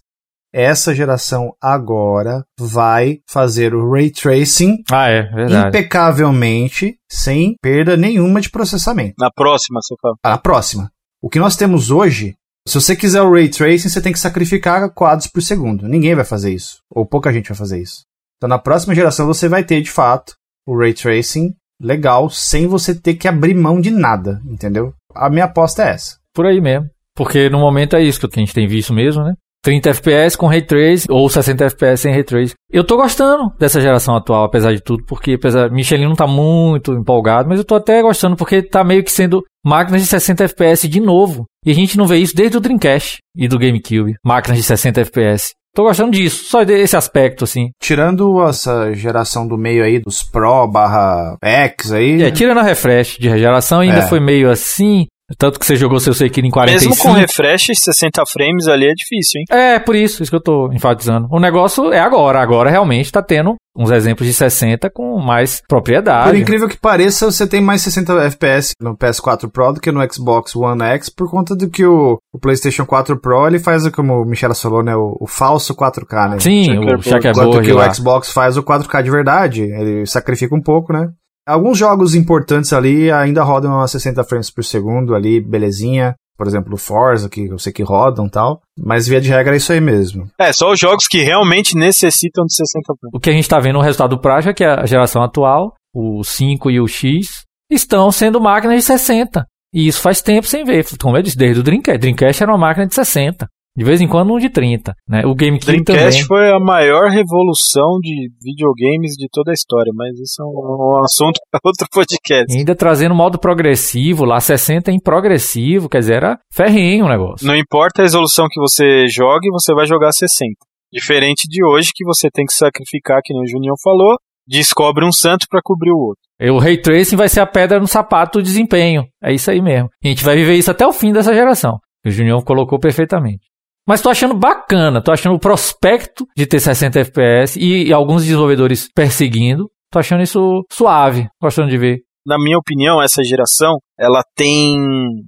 essa 0.54 0.94
geração 0.94 1.56
agora 1.62 2.44
vai 2.60 3.20
fazer 3.26 3.74
o 3.74 3.90
ray 3.90 4.12
tracing 4.12 4.84
ah, 4.92 5.08
é, 5.08 5.24
verdade. 5.34 5.70
impecavelmente, 5.70 6.98
sem 7.10 7.56
perda 7.62 7.96
nenhuma 7.96 8.42
de 8.42 8.50
processamento. 8.50 9.14
Na 9.18 9.32
próxima, 9.32 9.80
você 9.82 9.96
fala. 10.02 10.16
Ah, 10.22 10.32
na 10.32 10.38
próxima. 10.38 10.92
O 11.22 11.30
que 11.30 11.40
nós 11.40 11.56
temos 11.56 11.90
hoje, 11.90 12.36
se 12.68 12.76
você 12.76 12.96
quiser 12.96 13.22
o 13.22 13.32
ray 13.32 13.50
tracing, 13.50 13.90
você 13.90 14.02
tem 14.02 14.14
que 14.14 14.20
sacrificar 14.20 14.90
quadros 14.94 15.28
por 15.28 15.42
segundo. 15.42 15.88
Ninguém 15.88 16.16
vai 16.16 16.26
fazer 16.26 16.54
isso, 16.54 16.78
ou 16.90 17.06
pouca 17.06 17.34
gente 17.34 17.50
vai 17.50 17.58
fazer 17.58 17.82
isso. 17.82 18.06
Então, 18.38 18.48
na 18.48 18.60
próxima 18.60 18.96
geração, 18.96 19.28
você 19.28 19.48
vai 19.48 19.64
ter 19.64 19.82
de 19.82 19.92
fato 19.92 20.34
o 20.68 20.78
ray 20.78 20.94
tracing 20.94 21.54
legal, 21.82 22.30
sem 22.30 22.68
você 22.68 22.94
ter 22.94 23.16
que 23.16 23.28
abrir 23.28 23.56
mão 23.56 23.82
de 23.82 23.90
nada, 23.90 24.42
entendeu? 24.46 24.94
A 25.16 25.30
minha 25.30 25.46
aposta 25.46 25.84
é 25.84 25.90
essa. 25.90 26.18
Por 26.34 26.46
aí 26.46 26.62
mesmo. 26.62 26.90
Porque 27.16 27.50
no 27.50 27.60
momento 27.60 27.96
é 27.96 28.04
isso 28.04 28.20
que 28.20 28.40
a 28.40 28.40
gente 28.40 28.54
tem 28.54 28.68
visto 28.68 28.94
mesmo, 28.94 29.24
né? 29.24 29.34
30 29.64 29.90
FPS 29.92 30.38
com 30.38 30.48
Ray 30.48 30.62
Trace 30.62 31.06
ou 31.10 31.30
60 31.30 31.66
FPS 31.66 32.02
sem 32.02 32.14
Ray 32.14 32.24
Trace. 32.24 32.54
Eu 32.72 32.84
tô 32.84 32.98
gostando 32.98 33.52
dessa 33.60 33.80
geração 33.80 34.16
atual, 34.16 34.44
apesar 34.44 34.74
de 34.74 34.82
tudo, 34.82 35.04
porque 35.06 35.34
apesar 35.34 35.70
Michelin 35.70 36.06
não 36.06 36.16
tá 36.16 36.28
muito 36.28 36.94
empolgado, 36.94 37.48
mas 37.48 37.60
eu 37.60 37.66
tô 37.66 37.76
até 37.76 38.02
gostando 38.02 38.36
porque 38.36 38.62
tá 38.62 38.84
meio 38.84 39.04
que 39.04 39.12
sendo 39.12 39.44
máquinas 39.64 40.02
de 40.02 40.08
60 40.08 40.46
FPS 40.46 40.88
de 40.88 41.00
novo. 41.00 41.46
E 41.66 41.72
a 41.72 41.76
gente 41.76 41.98
não 41.98 42.08
vê 42.08 42.18
isso 42.18 42.36
desde 42.36 42.58
o 42.58 42.60
Dreamcast 42.60 43.20
e 43.36 43.48
do 43.48 43.60
GameCube, 43.60 44.16
máquinas 44.26 44.58
de 44.58 44.64
60 44.64 45.02
FPS. 45.02 45.52
Tô 45.74 45.84
gostando 45.84 46.12
disso, 46.12 46.44
só 46.46 46.66
desse 46.66 46.98
aspecto, 46.98 47.46
assim. 47.46 47.70
Tirando 47.82 48.44
essa 48.46 48.92
geração 48.94 49.48
do 49.48 49.58
meio 49.58 49.86
aí, 49.86 50.00
dos 50.00 50.22
Pro 50.22 50.68
barra 50.68 51.38
X 51.42 51.94
aí. 51.94 52.24
É, 52.24 52.32
tirando 52.32 52.58
a 52.58 52.64
refresh 52.64 53.18
de 53.18 53.30
geração, 53.30 53.80
ainda 53.80 54.00
é. 54.00 54.08
foi 54.08 54.20
meio 54.20 54.50
assim. 54.50 55.08
Tanto 55.38 55.60
que 55.60 55.66
você 55.66 55.76
jogou 55.76 56.00
seu 56.00 56.14
Sekiro 56.14 56.46
em 56.46 56.52
45. 56.52 56.90
Mesmo 56.90 57.04
com 57.04 57.12
refresh, 57.12 57.68
60 57.76 58.24
frames 58.32 58.68
ali 58.68 58.86
é 58.86 58.94
difícil, 58.94 59.40
hein? 59.40 59.46
É, 59.50 59.80
por 59.80 59.96
isso, 59.96 60.22
isso 60.22 60.32
que 60.32 60.36
eu 60.36 60.42
tô 60.42 60.72
enfatizando. 60.72 61.28
O 61.32 61.40
negócio 61.40 61.92
é 61.92 62.00
agora. 62.00 62.42
Agora 62.42 62.70
realmente 62.70 63.12
tá 63.12 63.22
tendo 63.22 63.56
uns 63.76 63.90
exemplos 63.92 64.28
de 64.28 64.34
60 64.34 64.90
com 64.90 65.18
mais 65.20 65.62
propriedade. 65.68 66.30
Por 66.30 66.38
incrível 66.38 66.68
que 66.68 66.78
pareça, 66.78 67.32
você 67.32 67.48
tem 67.48 67.62
mais 67.62 67.82
60 67.82 68.26
FPS 68.26 68.74
no 68.82 68.98
PS4 68.98 69.50
Pro 69.50 69.74
do 69.74 69.80
que 69.80 69.92
no 69.92 70.02
Xbox 70.12 70.56
One 70.56 70.84
X, 70.84 71.10
por 71.10 71.30
conta 71.30 71.56
do 71.56 71.70
que 71.70 71.86
o, 71.86 72.18
o 72.34 72.40
PlayStation 72.40 72.86
4 72.86 73.20
Pro 73.20 73.48
ele 73.48 73.60
faz, 73.60 73.88
como 73.90 74.22
o 74.22 74.26
Michel 74.26 74.54
falou, 74.56 74.84
né, 74.84 74.96
o, 74.96 75.18
o 75.22 75.28
falso 75.28 75.74
4K, 75.74 76.32
né? 76.32 76.40
Sim, 76.40 76.78
o 76.80 77.02
checkerboard. 77.02 77.50
Enquanto 77.50 77.64
que 77.64 77.72
lá. 77.72 77.88
o 77.88 77.94
Xbox 77.94 78.32
faz 78.32 78.58
o 78.58 78.64
4K 78.64 79.04
de 79.04 79.12
verdade, 79.12 79.62
ele 79.62 80.06
sacrifica 80.06 80.54
um 80.54 80.62
pouco, 80.62 80.92
né? 80.92 81.08
Alguns 81.48 81.78
jogos 81.78 82.16
importantes 82.16 82.72
ali 82.72 83.12
ainda 83.12 83.44
rodam 83.44 83.80
a 83.80 83.88
60 83.88 84.24
frames 84.24 84.52
por 84.52 84.64
segundo 84.64 85.16
ali, 85.16 85.42
belezinha. 85.42 86.16
Por 86.38 86.48
exemplo, 86.48 86.74
o 86.74 86.78
Forza, 86.78 87.30
que 87.30 87.46
eu 87.46 87.60
sei 87.60 87.72
que 87.72 87.84
rodam 87.84 88.26
e 88.26 88.30
tal. 88.30 88.62
Mas 88.78 89.08
via 89.08 89.22
de 89.22 89.30
regra 89.30 89.54
é 89.54 89.58
isso 89.58 89.72
aí 89.72 89.82
mesmo. 89.82 90.28
É, 90.40 90.52
só 90.52 90.72
os 90.72 90.80
jogos 90.80 91.08
que 91.08 91.22
realmente 91.22 91.76
necessitam 91.76 92.46
de 92.46 92.56
60 92.56 92.82
frames. 93.00 93.14
O 93.14 93.20
que 93.20 93.30
a 93.30 93.34
gente 93.34 93.44
está 93.44 93.60
vendo 93.60 93.76
no 93.76 93.82
resultado 93.82 94.20
prático 94.20 94.50
é 94.50 94.54
que 94.54 94.64
a 94.64 94.86
geração 94.86 95.22
atual, 95.22 95.74
o 95.94 96.24
5 96.24 96.72
e 96.72 96.80
o 96.80 96.88
X, 96.88 97.44
estão 97.70 98.12
sendo 98.12 98.42
máquinas 98.42 98.78
de 98.78 98.84
60. 98.84 99.46
E 99.74 99.88
isso 99.88 100.02
faz 100.02 100.22
tempo 100.22 100.48
sem 100.48 100.64
ver. 100.64 100.86
Como 101.00 101.16
eu 101.16 101.22
disse, 101.22 101.38
desde 101.38 101.60
o 101.60 101.64
Dreamcast. 101.64 102.00
Dreamcast 102.00 102.44
era 102.44 102.52
uma 102.52 102.58
máquina 102.58 102.88
de 102.88 102.96
60. 102.96 103.48
De 103.76 103.86
vez 103.86 104.02
em 104.02 104.08
quando 104.08 104.34
um 104.34 104.38
de 104.38 104.50
30, 104.50 104.94
né? 105.08 105.22
O 105.26 105.34
GameCube 105.34 105.66
Dreamcast 105.84 106.24
também. 106.24 106.26
foi 106.26 106.52
a 106.52 106.60
maior 106.60 107.10
revolução 107.10 108.00
de 108.02 108.30
videogames 108.44 109.14
de 109.18 109.28
toda 109.32 109.52
a 109.52 109.54
história, 109.54 109.92
mas 109.96 110.20
isso 110.20 110.42
é 110.42 110.46
um, 110.46 110.98
um 111.00 111.04
assunto 111.04 111.40
para 111.50 111.62
outro 111.64 111.88
podcast. 111.90 112.54
E 112.54 112.60
ainda 112.60 112.76
trazendo 112.76 113.16
modo 113.16 113.40
progressivo, 113.40 114.26
lá 114.26 114.42
60 114.42 114.92
em 114.92 115.00
progressivo, 115.00 115.88
quer 115.88 116.00
dizer, 116.00 116.16
era 116.16 116.40
ferrinho 116.54 117.06
o 117.06 117.10
negócio. 117.10 117.48
Não 117.48 117.56
importa 117.56 118.02
a 118.02 118.06
resolução 118.06 118.48
que 118.50 118.60
você 118.60 119.08
jogue, 119.08 119.50
você 119.52 119.74
vai 119.74 119.86
jogar 119.86 120.12
60. 120.12 120.52
Diferente 120.92 121.48
de 121.48 121.64
hoje 121.66 121.92
que 121.96 122.04
você 122.04 122.30
tem 122.30 122.46
que 122.46 122.54
sacrificar, 122.54 123.22
que 123.24 123.34
nem 123.34 123.44
o 123.44 123.48
Junião 123.48 123.76
falou, 123.82 124.18
descobre 124.46 125.06
um 125.06 125.12
santo 125.12 125.46
para 125.50 125.62
cobrir 125.64 125.92
o 125.92 125.98
outro. 125.98 126.22
O 126.54 126.60
Ray 126.60 126.82
Tracing 126.82 127.16
vai 127.16 127.30
ser 127.30 127.40
a 127.40 127.46
pedra 127.48 127.80
no 127.80 127.88
sapato 127.88 128.40
do 128.40 128.44
desempenho. 128.44 129.06
É 129.24 129.32
isso 129.32 129.50
aí 129.50 129.62
mesmo. 129.62 129.88
A 130.04 130.08
gente 130.08 130.26
vai 130.26 130.36
viver 130.36 130.56
isso 130.56 130.72
até 130.72 130.86
o 130.86 130.92
fim 130.92 131.14
dessa 131.14 131.34
geração. 131.34 131.78
O 132.06 132.10
Junião 132.10 132.42
colocou 132.42 132.80
perfeitamente. 132.80 133.51
Mas 133.92 134.02
tô 134.02 134.10
achando 134.10 134.34
bacana, 134.34 135.04
tô 135.04 135.12
achando 135.12 135.36
o 135.36 135.40
prospecto 135.40 136.26
de 136.34 136.46
ter 136.46 136.62
60 136.62 136.98
FPS 136.98 137.60
e, 137.60 137.90
e 137.90 137.94
alguns 137.94 138.24
desenvolvedores 138.24 138.88
perseguindo. 138.96 139.70
Tô 139.92 140.00
achando 140.00 140.24
isso 140.24 140.66
suave, 140.72 141.28
gostando 141.42 141.70
de 141.70 141.78
ver. 141.78 141.98
Na 142.26 142.38
minha 142.38 142.58
opinião, 142.58 143.04
essa 143.04 143.22
geração, 143.22 143.80
ela 144.00 144.24
tem 144.34 144.78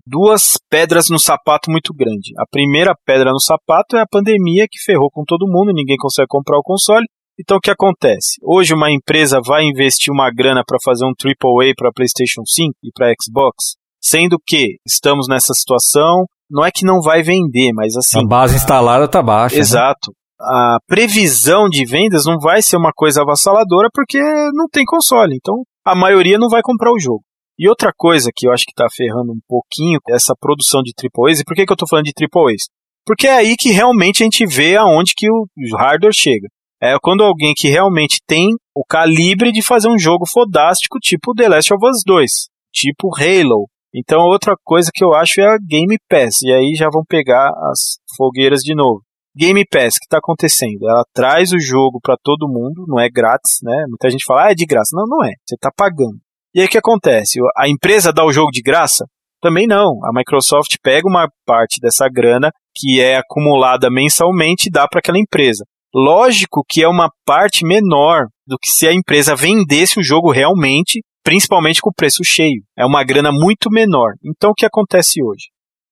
duas 0.07 0.57
pedras 0.69 1.09
no 1.09 1.19
sapato 1.19 1.69
muito 1.69 1.93
grande. 1.93 2.31
A 2.39 2.45
primeira 2.49 2.95
pedra 3.05 3.31
no 3.31 3.39
sapato 3.41 3.97
é 3.97 3.99
a 3.99 4.07
pandemia 4.09 4.65
que 4.71 4.81
ferrou 4.81 5.09
com 5.11 5.25
todo 5.27 5.45
mundo, 5.45 5.73
ninguém 5.75 5.97
consegue 5.99 6.27
comprar 6.29 6.57
o 6.57 6.63
console. 6.63 7.03
Então 7.37 7.57
o 7.57 7.59
que 7.59 7.69
acontece? 7.69 8.37
Hoje 8.41 8.73
uma 8.73 8.89
empresa 8.89 9.41
vai 9.45 9.65
investir 9.65 10.09
uma 10.09 10.31
grana 10.31 10.63
para 10.65 10.77
fazer 10.81 11.03
um 11.03 11.11
AAA 11.11 11.73
para 11.75 11.91
PlayStation 11.93 12.43
5 12.47 12.75
e 12.81 12.91
para 12.95 13.11
Xbox, 13.21 13.75
sendo 14.01 14.37
que 14.47 14.77
estamos 14.87 15.27
nessa 15.27 15.53
situação, 15.53 16.23
não 16.53 16.63
é 16.63 16.69
que 16.71 16.85
não 16.85 17.01
vai 17.01 17.23
vender, 17.23 17.71
mas 17.73 17.95
assim. 17.97 18.19
A 18.19 18.27
base 18.27 18.55
instalada 18.55 19.07
tá 19.07 19.23
baixa. 19.23 19.55
Né? 19.55 19.61
Exato. 19.61 20.11
Né? 20.11 20.15
A 20.39 20.77
previsão 20.87 21.67
de 21.67 21.83
vendas 21.85 22.25
não 22.25 22.37
vai 22.37 22.61
ser 22.61 22.77
uma 22.77 22.91
coisa 22.93 23.21
avassaladora 23.21 23.89
porque 23.91 24.19
não 24.53 24.67
tem 24.71 24.85
console. 24.85 25.35
Então, 25.35 25.63
a 25.83 25.95
maioria 25.95 26.37
não 26.37 26.49
vai 26.49 26.61
comprar 26.61 26.91
o 26.91 26.99
jogo. 26.99 27.23
E 27.57 27.67
outra 27.67 27.91
coisa 27.95 28.29
que 28.35 28.47
eu 28.47 28.51
acho 28.51 28.65
que 28.65 28.71
está 28.71 28.87
ferrando 28.93 29.31
um 29.31 29.39
pouquinho 29.47 29.99
essa 30.09 30.35
produção 30.39 30.81
de 30.81 30.91
AAAs, 30.91 31.39
e 31.39 31.43
por 31.43 31.55
que, 31.55 31.65
que 31.65 31.71
eu 31.71 31.75
estou 31.75 31.87
falando 31.87 32.05
de 32.05 32.13
AAAs? 32.19 32.63
Porque 33.05 33.27
é 33.27 33.35
aí 33.35 33.55
que 33.57 33.71
realmente 33.71 34.21
a 34.21 34.25
gente 34.25 34.45
vê 34.45 34.77
aonde 34.77 35.13
que 35.15 35.27
o 35.29 35.47
hardware 35.77 36.13
chega. 36.13 36.47
É 36.81 36.97
quando 37.01 37.23
alguém 37.23 37.53
que 37.55 37.67
realmente 37.67 38.19
tem 38.27 38.49
o 38.75 38.83
calibre 38.83 39.51
de 39.51 39.63
fazer 39.63 39.87
um 39.87 39.97
jogo 39.97 40.25
fodástico, 40.29 40.99
tipo 40.99 41.33
The 41.33 41.47
Last 41.47 41.73
of 41.73 41.85
Us 41.85 42.03
2, 42.05 42.29
tipo 42.73 43.09
Halo. 43.15 43.67
Então, 43.95 44.21
outra 44.21 44.55
coisa 44.63 44.89
que 44.93 45.03
eu 45.03 45.13
acho 45.13 45.39
é 45.39 45.45
a 45.45 45.57
Game 45.57 45.97
Pass, 46.09 46.41
e 46.41 46.51
aí 46.51 46.73
já 46.75 46.89
vão 46.91 47.03
pegar 47.07 47.49
as 47.49 47.97
fogueiras 48.17 48.61
de 48.61 48.73
novo. 48.73 49.01
Game 49.35 49.63
Pass, 49.69 49.97
que 49.97 50.05
está 50.05 50.17
acontecendo? 50.17 50.87
Ela 50.87 51.03
traz 51.13 51.51
o 51.51 51.59
jogo 51.59 51.99
para 52.01 52.15
todo 52.23 52.47
mundo, 52.47 52.85
não 52.87 52.99
é 52.99 53.09
grátis, 53.09 53.57
né? 53.63 53.85
Muita 53.87 54.09
gente 54.09 54.25
fala, 54.25 54.45
ah, 54.45 54.51
é 54.51 54.55
de 54.55 54.65
graça. 54.65 54.89
Não, 54.93 55.05
não 55.07 55.23
é. 55.23 55.31
Você 55.43 55.55
está 55.55 55.71
pagando. 55.75 56.17
E 56.53 56.59
aí 56.61 56.67
o 56.67 56.69
que 56.69 56.77
acontece? 56.77 57.39
A 57.57 57.67
empresa 57.67 58.13
dá 58.13 58.23
o 58.23 58.31
jogo 58.31 58.51
de 58.51 58.61
graça? 58.61 59.05
Também 59.41 59.65
não. 59.65 59.99
A 60.05 60.13
Microsoft 60.13 60.75
pega 60.83 61.07
uma 61.07 61.27
parte 61.45 61.79
dessa 61.81 62.07
grana 62.07 62.51
que 62.75 63.01
é 63.01 63.17
acumulada 63.17 63.89
mensalmente 63.89 64.67
e 64.67 64.71
dá 64.71 64.87
para 64.87 64.99
aquela 64.99 65.19
empresa. 65.19 65.65
Lógico 65.93 66.63
que 66.67 66.83
é 66.83 66.87
uma 66.87 67.09
parte 67.25 67.65
menor 67.65 68.27
do 68.47 68.57
que 68.61 68.69
se 68.69 68.87
a 68.87 68.93
empresa 68.93 69.35
vendesse 69.35 69.99
o 69.99 70.03
jogo 70.03 70.31
realmente, 70.31 71.01
principalmente 71.23 71.81
com 71.81 71.89
o 71.89 71.93
preço 71.93 72.23
cheio. 72.23 72.61
É 72.77 72.85
uma 72.85 73.03
grana 73.03 73.31
muito 73.31 73.69
menor. 73.71 74.13
Então 74.23 74.51
o 74.51 74.53
que 74.53 74.65
acontece 74.65 75.23
hoje? 75.23 75.47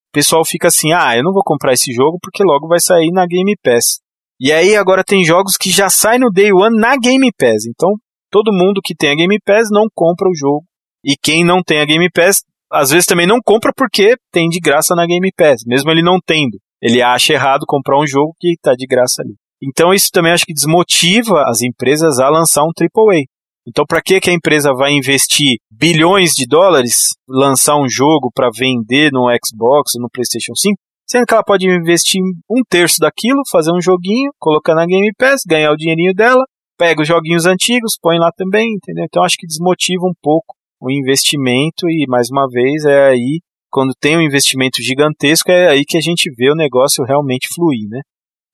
O 0.10 0.14
pessoal 0.14 0.44
fica 0.46 0.68
assim: 0.68 0.92
ah, 0.94 1.16
eu 1.16 1.24
não 1.24 1.32
vou 1.32 1.44
comprar 1.44 1.74
esse 1.74 1.94
jogo 1.94 2.18
porque 2.22 2.44
logo 2.44 2.68
vai 2.68 2.80
sair 2.80 3.12
na 3.12 3.26
Game 3.26 3.56
Pass. 3.64 4.00
E 4.40 4.52
aí 4.52 4.76
agora 4.76 5.04
tem 5.04 5.24
jogos 5.24 5.56
que 5.56 5.70
já 5.70 5.90
saem 5.90 6.20
no 6.20 6.30
Day 6.30 6.52
One 6.52 6.78
na 6.78 6.98
Game 6.98 7.32
Pass. 7.38 7.66
Então 7.66 7.90
todo 8.30 8.52
mundo 8.52 8.82
que 8.84 8.96
tem 8.96 9.12
a 9.12 9.16
Game 9.16 9.38
Pass 9.46 9.70
não 9.72 9.86
compra 9.94 10.28
o 10.28 10.36
jogo. 10.36 10.66
E 11.04 11.16
quem 11.16 11.44
não 11.44 11.64
tem 11.64 11.80
a 11.80 11.86
Game 11.86 12.10
Pass, 12.12 12.42
às 12.72 12.92
vezes 12.92 13.06
também 13.06 13.26
não 13.26 13.40
compra 13.44 13.72
porque 13.76 14.16
tem 14.32 14.50
de 14.50 14.60
graça 14.60 14.94
na 14.96 15.06
Game 15.06 15.32
Pass, 15.36 15.64
mesmo 15.66 15.90
ele 15.90 16.04
não 16.04 16.20
tendo. 16.26 16.60
Ele 16.82 17.02
acha 17.02 17.34
errado 17.34 17.66
comprar 17.68 18.00
um 18.00 18.08
jogo 18.08 18.36
que 18.40 18.54
está 18.54 18.74
de 18.74 18.86
graça 18.86 19.22
ali. 19.22 19.36
Então 19.64 19.94
isso 19.94 20.10
também 20.12 20.32
acho 20.32 20.46
que 20.46 20.54
desmotiva 20.54 21.44
as 21.48 21.62
empresas 21.62 22.20
a 22.20 22.30
lançar 22.30 22.64
um 22.64 22.72
AAA. 22.76 23.22
Então 23.68 23.86
para 23.88 24.02
que, 24.02 24.20
a 24.30 24.34
empresa 24.34 24.74
vai 24.74 24.92
investir 24.92 25.58
bilhões 25.70 26.32
de 26.32 26.46
dólares, 26.48 27.14
lançar 27.28 27.76
um 27.78 27.88
jogo 27.88 28.32
para 28.34 28.50
vender 28.56 29.12
no 29.12 29.28
Xbox 29.44 29.92
no 29.96 30.10
PlayStation 30.10 30.56
5, 30.56 30.76
sendo 31.08 31.26
que 31.26 31.34
ela 31.34 31.44
pode 31.44 31.68
investir 31.68 32.22
um 32.50 32.62
terço 32.68 32.98
daquilo, 33.00 33.42
fazer 33.52 33.72
um 33.72 33.82
joguinho, 33.82 34.32
colocar 34.40 34.74
na 34.74 34.86
Game 34.86 35.12
Pass, 35.18 35.42
ganhar 35.48 35.72
o 35.72 35.78
dinheirinho 35.78 36.14
dela, 36.14 36.44
pega 36.78 37.02
os 37.02 37.08
joguinhos 37.08 37.46
antigos, 37.46 37.98
põe 38.02 38.18
lá 38.18 38.32
também, 38.36 38.68
entendeu? 38.74 39.06
Então 39.06 39.24
acho 39.24 39.38
que 39.38 39.46
desmotiva 39.46 40.04
um 40.06 40.14
pouco 40.22 40.56
o 40.82 40.90
investimento 40.90 41.88
e 41.88 42.06
mais 42.08 42.30
uma 42.32 42.48
vez 42.48 42.84
é 42.86 43.10
aí 43.10 43.40
quando 43.70 43.94
tem 44.00 44.18
um 44.18 44.22
investimento 44.22 44.82
gigantesco 44.82 45.52
é 45.52 45.70
aí 45.70 45.84
que 45.88 45.98
a 45.98 46.02
gente 46.02 46.30
vê 46.36 46.52
o 46.52 46.56
negócio 46.56 47.06
realmente 47.06 47.48
fluir, 47.54 47.88
né? 47.88 48.02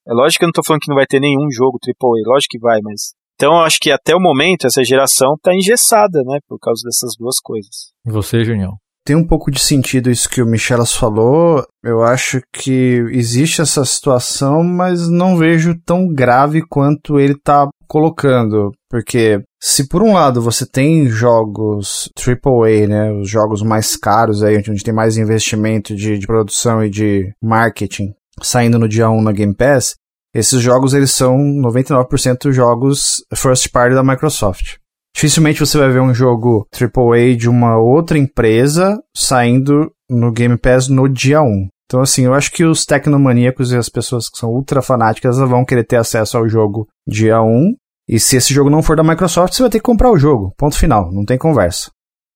É 0.06 0.14
lógico 0.14 0.40
que 0.40 0.44
eu 0.46 0.48
não 0.48 0.52
estou 0.52 0.64
falando 0.66 0.82
que 0.82 0.90
não 0.90 0.96
vai 0.96 1.06
ter 1.06 1.20
nenhum 1.20 1.50
jogo 1.52 1.80
AAA, 1.82 2.34
lógico 2.34 2.52
que 2.52 2.60
vai, 2.60 2.80
mas 2.82 3.14
então 3.38 3.54
eu 3.54 3.60
acho 3.60 3.78
que 3.80 3.92
até 3.92 4.16
o 4.16 4.20
momento 4.20 4.66
essa 4.66 4.84
geração 4.84 5.36
está 5.36 5.54
engessada, 5.54 6.24
né, 6.26 6.40
por 6.50 6.58
causa 6.60 6.82
dessas 6.84 7.12
duas 7.18 7.40
coisas. 7.40 7.92
E 8.06 8.12
você, 8.12 8.44
Junião? 8.44 8.74
Tem 9.06 9.16
um 9.16 9.26
pouco 9.26 9.52
de 9.52 9.60
sentido 9.60 10.10
isso 10.10 10.28
que 10.28 10.42
o 10.42 10.46
Michelas 10.46 10.94
falou. 10.94 11.64
Eu 11.82 12.04
acho 12.04 12.42
que 12.52 13.06
existe 13.12 13.62
essa 13.62 13.86
situação, 13.86 14.64
mas 14.64 15.08
não 15.08 15.38
vejo 15.38 15.80
tão 15.86 16.08
grave 16.08 16.62
quanto 16.68 17.18
ele 17.18 17.34
está 17.34 17.70
colocando. 17.88 18.72
Porque 18.90 19.42
se 19.62 19.88
por 19.88 20.02
um 20.02 20.14
lado 20.14 20.42
você 20.42 20.66
tem 20.66 21.08
jogos 21.08 22.10
AAA, 22.20 22.88
né, 22.88 23.12
os 23.14 23.30
jogos 23.30 23.62
mais 23.62 23.96
caros 23.96 24.44
aí, 24.44 24.58
onde 24.58 24.84
tem 24.84 24.94
mais 24.94 25.16
investimento 25.16 25.96
de, 25.96 26.18
de 26.18 26.28
produção 26.28 26.84
e 26.84 26.90
de 26.90 27.32
marketing, 27.42 28.14
saindo 28.42 28.78
no 28.78 28.90
dia 28.90 29.10
1 29.10 29.22
na 29.22 29.32
Game 29.32 29.56
Pass, 29.56 29.96
esses 30.38 30.62
jogos 30.62 30.94
eles 30.94 31.12
são 31.12 31.38
99% 31.38 32.52
jogos 32.52 33.24
first 33.36 33.72
party 33.72 33.96
da 33.96 34.04
Microsoft. 34.04 34.76
Dificilmente 35.16 35.60
você 35.60 35.78
vai 35.78 35.90
ver 35.90 36.00
um 36.00 36.14
jogo 36.14 36.68
AAA 36.72 37.36
de 37.36 37.50
uma 37.50 37.78
outra 37.78 38.20
empresa 38.20 39.02
saindo 39.16 39.92
no 40.08 40.32
Game 40.32 40.58
Pass 40.58 40.88
no 40.88 41.10
dia 41.10 41.42
1. 41.42 41.68
Então, 41.86 42.02
assim, 42.02 42.26
eu 42.26 42.34
acho 42.34 42.52
que 42.52 42.64
os 42.64 42.86
tecnomaníacos 42.86 43.72
e 43.72 43.78
as 43.78 43.90
pessoas 43.90 44.30
que 44.30 44.38
são 44.38 44.50
ultra 44.50 44.82
fanáticas 44.82 45.38
vão 45.38 45.66
querer 45.66 45.86
ter 45.86 45.96
acesso 45.96 46.38
ao 46.38 46.48
jogo 46.48 46.88
dia 47.08 47.42
1 47.42 47.74
e 48.08 48.20
se 48.20 48.38
esse 48.38 48.54
jogo 48.54 48.70
não 48.70 48.82
for 48.82 48.96
da 48.96 49.04
Microsoft, 49.04 49.54
você 49.54 49.64
vai 49.64 49.70
ter 49.70 49.80
que 49.80 49.84
comprar 49.84 50.12
o 50.12 50.18
jogo. 50.18 50.54
Ponto 50.58 50.78
final, 50.78 51.12
não 51.12 51.26
tem 51.26 51.38
conversa. 51.38 51.90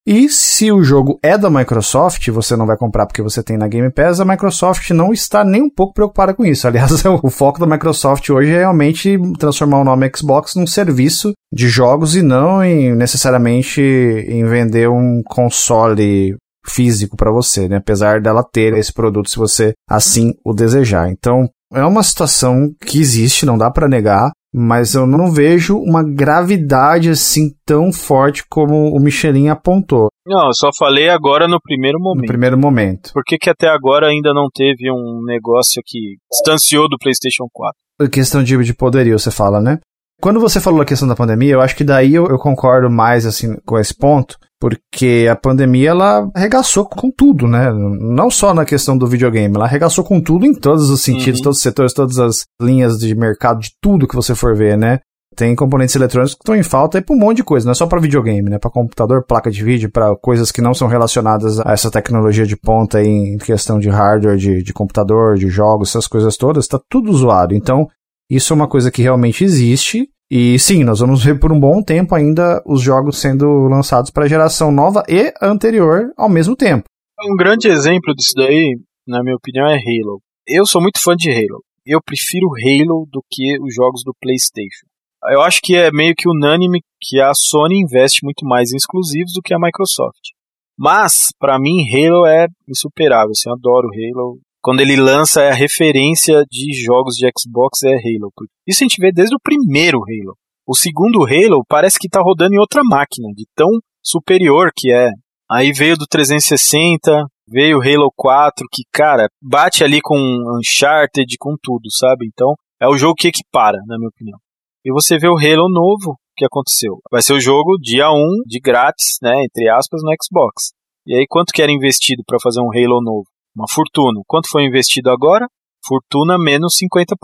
E 0.06 0.30
se 0.30 0.72
o 0.72 0.84
jogo 0.84 1.20
é 1.22 1.38
da 1.38 1.50
Microsoft, 1.50 2.28
você 2.30 2.56
não 2.56 2.66
vai 2.66 2.76
comprar 2.76 3.06
porque 3.06 3.22
você 3.22 3.44
tem 3.44 3.56
na 3.56 3.68
Game 3.68 3.92
Pass, 3.92 4.20
a 4.20 4.26
Microsoft 4.26 4.90
não 4.92 5.14
está 5.14 5.44
nem 5.44 5.62
um 5.62 5.70
pouco 5.70 5.94
preocupada 5.94 6.34
com 6.34 6.44
isso. 6.44 6.68
Aliás, 6.68 6.92
o 7.06 7.30
foco 7.30 7.60
da 7.60 7.68
Microsoft 7.68 8.28
hoje 8.30 8.52
é 8.52 8.60
realmente 8.60 9.16
transformar 9.38 9.80
o 9.80 9.84
nome 9.84 10.10
Xbox 10.16 10.56
num 10.56 10.66
serviço 10.66 11.34
de 11.54 11.70
jogos 11.70 12.16
e 12.16 12.24
não 12.24 12.64
em, 12.64 12.96
necessariamente 12.96 13.80
em 13.82 14.44
vender 14.46 14.90
um 14.90 15.22
console 15.24 16.36
físico 16.66 17.16
para 17.16 17.32
você, 17.32 17.68
né? 17.68 17.78
Apesar 17.78 18.22
dela 18.22 18.44
ter 18.44 18.74
esse 18.74 18.94
produto 18.94 19.30
se 19.30 19.38
você 19.38 19.74
assim 19.88 20.34
o 20.44 20.54
desejar. 20.54 21.10
Então, 21.12 21.48
é 21.74 21.84
uma 21.86 22.04
situação 22.04 22.72
que 22.86 23.00
existe, 23.00 23.46
não 23.46 23.58
dá 23.58 23.70
para 23.70 23.88
negar 23.88 24.32
mas 24.54 24.94
eu 24.94 25.08
não 25.08 25.32
vejo 25.32 25.78
uma 25.78 26.04
gravidade 26.04 27.10
assim 27.10 27.56
tão 27.66 27.92
forte 27.92 28.44
como 28.50 28.94
o 28.94 29.00
Michelin 29.00 29.48
apontou. 29.48 30.10
Não, 30.26 30.48
eu 30.48 30.54
só 30.54 30.70
falei 30.78 31.10
agora 31.10 31.48
no 31.48 31.60
primeiro 31.62 32.00
momento. 32.00 32.22
No 32.22 32.28
primeiro 32.28 32.58
momento. 32.58 33.12
Por 33.14 33.24
que, 33.26 33.38
que 33.38 33.50
até 33.50 33.68
agora 33.68 34.08
ainda 34.08 34.34
não 34.34 34.48
teve 34.54 34.92
um 34.92 35.24
negócio 35.26 35.82
que 35.86 36.18
distanciou 36.32 36.90
do 36.90 36.98
PlayStation 36.98 37.46
4? 37.52 37.76
A 38.02 38.10
questão 38.10 38.44
de, 38.44 38.58
de 38.64 38.74
poderio, 38.74 39.18
você 39.18 39.32
fala, 39.32 39.62
né? 39.62 39.80
Quando 40.22 40.40
você 40.40 40.60
falou 40.60 40.82
a 40.82 40.86
questão 40.86 41.08
da 41.08 41.16
pandemia, 41.16 41.54
eu 41.54 41.62
acho 41.62 41.76
que 41.76 41.84
daí 41.84 42.14
eu, 42.14 42.28
eu 42.28 42.38
concordo 42.38 42.92
mais 42.92 43.26
assim 43.26 43.56
com 43.66 43.80
esse 43.80 43.94
ponto, 43.94 44.38
porque 44.60 45.28
a 45.30 45.36
pandemia 45.36 45.90
ela 45.90 46.30
arregaçou 46.36 46.86
com 46.86 47.10
tudo, 47.10 47.48
né? 47.48 47.72
Não 47.74 48.30
só 48.30 48.54
na 48.54 48.64
questão 48.64 48.96
do 48.96 49.08
videogame, 49.08 49.56
ela 49.56 49.66
arregaçou 49.66 50.04
com 50.04 50.22
tudo 50.22 50.46
em 50.46 50.54
todos 50.54 50.92
os 50.92 51.02
sentidos, 51.02 51.40
uhum. 51.40 51.46
todos 51.46 51.58
os 51.58 51.64
setores, 51.64 51.94
todas 51.94 52.20
as 52.20 52.46
linhas 52.62 53.00
de 53.00 53.16
mercado, 53.16 53.62
de 53.62 53.72
tudo 53.82 54.08
que 54.08 54.16
você 54.16 54.36
for 54.36 54.56
ver, 54.56 54.78
né? 54.78 55.00
Tem 55.36 55.56
componentes 55.56 55.96
eletrônicos 55.96 56.36
que 56.36 56.42
estão 56.42 56.56
em 56.56 56.62
falta 56.62 57.00
e 57.00 57.02
para 57.02 57.16
um 57.16 57.20
monte 57.20 57.38
de 57.38 57.44
coisa, 57.44 57.66
não 57.66 57.72
é 57.72 57.76
só 57.76 57.88
para 57.88 58.00
videogame, 58.00 58.48
né? 58.48 58.60
Para 58.60 58.70
computador, 58.70 59.26
placa 59.26 59.50
de 59.50 59.64
vídeo, 59.64 59.90
para 59.90 60.16
coisas 60.18 60.52
que 60.52 60.62
não 60.62 60.76
são 60.76 60.88
relacionadas 60.88 61.60
a 61.60 61.72
essa 61.72 61.90
tecnologia 61.90 62.46
de 62.46 62.56
ponta 62.56 63.02
em 63.02 63.38
questão 63.40 63.80
de 63.80 63.90
hardware, 63.90 64.38
de, 64.38 64.62
de 64.62 64.74
computador, 64.74 65.36
de 65.38 65.48
jogos, 65.48 65.90
essas 65.90 66.06
coisas 66.06 66.38
todas, 66.38 66.66
está 66.66 66.80
tudo 66.88 67.12
zoado. 67.12 67.56
Então, 67.56 67.88
isso 68.36 68.54
é 68.54 68.56
uma 68.56 68.68
coisa 68.68 68.90
que 68.90 69.02
realmente 69.02 69.44
existe 69.44 70.10
e 70.34 70.58
sim, 70.58 70.86
nós 70.86 71.02
vamos 71.02 71.22
ver 71.22 71.38
por 71.38 71.52
um 71.52 71.60
bom 71.60 71.84
tempo 71.84 72.16
ainda 72.16 72.64
os 72.66 72.82
jogos 72.82 73.20
sendo 73.20 73.68
lançados 73.68 74.10
para 74.10 74.24
a 74.24 74.30
geração 74.30 74.72
nova 74.72 75.04
e 75.10 75.34
anterior 75.42 76.10
ao 76.16 76.30
mesmo 76.30 76.56
tempo. 76.56 76.86
Um 77.22 77.36
grande 77.36 77.68
exemplo 77.68 78.16
disso 78.16 78.32
daí, 78.38 78.80
na 79.06 79.22
minha 79.22 79.36
opinião, 79.36 79.68
é 79.68 79.76
Halo. 79.76 80.22
Eu 80.48 80.66
sou 80.66 80.82
muito 80.82 81.02
fã 81.04 81.18
de 81.18 81.30
Halo. 81.30 81.62
Eu 81.86 82.00
prefiro 82.02 82.48
Halo 82.48 83.06
do 83.12 83.22
que 83.30 83.60
os 83.62 83.76
jogos 83.76 84.04
do 84.06 84.16
PlayStation. 84.22 84.88
Eu 85.30 85.42
acho 85.42 85.60
que 85.62 85.76
é 85.76 85.92
meio 85.92 86.14
que 86.16 86.30
unânime 86.30 86.80
que 87.02 87.20
a 87.20 87.34
Sony 87.36 87.82
investe 87.82 88.24
muito 88.24 88.46
mais 88.46 88.72
em 88.72 88.78
exclusivos 88.78 89.34
do 89.34 89.42
que 89.44 89.54
a 89.54 89.60
Microsoft. 89.60 90.32
Mas, 90.80 91.28
para 91.38 91.60
mim, 91.60 91.84
Halo 91.94 92.26
é 92.26 92.48
insuperável. 92.70 93.32
Assim, 93.32 93.50
eu 93.50 93.54
adoro 93.54 93.90
Halo 93.90 94.40
quando 94.62 94.82
ele 94.82 94.96
lança 94.96 95.42
a 95.42 95.54
referência 95.54 96.44
de 96.50 96.74
jogos 96.84 97.16
de 97.16 97.28
Xbox 97.38 97.84
é 97.84 97.94
Halo. 97.94 98.32
Isso 98.68 98.84
a 98.84 98.88
gente 98.88 99.02
vê 99.02 99.12
desde 99.12 99.36
o 99.36 99.40
primeiro 99.42 99.98
Halo. 99.98 100.36
O 100.68 100.76
segundo 100.76 101.26
Halo 101.26 101.64
parece 101.68 101.98
que 102.00 102.08
está 102.08 102.22
rodando 102.22 102.54
em 102.54 102.60
outra 102.60 102.82
máquina, 102.84 103.28
de 103.36 103.46
tão 103.56 103.70
superior 104.04 104.72
que 104.76 104.92
é. 104.92 105.10
Aí 105.50 105.74
veio 105.74 105.98
do 105.98 106.06
360, 106.06 107.26
veio 107.48 107.80
o 107.80 107.82
Halo 107.82 108.12
4, 108.16 108.66
que, 108.72 108.84
cara, 108.94 109.28
bate 109.42 109.84
ali 109.84 110.00
com 110.02 110.16
Uncharted, 110.58 111.36
com 111.40 111.56
tudo, 111.62 111.92
sabe? 111.92 112.26
Então, 112.28 112.54
é 112.80 112.88
o 112.88 112.98
jogo 112.98 113.16
que 113.16 113.28
equipara, 113.28 113.80
na 113.86 113.98
minha 113.98 114.10
opinião. 114.10 114.40
E 114.86 114.94
você 114.94 115.18
vê 115.18 115.28
o 115.28 115.38
Halo 115.38 115.68
novo, 115.70 116.16
que 116.42 116.46
aconteceu? 116.46 117.00
Vai 117.12 117.22
ser 117.22 117.34
o 117.34 117.40
jogo 117.40 117.78
dia 117.80 118.10
1, 118.10 118.44
de 118.48 118.60
grátis, 118.60 119.18
né, 119.22 119.44
entre 119.44 119.70
aspas, 119.70 120.02
no 120.04 120.12
Xbox. 120.12 120.72
E 121.06 121.16
aí, 121.16 121.26
quanto 121.28 121.52
que 121.52 121.62
era 121.62 121.72
investido 121.72 122.24
para 122.26 122.40
fazer 122.42 122.62
um 122.62 122.72
Halo 122.72 123.02
novo? 123.02 123.26
Uma 123.56 123.66
fortuna. 123.70 124.22
Quanto 124.28 124.50
foi 124.50 124.64
investido 124.64 125.10
agora? 125.10 125.48
Fortuna 125.86 126.38
menos 126.38 126.76
50%. 126.82 127.16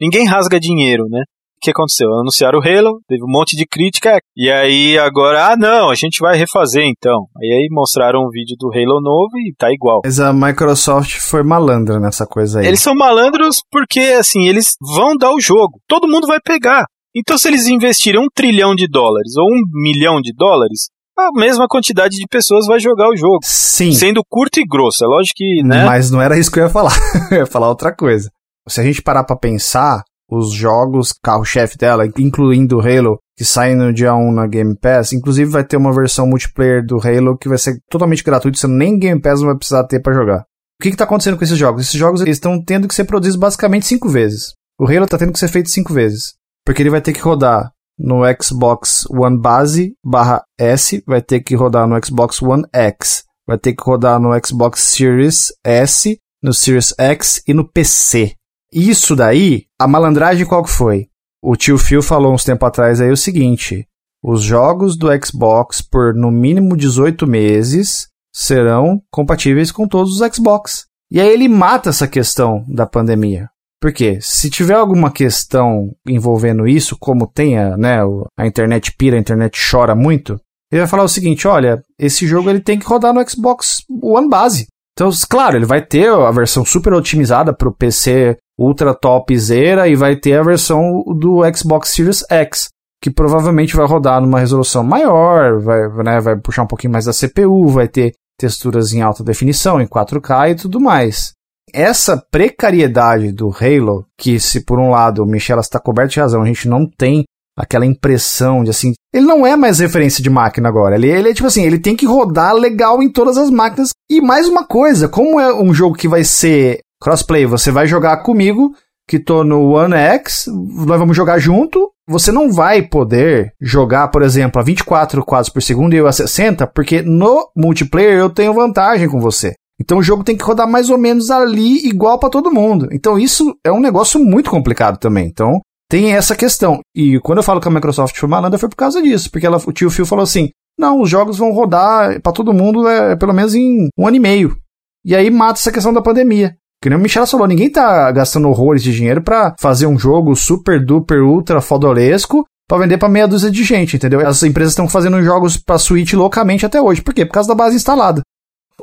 Ninguém 0.00 0.26
rasga 0.26 0.60
dinheiro, 0.60 1.04
né? 1.08 1.22
O 1.56 1.60
que 1.62 1.70
aconteceu? 1.70 2.12
Anunciaram 2.12 2.58
o 2.58 2.62
Halo, 2.62 3.00
teve 3.08 3.24
um 3.24 3.32
monte 3.32 3.56
de 3.56 3.64
crítica, 3.66 4.18
e 4.36 4.50
aí 4.50 4.98
agora, 4.98 5.52
ah 5.52 5.56
não, 5.56 5.88
a 5.88 5.94
gente 5.94 6.18
vai 6.20 6.36
refazer 6.36 6.84
então. 6.84 7.26
E 7.40 7.50
aí 7.50 7.68
mostraram 7.70 8.20
um 8.20 8.28
vídeo 8.30 8.54
do 8.58 8.68
Halo 8.68 9.00
novo 9.00 9.38
e 9.38 9.54
tá 9.56 9.72
igual. 9.72 10.02
Mas 10.04 10.20
a 10.20 10.34
Microsoft 10.34 11.18
foi 11.18 11.42
malandra 11.42 11.98
nessa 11.98 12.26
coisa 12.26 12.60
aí. 12.60 12.66
Eles 12.66 12.80
são 12.80 12.94
malandros 12.94 13.62
porque, 13.70 14.00
assim, 14.00 14.46
eles 14.46 14.74
vão 14.94 15.16
dar 15.16 15.32
o 15.32 15.40
jogo. 15.40 15.80
Todo 15.88 16.08
mundo 16.08 16.26
vai 16.26 16.38
pegar. 16.44 16.84
Então, 17.16 17.38
se 17.38 17.48
eles 17.48 17.66
investirem 17.66 18.20
um 18.20 18.28
trilhão 18.32 18.74
de 18.74 18.86
dólares 18.86 19.34
ou 19.38 19.46
um 19.46 19.62
milhão 19.72 20.20
de 20.20 20.34
dólares, 20.36 20.90
a 21.18 21.30
mesma 21.34 21.66
quantidade 21.68 22.16
de 22.16 22.26
pessoas 22.30 22.66
vai 22.66 22.78
jogar 22.78 23.08
o 23.08 23.16
jogo. 23.16 23.38
Sim. 23.42 23.92
Sendo 23.92 24.22
curto 24.28 24.60
e 24.60 24.64
grosso. 24.66 25.04
É 25.04 25.06
lógico 25.06 25.34
que, 25.36 25.62
né? 25.64 25.84
Mas 25.84 26.10
não 26.10 26.20
era 26.20 26.38
isso 26.38 26.50
que 26.50 26.60
eu 26.60 26.64
ia 26.64 26.70
falar. 26.70 26.92
eu 27.30 27.38
ia 27.38 27.46
falar 27.46 27.68
outra 27.68 27.94
coisa. 27.94 28.30
Se 28.68 28.80
a 28.80 28.84
gente 28.84 29.02
parar 29.02 29.24
pra 29.24 29.36
pensar, 29.36 30.02
os 30.30 30.52
jogos 30.52 31.12
carro-chefe 31.22 31.76
dela, 31.76 32.06
incluindo 32.18 32.78
o 32.78 32.80
Halo, 32.80 33.18
que 33.36 33.44
saem 33.44 33.76
no 33.76 33.92
dia 33.92 34.14
1 34.14 34.32
na 34.32 34.46
Game 34.46 34.76
Pass, 34.78 35.12
inclusive 35.12 35.50
vai 35.50 35.64
ter 35.64 35.76
uma 35.76 35.94
versão 35.94 36.26
multiplayer 36.26 36.84
do 36.84 36.96
Halo 36.96 37.38
que 37.38 37.48
vai 37.48 37.58
ser 37.58 37.78
totalmente 37.88 38.24
gratuito, 38.24 38.58
você 38.58 38.66
nem 38.66 38.98
Game 38.98 39.20
Pass 39.20 39.40
vai 39.40 39.56
precisar 39.56 39.84
ter 39.84 40.00
para 40.00 40.14
jogar. 40.14 40.44
O 40.80 40.82
que 40.82 40.88
está 40.88 41.04
acontecendo 41.04 41.38
com 41.38 41.44
esses 41.44 41.56
jogos? 41.56 41.82
Esses 41.82 41.98
jogos 41.98 42.20
estão 42.22 42.62
tendo 42.62 42.88
que 42.88 42.94
ser 42.94 43.04
produzidos 43.04 43.38
basicamente 43.38 43.86
cinco 43.86 44.08
vezes. 44.08 44.52
O 44.78 44.84
Halo 44.84 45.04
está 45.04 45.16
tendo 45.16 45.32
que 45.32 45.38
ser 45.38 45.48
feito 45.48 45.70
cinco 45.70 45.94
vezes. 45.94 46.34
Porque 46.64 46.82
ele 46.82 46.90
vai 46.90 47.00
ter 47.00 47.12
que 47.12 47.20
rodar 47.20 47.70
no 47.98 48.22
Xbox 48.40 49.06
One 49.10 49.38
base 49.38 49.94
barra 50.04 50.44
S, 50.58 51.02
vai 51.06 51.22
ter 51.22 51.40
que 51.40 51.54
rodar 51.54 51.86
no 51.86 51.98
Xbox 52.04 52.42
One 52.42 52.64
X, 52.72 53.24
vai 53.46 53.58
ter 53.58 53.74
que 53.74 53.82
rodar 53.82 54.20
no 54.20 54.30
Xbox 54.44 54.80
Series 54.80 55.52
S, 55.64 56.18
no 56.42 56.52
Series 56.52 56.94
X 56.98 57.42
e 57.46 57.54
no 57.54 57.66
PC. 57.66 58.34
Isso 58.72 59.16
daí, 59.16 59.64
a 59.78 59.86
malandragem 59.86 60.46
qual 60.46 60.62
que 60.62 60.70
foi? 60.70 61.06
O 61.42 61.56
tio 61.56 61.78
Phil 61.78 62.02
falou 62.02 62.34
uns 62.34 62.44
tempo 62.44 62.66
atrás 62.66 63.00
aí 63.00 63.10
o 63.10 63.16
seguinte: 63.16 63.86
os 64.22 64.42
jogos 64.42 64.96
do 64.98 65.08
Xbox 65.24 65.80
por 65.80 66.14
no 66.14 66.30
mínimo 66.30 66.76
18 66.76 67.26
meses 67.26 68.08
serão 68.34 69.00
compatíveis 69.10 69.70
com 69.70 69.86
todos 69.86 70.20
os 70.20 70.34
Xbox. 70.34 70.86
E 71.10 71.20
aí 71.20 71.28
ele 71.28 71.48
mata 71.48 71.90
essa 71.90 72.08
questão 72.08 72.64
da 72.68 72.84
pandemia. 72.84 73.48
Porque 73.80 74.18
se 74.20 74.48
tiver 74.48 74.74
alguma 74.74 75.10
questão 75.10 75.90
envolvendo 76.06 76.66
isso, 76.66 76.96
como 76.98 77.26
tem 77.26 77.58
a, 77.58 77.76
né, 77.76 77.98
a 78.38 78.46
internet 78.46 78.92
pira, 78.96 79.16
a 79.16 79.20
internet 79.20 79.58
chora 79.70 79.94
muito, 79.94 80.40
ele 80.70 80.80
vai 80.80 80.88
falar 80.88 81.04
o 81.04 81.08
seguinte, 81.08 81.46
olha, 81.46 81.82
esse 81.98 82.26
jogo 82.26 82.50
ele 82.50 82.60
tem 82.60 82.78
que 82.78 82.86
rodar 82.86 83.12
no 83.12 83.28
Xbox 83.28 83.82
One 84.02 84.28
base. 84.28 84.66
Então, 84.94 85.10
claro, 85.28 85.56
ele 85.56 85.66
vai 85.66 85.84
ter 85.84 86.08
a 86.08 86.30
versão 86.30 86.64
super 86.64 86.94
otimizada 86.94 87.52
para 87.52 87.68
o 87.68 87.74
PC 87.74 88.36
ultra 88.58 88.94
topzera 88.94 89.86
e 89.86 89.94
vai 89.94 90.16
ter 90.16 90.38
a 90.38 90.42
versão 90.42 91.04
do 91.18 91.42
Xbox 91.54 91.90
Series 91.90 92.24
X, 92.30 92.68
que 93.02 93.10
provavelmente 93.10 93.76
vai 93.76 93.86
rodar 93.86 94.20
numa 94.22 94.40
resolução 94.40 94.82
maior, 94.82 95.60
vai, 95.60 95.88
né, 96.02 96.20
vai 96.20 96.36
puxar 96.36 96.62
um 96.62 96.66
pouquinho 96.66 96.94
mais 96.94 97.04
da 97.04 97.12
CPU, 97.12 97.68
vai 97.68 97.86
ter 97.86 98.14
texturas 98.38 98.92
em 98.92 99.02
alta 99.02 99.22
definição, 99.22 99.80
em 99.80 99.86
4K 99.86 100.50
e 100.50 100.54
tudo 100.54 100.80
mais. 100.80 101.32
Essa 101.72 102.16
precariedade 102.16 103.32
do 103.32 103.48
Halo, 103.48 104.06
que 104.16 104.38
se 104.38 104.60
por 104.60 104.78
um 104.78 104.90
lado 104.90 105.22
o 105.22 105.26
Michel 105.26 105.60
está 105.60 105.80
coberto 105.80 106.12
de 106.14 106.20
razão, 106.20 106.42
a 106.42 106.46
gente 106.46 106.68
não 106.68 106.86
tem 106.86 107.24
aquela 107.56 107.86
impressão 107.86 108.62
de 108.62 108.70
assim. 108.70 108.92
Ele 109.12 109.26
não 109.26 109.46
é 109.46 109.56
mais 109.56 109.78
referência 109.78 110.22
de 110.22 110.30
máquina 110.30 110.68
agora. 110.68 110.94
Ele, 110.94 111.08
ele 111.08 111.30
é 111.30 111.34
tipo 111.34 111.46
assim, 111.46 111.64
ele 111.64 111.78
tem 111.78 111.96
que 111.96 112.06
rodar 112.06 112.54
legal 112.54 113.02
em 113.02 113.10
todas 113.10 113.38
as 113.38 113.50
máquinas. 113.50 113.90
E 114.10 114.20
mais 114.20 114.46
uma 114.46 114.64
coisa, 114.64 115.08
como 115.08 115.40
é 115.40 115.54
um 115.54 115.72
jogo 115.72 115.96
que 115.96 116.06
vai 116.06 116.22
ser 116.22 116.80
crossplay, 117.00 117.46
você 117.46 117.70
vai 117.70 117.86
jogar 117.86 118.18
comigo, 118.18 118.72
que 119.08 119.18
tô 119.18 119.42
no 119.42 119.72
One 119.72 119.94
X, 119.94 120.46
nós 120.48 120.98
vamos 120.98 121.16
jogar 121.16 121.38
junto. 121.38 121.90
Você 122.08 122.30
não 122.30 122.52
vai 122.52 122.82
poder 122.82 123.52
jogar, 123.60 124.08
por 124.08 124.22
exemplo, 124.22 124.60
a 124.60 124.64
24 124.64 125.24
quadros 125.24 125.52
por 125.52 125.60
segundo 125.60 125.94
e 125.94 125.96
eu 125.96 126.06
a 126.06 126.12
60, 126.12 126.66
porque 126.68 127.02
no 127.02 127.50
multiplayer 127.56 128.18
eu 128.18 128.30
tenho 128.30 128.54
vantagem 128.54 129.08
com 129.08 129.18
você. 129.18 129.54
Então 129.80 129.98
o 129.98 130.02
jogo 130.02 130.24
tem 130.24 130.36
que 130.36 130.44
rodar 130.44 130.68
mais 130.68 130.90
ou 130.90 130.98
menos 130.98 131.30
ali 131.30 131.86
igual 131.86 132.18
para 132.18 132.30
todo 132.30 132.52
mundo. 132.52 132.88
Então 132.92 133.18
isso 133.18 133.54
é 133.64 133.70
um 133.70 133.80
negócio 133.80 134.18
muito 134.22 134.50
complicado 134.50 134.98
também. 134.98 135.26
Então 135.26 135.60
tem 135.88 136.12
essa 136.12 136.34
questão. 136.34 136.80
E 136.94 137.20
quando 137.20 137.38
eu 137.38 137.44
falo 137.44 137.60
que 137.60 137.68
a 137.68 137.70
Microsoft 137.70 138.16
foi 138.16 138.28
malandra 138.28 138.58
foi 138.58 138.68
por 138.68 138.76
causa 138.76 139.02
disso, 139.02 139.30
porque 139.30 139.46
ela, 139.46 139.60
o 139.64 139.72
tio 139.72 139.90
Phil 139.90 140.06
falou 140.06 140.22
assim: 140.22 140.50
"Não, 140.78 141.00
os 141.00 141.10
jogos 141.10 141.38
vão 141.38 141.52
rodar 141.52 142.20
para 142.20 142.32
todo 142.32 142.54
mundo 142.54 142.88
é, 142.88 143.16
pelo 143.16 143.34
menos 143.34 143.54
em 143.54 143.88
um 143.98 144.06
ano 144.06 144.16
e 144.16 144.20
meio". 144.20 144.56
E 145.04 145.14
aí 145.14 145.30
mata 145.30 145.60
essa 145.60 145.72
questão 145.72 145.92
da 145.92 146.02
pandemia. 146.02 146.56
Que 146.82 146.90
nem 146.90 146.98
o 146.98 147.00
Michel 147.00 147.26
falou, 147.26 147.46
ninguém 147.46 147.70
tá 147.70 148.10
gastando 148.12 148.48
horrores 148.48 148.82
de 148.82 148.92
dinheiro 148.92 149.22
para 149.22 149.54
fazer 149.58 149.86
um 149.86 149.98
jogo 149.98 150.34
super 150.36 150.84
duper 150.84 151.22
ultra 151.22 151.60
fodolesco 151.60 152.44
para 152.68 152.78
vender 152.78 152.98
para 152.98 153.08
meia 153.08 153.28
dúzia 153.28 153.50
de 153.50 153.62
gente, 153.62 153.96
entendeu? 153.96 154.26
As 154.26 154.42
empresas 154.42 154.72
estão 154.72 154.88
fazendo 154.88 155.22
jogos 155.22 155.56
para 155.56 155.78
Switch 155.78 156.12
loucamente 156.12 156.66
até 156.66 156.80
hoje. 156.80 157.00
Por 157.00 157.14
quê? 157.14 157.24
Por 157.24 157.32
causa 157.32 157.48
da 157.48 157.54
base 157.54 157.76
instalada. 157.76 158.20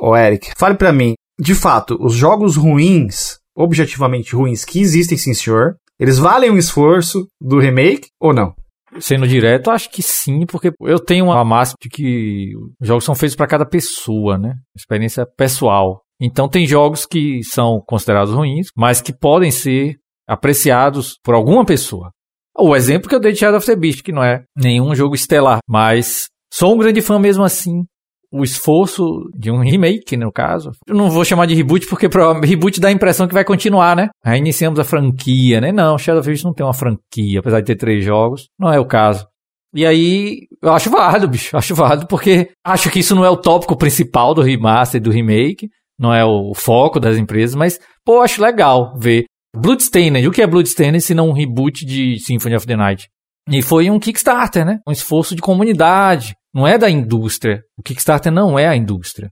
Ô 0.05 0.17
Eric, 0.17 0.51
fale 0.57 0.75
para 0.75 0.91
mim, 0.91 1.13
de 1.39 1.55
fato, 1.55 1.97
os 1.97 2.13
jogos 2.13 2.57
ruins, 2.57 3.37
objetivamente 3.55 4.35
ruins 4.35 4.65
que 4.65 4.81
existem, 4.81 5.17
sim 5.17 5.33
senhor, 5.33 5.77
eles 5.97 6.19
valem 6.19 6.51
o 6.51 6.57
esforço 6.57 7.25
do 7.39 7.57
remake 7.57 8.09
ou 8.19 8.33
não? 8.33 8.53
Sendo 8.99 9.25
direto, 9.25 9.71
acho 9.71 9.89
que 9.89 10.03
sim, 10.03 10.45
porque 10.45 10.73
eu 10.81 10.99
tenho 10.99 11.23
uma 11.23 11.45
máxima 11.45 11.77
de 11.81 11.87
que 11.87 12.51
os 12.81 12.85
jogos 12.85 13.05
são 13.05 13.15
feitos 13.15 13.33
para 13.33 13.47
cada 13.47 13.65
pessoa, 13.65 14.37
né? 14.37 14.55
Experiência 14.75 15.25
pessoal. 15.37 16.01
Então 16.19 16.49
tem 16.49 16.67
jogos 16.67 17.05
que 17.05 17.41
são 17.41 17.81
considerados 17.87 18.33
ruins, 18.33 18.67
mas 18.75 18.99
que 18.99 19.17
podem 19.17 19.51
ser 19.51 19.95
apreciados 20.27 21.17
por 21.23 21.33
alguma 21.33 21.63
pessoa. 21.63 22.11
O 22.57 22.75
exemplo 22.75 23.07
que 23.07 23.15
eu 23.15 23.21
dei 23.21 23.31
de 23.31 23.39
Shadow 23.39 23.57
of 23.57 23.65
the 23.65 23.75
Beast, 23.77 24.03
que 24.03 24.11
não 24.11 24.21
é 24.21 24.43
nenhum 24.53 24.93
jogo 24.93 25.15
estelar, 25.15 25.59
mas 25.65 26.25
sou 26.53 26.75
um 26.75 26.77
grande 26.77 27.01
fã 27.01 27.17
mesmo 27.17 27.45
assim 27.45 27.85
o 28.33 28.43
esforço 28.43 29.29
de 29.37 29.51
um 29.51 29.59
remake, 29.59 30.17
no 30.17 30.31
caso. 30.31 30.71
Eu 30.87 30.95
não 30.95 31.11
vou 31.11 31.23
chamar 31.23 31.45
de 31.45 31.53
reboot 31.53 31.85
porque 31.85 32.09
reboot 32.43 32.79
dá 32.79 32.87
a 32.87 32.91
impressão 32.91 33.27
que 33.27 33.33
vai 33.33 33.45
continuar, 33.45 33.95
né? 33.95 34.09
Aí 34.25 34.39
iniciamos 34.39 34.79
a 34.79 34.83
franquia, 34.83 35.61
né? 35.61 35.71
Não, 35.71 35.99
Shadow 35.99 36.19
of 36.19 36.27
Beast 36.27 36.43
não 36.43 36.53
tem 36.53 36.65
uma 36.65 36.73
franquia, 36.73 37.39
apesar 37.39 37.59
de 37.59 37.67
ter 37.67 37.75
três 37.75 38.03
jogos. 38.03 38.47
Não 38.59 38.73
é 38.73 38.79
o 38.79 38.87
caso. 38.87 39.27
E 39.75 39.85
aí, 39.85 40.47
eu 40.61 40.73
acho 40.73 40.89
válido, 40.89 41.27
bicho. 41.27 41.55
Acho 41.55 41.75
válido 41.75 42.07
porque 42.07 42.49
acho 42.65 42.89
que 42.89 42.99
isso 42.99 43.15
não 43.15 43.23
é 43.23 43.29
o 43.29 43.37
tópico 43.37 43.77
principal 43.77 44.33
do 44.33 44.41
remaster 44.41 44.99
e 44.99 45.03
do 45.03 45.11
remake. 45.11 45.67
Não 45.99 46.11
é 46.11 46.25
o 46.25 46.53
foco 46.55 46.99
das 46.99 47.17
empresas, 47.17 47.55
mas, 47.55 47.79
pô, 48.03 48.21
acho 48.21 48.41
legal 48.41 48.95
ver. 48.97 49.25
Bloodstained, 49.55 50.27
o 50.27 50.31
que 50.31 50.41
é 50.41 50.47
Bloodstained 50.47 50.99
se 51.01 51.13
não 51.13 51.29
um 51.29 51.33
reboot 51.33 51.85
de 51.85 52.19
Symphony 52.19 52.55
of 52.55 52.65
the 52.65 52.75
Night? 52.75 53.07
E 53.47 53.61
foi 53.61 53.91
um 53.91 53.99
Kickstarter, 53.99 54.65
né? 54.65 54.79
Um 54.87 54.91
esforço 54.91 55.35
de 55.35 55.41
comunidade, 55.41 56.33
não 56.53 56.67
é 56.67 56.77
da 56.77 56.89
indústria. 56.89 57.61
O 57.77 57.83
Kickstarter 57.83 58.31
não 58.31 58.57
é 58.57 58.67
a 58.67 58.75
indústria. 58.75 59.31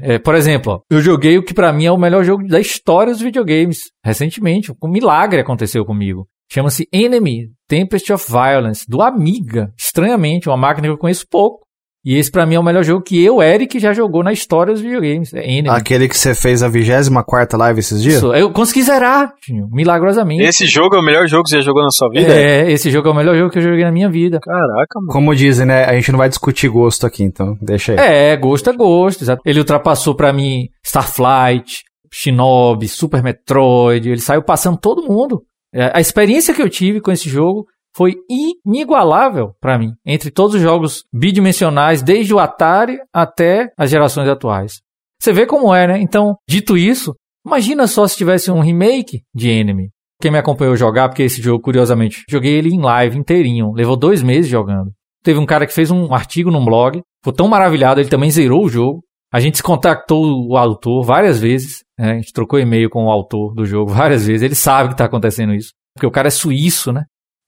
É, 0.00 0.18
por 0.18 0.34
exemplo, 0.34 0.72
ó, 0.72 0.80
eu 0.90 1.00
joguei 1.02 1.36
o 1.36 1.44
que 1.44 1.52
para 1.52 1.72
mim 1.72 1.84
é 1.84 1.92
o 1.92 1.98
melhor 1.98 2.24
jogo 2.24 2.46
da 2.46 2.58
história 2.60 3.12
dos 3.12 3.20
videogames. 3.20 3.90
Recentemente, 4.04 4.72
um 4.82 4.88
milagre 4.88 5.40
aconteceu 5.40 5.84
comigo. 5.84 6.26
Chama-se 6.50 6.88
Enemy 6.92 7.50
Tempest 7.68 8.12
of 8.12 8.30
Violence, 8.30 8.84
do 8.88 9.02
Amiga. 9.02 9.72
Estranhamente, 9.78 10.48
uma 10.48 10.56
máquina 10.56 10.86
que 10.86 10.92
eu 10.92 10.98
conheço 10.98 11.26
pouco. 11.30 11.61
E 12.04 12.16
esse 12.16 12.30
para 12.32 12.44
mim 12.44 12.56
é 12.56 12.58
o 12.58 12.64
melhor 12.64 12.82
jogo 12.82 13.00
que 13.00 13.22
eu, 13.22 13.40
Eric, 13.40 13.78
já 13.78 13.92
jogou 13.92 14.24
na 14.24 14.32
história 14.32 14.72
dos 14.72 14.82
videogames. 14.82 15.32
É 15.32 15.48
Enemy. 15.48 15.68
Aquele 15.68 16.08
que 16.08 16.18
você 16.18 16.34
fez 16.34 16.60
a 16.60 16.68
24 16.68 17.56
live 17.56 17.78
esses 17.78 18.02
dias? 18.02 18.16
Isso, 18.16 18.34
eu 18.34 18.50
consegui 18.50 18.82
zerar, 18.82 19.32
milagrosamente. 19.70 20.42
Esse 20.42 20.66
jogo 20.66 20.96
é 20.96 20.98
o 20.98 21.02
melhor 21.02 21.28
jogo 21.28 21.44
que 21.44 21.50
você 21.50 21.58
já 21.58 21.62
jogou 21.62 21.82
na 21.82 21.90
sua 21.90 22.08
vida? 22.08 22.34
É, 22.34 22.72
esse 22.72 22.90
jogo 22.90 23.08
é 23.08 23.12
o 23.12 23.14
melhor 23.14 23.36
jogo 23.36 23.50
que 23.50 23.58
eu 23.58 23.62
joguei 23.62 23.84
na 23.84 23.92
minha 23.92 24.10
vida. 24.10 24.40
Caraca, 24.40 24.96
mano. 24.96 25.12
Como 25.12 25.32
dizem, 25.32 25.64
né? 25.64 25.84
A 25.84 25.94
gente 25.94 26.10
não 26.10 26.18
vai 26.18 26.28
discutir 26.28 26.68
gosto 26.68 27.06
aqui, 27.06 27.22
então 27.22 27.56
deixa 27.62 27.92
aí. 27.92 27.98
É, 27.98 28.36
gosto 28.36 28.68
é 28.68 28.72
gosto, 28.72 29.22
exato. 29.22 29.40
Ele 29.46 29.60
ultrapassou 29.60 30.16
para 30.16 30.32
mim 30.32 30.68
Starflight, 30.84 31.84
Shinobi, 32.12 32.88
Super 32.88 33.22
Metroid, 33.22 34.10
ele 34.10 34.20
saiu 34.20 34.42
passando 34.42 34.76
todo 34.76 35.06
mundo. 35.06 35.42
É, 35.72 35.92
a 35.94 36.00
experiência 36.00 36.52
que 36.52 36.60
eu 36.60 36.68
tive 36.68 37.00
com 37.00 37.12
esse 37.12 37.28
jogo 37.28 37.64
foi 37.94 38.14
inigualável 38.28 39.54
para 39.60 39.78
mim, 39.78 39.92
entre 40.04 40.30
todos 40.30 40.54
os 40.54 40.62
jogos 40.62 41.04
bidimensionais, 41.12 42.02
desde 42.02 42.34
o 42.34 42.38
Atari 42.38 42.98
até 43.12 43.70
as 43.76 43.90
gerações 43.90 44.28
atuais. 44.28 44.80
Você 45.20 45.32
vê 45.32 45.46
como 45.46 45.74
é, 45.74 45.86
né? 45.86 46.00
Então, 46.00 46.36
dito 46.48 46.76
isso, 46.76 47.14
imagina 47.46 47.86
só 47.86 48.06
se 48.06 48.16
tivesse 48.16 48.50
um 48.50 48.60
remake 48.60 49.22
de 49.34 49.50
Enemy. 49.50 49.90
Quem 50.20 50.30
me 50.30 50.38
acompanhou 50.38 50.76
jogar, 50.76 51.08
porque 51.08 51.22
esse 51.22 51.42
jogo, 51.42 51.62
curiosamente, 51.62 52.24
joguei 52.28 52.54
ele 52.54 52.70
em 52.70 52.80
live 52.80 53.18
inteirinho, 53.18 53.72
levou 53.72 53.96
dois 53.96 54.22
meses 54.22 54.50
jogando. 54.50 54.92
Teve 55.22 55.38
um 55.38 55.46
cara 55.46 55.66
que 55.66 55.74
fez 55.74 55.90
um 55.90 56.12
artigo 56.12 56.50
num 56.50 56.64
blog, 56.64 57.00
ficou 57.22 57.32
tão 57.32 57.48
maravilhado, 57.48 58.00
ele 58.00 58.08
também 58.08 58.30
zerou 58.30 58.64
o 58.64 58.68
jogo. 58.68 59.02
A 59.32 59.40
gente 59.40 59.56
se 59.56 59.62
contactou 59.62 60.48
o 60.48 60.56
autor 60.56 61.04
várias 61.04 61.40
vezes, 61.40 61.84
né? 61.98 62.12
a 62.12 62.14
gente 62.14 62.32
trocou 62.32 62.58
e-mail 62.58 62.90
com 62.90 63.06
o 63.06 63.10
autor 63.10 63.54
do 63.54 63.64
jogo 63.64 63.90
várias 63.94 64.26
vezes, 64.26 64.42
ele 64.42 64.54
sabe 64.54 64.88
que 64.88 64.94
está 64.94 65.04
acontecendo 65.04 65.54
isso. 65.54 65.72
Porque 65.94 66.06
o 66.06 66.10
cara 66.10 66.28
é 66.28 66.30
suíço, 66.30 66.92
né? 66.92 67.04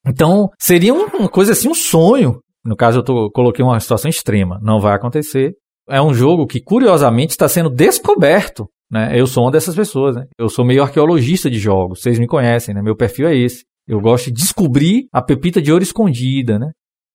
Então, 0.07 0.51
seria 0.59 0.93
uma 0.93 1.29
coisa 1.29 1.53
assim, 1.53 1.69
um 1.69 1.75
sonho. 1.75 2.41
No 2.65 2.77
caso, 2.77 2.99
eu 2.99 3.03
tô, 3.03 3.31
coloquei 3.31 3.65
uma 3.65 3.79
situação 3.81 4.09
extrema. 4.09 4.59
Não 4.63 4.81
vai 4.81 4.95
acontecer. 4.95 5.55
É 5.89 6.01
um 6.01 6.15
jogo 6.15 6.47
que, 6.47 6.61
curiosamente, 6.61 7.33
está 7.33 7.49
sendo 7.49 7.71
descoberto. 7.71 8.67
Né? 8.91 9.13
Eu 9.15 9.27
sou 9.27 9.45
uma 9.45 9.51
dessas 9.51 9.75
pessoas. 9.75 10.17
Né? 10.17 10.25
Eu 10.39 10.49
sou 10.49 10.65
meio 10.65 10.83
arqueologista 10.83 11.51
de 11.51 11.59
jogos. 11.59 12.01
Vocês 12.01 12.19
me 12.19 12.27
conhecem, 12.27 12.75
né? 12.75 12.83
Meu 12.83 12.97
perfil 12.97 13.29
é 13.29 13.37
esse. 13.37 13.65
Eu 13.87 14.01
gosto 14.01 14.27
de 14.27 14.33
descobrir 14.33 15.07
a 15.13 15.21
pepita 15.21 15.61
de 15.61 15.71
ouro 15.71 15.85
escondida, 15.85 16.59
né? 16.59 16.71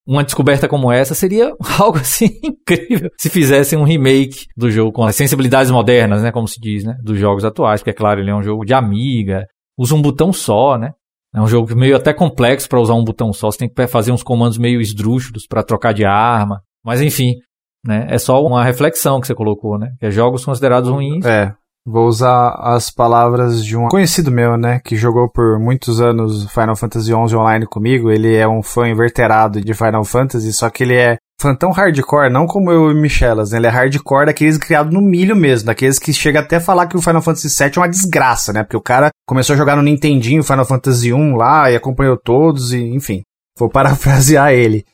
Uma 0.08 0.24
descoberta 0.24 0.68
como 0.68 0.92
essa 0.92 1.14
seria 1.14 1.54
algo 1.80 1.98
assim 1.98 2.40
incrível 2.44 3.12
se 3.20 3.30
fizessem 3.30 3.78
um 3.78 3.84
remake 3.84 4.46
do 4.56 4.72
jogo 4.72 4.92
com 4.92 5.04
as 5.04 5.16
sensibilidades 5.16 5.72
modernas, 5.72 6.24
né, 6.24 6.32
como 6.32 6.48
se 6.48 6.60
diz, 6.60 6.84
né, 6.84 6.96
dos 7.04 7.20
jogos 7.20 7.46
atuais, 7.46 7.82
porque 7.82 7.92
é 7.92 7.94
claro, 7.94 8.20
ele 8.20 8.32
é 8.32 8.36
um 8.36 8.42
jogo 8.42 8.66
de 8.66 8.74
amiga, 8.74 9.46
usa 9.78 9.94
um 9.94 10.02
botão 10.02 10.34
só, 10.34 10.78
né? 10.78 10.94
É 11.34 11.42
um 11.42 11.48
jogo 11.48 11.76
meio 11.76 11.96
até 11.96 12.14
complexo 12.14 12.68
para 12.68 12.80
usar 12.80 12.96
um 12.96 13.04
botão 13.04 13.32
só, 13.32 13.52
você 13.52 13.60
tem 13.60 13.70
que 13.70 13.88
fazer 13.88 14.12
uns 14.12 14.24
comandos 14.24 14.58
meio 14.58 14.82
esdrúxulos 14.82 15.46
para 15.48 15.64
trocar 15.64 15.94
de 15.94 16.06
arma. 16.06 16.62
Mas 16.84 17.02
enfim, 17.02 17.34
né? 17.86 18.08
É 18.10 18.18
só 18.18 18.44
uma 18.44 18.64
reflexão 18.64 19.22
que 19.22 19.28
você 19.28 19.36
colocou, 19.36 19.78
né? 19.78 19.92
Que 20.00 20.08
é 20.08 20.12
jogos 20.12 20.44
considerados 20.44 20.90
ruins. 20.90 21.26
É. 21.26 21.54
Vou 21.86 22.08
usar 22.08 22.50
as 22.62 22.92
palavras 22.92 23.64
de 23.64 23.76
um 23.78 23.88
conhecido 23.88 24.30
meu, 24.30 24.58
né, 24.58 24.80
que 24.84 24.96
jogou 24.96 25.30
por 25.30 25.58
muitos 25.60 26.00
anos 26.00 26.48
Final 26.52 26.76
Fantasy 26.76 27.08
XI 27.08 27.36
online 27.36 27.66
comigo. 27.66 28.12
Ele 28.12 28.36
é 28.36 28.48
um 28.48 28.62
fã 28.62 28.88
inverterado 28.88 29.62
de 29.62 29.74
Final 29.74 30.04
Fantasy, 30.04 30.54
só 30.54 30.70
que 30.70 30.84
ele 30.84 30.96
é 30.96 31.18
fã 31.40 31.56
tão 31.56 31.72
hardcore, 31.72 32.32
não 32.32 32.46
como 32.46 32.72
eu 32.72 32.92
e 32.92 32.94
Michelas, 32.94 33.52
né? 33.52 33.58
Ele 33.58 33.68
é 33.68 33.70
hardcore 33.70 34.26
daqueles 34.26 34.58
criados 34.58 34.94
no 34.94 35.02
milho 35.02 35.36
mesmo, 35.36 35.68
daqueles 35.68 35.98
que 35.98 36.12
chega 36.12 36.42
até 36.42 36.58
a 36.58 36.62
falar 36.62 36.88
que 36.88 36.98
o 36.98 37.02
Final 37.02 37.22
Fantasy 37.22 37.48
VII 37.48 37.72
é 37.76 37.80
uma 37.80 37.90
desgraça, 37.90 38.52
né? 38.52 38.64
Porque 38.64 38.78
o 38.78 38.82
cara 38.82 39.10
começou 39.26 39.54
a 39.54 39.58
jogar 39.58 39.76
no 39.76 39.82
Nintendinho 39.82 40.44
Final 40.44 40.66
Fantasy 40.66 41.14
1 41.14 41.36
lá 41.36 41.72
e 41.72 41.76
acompanhou 41.76 42.18
todos 42.18 42.74
e, 42.74 42.84
enfim, 42.84 43.22
vou 43.58 43.70
parafrasear 43.70 44.52
ele. 44.52 44.86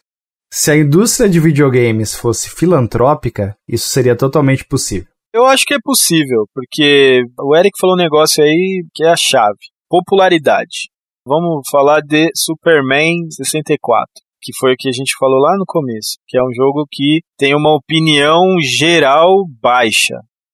Se 0.54 0.72
a 0.72 0.78
indústria 0.78 1.28
de 1.28 1.40
videogames 1.40 2.14
fosse 2.16 2.50
filantrópica, 2.50 3.58
isso 3.68 3.90
seria 3.90 4.16
totalmente 4.16 4.64
possível. 4.64 5.08
Eu 5.34 5.46
acho 5.46 5.66
que 5.66 5.74
é 5.74 5.80
possível, 5.84 6.46
porque 6.54 7.24
o 7.42 7.56
Eric 7.56 7.78
falou 7.80 7.96
um 7.96 8.02
negócio 8.02 8.42
aí 8.44 8.86
que 8.94 9.04
é 9.04 9.10
a 9.10 9.18
chave: 9.18 9.58
popularidade. 9.90 10.90
Vamos 11.28 11.68
falar 11.70 12.02
de 12.02 12.30
Superman 12.36 13.28
64 13.32 14.25
que 14.46 14.56
foi 14.56 14.74
o 14.74 14.76
que 14.78 14.88
a 14.88 14.92
gente 14.92 15.16
falou 15.20 15.40
lá 15.40 15.58
no 15.58 15.66
começo, 15.66 16.20
que 16.28 16.38
é 16.38 16.44
um 16.44 16.54
jogo 16.56 16.86
que 16.92 17.22
tem 17.36 17.56
uma 17.56 17.76
opinião 17.76 18.44
geral 18.62 19.44
baixa. 19.60 20.14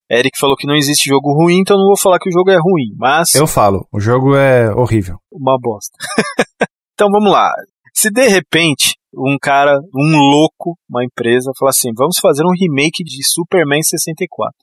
Eric 0.09 0.39
falou 0.39 0.55
que 0.55 0.65
não 0.65 0.75
existe 0.75 1.09
jogo 1.09 1.33
ruim, 1.33 1.59
então 1.59 1.77
não 1.77 1.87
vou 1.87 1.99
falar 1.99 2.17
que 2.19 2.29
o 2.29 2.31
jogo 2.31 2.49
é 2.49 2.57
ruim, 2.57 2.95
mas. 2.97 3.35
Eu 3.35 3.45
falo, 3.45 3.85
o 3.93 3.99
jogo 3.99 4.33
é 4.33 4.73
horrível. 4.73 5.17
Uma 5.29 5.57
bosta. 5.59 5.97
então 6.95 7.09
vamos 7.11 7.31
lá. 7.31 7.51
Se 7.93 8.09
de 8.09 8.27
repente 8.29 8.95
um 9.13 9.37
cara, 9.41 9.77
um 9.93 10.17
louco, 10.17 10.77
uma 10.89 11.03
empresa, 11.03 11.51
fala 11.59 11.71
assim: 11.71 11.89
vamos 11.93 12.17
fazer 12.19 12.43
um 12.43 12.55
remake 12.57 13.03
de 13.03 13.25
Superman 13.25 13.81
64 13.83 14.53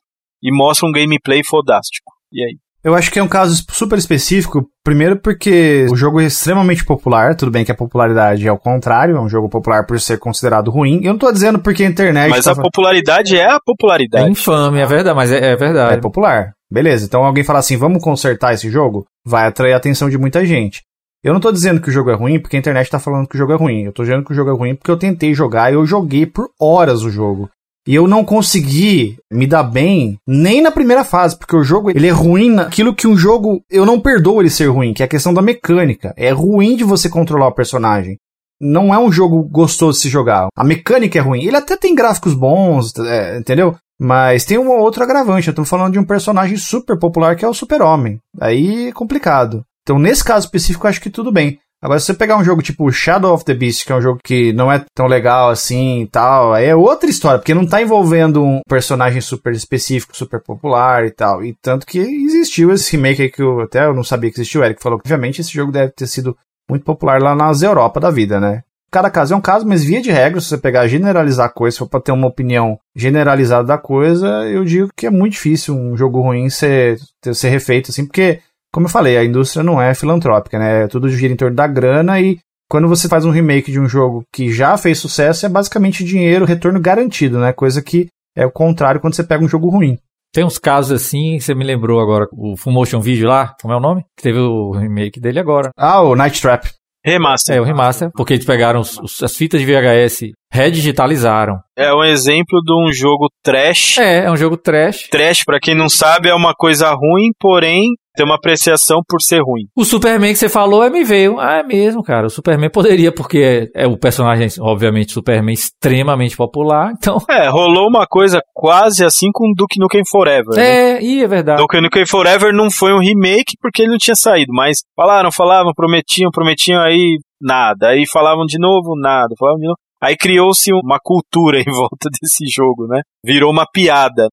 e 0.41 0.51
mostra 0.51 0.87
um 0.87 0.91
gameplay 0.91 1.41
fodástico. 1.45 2.11
E 2.31 2.43
aí? 2.43 2.57
Eu 2.83 2.95
acho 2.95 3.11
que 3.11 3.19
é 3.19 3.23
um 3.23 3.27
caso 3.27 3.61
super 3.69 3.97
específico, 3.97 4.65
primeiro 4.83 5.17
porque 5.17 5.85
o 5.91 5.95
jogo 5.95 6.21
é 6.21 6.25
extremamente 6.25 6.85
popular, 6.85 7.35
tudo 7.35 7.51
bem 7.51 7.65
que 7.65 7.71
a 7.71 7.75
popularidade 7.75 8.47
é 8.47 8.51
o 8.51 8.57
contrário, 8.57 9.17
é 9.17 9.21
um 9.21 9.27
jogo 9.27 9.49
popular 9.49 9.85
por 9.85 9.99
ser 9.99 10.17
considerado 10.17 10.71
ruim. 10.71 11.01
Eu 11.03 11.11
não 11.11 11.19
tô 11.19 11.31
dizendo 11.31 11.59
porque 11.59 11.83
a 11.83 11.87
internet. 11.87 12.29
Mas 12.29 12.45
tá... 12.45 12.53
a 12.53 12.55
popularidade 12.55 13.37
é 13.37 13.49
a 13.49 13.59
popularidade. 13.59 14.25
É 14.25 14.29
infame, 14.29 14.79
é 14.79 14.85
verdade, 14.85 15.15
mas 15.15 15.31
é, 15.31 15.51
é 15.51 15.55
verdade. 15.57 15.95
É 15.95 15.97
popular. 15.97 16.53
Beleza, 16.71 17.05
então 17.05 17.25
alguém 17.25 17.43
fala 17.43 17.59
assim, 17.59 17.75
vamos 17.75 18.01
consertar 18.01 18.53
esse 18.53 18.69
jogo? 18.69 19.05
Vai 19.25 19.47
atrair 19.47 19.73
a 19.73 19.77
atenção 19.77 20.09
de 20.09 20.17
muita 20.17 20.45
gente. 20.45 20.81
Eu 21.21 21.33
não 21.33 21.41
tô 21.41 21.51
dizendo 21.51 21.81
que 21.81 21.89
o 21.89 21.91
jogo 21.91 22.11
é 22.11 22.15
ruim 22.15 22.39
porque 22.39 22.55
a 22.55 22.59
internet 22.59 22.89
tá 22.89 22.97
falando 22.99 23.27
que 23.27 23.35
o 23.35 23.37
jogo 23.37 23.51
é 23.51 23.57
ruim. 23.57 23.83
Eu 23.83 23.91
tô 23.91 24.03
dizendo 24.03 24.23
que 24.23 24.31
o 24.31 24.35
jogo 24.35 24.51
é 24.51 24.53
ruim 24.53 24.75
porque 24.75 24.89
eu 24.89 24.97
tentei 24.97 25.33
jogar 25.33 25.69
e 25.69 25.75
eu 25.75 25.85
joguei 25.85 26.25
por 26.25 26.49
horas 26.59 27.03
o 27.03 27.09
jogo. 27.09 27.49
E 27.87 27.95
eu 27.95 28.07
não 28.07 28.23
consegui 28.23 29.17
me 29.31 29.47
dar 29.47 29.63
bem 29.63 30.17
nem 30.27 30.61
na 30.61 30.71
primeira 30.71 31.03
fase, 31.03 31.37
porque 31.37 31.55
o 31.55 31.63
jogo 31.63 31.89
ele 31.89 32.07
é 32.07 32.11
ruim 32.11 32.51
naquilo 32.51 32.93
que 32.93 33.07
um 33.07 33.17
jogo 33.17 33.63
eu 33.69 33.85
não 33.85 33.99
perdoo 33.99 34.41
ele 34.41 34.49
ser 34.49 34.67
ruim, 34.67 34.93
que 34.93 35.01
é 35.01 35.05
a 35.05 35.09
questão 35.09 35.33
da 35.33 35.41
mecânica. 35.41 36.13
É 36.17 36.31
ruim 36.31 36.75
de 36.75 36.83
você 36.83 37.09
controlar 37.09 37.47
o 37.47 37.55
personagem. 37.55 38.17
Não 38.61 38.93
é 38.93 38.99
um 38.99 39.11
jogo 39.11 39.41
gostoso 39.43 39.97
de 39.97 40.03
se 40.03 40.09
jogar. 40.09 40.49
A 40.55 40.63
mecânica 40.63 41.17
é 41.17 41.21
ruim. 41.21 41.45
Ele 41.45 41.55
até 41.55 41.77
tem 41.77 41.95
gráficos 41.95 42.33
bons, 42.33 42.93
é, 42.99 43.37
entendeu? 43.37 43.75
Mas 43.99 44.43
tem 44.43 44.57
uma 44.57 44.75
outra 44.75 45.05
agravante. 45.05 45.47
Eu 45.47 45.55
tô 45.55 45.63
falando 45.63 45.93
de 45.93 45.99
um 45.99 46.05
personagem 46.05 46.57
super 46.57 46.99
popular 46.99 47.35
que 47.35 47.45
é 47.45 47.47
o 47.47 47.53
Super-Homem. 47.53 48.19
Aí 48.39 48.87
é 48.87 48.91
complicado. 48.91 49.63
Então, 49.81 49.97
nesse 49.97 50.23
caso 50.23 50.45
específico, 50.45 50.85
eu 50.85 50.89
acho 50.89 51.01
que 51.01 51.09
tudo 51.09 51.31
bem. 51.31 51.59
Agora, 51.81 51.99
se 51.99 52.07
você 52.07 52.13
pegar 52.13 52.37
um 52.37 52.43
jogo 52.43 52.61
tipo 52.61 52.91
Shadow 52.91 53.33
of 53.33 53.45
the 53.45 53.53
Beast, 53.53 53.85
que 53.85 53.91
é 53.91 53.95
um 53.95 54.01
jogo 54.01 54.19
que 54.21 54.51
não 54.51 54.69
é 54.69 54.83
tão 54.93 55.07
legal 55.07 55.49
assim 55.49 56.01
e 56.01 56.07
tal, 56.07 56.53
aí 56.53 56.65
é 56.65 56.75
outra 56.75 57.09
história, 57.09 57.39
porque 57.39 57.53
não 57.53 57.65
tá 57.65 57.81
envolvendo 57.81 58.43
um 58.43 58.59
personagem 58.67 59.21
super 59.21 59.53
específico, 59.53 60.15
super 60.15 60.41
popular 60.41 61.05
e 61.05 61.11
tal. 61.11 61.43
E 61.43 61.55
tanto 61.61 61.85
que 61.85 61.99
existiu 61.99 62.71
esse 62.71 62.91
remake 62.91 63.21
aí 63.21 63.31
que 63.31 63.41
eu 63.41 63.61
até 63.61 63.85
eu 63.85 63.93
não 63.93 64.03
sabia 64.03 64.29
que 64.29 64.37
existiu. 64.37 64.59
O 64.59 64.63
Eric 64.65 64.83
falou 64.83 64.99
que, 64.99 65.03
obviamente, 65.03 65.39
esse 65.39 65.53
jogo 65.53 65.71
deve 65.71 65.93
ter 65.93 66.07
sido 66.07 66.37
muito 66.69 66.83
popular 66.83 67.21
lá 67.21 67.33
nas 67.33 67.61
Europa 67.61 67.99
da 67.99 68.11
vida, 68.11 68.39
né? 68.39 68.63
Cada 68.91 69.09
caso 69.09 69.35
é 69.35 69.37
um 69.37 69.41
caso, 69.41 69.67
mas 69.67 69.83
via 69.83 70.01
de 70.01 70.11
regra, 70.11 70.41
se 70.41 70.47
você 70.47 70.57
pegar 70.57 70.87
generalizar 70.87 71.45
a 71.45 71.49
coisa, 71.49 71.75
se 71.75 71.79
for 71.79 71.87
pra 71.87 72.01
ter 72.01 72.11
uma 72.11 72.27
opinião 72.27 72.79
generalizada 72.95 73.63
da 73.63 73.77
coisa, 73.77 74.27
eu 74.49 74.65
digo 74.65 74.89
que 74.97 75.05
é 75.05 75.11
muito 75.11 75.33
difícil 75.33 75.75
um 75.75 75.95
jogo 75.95 76.21
ruim 76.21 76.49
ser, 76.49 76.97
ser 77.33 77.49
refeito 77.49 77.91
assim, 77.91 78.03
porque 78.03 78.39
como 78.71 78.85
eu 78.85 78.91
falei, 78.91 79.17
a 79.17 79.25
indústria 79.25 79.63
não 79.63 79.81
é 79.81 79.93
filantrópica, 79.93 80.59
né? 80.59 80.87
Tudo 80.87 81.09
gira 81.09 81.33
em 81.33 81.37
torno 81.37 81.55
da 81.55 81.67
grana 81.67 82.19
e 82.19 82.37
quando 82.69 82.87
você 82.87 83.09
faz 83.09 83.25
um 83.25 83.31
remake 83.31 83.71
de 83.71 83.79
um 83.79 83.89
jogo 83.89 84.23
que 84.31 84.51
já 84.51 84.77
fez 84.77 84.99
sucesso, 84.99 85.45
é 85.45 85.49
basicamente 85.49 86.03
dinheiro, 86.03 86.45
retorno 86.45 86.79
garantido, 86.79 87.39
né? 87.39 87.51
Coisa 87.51 87.81
que 87.81 88.07
é 88.37 88.45
o 88.45 88.51
contrário 88.51 89.01
quando 89.01 89.15
você 89.15 89.23
pega 89.23 89.43
um 89.43 89.49
jogo 89.49 89.69
ruim. 89.69 89.97
Tem 90.31 90.45
uns 90.45 90.59
casos 90.59 90.91
assim, 90.91 91.39
você 91.39 91.55
me 91.55 91.65
lembrou 91.65 91.99
agora, 91.99 92.27
o 92.31 92.55
Full 92.55 92.71
Motion 92.71 93.01
Video 93.01 93.27
lá, 93.27 93.55
como 93.59 93.73
é 93.73 93.77
o 93.77 93.79
nome? 93.79 94.03
Que 94.15 94.23
teve 94.23 94.37
o 94.37 94.71
remake 94.71 95.19
dele 95.19 95.39
agora. 95.39 95.71
Ah, 95.75 96.01
o 96.01 96.15
Night 96.15 96.39
Trap. 96.39 96.69
Remaster. 97.03 97.55
É, 97.55 97.61
o 97.61 97.63
remaster, 97.63 98.11
porque 98.13 98.33
eles 98.33 98.45
pegaram 98.45 98.81
os, 98.81 98.99
os, 98.99 99.23
as 99.23 99.35
fitas 99.35 99.61
de 99.61 99.65
VHS, 99.65 100.31
redigitalizaram. 100.51 101.57
É 101.75 101.93
um 101.93 102.03
exemplo 102.03 102.61
de 102.61 102.73
um 102.73 102.91
jogo 102.91 103.29
trash. 103.41 103.97
É, 103.97 104.25
é 104.25 104.31
um 104.31 104.37
jogo 104.37 104.57
trash. 104.57 105.07
Trash, 105.09 105.43
para 105.43 105.59
quem 105.59 105.73
não 105.73 105.89
sabe, 105.89 106.29
é 106.29 106.35
uma 106.35 106.53
coisa 106.53 106.89
ruim, 106.91 107.31
porém 107.39 107.85
tem 108.19 108.25
uma 108.25 108.35
apreciação 108.35 108.99
por 109.07 109.21
ser 109.21 109.39
ruim. 109.39 109.63
O 109.73 109.85
Superman 109.85 110.33
que 110.33 110.39
você 110.39 110.49
falou 110.49 110.83
é 110.83 110.89
me 110.89 111.05
veio. 111.05 111.39
Ah, 111.39 111.59
é 111.59 111.63
mesmo, 111.63 112.03
cara. 112.03 112.27
O 112.27 112.29
Superman 112.29 112.69
poderia, 112.69 113.13
porque 113.13 113.69
é, 113.73 113.83
é 113.83 113.87
o 113.87 113.97
personagem, 113.97 114.49
obviamente, 114.59 115.13
Superman 115.13 115.53
extremamente 115.53 116.35
popular, 116.35 116.91
então... 116.91 117.17
É, 117.29 117.47
rolou 117.47 117.87
uma 117.87 118.05
coisa 118.05 118.41
quase 118.53 119.05
assim 119.05 119.27
com 119.31 119.53
Duke 119.55 119.79
Nukem 119.79 120.01
Forever. 120.09 120.57
É, 120.57 120.95
né? 120.95 121.01
e 121.01 121.23
é 121.23 121.27
verdade. 121.27 121.61
Duke 121.61 121.79
Nukem 121.79 122.05
Forever 122.05 122.53
não 122.53 122.69
foi 122.69 122.91
um 122.91 122.99
remake 122.99 123.53
porque 123.61 123.83
ele 123.83 123.91
não 123.91 123.97
tinha 123.97 124.15
saído, 124.15 124.51
mas 124.51 124.79
falaram, 124.93 125.31
falavam, 125.31 125.71
prometiam, 125.73 126.29
prometiam, 126.31 126.81
aí 126.81 127.17
nada. 127.39 127.89
Aí 127.89 128.03
falavam 128.11 128.45
de 128.45 128.59
novo, 128.59 128.99
nada. 128.99 129.33
Falavam 129.39 129.59
de 129.59 129.67
novo. 129.67 129.77
Aí 130.01 130.15
criou-se 130.17 130.71
uma 130.73 130.97
cultura 131.01 131.59
em 131.61 131.71
volta 131.71 132.09
desse 132.21 132.45
jogo, 132.47 132.87
né? 132.87 133.01
Virou 133.23 133.51
uma 133.51 133.65
piada. 133.71 134.27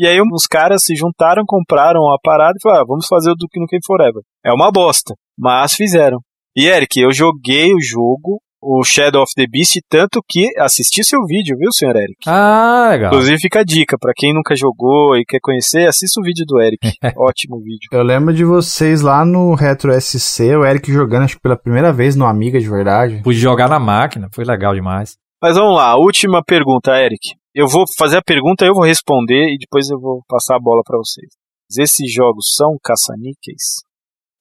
E 0.00 0.06
aí 0.06 0.18
os 0.32 0.46
caras 0.46 0.80
se 0.82 0.96
juntaram, 0.96 1.42
compraram 1.46 2.10
a 2.10 2.16
parada 2.24 2.54
e 2.56 2.62
falaram, 2.62 2.84
ah, 2.84 2.86
vamos 2.88 3.06
fazer 3.06 3.32
o 3.32 3.34
Duke 3.34 3.60
Nukem 3.60 3.80
Forever. 3.84 4.22
É 4.42 4.50
uma 4.50 4.72
bosta, 4.72 5.14
mas 5.38 5.74
fizeram. 5.74 6.20
E 6.56 6.68
Eric, 6.68 6.98
eu 6.98 7.12
joguei 7.12 7.74
o 7.74 7.80
jogo, 7.82 8.40
o 8.62 8.82
Shadow 8.82 9.22
of 9.22 9.30
the 9.36 9.44
Beast, 9.46 9.78
tanto 9.90 10.22
que 10.26 10.58
assisti 10.58 11.04
seu 11.04 11.20
vídeo, 11.26 11.54
viu, 11.58 11.70
senhor 11.70 11.94
Eric? 11.96 12.16
Ah, 12.26 12.88
legal. 12.92 13.12
Inclusive 13.12 13.40
fica 13.40 13.60
a 13.60 13.62
dica, 13.62 13.98
para 14.00 14.14
quem 14.16 14.32
nunca 14.32 14.56
jogou 14.56 15.18
e 15.18 15.24
quer 15.28 15.38
conhecer, 15.42 15.86
assista 15.86 16.18
o 16.18 16.24
vídeo 16.24 16.46
do 16.46 16.58
Eric. 16.58 16.80
Ótimo 17.18 17.58
vídeo. 17.58 17.90
Eu 17.92 18.02
lembro 18.02 18.32
de 18.32 18.42
vocês 18.42 19.02
lá 19.02 19.22
no 19.22 19.54
Retro 19.54 19.92
SC, 20.00 20.56
o 20.56 20.64
Eric 20.64 20.90
jogando, 20.90 21.24
acho 21.24 21.36
que 21.36 21.42
pela 21.42 21.58
primeira 21.58 21.92
vez 21.92 22.16
no 22.16 22.24
Amiga 22.24 22.58
de 22.58 22.70
verdade. 22.70 23.20
Pude 23.22 23.38
jogar 23.38 23.68
na 23.68 23.78
máquina, 23.78 24.30
foi 24.34 24.46
legal 24.46 24.74
demais. 24.74 25.18
Mas 25.42 25.56
vamos 25.56 25.76
lá, 25.76 25.94
última 25.94 26.42
pergunta, 26.42 26.98
Eric. 26.98 27.38
Eu 27.52 27.66
vou 27.66 27.84
fazer 27.98 28.16
a 28.16 28.22
pergunta, 28.22 28.64
eu 28.64 28.74
vou 28.74 28.84
responder 28.84 29.52
e 29.52 29.58
depois 29.58 29.88
eu 29.90 29.98
vou 29.98 30.22
passar 30.28 30.56
a 30.56 30.60
bola 30.60 30.82
para 30.84 30.98
vocês. 30.98 31.28
Esses 31.78 32.12
jogos 32.12 32.54
são 32.56 32.76
caça-níqueis? 32.82 33.82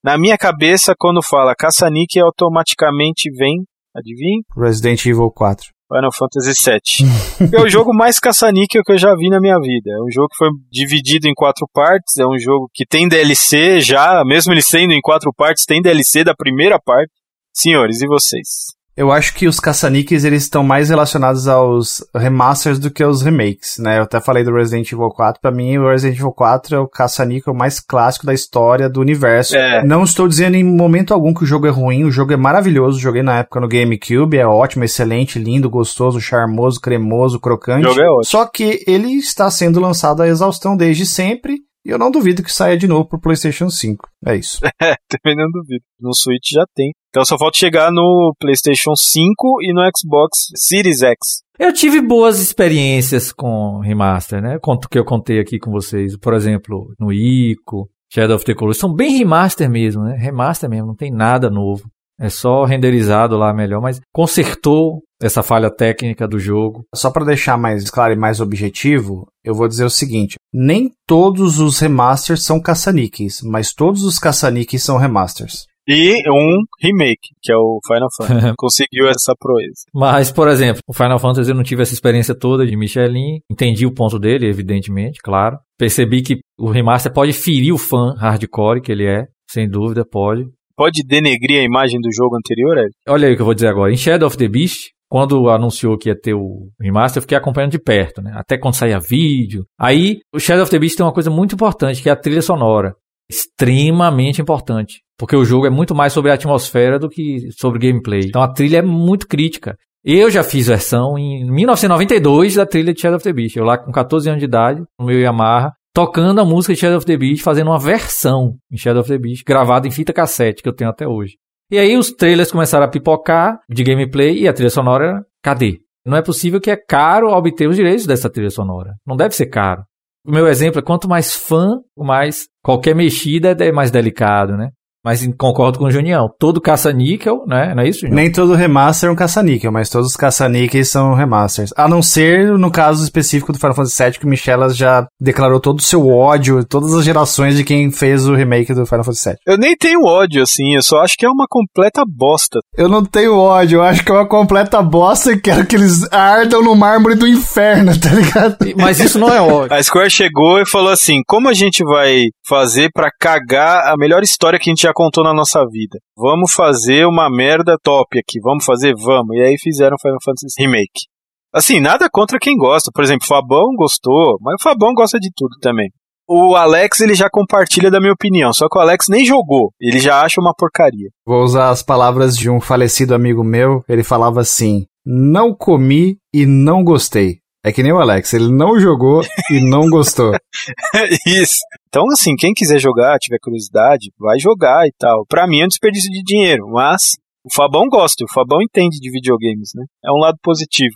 Na 0.04 0.16
minha 0.16 0.38
cabeça, 0.38 0.94
quando 0.98 1.20
fala 1.24 1.56
caça-níquel, 1.56 2.28
automaticamente 2.28 3.32
vem, 3.32 3.64
adivinha? 3.96 4.42
Resident 4.56 5.04
Evil 5.06 5.32
4. 5.32 5.66
Final 5.92 6.12
Fantasy 6.14 6.54
VII. 6.54 7.50
é 7.58 7.62
o 7.62 7.68
jogo 7.68 7.92
mais 7.96 8.20
caça-níquel 8.20 8.84
que 8.84 8.92
eu 8.94 8.98
já 8.98 9.16
vi 9.16 9.28
na 9.28 9.40
minha 9.40 9.60
vida. 9.60 9.90
É 9.90 10.04
um 10.04 10.12
jogo 10.12 10.28
que 10.30 10.38
foi 10.38 10.50
dividido 10.72 11.28
em 11.28 11.34
quatro 11.34 11.68
partes, 11.74 12.16
é 12.20 12.28
um 12.28 12.38
jogo 12.38 12.70
que 12.72 12.86
tem 12.86 13.10
DLC 13.10 13.82
já, 13.82 14.24
mesmo 14.24 14.54
ele 14.54 14.62
sendo 14.62 14.94
em 14.94 15.02
quatro 15.02 15.34
partes, 15.36 15.66
tem 15.66 15.82
DLC 15.82 16.24
da 16.24 16.36
primeira 16.36 16.80
parte. 16.80 17.12
Senhores, 17.52 18.02
e 18.02 18.08
vocês? 18.08 18.79
Eu 19.00 19.14
acho 19.14 19.34
que 19.34 19.48
os 19.48 19.62
caça-níqueis 19.62 20.26
eles 20.26 20.44
estão 20.44 20.62
mais 20.62 20.90
relacionados 20.90 21.48
aos 21.48 22.06
remasters 22.14 22.78
do 22.78 22.92
que 22.92 23.02
aos 23.02 23.22
remakes, 23.22 23.78
né? 23.80 23.98
Eu 23.98 24.04
até 24.04 24.20
falei 24.20 24.44
do 24.44 24.54
Resident 24.54 24.92
Evil 24.92 25.08
4, 25.08 25.42
para 25.42 25.52
mim 25.52 25.78
o 25.78 25.90
Resident 25.90 26.18
Evil 26.18 26.34
4 26.34 26.76
é 26.76 26.80
o 26.80 26.86
caça-níquel 26.86 27.54
mais 27.54 27.80
clássico 27.80 28.26
da 28.26 28.34
história 28.34 28.90
do 28.90 29.00
universo. 29.00 29.56
É. 29.56 29.86
Não 29.86 30.04
estou 30.04 30.28
dizendo 30.28 30.56
em 30.56 30.66
momento 30.66 31.14
algum 31.14 31.34
que 31.34 31.44
o 31.44 31.48
jogo 31.48 31.66
é 31.66 31.70
ruim, 31.70 32.04
o 32.04 32.12
jogo 32.12 32.34
é 32.34 32.36
maravilhoso, 32.36 33.00
joguei 33.00 33.24
na 33.24 33.40
época 33.40 33.62
no 33.62 33.70
GameCube, 33.70 34.38
é 34.38 34.46
ótimo, 34.46 34.84
excelente, 34.84 35.40
lindo, 35.40 35.70
gostoso, 35.70 36.20
charmoso, 36.20 36.82
cremoso, 36.82 37.40
crocante. 37.40 37.88
O 37.88 37.92
jogo 37.92 38.02
é 38.02 38.10
ótimo. 38.10 38.26
Só 38.26 38.46
que 38.48 38.84
ele 38.86 39.14
está 39.14 39.50
sendo 39.50 39.80
lançado 39.80 40.22
a 40.22 40.28
exaustão 40.28 40.76
desde 40.76 41.06
sempre 41.06 41.69
E 41.86 41.90
eu 41.90 41.98
não 41.98 42.12
duvido 42.12 42.44
que 42.44 42.52
saia 42.52 42.78
de 42.78 42.88
novo 42.88 43.08
pro 43.08 43.20
PlayStation 43.20 43.70
5. 43.70 44.08
É 44.26 44.36
isso. 44.36 44.60
É, 44.82 44.96
também 45.10 45.36
não 45.36 45.50
duvido. 45.52 45.84
No 46.00 46.16
Switch 46.16 46.52
já 46.54 46.64
tem. 46.74 46.92
Então 47.10 47.26
só 47.26 47.38
falta 47.38 47.58
chegar 47.58 47.92
no 47.92 48.34
PlayStation 48.40 48.96
5 48.96 49.62
e 49.62 49.74
no 49.74 49.82
Xbox 49.96 50.48
Series 50.56 51.02
X. 51.02 51.44
Eu 51.60 51.74
tive 51.74 52.02
boas 52.02 52.40
experiências 52.40 53.34
com 53.34 53.80
remaster, 53.80 54.42
né? 54.42 54.58
Conto 54.62 54.88
que 54.88 54.98
eu 54.98 55.04
contei 55.04 55.40
aqui 55.40 55.60
com 55.60 55.70
vocês. 55.70 56.18
Por 56.18 56.34
exemplo, 56.34 56.94
no 56.98 57.12
Ico, 57.12 57.90
Shadow 58.12 58.38
of 58.38 58.46
the 58.46 58.56
Colossus. 58.56 58.80
São 58.80 58.94
bem 58.94 59.18
remaster 59.18 59.70
mesmo, 59.70 60.04
né? 60.04 60.16
Remaster 60.18 60.70
mesmo, 60.70 60.88
não 60.88 60.96
tem 60.96 61.12
nada 61.12 61.50
novo. 61.50 61.84
É 62.20 62.30
só 62.30 62.64
renderizado 62.64 63.38
lá 63.38 63.54
melhor, 63.54 63.82
mas 63.82 64.00
consertou 64.14 65.02
essa 65.22 65.44
falha 65.44 65.70
técnica 65.70 66.28
do 66.28 66.40
jogo. 66.40 66.86
Só 66.96 67.12
para 67.12 67.26
deixar 67.26 67.58
mais 67.58 67.90
claro 67.90 68.14
e 68.14 68.18
mais 68.18 68.40
objetivo, 68.40 69.28
eu 69.44 69.54
vou 69.54 69.68
dizer 69.68 69.86
o 69.86 69.90
seguinte: 69.90 70.36
nem 70.54 70.92
todos 71.08 71.60
os 71.60 71.80
remasters 71.80 72.44
são 72.44 72.62
caça-níqueis, 72.62 73.42
mas 73.44 73.74
todos 73.74 74.04
os 74.04 74.20
caça-níqueis 74.20 74.84
são 74.84 74.98
remasters. 74.98 75.68
E 75.92 76.22
um 76.30 76.64
remake, 76.80 77.30
que 77.42 77.52
é 77.52 77.56
o 77.56 77.80
Final 77.88 78.10
Fantasy. 78.16 78.54
Conseguiu 78.56 79.08
essa 79.08 79.34
proeza. 79.40 79.86
Mas, 79.92 80.32
por 80.32 80.48
exemplo, 80.48 80.84
o 80.88 80.94
Final 80.94 81.18
Fantasy 81.18 81.50
eu 81.50 81.56
não 81.56 81.64
tive 81.64 81.82
essa 81.82 81.96
experiência 81.96 82.36
toda 82.36 82.64
de 82.64 82.78
Michelin. 82.78 83.40
Entendi 83.52 83.88
o 83.88 83.94
ponto 83.94 84.20
dele, 84.20 84.48
evidentemente, 84.48 85.20
claro. 85.24 85.58
Percebi 85.80 86.22
que 86.22 86.42
o 86.60 86.70
remaster 86.70 87.12
pode 87.12 87.34
ferir 87.34 87.74
o 87.74 87.78
fã 87.78 88.14
hardcore 88.20 88.82
que 88.82 88.92
ele 88.92 89.08
é, 89.08 89.24
sem 89.50 89.68
dúvida, 89.68 90.06
pode. 90.06 90.46
Pode 90.78 91.04
denegrir 91.04 91.60
a 91.60 91.66
imagem 91.66 92.00
do 92.00 92.10
jogo 92.16 92.38
anterior, 92.38 92.78
Ed? 92.78 92.92
Olha 93.08 93.28
aí 93.28 93.34
o 93.34 93.36
que 93.36 93.42
eu 93.42 93.46
vou 93.46 93.56
dizer 93.56 93.68
agora. 93.68 93.92
Em 93.92 93.98
Shadow 93.98 94.28
of 94.28 94.38
the 94.38 94.48
Beast, 94.48 94.92
quando 95.10 95.50
anunciou 95.50 95.98
que 95.98 96.10
ia 96.10 96.20
ter 96.20 96.36
o 96.36 96.70
remaster, 96.80 97.18
eu 97.18 97.24
fiquei 97.24 97.38
acompanhando 97.38 97.72
de 97.72 97.80
perto, 97.80 98.22
né? 98.22 98.32
Até 98.36 98.58
quando 98.58 98.76
saía 98.76 99.00
vídeo. 99.00 99.66
Aí, 99.78 100.20
o 100.34 100.40
Shadow 100.40 100.64
of 100.64 100.72
the 100.72 100.78
Beast 100.78 100.96
tem 100.96 101.06
uma 101.06 101.14
coisa 101.14 101.32
muito 101.32 101.56
importante, 101.56 102.02
que 102.02 102.10
é 102.10 102.12
a 102.12 102.16
trilha 102.16 102.42
sonora. 102.42 102.94
Extremamente 103.30 104.42
importante. 104.42 105.02
Porque 105.18 105.36
o 105.36 105.44
jogo 105.44 105.66
é 105.66 105.70
muito 105.70 105.96
mais 105.96 106.14
sobre 106.14 106.32
a 106.32 106.36
atmosfera 106.36 107.00
do 107.00 107.10
que 107.10 107.50
sobre 107.60 107.80
gameplay. 107.80 108.22
Então 108.26 108.42
a 108.42 108.54
trilha 108.54 108.78
é 108.78 108.82
muito 108.82 109.28
crítica. 109.28 109.76
Eu 110.06 110.32
já 110.32 110.44
fiz 110.44 110.68
versão 110.68 111.18
em 111.18 111.44
1992 111.52 112.56
da 112.56 112.66
trilha 112.66 112.94
de 112.94 113.02
Shadow 113.02 113.18
of 113.18 113.24
the 113.24 113.34
Beast. 113.34 113.58
Eu 113.58 113.66
lá 113.66 113.78
com 113.78 113.92
14 113.92 114.30
anos 114.30 114.40
de 114.40 114.46
idade, 114.46 114.82
no 114.98 115.06
meu 115.06 115.20
Yamaha, 115.20 115.74
tocando 115.94 116.40
a 116.40 116.46
música 116.46 116.74
de 116.74 116.80
Shadow 116.80 116.98
of 116.98 117.06
the 117.06 117.18
Beast, 117.18 117.44
fazendo 117.44 117.70
uma 117.70 117.80
versão 117.80 118.56
em 118.72 118.78
Shadow 118.78 119.02
of 119.02 119.10
the 119.10 119.18
Beast, 119.18 119.44
gravada 119.46 119.88
em 119.88 119.92
fita 119.92 120.14
cassete, 120.14 120.62
que 120.62 120.70
eu 120.70 120.76
tenho 120.76 120.90
até 120.90 121.08
hoje. 121.08 121.34
E 121.72 121.78
aí 121.78 121.96
os 121.96 122.12
trailers 122.12 122.52
começaram 122.52 122.86
a 122.86 122.90
pipocar 122.90 123.60
de 123.70 123.84
gameplay 123.84 124.40
e 124.40 124.48
a 124.48 124.54
trilha 124.54 124.72
sonora, 124.72 125.24
cadê? 125.44 125.80
Não 126.04 126.18
é 126.18 126.22
possível 126.22 126.60
que 126.60 126.72
é 126.72 126.76
caro 126.76 127.30
obter 127.30 127.68
os 127.68 127.76
direitos 127.76 128.08
dessa 128.08 128.30
trilha 128.30 128.50
sonora. 128.50 128.96
Não 129.06 129.16
deve 129.16 129.36
ser 129.36 129.46
caro. 129.48 129.84
O 130.26 130.32
meu 130.32 130.48
exemplo 130.48 130.80
é 130.80 130.84
quanto 130.84 131.08
mais 131.08 131.36
fã, 131.36 131.80
mais 131.96 132.48
qualquer 132.64 132.96
mexida 132.96 133.56
é 133.60 133.72
mais 133.72 133.92
delicado, 133.92 134.58
né? 134.58 134.70
Mas 135.04 135.26
concordo 135.38 135.80
com 135.80 135.86
o 135.86 135.92
Junião. 135.92 136.30
Todo 136.40 136.62
caça-níquel, 136.62 137.44
né? 137.48 137.74
Não 137.76 137.84
é 137.84 137.90
isso, 137.90 138.02
Junião? 138.02 138.16
Nem 138.16 138.32
todo 138.32 138.54
remaster 138.54 139.10
é 139.10 139.12
um 139.12 139.16
caça-níquel, 139.16 139.72
mas 139.72 139.90
todos 139.90 140.10
os 140.10 140.16
caça-níqueis 140.16 140.90
são 140.90 141.14
remasters. 141.14 141.74
A 141.76 141.88
não 141.88 142.02
ser 142.02 142.58
no 142.58 142.72
caso 142.72 143.04
específico 143.04 143.54
do 143.54 143.60
Final 143.60 143.76
Fantasy 143.76 144.04
VII, 144.04 144.20
que 144.20 144.26
o 144.26 144.30
Michelas 144.30 144.76
já 144.76 145.08
declarou 145.20 145.60
todo 145.60 145.80
o 145.80 145.84
seu 145.84 146.08
ódio, 146.08 146.66
todas 146.66 146.94
as 146.94 147.06
gerações 147.06 147.56
de 147.56 147.64
quem 147.64 147.92
fez 147.92 148.28
o 148.28 148.36
remake 148.36 148.74
do 148.74 148.86
Final 148.86 149.04
Fantasy 149.04 149.30
VII. 149.30 149.38
Eu 149.48 149.58
nem 149.58 149.76
tenho 149.76 150.04
ódio, 150.04 150.44
assim, 150.44 150.76
eu 150.76 150.84
só 150.84 151.00
acho 151.00 151.16
que 151.18 151.26
é 151.26 151.30
uma 151.30 151.46
completa 151.50 152.04
bosta. 152.08 152.60
Eu 152.78 152.90
não 152.90 153.04
tenho 153.04 153.38
ódio, 153.38 153.78
eu 153.78 153.84
acho 153.84 154.04
que 154.04 154.12
é 154.12 154.16
uma 154.16 154.28
completa 154.28 154.82
bosta 154.82 155.32
e 155.32 155.40
quero 155.40 155.66
que 155.66 155.76
eles 155.76 156.12
ardam 156.12 156.64
no 156.64 156.76
mármore 156.76 157.16
do 157.16 157.28
inferno, 157.28 157.92
tá 158.00 158.10
ligado? 158.10 158.58
Mas 158.78 159.00
isso 159.00 159.18
não 159.18 159.34
é 159.34 159.42
ódio. 159.42 159.74
A 159.76 159.82
Square 159.82 160.10
chegou 160.10 160.60
e 160.60 160.70
falou 160.70 160.92
assim: 160.92 161.22
como 161.28 161.48
a 161.48 161.54
gente 161.54 161.84
vai 161.84 162.26
fazer 162.48 162.90
para 162.94 163.12
cagar 163.20 163.88
a 163.88 163.96
melhor 163.98 164.24
história 164.24 164.60
que 164.60 164.70
a 164.70 164.72
gente 164.72 164.82
já 164.82 164.89
contou 164.94 165.24
na 165.24 165.34
nossa 165.34 165.66
vida. 165.70 166.00
Vamos 166.18 166.52
fazer 166.54 167.06
uma 167.06 167.30
merda 167.30 167.76
top 167.84 168.20
aqui, 168.20 168.40
vamos 168.42 168.66
fazer, 168.66 168.94
vamos. 168.96 169.36
E 169.36 169.42
aí 169.42 169.56
fizeram 169.60 169.98
Final 170.02 170.20
Fantasy 170.24 170.56
Remake. 170.60 171.08
Assim, 171.54 171.80
nada 171.80 172.08
contra 172.12 172.38
quem 172.40 172.56
gosta. 172.56 172.92
Por 172.94 173.04
exemplo, 173.04 173.26
o 173.26 173.28
Fabão 173.28 173.76
gostou, 173.76 174.38
mas 174.42 174.56
o 174.60 174.64
Fabão 174.64 174.94
gosta 174.94 175.20
de 175.20 175.30
tudo 175.36 175.56
também. 175.62 175.90
O 176.32 176.56
Alex, 176.56 177.02
ele 177.02 177.16
já 177.16 177.28
compartilha 177.28 177.90
da 177.90 178.00
minha 178.00 178.14
opinião, 178.14 178.54
só 178.54 178.68
que 178.70 178.78
o 178.78 178.82
Alex 178.82 179.08
nem 179.10 179.26
jogou, 179.26 179.72
ele 179.82 180.00
já 180.00 180.22
acha 180.22 180.40
uma 180.40 180.54
porcaria. 180.56 181.10
Vou 181.26 181.42
usar 181.42 181.72
as 181.72 181.82
palavras 181.82 182.38
de 182.38 182.52
um 182.52 182.62
falecido 182.62 183.16
amigo 183.16 183.44
meu, 183.44 183.84
ele 183.90 184.04
falava 184.04 184.40
assim: 184.40 184.86
"Não 185.04 185.56
comi 185.56 186.18
e 186.32 186.46
não 186.46 186.84
gostei". 186.84 187.40
É 187.66 187.72
que 187.74 187.82
nem 187.82 187.92
o 187.92 188.00
Alex, 188.00 188.32
ele 188.34 188.50
não 188.50 188.80
jogou 188.80 189.22
e 189.50 189.60
não 189.60 189.90
gostou. 189.90 190.32
Isso. 191.26 191.60
Então, 191.90 192.06
assim, 192.12 192.36
quem 192.36 192.54
quiser 192.54 192.80
jogar, 192.80 193.18
tiver 193.18 193.40
curiosidade, 193.42 194.12
vai 194.20 194.40
jogar 194.40 194.88
e 194.88 194.94
tal. 194.98 195.26
Pra 195.28 195.48
mim 195.48 195.62
é 195.62 195.66
um 195.66 195.68
desperdício 195.68 196.12
de 196.12 196.22
dinheiro, 196.24 196.70
mas 196.70 197.18
o 197.44 197.54
Fabão 197.54 197.88
gosta, 197.90 198.24
o 198.24 198.32
Fabão 198.32 198.62
entende 198.62 199.00
de 199.00 199.12
videogames, 199.12 199.72
né? 199.76 199.86
É 200.06 200.12
um 200.12 200.20
lado 200.20 200.38
positivo. 200.44 200.94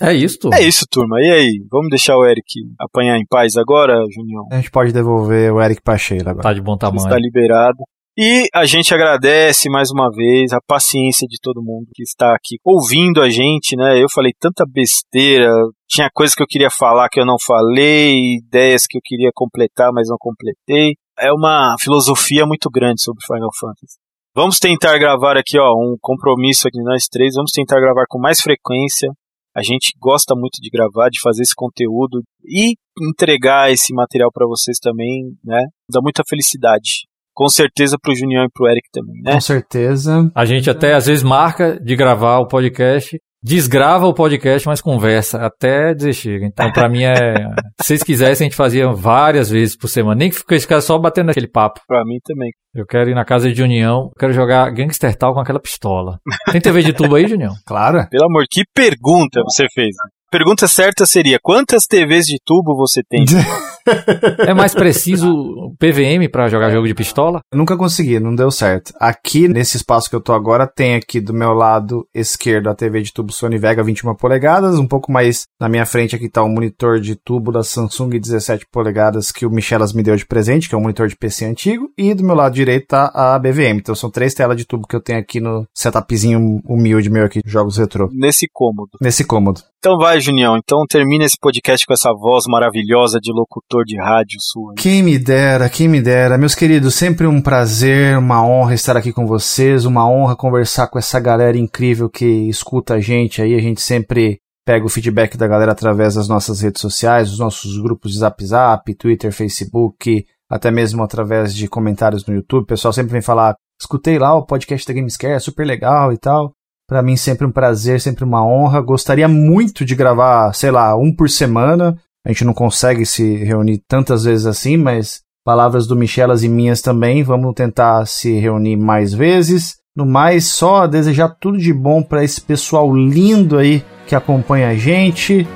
É 0.00 0.12
isso, 0.12 0.38
turma. 0.38 0.56
É 0.56 0.62
isso, 0.62 0.84
turma. 0.90 1.20
E 1.20 1.30
aí, 1.30 1.66
vamos 1.70 1.90
deixar 1.90 2.16
o 2.16 2.26
Eric 2.26 2.44
apanhar 2.78 3.16
em 3.18 3.26
paz 3.28 3.56
agora, 3.56 3.94
Junião? 4.12 4.48
A 4.50 4.56
gente 4.56 4.70
pode 4.70 4.92
devolver 4.92 5.52
o 5.52 5.62
Eric 5.62 5.80
pra 5.80 5.96
Sheila 5.96 6.30
agora. 6.30 6.42
Tá 6.42 6.52
de 6.52 6.60
bom 6.60 6.76
tamanho. 6.76 7.04
Está 7.04 7.16
liberado. 7.16 7.78
E 8.16 8.46
a 8.52 8.66
gente 8.66 8.92
agradece 8.92 9.70
mais 9.70 9.90
uma 9.90 10.10
vez 10.10 10.52
a 10.52 10.60
paciência 10.60 11.26
de 11.26 11.38
todo 11.40 11.62
mundo 11.62 11.86
que 11.94 12.02
está 12.02 12.34
aqui 12.34 12.58
ouvindo 12.62 13.22
a 13.22 13.30
gente, 13.30 13.74
né? 13.74 13.98
Eu 14.02 14.06
falei 14.12 14.32
tanta 14.38 14.66
besteira, 14.70 15.50
tinha 15.88 16.10
coisas 16.12 16.34
que 16.34 16.42
eu 16.42 16.46
queria 16.46 16.68
falar 16.70 17.08
que 17.08 17.18
eu 17.18 17.24
não 17.24 17.36
falei, 17.42 18.36
ideias 18.36 18.82
que 18.86 18.98
eu 18.98 19.00
queria 19.02 19.30
completar, 19.34 19.90
mas 19.94 20.08
não 20.08 20.18
completei. 20.20 20.92
É 21.18 21.32
uma 21.32 21.74
filosofia 21.80 22.44
muito 22.44 22.68
grande 22.68 23.02
sobre 23.02 23.24
Final 23.24 23.48
Fantasy. 23.58 23.96
Vamos 24.34 24.58
tentar 24.58 24.98
gravar 24.98 25.38
aqui, 25.38 25.58
ó, 25.58 25.72
um 25.72 25.96
compromisso 25.98 26.68
aqui 26.68 26.82
nós 26.82 27.04
três. 27.10 27.32
Vamos 27.34 27.50
tentar 27.50 27.80
gravar 27.80 28.04
com 28.10 28.20
mais 28.20 28.42
frequência. 28.42 29.08
A 29.56 29.62
gente 29.62 29.94
gosta 29.98 30.34
muito 30.34 30.60
de 30.60 30.68
gravar, 30.68 31.08
de 31.08 31.18
fazer 31.18 31.44
esse 31.44 31.54
conteúdo 31.54 32.22
e 32.44 32.74
entregar 33.08 33.72
esse 33.72 33.94
material 33.94 34.30
para 34.30 34.46
vocês 34.46 34.76
também, 34.78 35.34
né? 35.42 35.64
Dá 35.90 36.00
muita 36.02 36.22
felicidade 36.28 37.10
com 37.34 37.48
certeza 37.48 37.96
pro 38.00 38.14
Junião 38.14 38.44
e 38.44 38.50
pro 38.52 38.68
Eric 38.68 38.88
também, 38.92 39.20
né? 39.22 39.32
Com 39.32 39.40
certeza. 39.40 40.30
A 40.34 40.44
gente 40.44 40.70
até 40.70 40.94
às 40.94 41.06
vezes 41.06 41.22
marca 41.22 41.78
de 41.80 41.96
gravar 41.96 42.38
o 42.38 42.46
podcast, 42.46 43.18
desgrava 43.42 44.06
o 44.06 44.14
podcast, 44.14 44.68
mas 44.68 44.80
conversa 44.80 45.38
até 45.38 45.94
dizer 45.94 46.12
chega. 46.12 46.46
Então, 46.46 46.70
pra 46.70 46.88
mim 46.88 47.02
é. 47.02 47.14
Se 47.82 47.88
vocês 47.88 48.02
quisessem, 48.02 48.46
a 48.46 48.48
gente 48.48 48.56
fazia 48.56 48.92
várias 48.92 49.50
vezes 49.50 49.76
por 49.76 49.88
semana. 49.88 50.14
Nem 50.14 50.30
que 50.30 50.54
esse 50.54 50.68
cara 50.68 50.80
só 50.80 50.98
batendo 50.98 51.26
naquele 51.26 51.48
papo. 51.48 51.80
Pra 51.86 52.04
mim 52.04 52.18
também. 52.24 52.50
Eu 52.74 52.86
quero 52.86 53.10
ir 53.10 53.14
na 53.14 53.24
casa 53.24 53.52
de 53.52 53.62
União, 53.62 54.10
quero 54.18 54.32
jogar 54.32 54.70
Gangster 54.70 55.14
Tal 55.16 55.34
com 55.34 55.40
aquela 55.40 55.60
pistola. 55.60 56.18
Tem 56.50 56.60
TV 56.60 56.82
de 56.82 56.92
tubo 56.92 57.16
aí, 57.16 57.26
Junião? 57.26 57.52
Claro. 57.66 58.06
Pelo 58.08 58.26
amor, 58.26 58.44
que 58.50 58.62
pergunta 58.74 59.42
você 59.44 59.66
fez. 59.74 59.94
Pergunta 60.32 60.66
certa 60.66 61.04
seria: 61.04 61.38
quantas 61.42 61.84
TVs 61.84 62.24
de 62.24 62.38
tubo 62.42 62.74
você 62.74 63.02
tem? 63.06 63.26
é 64.46 64.54
mais 64.54 64.74
preciso 64.74 65.74
PVM 65.78 66.30
para 66.30 66.48
jogar 66.48 66.70
jogo 66.70 66.86
de 66.86 66.94
pistola? 66.94 67.40
Eu 67.52 67.58
nunca 67.58 67.76
consegui, 67.76 68.18
não 68.20 68.34
deu 68.34 68.50
certo. 68.50 68.92
Aqui, 68.98 69.48
nesse 69.48 69.76
espaço 69.76 70.08
que 70.08 70.16
eu 70.16 70.20
tô 70.20 70.32
agora, 70.32 70.66
tem 70.66 70.94
aqui 70.94 71.20
do 71.20 71.34
meu 71.34 71.52
lado 71.52 72.06
esquerdo 72.14 72.68
a 72.68 72.74
TV 72.74 73.02
de 73.02 73.12
tubo 73.12 73.32
Sony 73.32 73.58
Vega 73.58 73.82
21 73.82 74.14
polegadas, 74.14 74.78
um 74.78 74.86
pouco 74.86 75.10
mais 75.10 75.44
na 75.60 75.68
minha 75.68 75.86
frente 75.86 76.14
aqui 76.14 76.28
tá 76.28 76.42
o 76.42 76.46
um 76.46 76.52
monitor 76.52 77.00
de 77.00 77.16
tubo 77.16 77.52
da 77.52 77.62
Samsung 77.62 78.18
17 78.18 78.66
polegadas 78.70 79.32
que 79.32 79.46
o 79.46 79.50
Michelas 79.50 79.92
me 79.92 80.02
deu 80.02 80.16
de 80.16 80.26
presente, 80.26 80.68
que 80.68 80.74
é 80.74 80.78
um 80.78 80.82
monitor 80.82 81.08
de 81.08 81.16
PC 81.16 81.44
antigo, 81.44 81.90
e 81.96 82.14
do 82.14 82.24
meu 82.24 82.34
lado 82.34 82.54
direito 82.54 82.86
tá 82.88 83.10
a 83.14 83.38
BVM. 83.38 83.78
Então 83.78 83.94
são 83.94 84.10
três 84.10 84.34
telas 84.34 84.56
de 84.56 84.64
tubo 84.64 84.86
que 84.86 84.96
eu 84.96 85.00
tenho 85.02 85.18
aqui 85.18 85.40
no 85.40 85.66
setupzinho 85.74 86.60
humilde 86.64 87.10
meu 87.10 87.24
aqui, 87.24 87.40
de 87.44 87.50
jogos 87.50 87.78
retrô. 87.78 88.08
Nesse 88.12 88.46
cômodo. 88.52 88.90
Nesse 89.00 89.24
cômodo. 89.24 89.60
Então 89.78 89.98
vai, 89.98 90.20
Junião. 90.22 90.56
Então 90.56 90.84
termina 90.88 91.24
esse 91.24 91.36
podcast 91.38 91.84
com 91.84 91.92
essa 91.92 92.12
voz 92.12 92.44
maravilhosa 92.48 93.18
de 93.20 93.32
locutor 93.32 93.84
de 93.84 94.00
rádio 94.00 94.38
sua. 94.40 94.74
Quem 94.76 95.02
me 95.02 95.18
dera, 95.18 95.68
quem 95.68 95.88
me 95.88 96.00
dera. 96.00 96.38
Meus 96.38 96.54
queridos, 96.54 96.94
sempre 96.94 97.26
um 97.26 97.42
prazer, 97.42 98.16
uma 98.16 98.46
honra 98.46 98.74
estar 98.74 98.96
aqui 98.96 99.12
com 99.12 99.26
vocês, 99.26 99.84
uma 99.84 100.08
honra 100.08 100.36
conversar 100.36 100.86
com 100.86 100.98
essa 100.98 101.20
galera 101.20 101.58
incrível 101.58 102.08
que 102.08 102.24
escuta 102.48 102.94
a 102.94 103.00
gente 103.00 103.42
aí. 103.42 103.54
A 103.54 103.60
gente 103.60 103.80
sempre 103.80 104.38
pega 104.64 104.86
o 104.86 104.88
feedback 104.88 105.36
da 105.36 105.48
galera 105.48 105.72
através 105.72 106.14
das 106.14 106.28
nossas 106.28 106.60
redes 106.60 106.80
sociais, 106.80 107.30
os 107.30 107.38
nossos 107.38 107.76
grupos 107.78 108.12
de 108.12 108.18
Zap 108.18 108.44
Zap, 108.44 108.94
Twitter, 108.94 109.32
Facebook, 109.32 110.24
até 110.48 110.70
mesmo 110.70 111.02
através 111.02 111.54
de 111.54 111.68
comentários 111.68 112.24
no 112.26 112.34
YouTube. 112.34 112.62
O 112.62 112.66
pessoal 112.66 112.92
sempre 112.92 113.12
vem 113.12 113.22
falar, 113.22 113.56
escutei 113.80 114.18
lá 114.18 114.34
o 114.34 114.46
podcast 114.46 114.86
da 114.86 114.94
Gamescare, 114.94 115.34
é 115.34 115.40
super 115.40 115.66
legal 115.66 116.12
e 116.12 116.18
tal. 116.18 116.54
Para 116.92 117.00
mim 117.00 117.16
sempre 117.16 117.46
um 117.46 117.50
prazer, 117.50 118.02
sempre 118.02 118.22
uma 118.22 118.46
honra. 118.46 118.78
Gostaria 118.82 119.26
muito 119.26 119.82
de 119.82 119.94
gravar, 119.94 120.52
sei 120.52 120.70
lá, 120.70 120.94
um 120.94 121.10
por 121.10 121.30
semana. 121.30 121.96
A 122.22 122.28
gente 122.28 122.44
não 122.44 122.52
consegue 122.52 123.06
se 123.06 123.34
reunir 123.36 123.82
tantas 123.88 124.24
vezes 124.24 124.44
assim, 124.44 124.76
mas 124.76 125.22
palavras 125.42 125.86
do 125.86 125.96
Michelas 125.96 126.42
e 126.42 126.50
minhas 126.50 126.82
também. 126.82 127.22
Vamos 127.22 127.54
tentar 127.54 128.04
se 128.04 128.38
reunir 128.38 128.76
mais 128.76 129.14
vezes. 129.14 129.76
No 129.96 130.04
mais, 130.04 130.44
só 130.48 130.86
desejar 130.86 131.30
tudo 131.40 131.56
de 131.56 131.72
bom 131.72 132.02
para 132.02 132.22
esse 132.22 132.42
pessoal 132.42 132.94
lindo 132.94 133.56
aí 133.56 133.82
que 134.06 134.14
acompanha 134.14 134.68
a 134.68 134.74
gente. 134.74 135.48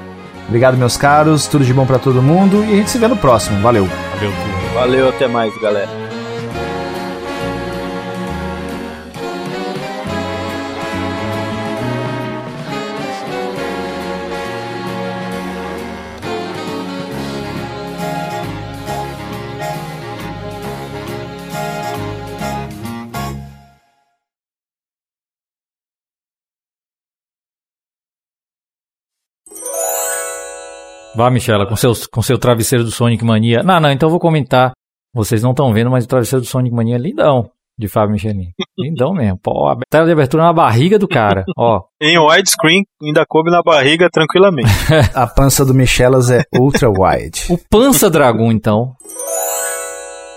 Obrigado, 0.48 0.78
meus 0.78 0.96
caros. 0.96 1.46
Tudo 1.46 1.66
de 1.66 1.74
bom 1.74 1.84
para 1.84 1.98
todo 1.98 2.22
mundo 2.22 2.64
e 2.64 2.72
a 2.72 2.76
gente 2.76 2.88
se 2.88 2.96
vê 2.96 3.08
no 3.08 3.16
próximo. 3.18 3.60
Valeu. 3.60 3.84
Valeu, 3.84 4.30
tudo. 4.30 4.74
Valeu, 4.74 5.08
até 5.10 5.28
mais, 5.28 5.54
galera. 5.60 6.05
Vá, 31.16 31.30
Michela, 31.30 31.66
com, 31.66 31.74
seus, 31.74 32.06
com 32.06 32.20
seu 32.20 32.38
travesseiro 32.38 32.84
do 32.84 32.90
Sonic 32.90 33.24
Mania. 33.24 33.62
Não, 33.62 33.80
não, 33.80 33.90
então 33.90 34.06
eu 34.06 34.10
vou 34.10 34.20
comentar. 34.20 34.72
Vocês 35.14 35.42
não 35.42 35.52
estão 35.52 35.72
vendo, 35.72 35.90
mas 35.90 36.04
o 36.04 36.08
travesseiro 36.08 36.42
do 36.42 36.46
Sonic 36.46 36.76
Mania 36.76 36.96
é 36.96 36.98
lindão. 36.98 37.50
De 37.78 37.88
Fábio 37.88 38.12
Michelin. 38.12 38.50
Lindão 38.78 39.12
mesmo. 39.12 39.38
Pô, 39.42 39.68
a 39.68 39.76
tela 39.90 40.06
de 40.06 40.12
abertura 40.12 40.44
na 40.44 40.52
barriga 40.52 40.98
do 40.98 41.08
cara. 41.08 41.44
Ó. 41.56 41.82
Em 42.00 42.18
widescreen, 42.18 42.84
ainda 43.02 43.24
coube 43.26 43.50
na 43.50 43.62
barriga 43.62 44.08
tranquilamente. 44.10 44.70
A 45.14 45.26
pança 45.26 45.64
do 45.64 45.74
Michelas 45.74 46.30
é 46.30 46.42
ultra 46.58 46.88
wide. 46.88 47.46
O 47.50 47.58
Pança 47.70 48.08
Dragon, 48.08 48.50
então. 48.50 48.94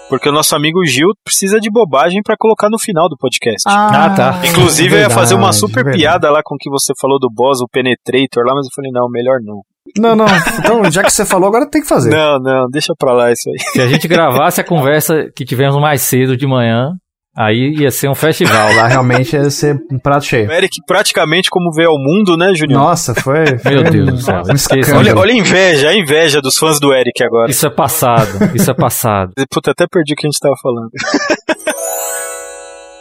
Porque 0.10 0.27
o 0.27 0.34
nosso 0.34 0.56
amigo 0.56 0.84
Gil 0.85 1.10
precisa 1.23 1.60
de 1.60 1.69
bobagem 1.69 2.22
pra 2.23 2.35
colocar 2.38 2.69
no 2.69 2.80
final 2.80 3.07
do 3.07 3.15
podcast. 3.18 3.64
Ah, 3.68 4.10
tá. 4.10 4.41
Inclusive, 4.45 4.95
eu 4.95 4.99
ia 4.99 5.10
fazer 5.10 5.35
uma 5.35 5.51
verdade, 5.51 5.60
super 5.60 5.84
verdade. 5.84 5.97
piada 5.97 6.30
lá 6.31 6.41
com 6.43 6.56
o 6.56 6.57
que 6.57 6.69
você 6.69 6.93
falou 6.99 7.19
do 7.19 7.30
boss, 7.30 7.61
o 7.61 7.68
Penetrator 7.72 8.43
lá, 8.45 8.53
mas 8.56 8.65
eu 8.65 8.72
falei, 8.76 8.91
não, 8.91 9.07
melhor 9.10 9.39
não. 9.41 9.61
Não, 9.98 10.16
não. 10.16 10.26
Então, 10.57 10.91
já 10.91 11.03
que 11.03 11.11
você 11.11 11.26
falou, 11.26 11.48
agora 11.49 11.70
tem 11.70 11.82
que 11.82 11.88
fazer. 11.88 12.10
Não, 12.10 12.40
não, 12.40 12.68
deixa 12.70 12.94
pra 12.98 13.14
lá 13.14 13.32
isso 13.32 13.49
aí. 13.49 13.60
Se 13.74 13.82
a 13.82 13.88
gente 13.88 14.07
gravasse 14.07 14.61
a 14.61 14.64
conversa 14.64 15.30
que 15.36 15.45
tivemos 15.45 15.80
mais 15.80 16.02
cedo 16.02 16.36
de 16.38 16.45
manhã, 16.45 16.91
aí 17.36 17.74
ia 17.78 17.90
ser 17.91 18.10
um 18.10 18.16
festival. 18.16 18.74
Lá 18.76 18.88
realmente 18.88 19.36
ia 19.36 19.49
ser 19.49 19.76
um 19.91 19.99
prato 19.99 20.26
cheio. 20.26 20.49
O 20.49 20.52
Eric 20.52 20.76
praticamente 20.86 21.49
como 21.49 21.72
veio 21.74 21.90
ao 21.90 21.98
mundo, 21.98 22.36
né, 22.38 22.53
Juninho? 22.53 22.80
Nossa, 22.80 23.14
foi. 23.16 23.45
Meu 23.66 23.84
Deus 23.84 24.10
do 24.11 24.18
céu. 24.22 24.41
um. 24.41 24.98
Olha, 24.98 25.18
olha 25.18 25.34
a 25.34 25.38
inveja, 25.38 25.90
a 25.90 25.95
inveja 25.95 26.41
dos 26.41 26.57
fãs 26.57 26.80
do 26.80 26.94
Eric 26.94 27.24
agora. 27.24 27.49
Isso 27.49 27.66
é 27.66 27.70
passado. 27.70 28.30
Isso 28.56 28.70
é 28.70 28.74
passado. 28.74 29.32
Puta, 29.52 29.72
até 29.72 29.86
perdi 29.90 30.14
o 30.14 30.16
que 30.16 30.28
a 30.28 30.30
gente 30.30 30.40
tava 30.40 30.56
falando. 30.61 30.90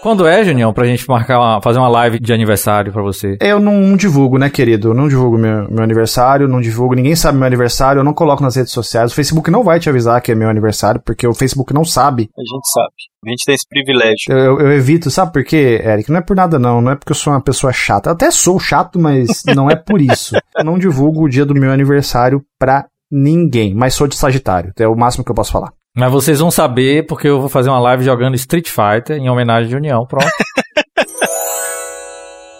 Quando 0.01 0.29
é, 0.29 0.45
Junião, 0.45 0.73
pra 0.73 0.87
gente 0.87 1.09
marcar 1.09 1.41
uma, 1.41 1.61
fazer 1.61 1.79
uma 1.81 1.89
live 1.89 2.21
de 2.21 2.33
aniversário 2.33 2.93
pra 2.93 3.03
você? 3.03 3.37
Eu 3.41 3.59
não, 3.59 3.81
não 3.81 3.97
divulgo, 3.97 4.39
né, 4.39 4.49
querido? 4.49 4.91
Eu 4.91 4.95
não 4.95 5.09
divulgo 5.09 5.37
meu, 5.37 5.69
meu 5.69 5.83
aniversário, 5.83 6.47
não 6.47 6.61
divulgo, 6.61 6.95
ninguém 6.95 7.17
sabe 7.17 7.37
meu 7.37 7.47
aniversário, 7.49 7.99
eu 7.99 8.05
não 8.05 8.15
coloco 8.15 8.41
nas 8.43 8.55
redes 8.55 8.73
sociais. 8.73 9.11
O 9.11 9.15
Facebook 9.15 9.51
não 9.51 9.65
vai 9.65 9.81
te 9.81 9.89
avisar 9.91 10.21
que 10.23 10.31
é 10.31 10.37
meu 10.37 10.49
aniversário, 10.49 11.03
porque 11.05 11.27
o 11.27 11.35
Facebook 11.35 11.75
não 11.75 11.85
sabe. 11.85 12.31
A 12.39 12.41
gente 12.41 12.71
sabe. 12.73 12.93
A 13.27 13.31
gente 13.31 13.45
tem 13.45 13.55
esse 13.57 13.67
privilégio. 13.69 14.17
Eu, 14.31 14.39
eu- 14.39 14.61
eu 14.61 14.73
evito, 14.73 15.11
sabe 15.11 15.33
por 15.33 15.43
quê, 15.45 15.83
Eric? 15.85 16.09
Não 16.11 16.19
é 16.19 16.23
por 16.23 16.37
nada, 16.37 16.61
não. 16.61 16.81
Não 16.81 16.93
é 16.93 16.95
porque 16.95 17.11
eu 17.11 17.17
sou 17.17 17.33
uma 17.33 17.43
pessoa 17.43 17.73
chata. 17.73 18.09
Eu 18.11 18.13
até 18.15 18.31
sou 18.31 18.59
chato, 18.61 19.01
mas 19.01 19.27
não 19.55 19.69
é 19.69 19.75
por 19.75 20.01
isso. 20.01 20.37
Eu 20.57 20.65
não 20.65 20.79
divulgo 20.79 21.25
o 21.25 21.29
dia 21.29 21.45
do 21.45 21.55
meu 21.55 21.73
aniversário 21.73 22.41
pra 22.57 22.87
ninguém, 23.11 23.75
mas 23.75 23.95
sou 23.95 24.07
de 24.07 24.15
Sagitário. 24.15 24.73
É 24.79 24.87
o 24.87 24.95
máximo 24.97 25.25
que 25.25 25.31
eu 25.31 25.35
posso 25.35 25.51
falar. 25.51 25.73
Mas 25.99 26.13
vocês 26.13 26.39
vão 26.39 26.51
saber 26.51 27.07
porque 27.07 27.29
eu 27.29 27.41
vou 27.41 27.49
fazer 27.49 27.69
uma 27.71 27.81
live 27.81 28.05
jogando 28.05 28.35
Street 28.37 28.69
Fighter 28.69 29.17
em 29.17 29.29
homenagem 29.29 29.69
de 29.69 29.77
União. 29.77 30.07
Pronto. 30.07 30.27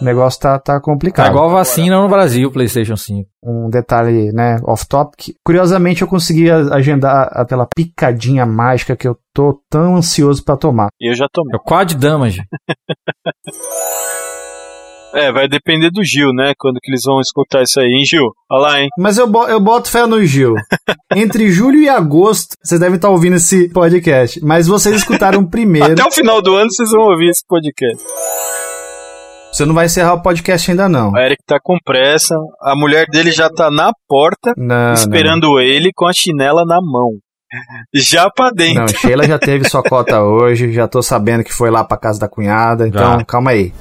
O 0.01 0.05
negócio 0.05 0.39
tá, 0.39 0.57
tá 0.57 0.75
Tá 0.75 0.79
complicado. 0.79 1.27
igual 1.29 1.49
vacina 1.49 1.99
no 2.01 2.07
Brasil, 2.07 2.49
PlayStation 2.49 2.95
5. 2.95 3.27
um 3.43 3.69
detalhe, 3.69 4.31
né, 4.31 4.55
off-topic. 4.63 5.35
Curiosamente, 5.45 6.03
eu 6.03 6.07
consegui 6.07 6.49
a- 6.49 6.73
agendar 6.73 7.27
aquela 7.33 7.67
picadinha 7.75 8.45
mágica 8.45 8.95
que 8.95 9.05
eu 9.05 9.17
tô 9.33 9.61
tão 9.69 9.97
ansioso 9.97 10.41
pra 10.45 10.55
tomar. 10.55 10.87
E 11.01 11.11
eu 11.11 11.15
já 11.15 11.27
tomei. 11.29 11.53
É 11.53 11.57
o 11.57 11.59
Quad 11.61 11.95
Damage. 11.95 12.41
É, 15.13 15.31
vai 15.31 15.47
depender 15.47 15.89
do 15.89 16.03
Gil, 16.03 16.31
né? 16.33 16.53
Quando 16.57 16.79
que 16.81 16.91
eles 16.91 17.01
vão 17.03 17.19
escutar 17.19 17.63
isso 17.63 17.79
aí, 17.79 17.87
hein, 17.87 18.05
Gil? 18.05 18.29
Olha 18.51 18.61
lá, 18.61 18.79
hein? 18.81 18.89
Mas 18.97 19.17
eu, 19.17 19.27
bo- 19.27 19.47
eu 19.47 19.59
boto 19.59 19.89
fé 19.89 20.05
no 20.05 20.23
Gil. 20.23 20.53
Entre 21.15 21.49
julho 21.51 21.79
e 21.79 21.89
agosto, 21.89 22.55
vocês 22.63 22.79
devem 22.79 22.95
estar 22.95 23.09
ouvindo 23.09 23.35
esse 23.37 23.69
podcast. 23.69 24.39
Mas 24.43 24.67
vocês 24.67 24.95
escutaram 24.95 25.43
primeiro. 25.43 25.93
Até 25.93 26.05
o 26.05 26.11
final 26.11 26.41
do 26.41 26.55
ano 26.55 26.71
vocês 26.71 26.91
vão 26.91 27.01
ouvir 27.09 27.29
esse 27.29 27.43
podcast. 27.47 28.03
Você 29.51 29.65
não 29.65 29.73
vai 29.73 29.87
encerrar 29.87 30.13
o 30.13 30.21
podcast 30.21 30.69
ainda, 30.69 30.87
não. 30.87 31.11
O 31.11 31.17
Eric 31.17 31.41
tá 31.43 31.57
com 31.61 31.75
pressa, 31.83 32.35
a 32.61 32.75
mulher 32.75 33.07
dele 33.09 33.31
já 33.31 33.49
tá 33.49 33.71
na 33.71 33.91
porta, 34.07 34.53
Não, 34.55 34.93
esperando 34.93 35.59
ele 35.59 35.89
com 35.95 36.05
a 36.05 36.13
chinela 36.13 36.63
na 36.65 36.79
mão. 36.79 37.09
Já 37.95 38.29
pra 38.29 38.49
não. 38.49 38.53
dentro. 38.53 38.81
Não, 38.81 38.87
Sheila 38.87 39.23
já 39.25 39.39
teve 39.39 39.67
sua 39.67 39.81
cota 39.81 40.21
hoje, 40.21 40.71
já 40.71 40.87
tô 40.87 41.01
sabendo 41.01 41.43
que 41.43 41.51
foi 41.51 41.71
lá 41.71 41.83
pra 41.83 41.97
casa 41.97 42.19
da 42.19 42.29
cunhada, 42.29 42.87
então 42.87 43.17
Já. 43.17 43.25
calma 43.25 43.49
aí. 43.49 43.73